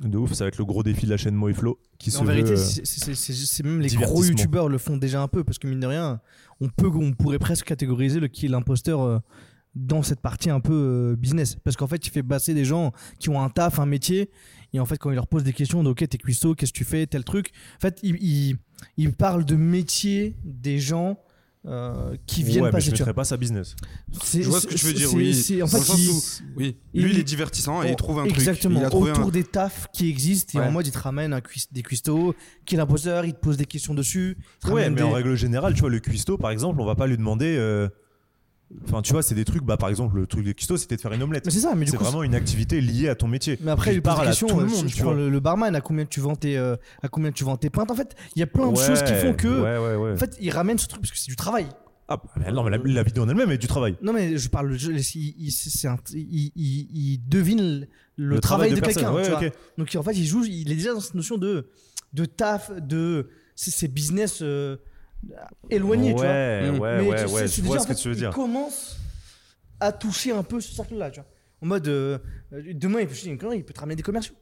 de 0.00 0.16
ouf 0.16 0.32
ça 0.32 0.44
va 0.44 0.48
être 0.48 0.58
le 0.58 0.64
gros 0.64 0.82
défi 0.82 1.04
de 1.06 1.10
la 1.10 1.16
chaîne 1.16 1.34
Mo 1.34 1.48
et 1.48 1.54
Flo 1.54 1.78
qui 1.98 2.08
Mais 2.10 2.14
se 2.16 2.18
en 2.20 2.24
vérité, 2.24 2.52
euh, 2.52 2.56
c'est- 2.56 3.62
même 3.62 3.80
les 3.80 3.88
gros 4.06 4.22
youtubeurs 4.30 4.68
le 4.68 4.78
font 4.78 4.96
déjà 4.96 5.20
un 5.22 5.28
peu 5.28 5.44
parce 5.44 5.58
que 5.58 5.66
mine 5.68 5.80
de 5.80 5.86
rien, 5.86 6.20
on 6.60 6.68
peut, 6.68 6.88
on 6.92 7.12
pourrait 7.12 7.38
presque 7.38 7.66
catégoriser 7.66 8.18
le 8.20 8.28
qui 8.28 8.46
est 8.46 8.48
l'imposteur 8.48 9.02
euh, 9.02 9.18
dans 9.74 10.02
cette 10.02 10.20
partie 10.20 10.50
un 10.50 10.60
peu 10.60 10.72
euh, 11.12 11.16
business 11.16 11.56
parce 11.62 11.76
qu'en 11.76 11.86
fait, 11.86 12.06
il 12.06 12.10
fait 12.10 12.22
passer 12.22 12.54
des 12.54 12.64
gens 12.64 12.92
qui 13.18 13.28
ont 13.28 13.40
un 13.40 13.50
taf, 13.50 13.78
un 13.78 13.86
métier 13.86 14.30
et 14.72 14.80
en 14.80 14.86
fait, 14.86 14.96
quand 14.96 15.10
il 15.10 15.14
leur 15.16 15.26
pose 15.28 15.44
des 15.44 15.52
questions 15.52 15.82
de 15.84 15.90
ok, 15.90 16.08
t'es 16.08 16.18
cuistot, 16.18 16.54
qu'est-ce 16.54 16.72
que 16.72 16.78
tu 16.78 16.84
fais, 16.84 17.06
tel 17.06 17.22
truc, 17.24 17.50
en 17.76 17.80
fait, 17.80 17.98
il, 18.02 18.16
il, 18.22 18.56
il 18.96 19.12
parle 19.12 19.44
de 19.44 19.54
métier 19.56 20.36
des 20.44 20.78
gens. 20.78 21.18
Euh, 21.66 22.16
qui 22.26 22.42
viennent 22.42 22.62
ouais, 22.62 22.68
mais 22.68 22.72
passer 22.72 22.86
je 22.86 22.92
mettrais 22.92 23.12
pas 23.12 23.24
ça 23.24 23.36
business 23.36 23.76
Je 24.32 24.42
vois 24.48 24.60
ce 24.62 24.66
que 24.66 24.74
tu 24.74 24.86
veux 24.86 24.92
dire, 24.94 25.12
oui. 25.12 25.62
en 25.62 25.66
fait, 25.66 25.92
il- 25.98 26.08
où- 26.10 26.22
Oui, 26.56 26.76
lui 26.94 27.10
il 27.12 27.18
est 27.18 27.22
divertissant 27.22 27.82
et 27.82 27.90
il 27.90 27.96
trouve 27.96 28.18
un 28.18 28.24
truc. 28.24 28.38
Exactement. 28.38 28.80
Il 28.80 28.84
a 28.86 28.88
trouvé 28.90 29.10
Autour 29.10 29.26
un... 29.26 29.30
des 29.30 29.44
tafs 29.44 29.88
qui 29.92 30.08
existent 30.08 30.58
et 30.58 30.62
Ouais. 30.62 30.68
en 30.68 30.72
mode 30.72 30.86
il 30.86 30.92
te 30.92 30.98
ramène 30.98 31.34
un 31.34 31.40
cuis- 31.42 31.66
des 31.70 31.82
cuistots, 31.82 32.34
qui 32.64 32.76
est 32.76 32.78
l'imposteur, 32.78 33.26
il 33.26 33.34
te 33.34 33.40
pose 33.40 33.58
des 33.58 33.66
questions 33.66 33.92
dessus. 33.92 34.38
Ouais, 34.68 34.88
mais 34.88 35.02
en 35.02 35.08
des- 35.08 35.14
règle 35.16 35.34
générale, 35.34 35.74
tu 35.74 35.80
vois, 35.80 35.90
le 35.90 36.00
cuistot, 36.00 36.38
par 36.38 36.50
exemple, 36.50 36.80
on 36.80 36.86
va 36.86 36.94
pas 36.94 37.06
lui 37.06 37.18
demander. 37.18 37.56
euh, 37.58 37.88
Enfin, 38.84 39.02
tu 39.02 39.12
vois, 39.12 39.22
c'est 39.22 39.34
des 39.34 39.44
trucs. 39.44 39.64
Bah, 39.64 39.76
par 39.76 39.88
exemple, 39.88 40.16
le 40.16 40.26
truc 40.26 40.44
de 40.44 40.52
cuistot, 40.52 40.76
c'était 40.76 40.94
de 40.96 41.00
faire 41.00 41.12
une 41.12 41.22
omelette. 41.22 41.44
Mais 41.44 41.50
c'est 41.50 41.60
ça, 41.60 41.74
mais 41.74 41.84
du 41.86 41.90
C'est 41.90 41.96
coup. 41.96 42.04
vraiment 42.04 42.22
une 42.22 42.34
activité 42.36 42.80
liée 42.80 43.08
à 43.08 43.14
ton 43.16 43.26
métier. 43.26 43.58
Mais 43.62 43.72
après, 43.72 43.94
il 43.94 44.00
parle 44.02 44.26
des 44.26 44.32
à 44.32 44.34
tout 44.34 44.46
le 44.46 44.54
euh, 44.62 44.66
monde, 44.66 44.86
tu 44.86 45.02
vois. 45.02 45.14
le, 45.14 45.28
le 45.28 45.40
barman, 45.40 45.74
à 45.74 45.80
combien 45.80 46.04
tu 46.06 46.20
vends 46.20 46.36
tes, 46.36 46.56
euh, 46.56 46.76
à 47.02 47.08
combien 47.08 47.32
tu 47.32 47.42
vends 47.42 47.56
tes 47.56 47.68
pintes. 47.68 47.90
En 47.90 47.96
fait, 47.96 48.14
il 48.36 48.40
y 48.40 48.42
a 48.42 48.46
plein 48.46 48.70
de 48.70 48.76
choses 48.76 49.02
qui 49.02 49.12
font 49.14 49.34
que. 49.34 49.48
Ouais, 49.48 49.78
ouais, 49.78 49.96
ouais. 49.96 50.12
En 50.12 50.16
fait, 50.16 50.36
il 50.40 50.50
ramène 50.50 50.78
ce 50.78 50.86
truc 50.86 51.02
parce 51.02 51.10
que 51.10 51.18
c'est 51.18 51.30
du 51.30 51.36
travail. 51.36 51.66
Ah, 52.12 52.16
bah, 52.16 52.30
mais 52.44 52.52
non, 52.52 52.62
mais 52.64 52.70
la, 52.70 52.78
la 52.84 53.02
vidéo 53.02 53.24
en 53.24 53.28
elle-même 53.28 53.50
est 53.50 53.58
du 53.58 53.66
travail. 53.66 53.96
Non, 54.02 54.12
mais 54.12 54.36
je 54.36 54.48
parle. 54.48 54.76
je- 54.76 54.90
il, 54.92 55.34
il- 55.38 55.50
c'est 55.52 55.88
un- 55.88 55.96
il- 56.12 56.52
il- 56.56 56.88
il 56.92 57.20
devine 57.28 57.60
le, 58.16 58.34
le 58.34 58.40
travail 58.40 58.70
travail, 58.70 58.74
de, 58.74 58.80
personne. 58.84 59.02
quelqu'un. 59.02 59.14
Ouais, 59.16 59.22
tu 59.24 59.30
vois. 59.30 59.38
ok. 59.48 59.52
Donc 59.78 59.96
en 59.96 60.02
fait, 60.04 60.16
il 60.16 60.26
joue, 60.26 60.44
il 60.44 60.70
est 60.70 60.76
déjà 60.76 60.92
dans 60.94 61.00
cette 61.00 61.14
notion 61.14 61.38
de, 61.38 61.68
de 62.12 62.24
taf, 62.24 62.70
de. 62.80 63.28
C'est 63.56 63.70
c'est 63.72 63.88
business 63.88 64.38
euh, 64.42 64.76
éloigné, 65.70 66.10
tu 66.10 66.16
vois. 66.16 66.24
Ouais, 66.24 66.70
Mm. 66.70 66.78
ouais, 66.78 66.98
Mais 67.02 67.08
ouais, 67.08 67.24
tu 67.26 67.32
ouais. 67.32 67.46
Je 67.48 67.56
déjà, 67.56 67.62
vois 67.66 67.76
en 67.76 67.80
ce 67.82 67.86
que 67.88 67.94
fait, 67.94 68.00
tu 68.00 68.08
veux 68.08 68.14
dire. 68.14 68.30
Il 68.30 68.34
commence 68.34 68.96
à 69.78 69.92
toucher 69.92 70.32
un 70.32 70.42
peu 70.42 70.60
ce 70.60 70.72
cercle-là, 70.74 71.10
tu 71.10 71.20
vois. 71.20 71.28
En 71.62 71.66
mode, 71.66 71.88
euh, 71.88 72.18
demain, 72.74 73.00
il 73.00 73.06
peut, 73.06 73.14
une 73.26 73.38
connerie, 73.38 73.58
il 73.58 73.64
peut 73.64 73.72
te 73.74 73.80
ramener 73.80 73.96
des 73.96 74.02
commerciaux. 74.02 74.34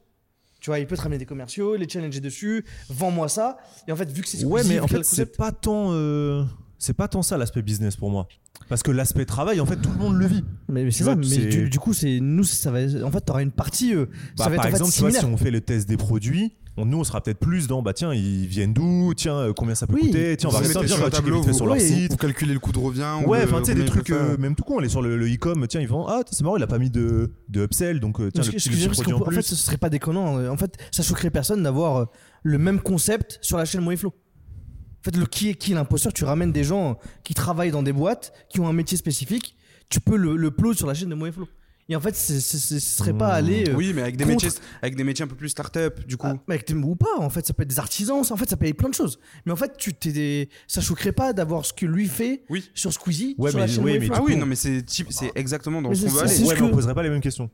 Tu 0.61 0.69
vois, 0.69 0.79
il 0.79 0.87
peut 0.87 0.95
te 0.97 1.01
ramener 1.01 1.17
des 1.17 1.25
commerciaux, 1.25 1.75
les 1.77 1.87
challenger 1.87 2.19
dessus, 2.19 2.65
vends-moi 2.89 3.29
ça. 3.29 3.57
Et 3.87 3.91
en 3.91 3.95
fait, 3.95 4.09
vu 4.11 4.21
que 4.21 4.27
c'est 4.27 4.43
Ouais, 4.45 4.63
mais 4.65 4.79
en 4.79 4.87
fait, 4.87 5.03
c'est 5.03 5.37
pas 5.37 5.51
tant. 5.51 5.91
euh, 5.93 6.43
C'est 6.77 6.93
pas 6.93 7.07
tant 7.09 7.21
ça 7.21 7.37
l'aspect 7.37 7.61
business 7.61 7.95
pour 7.95 8.09
moi. 8.09 8.27
Parce 8.67 8.83
que 8.83 8.91
l'aspect 8.91 9.25
travail, 9.25 9.59
en 9.61 9.65
fait, 9.65 9.77
tout 9.77 9.89
le 9.91 9.97
monde 9.97 10.15
le 10.17 10.27
vit. 10.27 10.43
Mais, 10.67 10.83
mais 10.83 10.91
c'est 10.91 11.03
ça, 11.05 11.15
mais 11.15 11.25
du, 11.25 11.69
du 11.69 11.79
coup, 11.79 11.93
c'est 11.93 12.19
nous, 12.21 12.43
ça 12.43 12.71
va. 12.71 12.79
En 13.05 13.11
fait, 13.11 13.21
t'auras 13.21 13.41
une 13.41 13.51
partie. 13.51 13.93
euh, 13.95 14.05
Bah, 14.37 14.43
ça 14.45 14.49
va 14.49 14.55
être 14.55 14.57
par 14.57 14.65
en 14.65 14.69
fait 14.69 14.75
exemple, 14.77 14.91
tu 14.93 14.99
vois, 15.01 15.11
si 15.11 15.25
on 15.25 15.37
fait 15.37 15.51
le 15.51 15.61
test 15.61 15.87
des 15.87 15.97
produits, 15.97 16.55
on- 16.79 16.85
nous, 16.85 16.99
on 16.99 17.03
sera 17.03 17.21
peut-être 17.21 17.39
plus 17.39 17.67
dans, 17.67 17.81
bah 17.81 17.93
tiens, 17.93 18.13
ils 18.13 18.47
viennent 18.47 18.73
d'où? 18.73 19.13
Tiens, 19.15 19.35
euh, 19.37 19.53
combien 19.53 19.75
ça 19.75 19.87
peut 19.87 19.93
Oui. 19.95 20.07
coûter? 20.07 20.35
Tiens, 20.37 20.49
on 20.49 20.51
va 20.51 20.63
sur 20.63 20.79
on 20.79 20.83
un 20.83 20.83
va 20.85 20.89
checker 20.89 21.09
tableau, 21.11 21.35
vite 21.37 21.45
fait 21.45 21.51
vous- 21.51 21.57
sur 21.57 21.65
leur 21.65 21.79
site. 21.79 22.11
Vous 22.11 22.17
calculez 22.17 22.53
le 22.53 22.59
coût 22.59 22.71
de 22.71 22.79
revient. 22.79 23.07
ou 23.25 23.29
Ouais, 23.29 23.43
enfin, 23.43 23.59
tu 23.59 23.65
sais, 23.65 23.75
des 23.75 23.85
trucs, 23.85 24.09
euh, 24.09 24.37
même 24.37 24.55
tout 24.55 24.63
con, 24.63 24.75
on 24.77 24.81
est 24.81 24.89
sur 24.89 25.01
le 25.01 25.17
e-com, 25.33 25.65
tiens, 25.67 25.81
ils 25.81 25.87
vendent, 25.87 26.07
ah, 26.09 26.21
c'est 26.31 26.43
marrant, 26.43 26.57
il 26.57 26.63
a 26.63 26.67
pas 26.67 26.79
mis 26.79 26.89
de, 26.89 27.31
de 27.49 27.63
upsell, 27.63 27.99
donc 27.99 28.19
euh, 28.19 28.31
tiens, 28.31 28.43
le 28.43 28.49
petit, 28.51 28.59
je 28.59 28.69
le 28.69 28.75
petit 28.75 28.87
produit 29.03 29.11
qu'en 29.13 29.19
en 29.19 29.21
en 29.21 29.25
fait, 29.25 29.35
plus. 29.37 29.43
ce 29.43 29.55
serait 29.55 29.77
pas 29.77 29.89
déconnant. 29.89 30.47
En 30.49 30.57
fait, 30.57 30.77
ça 30.91 31.03
choquerait 31.03 31.29
personne 31.29 31.63
d'avoir 31.63 32.07
le 32.43 32.57
même 32.57 32.79
concept 32.79 33.39
sur 33.41 33.57
la 33.57 33.65
chaîne 33.65 33.81
Moeflo. 33.81 34.09
En 34.09 35.03
fait, 35.03 35.15
le 35.15 35.25
qui 35.25 35.49
est 35.49 35.53
qui 35.55 35.73
l'imposteur, 35.73 36.11
tu 36.13 36.25
ramènes 36.25 36.51
des 36.51 36.63
gens 36.65 36.97
qui 37.23 37.33
travaillent 37.33 37.71
dans 37.71 37.83
des 37.83 37.93
boîtes, 37.93 38.33
qui 38.49 38.59
ont 38.59 38.67
un 38.67 38.73
métier 38.73 38.97
spécifique, 38.97 39.55
tu 39.89 39.99
peux 40.01 40.17
le, 40.17 40.35
le 40.35 40.51
plot 40.51 40.73
sur 40.73 40.87
la 40.87 40.93
chaîne 40.93 41.09
de 41.09 41.15
Moeflo. 41.15 41.47
Et 41.91 41.95
en 41.95 41.99
fait, 41.99 42.15
ce 42.15 42.39
serait 42.79 43.13
pas 43.13 43.29
Hmm. 43.29 43.43
aller. 43.45 43.67
euh, 43.67 43.73
Oui, 43.75 43.93
mais 43.95 44.03
avec 44.03 44.15
des, 44.15 44.23
contre- 44.23 44.45
métiers, 44.45 44.61
avec 44.81 44.95
des 44.95 45.03
métiers 45.03 45.25
un 45.25 45.27
peu 45.27 45.35
plus 45.35 45.49
start-up, 45.49 46.05
du 46.05 46.17
coup. 46.17 46.27
ah, 46.29 46.35
mais 46.47 46.53
avec 46.53 46.65
tes- 46.65 46.75
ou 46.75 46.95
pas, 46.95 47.17
en 47.17 47.29
fait, 47.31 47.45
ça 47.47 47.53
peut 47.53 47.63
être 47.63 47.69
des 47.69 47.79
artisans, 47.79 48.23
ça, 48.23 48.35
en 48.35 48.37
fait, 48.37 48.47
ça 48.49 48.55
peut 48.57 48.67
être 48.67 48.77
plein 48.77 48.89
de 48.89 48.93
choses. 48.93 49.19
Mais 49.45 49.51
en 49.51 49.55
fait, 49.55 49.73
tu 49.77 49.93
t'es 49.93 50.11
des- 50.11 50.49
ça 50.67 50.81
choquerait 50.81 51.11
pas 51.13 51.33
d'avoir 51.33 51.65
ce 51.65 51.73
que 51.73 51.87
lui 51.87 52.07
fait 52.07 52.43
Oui. 52.49 52.69
sur 52.75 52.93
Squeezie, 52.93 53.35
Ouais, 53.39 53.49
sur 53.49 53.59
la 53.59 53.65
mais- 53.65 53.71
chaîne 53.73 53.83
oui, 53.83 53.97
mais 53.99 54.07
Ah 54.13 54.21
oui, 54.23 54.35
non, 54.35 54.45
mais 54.45 54.55
c'est 54.55 54.83
c'est 54.87 55.31
exactement 55.35 55.81
dans 55.81 55.89
Mais 55.89 55.95
ce 55.95 56.03
qu'on 56.03 56.09
c'est- 56.09 56.13
veut 56.13 56.19
aller. 56.21 56.29
Ouais, 56.43 56.55
ce 56.55 56.61
mais 56.61 56.67
on 56.69 56.71
poserait 56.75 56.93
pas 56.93 57.03
les 57.03 57.09
mêmes 57.09 57.21
questions, 57.21 57.49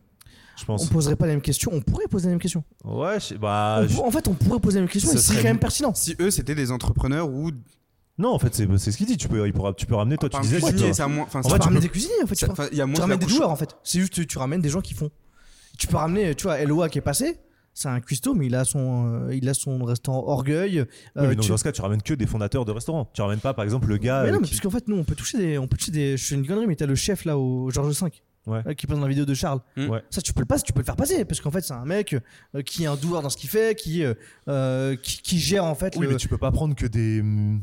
je 0.58 0.64
On 0.64 0.66
pense. 0.66 0.90
poserait 0.90 1.16
pas 1.16 1.28
les 1.28 1.32
mêmes 1.34 1.42
questions, 1.42 1.72
on 1.74 1.80
pourrait 1.82 2.08
poser 2.10 2.26
les 2.26 2.32
mêmes 2.32 2.40
questions. 2.42 2.64
Ouais, 2.84 3.18
je- 3.22 3.36
bah. 3.36 3.84
On 4.00 4.08
En 4.08 4.12
fait, 4.12 4.28
on 4.28 4.34
pourrait 4.34 4.60
poser 4.60 4.80
les 4.80 4.82
mêmes 4.82 4.90
questions 4.92 5.12
c'est 5.12 5.18
serait 5.20 5.38
quand 5.44 5.48
même 5.48 5.60
pertinent. 5.60 5.94
Si 5.96 6.14
eux, 6.20 6.30
c'était 6.30 6.56
des 6.56 6.72
entrepreneurs 6.72 7.30
ou. 7.30 7.52
Non, 8.18 8.30
en 8.34 8.40
fait, 8.40 8.54
c'est 8.56 8.68
c'est 8.78 8.92
ce 8.92 8.98
qu'il 8.98 9.06
dit. 9.08 9.18
Tu 9.18 9.28
peux, 9.28 9.46
il 9.46 9.52
pourra, 9.54 9.74
tu 9.74 9.86
peux 9.86 9.96
ramener, 9.96 10.18
toi, 10.18 10.30
tu 10.30 10.40
disais. 10.42 10.60
cuisinier, 10.62 10.94
c'est 10.94 11.02
à 11.04 11.08
moins. 11.08 11.26
Enfin, 11.26 11.42
En 11.44 11.50
vrai, 11.50 11.60
tu 11.60 11.68
peux- 11.68 11.80
des 11.80 11.90
cuisiniers 11.90 12.14
en 12.24 12.28
fait. 12.28 12.36
tu 12.36 12.40
ça- 12.42 12.46
vois. 12.48 12.54
enfin, 12.54 12.70
il 12.72 12.78
y 12.78 12.82
a 12.82 12.86
moins 12.86 12.94
Tu 12.94 13.00
de 13.00 13.02
ramènes 13.02 13.20
des 13.20 13.26
couche- 13.26 13.36
doueurs 13.38 13.50
en 13.52 13.56
fait. 13.58 13.76
C'est 13.84 14.00
juste 14.00 14.14
tu, 14.14 14.26
tu 14.26 14.38
ramènes 14.38 14.62
des 14.62 14.70
gens 14.70 14.82
qui 14.82 14.94
font. 14.94 15.10
Tu 15.78 15.88
peux 15.88 15.98
ramener, 15.98 16.34
tu 16.36 16.44
vois, 16.44 16.60
Eloa 16.60 16.88
qui 16.90 16.98
est 17.00 17.02
passé. 17.02 17.38
C'est 17.74 17.90
un 17.90 18.00
cuistot, 18.00 18.34
mais 18.34 18.46
il 18.46 18.56
a 18.56 18.64
son, 18.64 19.06
euh, 19.28 19.36
il 19.36 19.50
a 19.50 19.54
son 19.54 19.84
restaurant 19.84 20.24
Orgueil. 20.28 20.80
Oui, 20.80 20.86
Euh, 21.18 21.28
mais 21.28 21.36
donc 21.36 21.44
tu- 21.44 21.50
dans 21.50 21.58
ce 21.58 21.64
cas, 21.66 21.74
tu 21.74 21.82
ramènes 21.82 22.02
que 22.02 22.14
des 22.14 22.26
fondateurs 22.26 22.64
de 22.64 22.72
restaurants. 22.72 23.10
Tu 23.14 23.22
ramènes 23.22 23.40
pas, 23.42 23.54
par 23.54 23.66
exemple, 23.66 23.88
le 23.88 23.98
gars. 23.98 24.24
mais 24.24 24.30
non, 24.32 24.38
euh, 24.38 24.40
mais 24.40 24.48
qui- 24.48 24.54
parce 24.54 24.62
qu'en 24.62 24.70
fait, 24.70 24.88
nous, 24.88 24.96
on 24.96 25.04
peut 25.04 25.16
toucher 25.16 25.38
des, 25.38 25.58
on 25.58 25.68
peut 25.68 25.76
toucher 25.76 25.92
des. 25.92 26.16
Je 26.16 26.26
fais 26.26 26.36
une 26.36 26.48
connerie, 26.48 26.68
mais 26.68 26.78
t'as 26.78 26.86
le 26.86 26.96
chef 26.96 27.26
là 27.26 27.38
au 27.38 27.70
Georges 27.72 28.02
V. 28.02 28.12
Ouais. 28.48 28.62
euh, 28.68 28.74
qui 28.76 28.86
passe 28.86 28.98
dans 28.98 29.04
la 29.06 29.10
vidéo 29.10 29.26
de 29.26 29.34
Charles. 29.34 29.60
Hmm. 29.76 29.90
Ouais. 29.90 30.04
Ça, 30.12 30.22
tu 30.22 30.32
peux 30.32 30.40
le 30.42 30.46
passer, 30.46 30.62
tu 30.64 30.72
peux 30.72 30.80
le 30.80 30.86
faire 30.86 30.96
passer, 30.96 31.26
parce 31.26 31.42
qu'en 31.42 31.50
fait, 31.50 31.62
c'est 31.64 31.74
un 31.74 31.84
mec 31.84 32.16
euh, 32.56 32.62
qui 32.62 32.84
est 32.84 32.86
un 32.86 32.96
doueur 32.96 33.24
dans 33.24 33.30
ce 33.32 33.38
qu'il 33.38 33.50
fait, 33.50 33.76
qui, 33.76 34.04
euh, 34.04 34.14
euh, 34.48 34.96
qui, 34.96 35.20
qui 35.24 35.40
gère 35.40 35.66
en 35.66 35.74
fait. 35.74 35.96
Oui, 35.98 36.06
le- 36.06 36.12
mais 36.12 36.18
tu 36.18 36.28
peux 36.30 36.38
pas 36.38 36.52
prendre 36.52 36.76
que 36.76 36.86
des. 36.86 37.20
hum, 37.22 37.60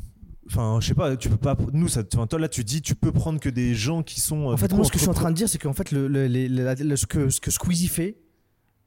Enfin, 0.46 0.78
je 0.80 0.88
sais 0.88 0.94
pas, 0.94 1.16
tu 1.16 1.28
peux 1.28 1.36
pas. 1.36 1.56
Nous, 1.72 1.88
ça, 1.88 2.02
toi 2.02 2.26
là, 2.38 2.48
tu 2.48 2.64
dis, 2.64 2.82
tu 2.82 2.94
peux 2.94 3.12
prendre 3.12 3.38
que 3.38 3.48
des 3.48 3.74
gens 3.74 4.02
qui 4.02 4.20
sont. 4.20 4.50
euh, 4.50 4.54
En 4.54 4.56
fait, 4.56 4.72
moi, 4.72 4.84
ce 4.84 4.90
que 4.90 4.98
je 4.98 5.02
suis 5.02 5.08
en 5.10 5.14
train 5.14 5.30
de 5.30 5.36
dire, 5.36 5.48
c'est 5.48 5.58
qu'en 5.58 5.72
fait, 5.72 5.90
le, 5.92 6.08
le- 6.08 6.96
ce, 6.96 7.06
que, 7.06 7.30
ce 7.30 7.40
que 7.40 7.50
Squeezie 7.50 7.88
fait, 7.88 8.18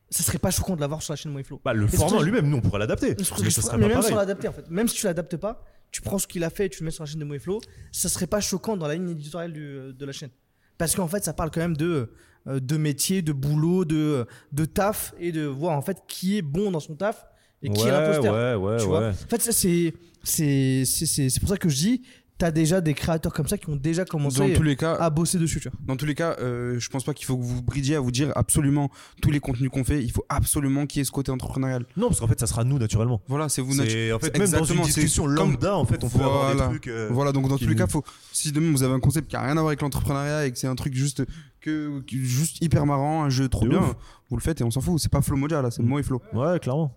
ça 0.10 0.22
serait 0.24 0.38
pas 0.38 0.52
choquant 0.52 0.76
de 0.76 0.82
l'avoir 0.82 1.02
sur 1.02 1.14
la 1.14 1.18
chaîne 1.18 1.32
Moeflo. 1.32 1.62
Bah, 1.64 1.74
le 1.74 1.88
format 1.98 2.18
lui-même, 2.26 2.50
nous, 2.50 2.58
on 2.58 2.62
pourrait 2.62 2.80
l'adapter. 2.80 3.16
Mais 3.44 3.50
ce 3.50 3.60
même 3.88 3.98
sans 4.10 4.16
l'adapter 4.18 4.48
en 4.50 4.52
fait, 4.54 4.70
même 4.70 4.88
si 4.88 4.96
tu 4.98 5.06
l'adaptes 5.06 5.38
pas, 5.38 5.64
tu 5.92 6.02
prends 6.02 6.18
ce 6.20 6.28
qu'il 6.28 6.44
a 6.44 6.50
fait 6.50 6.66
et 6.66 6.70
tu 6.70 6.82
le 6.82 6.86
mets 6.86 6.92
sur 6.92 7.04
la 7.04 7.10
chaîne 7.10 7.20
de 7.22 7.26
Moeflo, 7.26 7.62
ça 7.92 8.10
serait 8.10 8.28
pas 8.28 8.42
choquant 8.42 8.76
dans 8.76 8.88
la 8.88 8.96
ligne 8.96 9.10
éditoriale 9.12 9.54
du- 9.54 9.94
de 9.94 10.06
la 10.06 10.12
chaîne. 10.12 10.30
Parce 10.78 10.94
qu'en 10.94 11.08
fait, 11.08 11.24
ça 11.24 11.32
parle 11.34 11.52
quand 11.52 11.62
même 11.62 11.78
de, 11.78 12.12
euh, 12.48 12.60
de 12.60 12.76
métier, 12.78 13.22
de 13.22 13.32
boulot, 13.32 13.86
de, 13.86 14.28
de 14.52 14.66
taf 14.66 15.14
et 15.20 15.32
de 15.32 15.46
voir 15.46 15.78
en 15.78 15.82
fait 15.82 16.04
qui 16.08 16.38
est 16.38 16.42
bon 16.42 16.70
dans 16.70 16.82
son 16.82 16.96
taf 16.96 17.26
et 17.66 17.70
qui 17.70 17.82
est 17.82 17.86
Ouais, 17.86 17.92
l'imposteur. 17.92 18.34
ouais, 18.34 18.72
ouais, 18.72 18.78
tu 18.78 18.84
ouais. 18.84 18.88
vois. 18.90 19.10
En 19.10 19.14
fait, 19.30 19.42
ça 19.42 19.52
c'est 19.52 19.94
c'est 20.24 20.84
c'est 20.86 21.06
c'est- 21.06 21.30
c'est 21.30 21.40
pour 21.40 21.50
ça 21.50 21.58
que 21.58 21.70
je 21.70 21.76
dis 21.76 22.02
t'as 22.38 22.52
déjà 22.52 22.82
des 22.82 22.94
créateurs 22.94 23.32
comme 23.32 23.48
ça 23.48 23.58
qui 23.58 23.70
ont 23.70 23.78
déjà 23.78 24.04
Dans 24.04 24.10
commencé 24.10 24.54
tous 24.54 24.62
les 24.64 24.76
cas, 24.76 24.96
à 24.96 25.10
bosser 25.10 25.38
dessus, 25.40 25.62
tu 25.62 25.70
vois. 25.70 25.80
Dans 25.86 25.96
tous 25.96 26.06
les 26.06 26.16
cas, 26.16 26.36
euh, 26.42 26.78
je 26.78 26.90
pense 26.90 27.06
pas 27.06 27.14
qu'il 27.14 27.26
faut 27.26 27.38
que 27.38 27.44
vous 27.44 27.62
bridiez 27.62 27.96
à 27.96 28.02
vous 28.02 28.12
dire 28.12 28.34
absolument 28.36 28.92
tous 29.22 29.32
les 29.32 29.40
contenus 29.40 29.70
qu'on 29.70 29.86
fait. 29.86 30.04
Il 30.04 30.12
faut 30.12 30.26
absolument 30.28 30.86
qu'il 30.86 31.00
y 31.00 31.02
ait 31.02 31.06
ce 31.06 31.14
côté 31.14 31.32
entrepreneurial. 31.32 31.86
Non, 31.96 32.10
parce 32.10 32.20
qu'en 32.20 32.28
fait, 32.28 32.38
ça 32.38 32.46
sera 32.46 32.66
nous 32.66 32.78
naturellement. 32.78 33.22
Voilà, 33.30 33.48
c'est 33.48 33.62
vous 33.62 33.76
natu- 33.76 33.90
C'est 33.90 34.12
en 34.12 34.20
fait 34.20 34.32
c'est 34.36 34.40
même 34.40 34.52
dans 34.52 34.66
une 34.66 34.82
discussion 34.82 35.24
comme- 35.28 35.36
lambda, 35.36 35.78
en 35.78 35.86
fait, 35.86 36.04
on 36.04 36.10
peut 36.10 36.20
avoir 36.20 36.54
des 36.54 36.62
trucs. 36.62 36.88
euh, 36.88 37.08
Voilà, 37.10 37.32
donc 37.32 37.48
dans 37.48 37.58
tous 37.58 37.70
les 37.70 37.76
cas, 37.76 37.88
faut, 37.88 38.04
si 38.34 38.52
demain 38.52 38.70
vous 38.74 38.84
avez 38.84 38.94
un 38.94 39.00
concept 39.00 39.30
qui 39.30 39.38
a 39.38 39.42
rien 39.42 39.52
à 39.52 39.62
voir 39.62 39.68
avec 39.68 39.82
l'entrepreneuriat 39.82 40.46
et 40.46 40.52
que 40.52 40.58
c'est 40.58 40.68
un 40.68 40.76
truc 40.76 40.94
juste, 40.94 41.24
que, 41.62 42.04
juste 42.10 42.58
hyper 42.62 42.86
marrant, 42.86 43.24
un 43.24 43.30
jeu 43.30 43.48
trop 43.48 43.64
De 43.64 43.70
bien, 43.70 43.80
ouf. 43.80 43.96
vous 44.30 44.36
le 44.36 44.42
faites 44.42 44.60
et 44.60 44.66
on 44.66 44.72
s'en 44.72 44.82
fout. 44.82 45.00
C'est 45.00 45.10
pas 45.10 45.22
Flow 45.22 45.38
Moja 45.38 45.62
là, 45.62 45.72
c'est 45.72 45.82
Mm. 45.82 45.88
Mo 45.88 46.00
et 46.00 46.04
Flow. 46.04 46.22
Ouais, 46.34 46.60
clairement. 46.60 46.94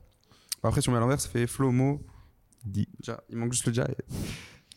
Après, 0.62 0.80
si 0.80 0.88
on 0.88 0.92
met 0.92 0.98
à 0.98 1.00
l'envers, 1.00 1.20
ça 1.20 1.28
fait 1.28 1.46
Flow, 1.46 1.70
Mo, 1.70 2.00
Dit. 2.64 2.88
Ja. 3.06 3.20
Il 3.30 3.36
manque 3.36 3.52
juste 3.52 3.66
le 3.66 3.72
Ja. 3.72 3.84
et- 3.84 3.94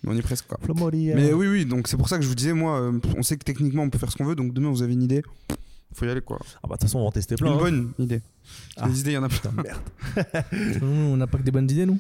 Mais 0.03 0.11
on 0.11 0.15
y 0.15 0.19
est 0.19 0.23
presque 0.23 0.47
quoi. 0.47 0.57
Flomori, 0.61 1.11
Mais 1.13 1.31
oui, 1.33 1.47
oui, 1.47 1.65
donc 1.65 1.87
c'est 1.87 1.97
pour 1.97 2.09
ça 2.09 2.17
que 2.17 2.23
je 2.23 2.27
vous 2.27 2.35
disais, 2.35 2.53
moi, 2.53 2.79
euh, 2.79 2.99
on 3.17 3.21
sait 3.23 3.37
que 3.37 3.43
techniquement 3.43 3.83
on 3.83 3.89
peut 3.89 3.99
faire 3.99 4.11
ce 4.11 4.17
qu'on 4.17 4.25
veut, 4.25 4.35
donc 4.35 4.53
demain 4.53 4.69
vous 4.69 4.81
avez 4.81 4.93
une 4.93 5.03
idée, 5.03 5.21
faut 5.93 6.05
y 6.05 6.09
aller 6.09 6.21
quoi. 6.21 6.39
Ah 6.41 6.59
bah 6.63 6.69
de 6.69 6.71
toute 6.73 6.81
façon, 6.83 6.99
on 6.99 7.01
va 7.01 7.07
en 7.07 7.11
tester 7.11 7.35
plein. 7.35 7.47
Une 7.47 7.53
hein. 7.53 7.57
bonne 7.59 7.93
idée. 7.99 8.21
Ah. 8.77 8.87
Les 8.87 8.99
idées, 9.01 9.11
il 9.11 9.15
y 9.15 9.17
en 9.17 9.23
a 9.23 9.29
plein. 9.29 9.51
Nous, 10.81 10.87
on 10.87 11.17
n'a 11.17 11.27
pas 11.27 11.37
que 11.37 11.43
des 11.43 11.51
bonnes 11.51 11.69
idées, 11.69 11.85
nous. 11.85 11.99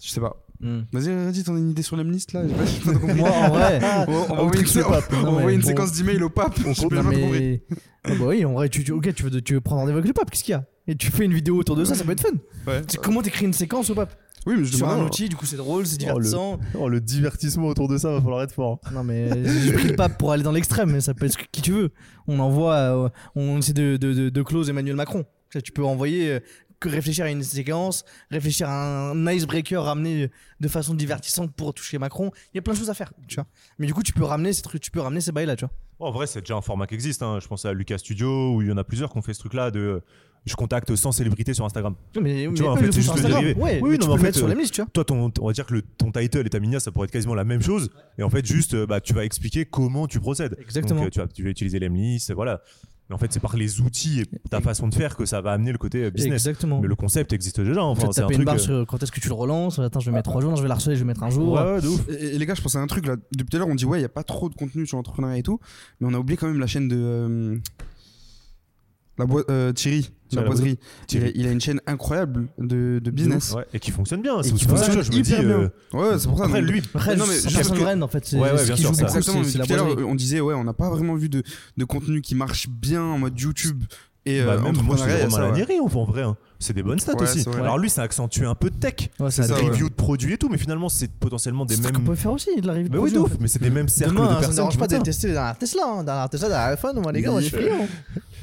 Je 0.00 0.08
sais 0.08 0.20
pas. 0.20 0.36
Hmm. 0.64 0.80
Vas-y, 0.92 1.32
dis 1.32 1.44
t'en 1.44 1.54
as 1.54 1.58
une 1.58 1.70
idée 1.70 1.82
sur 1.82 1.94
l'amnist 1.96 2.32
là 2.32 2.42
J'ai 2.48 2.54
pas-. 2.90 2.98
Moi, 3.14 3.28
en 3.30 3.48
vrai. 3.50 3.78
On 4.08 4.12
va- 4.12 4.42
on 4.42 4.50
truc 4.50 4.66
une, 4.74 4.80
le 4.80 4.84
pape. 4.86 5.04
on 5.12 5.16
va 5.16 5.22
Non, 5.22 5.28
envoyer 5.28 5.46
mais 5.46 5.54
une 5.56 5.60
bon. 5.60 5.66
séquence 5.68 5.92
d'email 5.92 6.22
au 6.22 6.30
pape. 6.30 6.54
Pas 6.62 6.72
compris. 6.74 7.30
mais... 7.30 7.62
Ah 8.06 8.10
bah 8.18 8.24
oui, 8.28 8.44
en 8.44 8.52
vrai, 8.52 8.68
tu, 8.68 8.84
tu- 8.84 8.92
ok, 8.92 9.14
tu 9.14 9.22
veux, 9.22 9.40
tu 9.40 9.54
veux 9.54 9.60
prendre 9.62 9.80
rendez-vous 9.80 9.96
avec 9.98 10.08
le 10.08 10.12
pape, 10.14 10.30
qu'est-ce 10.30 10.44
qu'il 10.44 10.52
y 10.52 10.54
a? 10.54 10.66
Et 10.86 10.94
tu 10.94 11.10
fais 11.10 11.24
une 11.24 11.32
vidéo 11.32 11.56
autour 11.56 11.74
de 11.76 11.84
ça, 11.86 11.94
ça 11.94 12.04
peut 12.04 12.12
être 12.12 12.20
fun. 12.20 12.36
Ouais. 12.66 12.82
Comment 13.02 13.22
t'écris 13.22 13.46
une 13.46 13.54
séquence 13.54 13.88
au 13.88 13.94
pape? 13.94 14.14
Oui, 14.46 14.56
mais 14.58 14.64
je 14.66 14.76
Sur 14.76 14.86
demande 14.86 15.00
un 15.00 15.06
outil, 15.06 15.30
du 15.30 15.36
coup 15.36 15.46
c'est 15.46 15.56
drôle, 15.56 15.86
c'est 15.86 15.94
Oh, 15.94 16.18
le- 16.18 16.22
divertissant. 16.22 16.60
Oh, 16.78 16.88
le 16.90 17.00
divertissement 17.00 17.68
autour 17.68 17.88
de 17.88 17.96
ça, 17.96 18.10
va 18.10 18.20
falloir 18.20 18.42
être 18.42 18.52
fort. 18.52 18.78
Non 18.92 19.04
mais 19.04 19.30
j'ai 19.44 19.72
pris 19.72 19.88
le 19.88 19.96
pape 19.96 20.18
pour 20.18 20.32
aller 20.32 20.42
dans 20.42 20.52
l'extrême, 20.52 20.90
mais 20.92 21.00
ça 21.00 21.14
peut 21.14 21.24
être 21.24 21.38
qui 21.50 21.62
tu 21.62 21.72
veux. 21.72 21.92
On 22.26 22.38
envoie, 22.40 22.74
euh, 22.74 23.08
on 23.34 23.56
essaie 23.58 23.72
de, 23.72 23.96
de, 23.96 24.12
de, 24.12 24.28
de 24.28 24.42
close 24.42 24.68
Emmanuel 24.68 24.96
Macron. 24.96 25.24
Tu 25.64 25.70
peux 25.72 25.84
envoyer 25.84 26.30
euh, 26.32 26.40
réfléchir 26.88 27.24
à 27.24 27.30
une 27.30 27.42
séquence, 27.42 28.04
réfléchir 28.30 28.68
à 28.68 29.10
un 29.10 29.26
icebreaker 29.30 29.82
ramené 29.84 30.30
de 30.60 30.68
façon 30.68 30.94
divertissante 30.94 31.52
pour 31.54 31.74
toucher 31.74 31.98
Macron. 31.98 32.30
Il 32.52 32.56
y 32.56 32.58
a 32.58 32.62
plein 32.62 32.74
de 32.74 32.78
choses 32.78 32.90
à 32.90 32.94
faire, 32.94 33.12
tu 33.28 33.36
vois. 33.36 33.46
Mais 33.78 33.86
du 33.86 33.94
coup, 33.94 34.02
tu 34.02 34.12
peux 34.12 34.24
ramener 34.24 34.52
ces 34.52 34.62
trucs, 34.62 34.82
tu 34.82 34.90
peux 34.90 35.00
ramener 35.00 35.20
ces 35.20 35.32
bails 35.32 35.46
là, 35.46 35.56
tu 35.56 35.64
vois. 35.64 35.74
En 36.08 36.10
vrai, 36.10 36.26
c'est 36.26 36.40
déjà 36.40 36.56
un 36.56 36.60
format 36.60 36.86
qui 36.86 36.94
existe. 36.94 37.22
hein. 37.22 37.38
Je 37.40 37.46
pense 37.46 37.64
à 37.64 37.72
Lucas 37.72 37.98
Studio, 37.98 38.54
où 38.56 38.62
il 38.62 38.68
y 38.68 38.72
en 38.72 38.76
a 38.76 38.84
plusieurs 38.84 39.10
qui 39.10 39.18
ont 39.18 39.22
fait 39.22 39.32
ce 39.34 39.38
truc-là 39.40 39.70
de 39.70 40.02
je 40.46 40.54
contacte 40.56 40.94
100 40.94 41.12
célébrités 41.12 41.54
sur 41.54 41.64
Instagram. 41.64 41.94
Mais, 42.20 42.46
mais 42.46 42.46
vois, 42.48 42.72
en 42.72 42.76
fait, 42.76 42.92
c'est 42.92 43.00
juste 43.00 43.16
le 43.16 43.22
dérivé. 43.22 43.54
Ouais, 43.54 43.80
Oui, 43.82 43.92
mais 43.92 43.96
non, 43.96 43.98
tu 43.98 44.06
mais 44.08 44.12
en 44.12 44.18
fait, 44.18 44.32
sur 44.34 44.44
euh, 44.44 44.48
la 44.50 44.54
liste, 44.54 44.74
tu 44.74 44.82
vois. 44.82 44.90
Toi, 44.92 45.04
ton, 45.04 45.32
on 45.40 45.46
va 45.46 45.52
dire 45.54 45.64
que 45.64 45.72
le, 45.72 45.80
ton 45.82 46.12
title 46.12 46.46
et 46.46 46.50
ta 46.50 46.60
miniature, 46.60 46.82
ça 46.82 46.92
pourrait 46.92 47.06
être 47.06 47.12
quasiment 47.12 47.34
la 47.34 47.44
même 47.44 47.62
chose. 47.62 47.90
Et 48.18 48.22
en 48.22 48.28
fait, 48.28 48.44
juste, 48.44 48.74
euh, 48.74 48.84
bah, 48.86 49.00
tu 49.00 49.14
vas 49.14 49.24
expliquer 49.24 49.64
comment 49.64 50.06
tu 50.06 50.20
procèdes. 50.20 50.54
Exactement. 50.60 51.00
Donc, 51.00 51.06
euh, 51.06 51.10
tu, 51.10 51.18
vas, 51.20 51.26
tu 51.28 51.44
vas 51.44 51.48
utiliser 51.50 51.78
l'Emlist, 51.78 52.30
voilà. 52.34 52.60
Mais 53.10 53.14
en 53.14 53.18
fait, 53.18 53.30
c'est 53.32 53.40
par 53.40 53.54
les 53.56 53.80
outils 53.82 54.20
et 54.22 54.26
ta 54.48 54.62
façon 54.62 54.88
de 54.88 54.94
faire 54.94 55.14
que 55.14 55.26
ça 55.26 55.42
va 55.42 55.52
amener 55.52 55.72
le 55.72 55.78
côté 55.78 56.04
euh, 56.04 56.10
business. 56.10 56.46
Exactement. 56.46 56.80
Mais 56.80 56.88
le 56.88 56.94
concept 56.96 57.34
existe 57.34 57.60
déjà. 57.60 57.74
Tu 57.74 57.78
Enfin, 57.80 58.08
c'est 58.12 58.22
un 58.22 58.28
une 58.28 58.34
truc. 58.34 58.46
barre 58.46 58.54
euh, 58.54 58.58
sur 58.58 58.86
quand 58.86 59.02
est-ce 59.02 59.12
que 59.12 59.20
tu 59.20 59.28
le 59.28 59.34
relances? 59.34 59.78
Attends, 59.78 60.00
je 60.00 60.10
vais 60.10 60.16
mettre 60.16 60.30
trois 60.30 60.40
jours, 60.40 60.50
non, 60.50 60.56
je 60.56 60.62
vais 60.62 60.68
la 60.68 60.74
harceler, 60.74 60.96
je 60.96 61.00
vais 61.00 61.06
mettre 61.06 61.22
un 61.22 61.28
jour. 61.30 61.52
Ouais, 61.52 61.60
ouais, 61.74 61.80
de 61.82 61.88
ouf. 61.88 62.08
Et, 62.08 62.34
et 62.34 62.38
les 62.38 62.46
gars, 62.46 62.54
je 62.54 62.62
pense 62.62 62.76
à 62.76 62.80
un 62.80 62.86
truc 62.86 63.06
là. 63.06 63.16
Depuis 63.36 63.50
tout 63.50 63.56
à 63.56 63.58
l'heure, 63.58 63.68
on 63.68 63.74
dit 63.74 63.84
ouais, 63.84 63.98
il 63.98 64.02
y 64.02 64.06
a 64.06 64.08
pas 64.08 64.22
trop 64.24 64.48
de 64.48 64.54
contenu 64.54 64.86
sur 64.86 64.96
l'entrepreneuriat 64.96 65.36
et 65.38 65.42
tout, 65.42 65.60
mais 66.00 66.08
on 66.10 66.14
a 66.14 66.18
oublié 66.18 66.38
quand 66.38 66.46
même 66.46 66.58
la 66.60 66.66
chaîne 66.66 66.88
de 66.88 66.96
euh, 66.98 67.56
la 69.18 69.26
boîte 69.26 69.48
euh, 69.50 69.72
Thierry, 69.72 70.10
la 70.32 70.42
la 70.42 70.46
boiserie. 70.48 70.78
Il, 71.02 71.06
Thierry. 71.06 71.26
a, 71.28 71.32
il 71.34 71.46
a 71.46 71.50
une 71.52 71.60
chaîne 71.60 71.80
incroyable 71.86 72.46
de, 72.58 73.00
de 73.02 73.10
business. 73.10 73.52
Ouais, 73.52 73.64
et 73.72 73.78
qui 73.78 73.90
fonctionne 73.92 74.22
bien. 74.22 74.40
Et 74.40 74.42
C'est 74.42 74.50
pour 74.66 74.78
ça 74.78 74.86
que 74.88 74.92
fonctionne 74.92 75.02
je 75.02 75.18
me 75.18 75.22
dis. 75.22 75.30
hyper 75.32 75.42
bien. 75.44 75.50
euh, 75.60 75.68
Ouais, 76.12 76.18
c'est 76.18 76.28
pour 76.28 76.38
ça. 76.38 76.44
Après, 76.46 76.60
lui, 76.62 76.82
Après, 76.94 77.16
non, 77.16 77.24
mais 77.28 77.34
c'est 77.34 77.42
juste 77.50 77.56
personne 77.56 77.78
que- 77.78 77.84
reine 77.84 78.02
en 78.02 78.08
fait. 78.08 78.24
C'est 78.26 78.36
Ouais, 78.38 78.50
ouais, 78.52 78.58
ce 78.58 78.64
bien 78.66 78.74
qui 78.74 78.80
sûr, 78.82 78.90
joue 78.90 78.96
ça. 78.98 79.02
Exactement, 79.04 79.42
tout 79.42 79.72
à 79.72 79.76
l'heure, 79.76 79.96
on 80.08 80.14
disait, 80.14 80.40
ouais, 80.40 80.54
on 80.54 80.64
n'a 80.64 80.72
pas 80.74 80.90
vraiment 80.90 81.14
vu 81.14 81.28
de, 81.28 81.42
de 81.76 81.84
contenu 81.84 82.20
qui 82.22 82.34
marche 82.34 82.68
bien 82.68 83.02
en 83.02 83.18
mode 83.18 83.38
YouTube 83.38 83.84
et 84.26 84.42
bah, 84.42 84.52
euh, 84.52 84.60
même 84.62 84.74
moi, 84.82 84.96
je 84.96 85.02
Romain. 85.02 85.50
Lanieri, 85.50 85.78
en 85.80 85.86
vrai. 85.86 86.22
hein. 86.22 86.36
C'est 86.58 86.72
des 86.72 86.82
bonnes 86.82 86.98
stats 86.98 87.12
Ouais, 87.16 87.22
aussi. 87.24 87.44
Alors 87.60 87.76
lui, 87.76 87.90
ça 87.90 88.00
accentue 88.02 88.44
un 88.44 88.54
peu 88.54 88.70
de 88.70 88.76
tech. 88.76 89.10
Ouais, 89.20 89.30
C'est 89.30 89.42
ça 89.42 89.54
a- 89.54 89.58
ouais. 89.60 89.68
Review 89.68 89.90
de 89.90 89.94
produits 89.94 90.32
et 90.32 90.38
tout, 90.38 90.48
mais 90.48 90.56
finalement, 90.56 90.88
c'est 90.88 91.10
potentiellement 91.12 91.66
des 91.66 91.74
C'est 91.76 91.82
ce 91.82 91.86
mêmes. 91.88 91.96
qu'on 91.96 92.02
peut 92.04 92.14
faire 92.14 92.32
aussi, 92.32 92.48
de 92.58 92.66
la 92.66 92.72
revue 92.72 92.84
de 92.84 92.88
Mais 92.88 92.96
oui, 92.98 93.14
ouf, 93.18 93.32
fait. 93.32 93.36
mais 93.38 93.48
c'est 93.48 93.60
des 93.62 93.68
mêmes 93.70 93.88
cercles 93.88 94.14
Demain, 94.14 94.22
de 94.24 94.28
ça 94.28 94.34
ne 94.34 94.40
personnes. 94.40 94.56
dérange 94.56 94.78
pas 94.78 94.86
de 94.86 94.96
tester 94.98 95.32
dans 95.34 95.42
la 95.44 95.54
Tesla, 95.54 95.82
hein, 95.86 96.04
dans 96.04 96.14
la 96.14 96.28
Tesla, 96.28 96.48
dans 96.48 96.54
l'iPhone, 96.56 97.00
moi 97.02 97.12
les 97.12 97.20
gars, 97.20 97.30
moi 97.32 97.40
je 97.42 97.48
suis. 97.48 97.56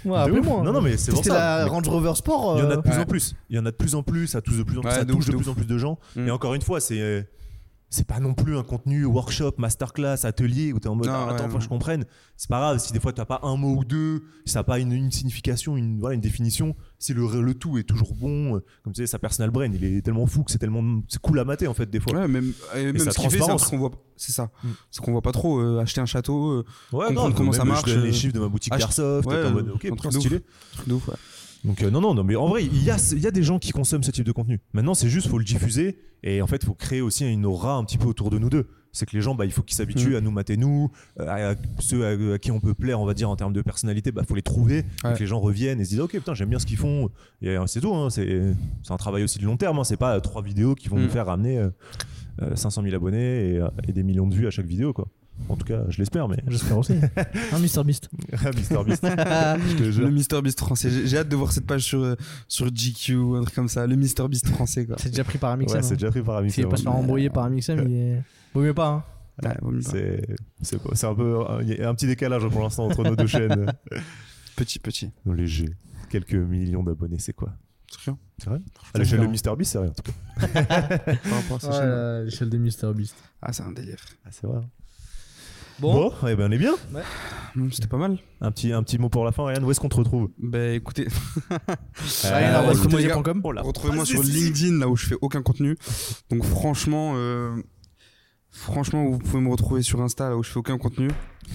Ouais, 0.05 0.11
De 0.11 0.15
appelez-moi. 0.17 0.63
Non, 0.63 0.73
non, 0.73 0.81
mais 0.81 0.97
c'est 0.97 1.11
pour 1.11 1.21
Tester 1.21 1.37
ça. 1.37 1.57
la 1.57 1.63
Mais 1.65 1.69
Range 1.69 1.87
Rover 1.87 2.15
Sport. 2.15 2.57
Il 2.57 2.63
y 2.63 2.67
en 2.67 2.69
a 2.69 2.73
euh, 2.73 2.75
de 2.77 2.81
plus 2.81 2.91
Ouais. 2.91 2.97
en 2.99 3.05
plus. 3.05 3.35
Il 3.49 3.55
y 3.55 3.59
en 3.59 3.65
a 3.65 3.71
de 3.71 3.75
plus 3.75 3.95
en 3.95 4.03
plus, 4.03 4.27
ça 4.27 4.41
touche 4.41 4.57
de 4.57 4.63
plus 4.63 4.77
en 4.77 4.81
plus, 4.81 4.89
Ouais, 4.89 4.95
ça 4.95 5.03
de 5.05 5.11
touche 5.13 5.19
ouf, 5.21 5.27
de 5.27 5.31
de 5.33 5.37
plus 5.37 5.49
en 5.49 5.53
plus 5.53 5.65
de 5.67 5.77
gens. 5.77 5.99
Mm. 6.15 6.27
Et 6.27 6.31
encore 6.31 6.53
une 6.53 6.61
fois, 6.61 6.79
c'est 6.79 6.99
euh, 6.99 7.21
c'est 7.93 8.07
pas 8.07 8.19
non 8.19 8.33
plus 8.33 8.57
un 8.57 8.63
contenu 8.63 9.05
workshop, 9.05 9.51
masterclass, 9.59 10.25
atelier 10.25 10.73
où 10.73 10.79
t'es 10.79 10.87
en 10.87 10.95
mode 10.95 11.07
ah, 11.11 11.27
ouais, 11.27 11.33
attends, 11.33 11.49
faut 11.49 11.57
que 11.57 11.63
je 11.63 11.69
comprenne. 11.69 12.05
C'est 12.37 12.49
pas 12.49 12.57
grave 12.59 12.79
si 12.79 12.93
des 12.93 12.99
fois 12.99 13.13
t'as 13.13 13.25
pas 13.25 13.41
un 13.43 13.55
mot 13.57 13.75
ou 13.75 13.83
deux, 13.85 14.23
si 14.45 14.53
t'as 14.55 14.63
pas 14.63 14.79
une, 14.79 14.91
une 14.93 15.11
signification, 15.11 15.77
une 15.77 15.99
voilà 15.99 16.15
une 16.15 16.21
définition. 16.21 16.75
Si 16.97 17.13
le, 17.13 17.41
le 17.41 17.53
tout 17.53 17.77
est 17.77 17.83
toujours 17.83 18.15
bon, 18.15 18.61
comme 18.83 18.93
tu 18.93 19.01
sais, 19.01 19.07
sa 19.07 19.19
personal 19.19 19.51
brain, 19.51 19.69
il 19.73 19.83
est 19.83 20.01
tellement 20.01 20.25
fou 20.25 20.43
que 20.43 20.51
c'est 20.51 20.57
tellement 20.57 21.01
c'est 21.09 21.21
cool 21.21 21.37
à 21.39 21.43
mater 21.45 21.67
en 21.67 21.73
fait 21.73 21.89
des 21.89 21.99
fois. 21.99 22.13
Ouais, 22.13 22.27
même, 22.27 22.53
et 22.75 22.85
même 22.85 22.97
ce 22.99 23.09
transparence. 23.09 23.65
qu'on 23.67 23.77
voit. 23.77 23.91
C'est 24.15 24.31
ça. 24.31 24.51
Mm. 24.63 24.67
C'est 24.91 25.03
qu'on 25.03 25.11
voit 25.11 25.21
pas 25.21 25.31
trop 25.31 25.59
euh, 25.59 25.79
acheter 25.81 25.99
un 25.99 26.05
château. 26.05 26.51
euh, 26.51 26.65
Ouais, 26.93 27.07
comprendre 27.07 27.35
comment 27.35 27.51
ça 27.51 27.63
je 27.63 27.67
marche, 27.67 27.85
donne 27.85 28.03
les 28.03 28.09
euh, 28.09 28.13
chiffres 28.13 28.33
de 28.33 28.39
ma 28.39 28.47
boutique 28.47 28.71
Airsoft, 28.73 29.27
ouais, 29.27 29.45
en 29.45 29.51
mode 29.51 29.69
ok, 29.69 29.87
stylé. 30.11 30.41
truc 30.75 30.87
de 30.87 30.93
ouf. 30.93 31.07
ouais. 31.07 31.15
Donc 31.63 31.83
euh, 31.83 31.91
non, 31.91 32.01
non, 32.01 32.13
non, 32.15 32.23
mais 32.23 32.35
en 32.35 32.47
vrai, 32.47 32.65
il 32.65 32.83
y 32.83 32.89
a, 32.89 32.97
il 33.11 33.19
y 33.19 33.27
a 33.27 33.31
des 33.31 33.43
gens 33.43 33.59
qui 33.59 33.71
consomment 33.71 34.03
ce 34.03 34.11
type 34.11 34.25
de 34.25 34.31
contenu. 34.31 34.59
Maintenant, 34.73 34.93
c'est 34.95 35.09
juste, 35.09 35.27
faut 35.27 35.37
le 35.37 35.43
diffuser 35.45 35.97
et 36.23 36.41
en 36.41 36.47
fait, 36.47 36.63
faut 36.65 36.73
créer 36.73 37.01
aussi 37.01 37.25
une 37.31 37.45
aura 37.45 37.75
un 37.75 37.83
petit 37.83 37.97
peu 37.97 38.07
autour 38.07 38.29
de 38.31 38.37
nous 38.39 38.49
deux. 38.49 38.67
C'est 38.93 39.05
que 39.05 39.15
les 39.15 39.21
gens, 39.21 39.35
bah, 39.35 39.45
il 39.45 39.51
faut 39.53 39.61
qu'ils 39.61 39.75
s'habituent 39.77 40.11
Mm. 40.13 40.15
à 40.15 40.21
nous 40.21 40.31
mater 40.31 40.57
nous, 40.57 40.91
à 41.19 41.53
ceux 41.79 42.05
à, 42.05 42.33
à 42.33 42.37
qui 42.39 42.51
on 42.51 42.59
peut 42.59 42.73
plaire, 42.73 42.99
on 42.99 43.05
va 43.05 43.13
dire 43.13 43.29
en 43.29 43.35
termes 43.35 43.53
de 43.53 43.61
personnalité, 43.61 44.11
bah, 44.11 44.23
faut 44.27 44.35
les 44.35 44.41
trouver, 44.41 44.83
Ouais. 45.05 45.13
que 45.13 45.19
les 45.19 45.27
gens 45.27 45.39
reviennent 45.39 45.79
et 45.79 45.85
se 45.85 45.91
disent, 45.91 45.99
ok, 46.01 46.11
putain, 46.11 46.33
j'aime 46.33 46.49
bien 46.49 46.59
ce 46.59 46.65
qu'ils 46.65 46.77
font. 46.77 47.09
Et 47.41 47.49
euh, 47.49 47.65
c'est 47.67 47.79
tout, 47.79 47.93
hein, 47.93 48.09
c'est, 48.09 48.53
un 48.89 48.97
travail 48.97 49.23
aussi 49.23 49.39
de 49.39 49.45
long 49.45 49.55
terme. 49.55 49.79
Hein, 49.79 49.83
c'est 49.83 49.97
pas 49.97 50.15
euh, 50.15 50.19
trois 50.19 50.41
vidéos 50.41 50.75
qui 50.75 50.89
vont 50.89 50.97
Mm. 50.97 51.03
nous 51.03 51.09
faire 51.09 51.27
ramener 51.27 51.57
euh, 51.59 51.69
euh, 52.41 52.55
500 52.55 52.81
000 52.83 52.95
abonnés 52.95 53.55
et, 53.55 53.61
et 53.87 53.93
des 53.93 54.03
millions 54.03 54.27
de 54.27 54.33
vues 54.35 54.47
à 54.47 54.51
chaque 54.51 54.65
vidéo, 54.65 54.91
quoi. 54.93 55.07
En 55.49 55.55
tout 55.55 55.65
cas, 55.65 55.83
je 55.89 55.97
l'espère, 55.97 56.27
mais. 56.27 56.37
J'espère 56.47 56.77
aussi. 56.77 56.93
Un 57.51 57.59
Mister 57.59 57.83
Beast. 57.83 58.09
Mister 58.55 58.83
Beast, 58.85 59.03
je 59.05 59.77
te 59.77 59.91
jure. 59.91 60.05
Le 60.05 60.11
Mister 60.11 60.41
Beast 60.41 60.59
français. 60.59 60.89
J'ai 60.89 61.07
j'ai 61.07 61.17
hâte 61.17 61.29
de 61.29 61.35
voir 61.35 61.51
cette 61.51 61.65
page 61.65 61.83
sur, 61.83 62.01
euh, 62.03 62.15
sur 62.47 62.67
GQ, 62.67 63.37
un 63.37 63.41
truc 63.41 63.55
comme 63.55 63.67
ça. 63.67 63.87
Le 63.87 63.95
Mister 63.95 64.27
Beast 64.27 64.47
français, 64.47 64.85
quoi. 64.85 64.97
C'est 64.99 65.09
déjà 65.09 65.23
pris 65.23 65.37
par 65.37 65.51
un 65.51 65.59
Ouais, 65.59 65.67
c'est 65.67 65.77
hein. 65.77 65.89
déjà 65.93 66.11
pris 66.11 66.21
par 66.21 66.37
Amixem, 66.37 66.53
S'il 66.55 66.63
est 66.63 66.67
pas 66.67 66.73
hein. 66.75 66.77
se 66.77 66.83
faire 66.83 66.95
embrouiller 66.95 67.29
par 67.29 67.45
un 67.45 67.49
Mixem, 67.49 67.87
il 67.87 67.93
est. 67.95 68.23
Vaut 68.53 68.61
mieux 68.61 68.73
pas, 68.73 68.87
hein. 68.87 69.03
Ouais, 69.43 69.55
vaut 69.61 69.71
mieux 69.71 69.81
pas. 69.81 69.89
C'est 69.91 70.25
c'est 70.61 70.77
c'est 70.93 71.07
un 71.07 71.15
peu 71.15 71.39
il 71.61 71.69
y 71.69 71.81
a 71.81 71.89
un 71.89 71.95
petit 71.95 72.07
décalage 72.07 72.47
pour 72.47 72.61
l'instant 72.61 72.85
entre 72.85 73.03
nos 73.03 73.15
deux 73.15 73.27
chaînes. 73.27 73.71
Petit, 74.55 74.79
petit. 74.79 75.09
Nos 75.25 75.33
légers 75.33 75.75
quelques 76.11 76.33
millions 76.33 76.83
d'abonnés, 76.83 77.19
c'est 77.19 77.33
quoi? 77.33 77.53
C'est 77.89 78.01
rien. 78.05 78.17
C'est 78.37 78.49
vrai? 78.49 78.59
À 78.93 78.99
l'échelle 78.99 79.21
de. 79.21 79.27
Mister 79.27 79.51
Beast, 79.57 79.71
c'est 79.71 79.79
rien. 79.79 79.89
en 79.89 79.93
tout 79.93 80.03
cas. 80.03 80.47
Par 80.47 81.33
rapport 81.41 81.57
à 81.57 81.59
ces 81.59 81.71
chaînes. 81.71 81.89
Ouais, 81.89 82.23
l'échelle 82.25 82.49
de 82.49 82.57
Mister 82.57 82.91
Beast. 82.93 83.15
Ah, 83.41 83.53
c'est 83.53 83.63
un 83.63 83.71
délire. 83.71 83.97
Ah, 84.25 84.29
c'est 84.31 84.45
vrai. 84.47 84.61
Bon, 85.79 85.93
Bon, 85.93 86.13
eh 86.27 86.35
ben 86.35 86.49
on 86.49 86.51
est 86.51 86.57
bien. 86.57 86.73
Hum, 87.55 87.71
C'était 87.71 87.87
pas 87.87 87.97
mal. 87.97 88.17
Un 88.39 88.51
petit 88.51 88.71
un 88.71 88.83
petit 88.83 88.97
mot 88.97 89.09
pour 89.09 89.25
la 89.25 89.31
fin, 89.31 89.45
Ryan. 89.45 89.63
Où 89.63 89.71
est-ce 89.71 89.79
qu'on 89.79 89.89
te 89.89 89.97
retrouve? 89.97 90.29
Bah 90.37 90.69
écoutez, 90.73 91.07
Euh, 92.25 92.71
Oh 93.63 93.67
retrouvez-moi 93.67 94.05
sur. 94.05 94.21
LinkedIn, 94.23 94.77
là 94.79 94.87
où 94.87 94.95
je 94.95 95.07
fais 95.07 95.17
aucun 95.21 95.41
contenu. 95.41 95.75
Donc 96.29 96.43
franchement, 96.45 97.13
euh, 97.15 97.55
franchement, 98.51 99.05
vous 99.09 99.17
pouvez 99.17 99.41
me 99.41 99.49
retrouver 99.49 99.81
sur 99.81 100.01
Insta, 100.01 100.29
là 100.29 100.37
où 100.37 100.43
je 100.43 100.49
fais 100.49 100.59
aucun 100.59 100.77
contenu. 100.77 101.09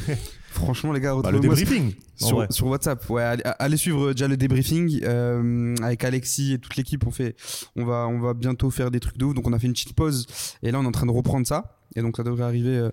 franchement, 0.50 0.92
les 0.92 1.00
gars, 1.00 1.14
Bah, 1.14 1.30
le 1.30 1.38
retrouvez-moi 1.38 1.54
débriefing. 1.56 1.94
en 2.22 2.26
sur, 2.26 2.52
sur 2.52 2.66
WhatsApp. 2.66 3.08
Ouais, 3.08 3.22
allez, 3.22 3.42
allez 3.58 3.76
suivre 3.76 4.12
déjà 4.12 4.28
le 4.28 4.36
débriefing 4.36 5.00
euh, 5.04 5.74
avec 5.82 6.04
Alexis 6.04 6.54
et 6.54 6.58
toute 6.58 6.76
l'équipe. 6.76 7.06
On 7.06 7.10
fait, 7.10 7.36
on 7.76 7.84
va, 7.84 8.06
on 8.08 8.18
va 8.18 8.34
bientôt 8.34 8.70
faire 8.70 8.90
des 8.90 9.00
trucs 9.00 9.16
de 9.18 9.24
ouf. 9.24 9.34
Donc 9.34 9.46
on 9.46 9.52
a 9.52 9.58
fait 9.58 9.66
une 9.66 9.72
petite 9.72 9.94
pause 9.94 10.26
et 10.62 10.70
là 10.70 10.78
on 10.80 10.84
est 10.84 10.88
en 10.88 10.92
train 10.92 11.06
de 11.06 11.12
reprendre 11.12 11.46
ça. 11.46 11.78
Et 11.94 12.02
donc 12.02 12.16
ça 12.16 12.24
devrait 12.24 12.44
arriver 12.44 12.88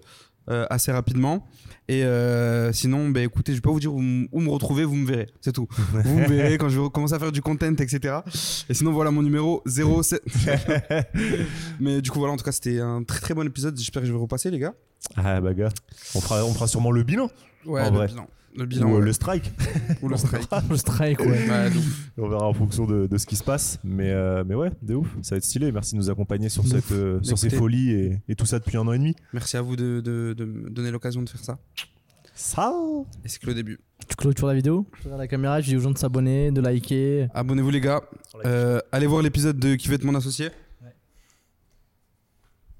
euh, 0.49 0.65
assez 0.69 0.91
rapidement. 0.91 1.47
Et 1.87 2.03
euh, 2.03 2.71
sinon, 2.71 3.09
bah, 3.09 3.21
écoutez, 3.21 3.51
je 3.53 3.57
vais 3.57 3.61
pas 3.61 3.71
vous 3.71 3.79
dire 3.79 3.93
où, 3.93 3.99
me 4.01 4.49
retrouver, 4.49 4.83
vous 4.85 4.95
me 4.95 5.05
verrez. 5.07 5.27
C'est 5.41 5.51
tout. 5.51 5.67
vous 5.91 6.19
me 6.19 6.27
verrez 6.27 6.57
quand 6.57 6.69
je 6.69 6.79
vais 6.79 6.89
commencer 6.89 7.13
à 7.13 7.19
faire 7.19 7.31
du 7.31 7.41
content, 7.41 7.73
etc. 7.77 8.19
Et 8.69 8.73
sinon, 8.73 8.91
voilà 8.91 9.11
mon 9.11 9.21
numéro 9.21 9.61
07. 9.65 10.21
Mais 11.79 12.01
du 12.01 12.09
coup, 12.11 12.19
voilà, 12.19 12.33
en 12.33 12.37
tout 12.37 12.45
cas, 12.45 12.51
c'était 12.51 12.79
un 12.79 13.03
très 13.03 13.19
très 13.19 13.33
bon 13.33 13.45
épisode. 13.45 13.77
J'espère 13.77 14.01
que 14.01 14.07
je 14.07 14.13
vais 14.13 14.19
repasser, 14.19 14.49
les 14.51 14.59
gars. 14.59 14.73
Ah 15.17 15.41
bah 15.41 15.53
gars, 15.53 15.67
on 16.15 16.21
fera 16.21 16.45
on 16.45 16.53
fera 16.53 16.65
sûrement 16.65 16.89
le 16.91 17.03
bilan 17.03 17.29
Ouais, 17.65 17.81
En 17.81 17.89
le 17.91 17.97
vrai. 17.97 18.07
bilan. 18.07 18.25
Le 18.55 18.65
bilan. 18.65 18.87
ou 18.87 18.95
euh, 18.95 18.99
ouais. 18.99 19.05
le 19.05 19.13
strike. 19.13 19.51
Ou 20.01 20.09
le 20.09 20.17
strike. 20.17 20.47
Le 20.69 20.77
strike, 20.77 21.19
ouais. 21.21 21.47
On 22.17 22.29
verra 22.29 22.47
en 22.47 22.53
fonction 22.53 22.85
de, 22.85 23.07
de 23.07 23.17
ce 23.17 23.25
qui 23.25 23.35
se 23.35 23.43
passe. 23.43 23.79
Mais, 23.83 24.11
euh, 24.11 24.43
mais 24.45 24.53
ouais, 24.55 24.71
de 24.81 24.93
ouf. 24.95 25.07
Ça 25.23 25.35
va 25.35 25.37
être 25.37 25.43
stylé. 25.43 25.71
Merci 25.71 25.93
de 25.93 25.97
nous 25.99 26.09
accompagner 26.09 26.49
sur, 26.49 26.65
cette, 26.67 26.91
euh, 26.91 27.19
sur 27.23 27.37
ces 27.37 27.49
folies 27.49 27.91
et, 27.91 28.21
et 28.29 28.35
tout 28.35 28.45
ça 28.45 28.59
depuis 28.59 28.77
un 28.77 28.87
an 28.87 28.93
et 28.93 28.99
demi. 28.99 29.15
Merci 29.33 29.57
à 29.57 29.61
vous 29.61 29.75
de, 29.75 30.01
de, 30.03 30.33
de 30.37 30.45
me 30.45 30.69
donner 30.69 30.91
l'occasion 30.91 31.21
de 31.23 31.29
faire 31.29 31.43
ça. 31.43 31.57
Ça 32.35 32.73
Et 33.23 33.29
c'est 33.29 33.39
que 33.39 33.47
le 33.47 33.53
début. 33.53 33.79
Tu 34.07 34.15
clôtures 34.15 34.47
la 34.47 34.55
vidéo 34.55 34.85
Je 34.99 35.03
regarde 35.03 35.21
la 35.21 35.27
caméra, 35.27 35.61
je 35.61 35.69
dis 35.69 35.77
aux 35.77 35.79
gens 35.81 35.91
de 35.91 35.97
s'abonner, 35.97 36.51
de 36.51 36.61
liker. 36.61 37.27
Abonnez-vous 37.33 37.69
les 37.69 37.81
gars. 37.81 38.01
Euh, 38.45 38.79
allez 38.91 39.07
voir 39.07 39.21
l'épisode 39.21 39.57
de 39.59 39.75
Qui 39.75 39.87
veut 39.87 39.95
être 39.95 40.03
mon 40.03 40.15
associé. 40.15 40.49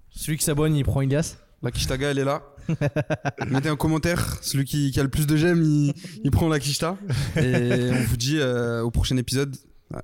Celui 0.09 0.37
qui 0.37 0.43
s'abonne, 0.43 0.75
il 0.75 0.83
prend 0.83 1.01
Ilias. 1.01 1.37
La 1.61 1.71
Kishtaga, 1.71 2.11
elle 2.11 2.19
est 2.19 2.25
là. 2.25 2.43
Mettez 3.49 3.69
un 3.69 3.75
commentaire. 3.75 4.37
Celui 4.41 4.65
qui, 4.65 4.91
qui 4.91 4.99
a 4.99 5.03
le 5.03 5.09
plus 5.09 5.27
de 5.27 5.35
j'aime, 5.35 5.61
il, 5.63 5.93
il 6.23 6.31
prend 6.31 6.47
la 6.47 6.59
Kishta. 6.59 6.97
Et 7.37 7.89
on 7.91 8.03
vous 8.03 8.17
dit 8.17 8.37
euh, 8.39 8.81
au 8.81 8.91
prochain 8.91 9.17
épisode. 9.17 9.55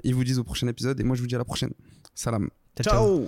Ils 0.03 0.13
vous 0.13 0.23
disent 0.23 0.39
au 0.39 0.43
prochain 0.43 0.67
épisode. 0.67 0.99
Et 0.99 1.03
moi, 1.03 1.15
je 1.15 1.21
vous 1.21 1.27
dis 1.27 1.35
à 1.35 1.39
la 1.39 1.45
prochaine. 1.45 1.71
Salam. 2.15 2.49
ciao. 2.81 3.27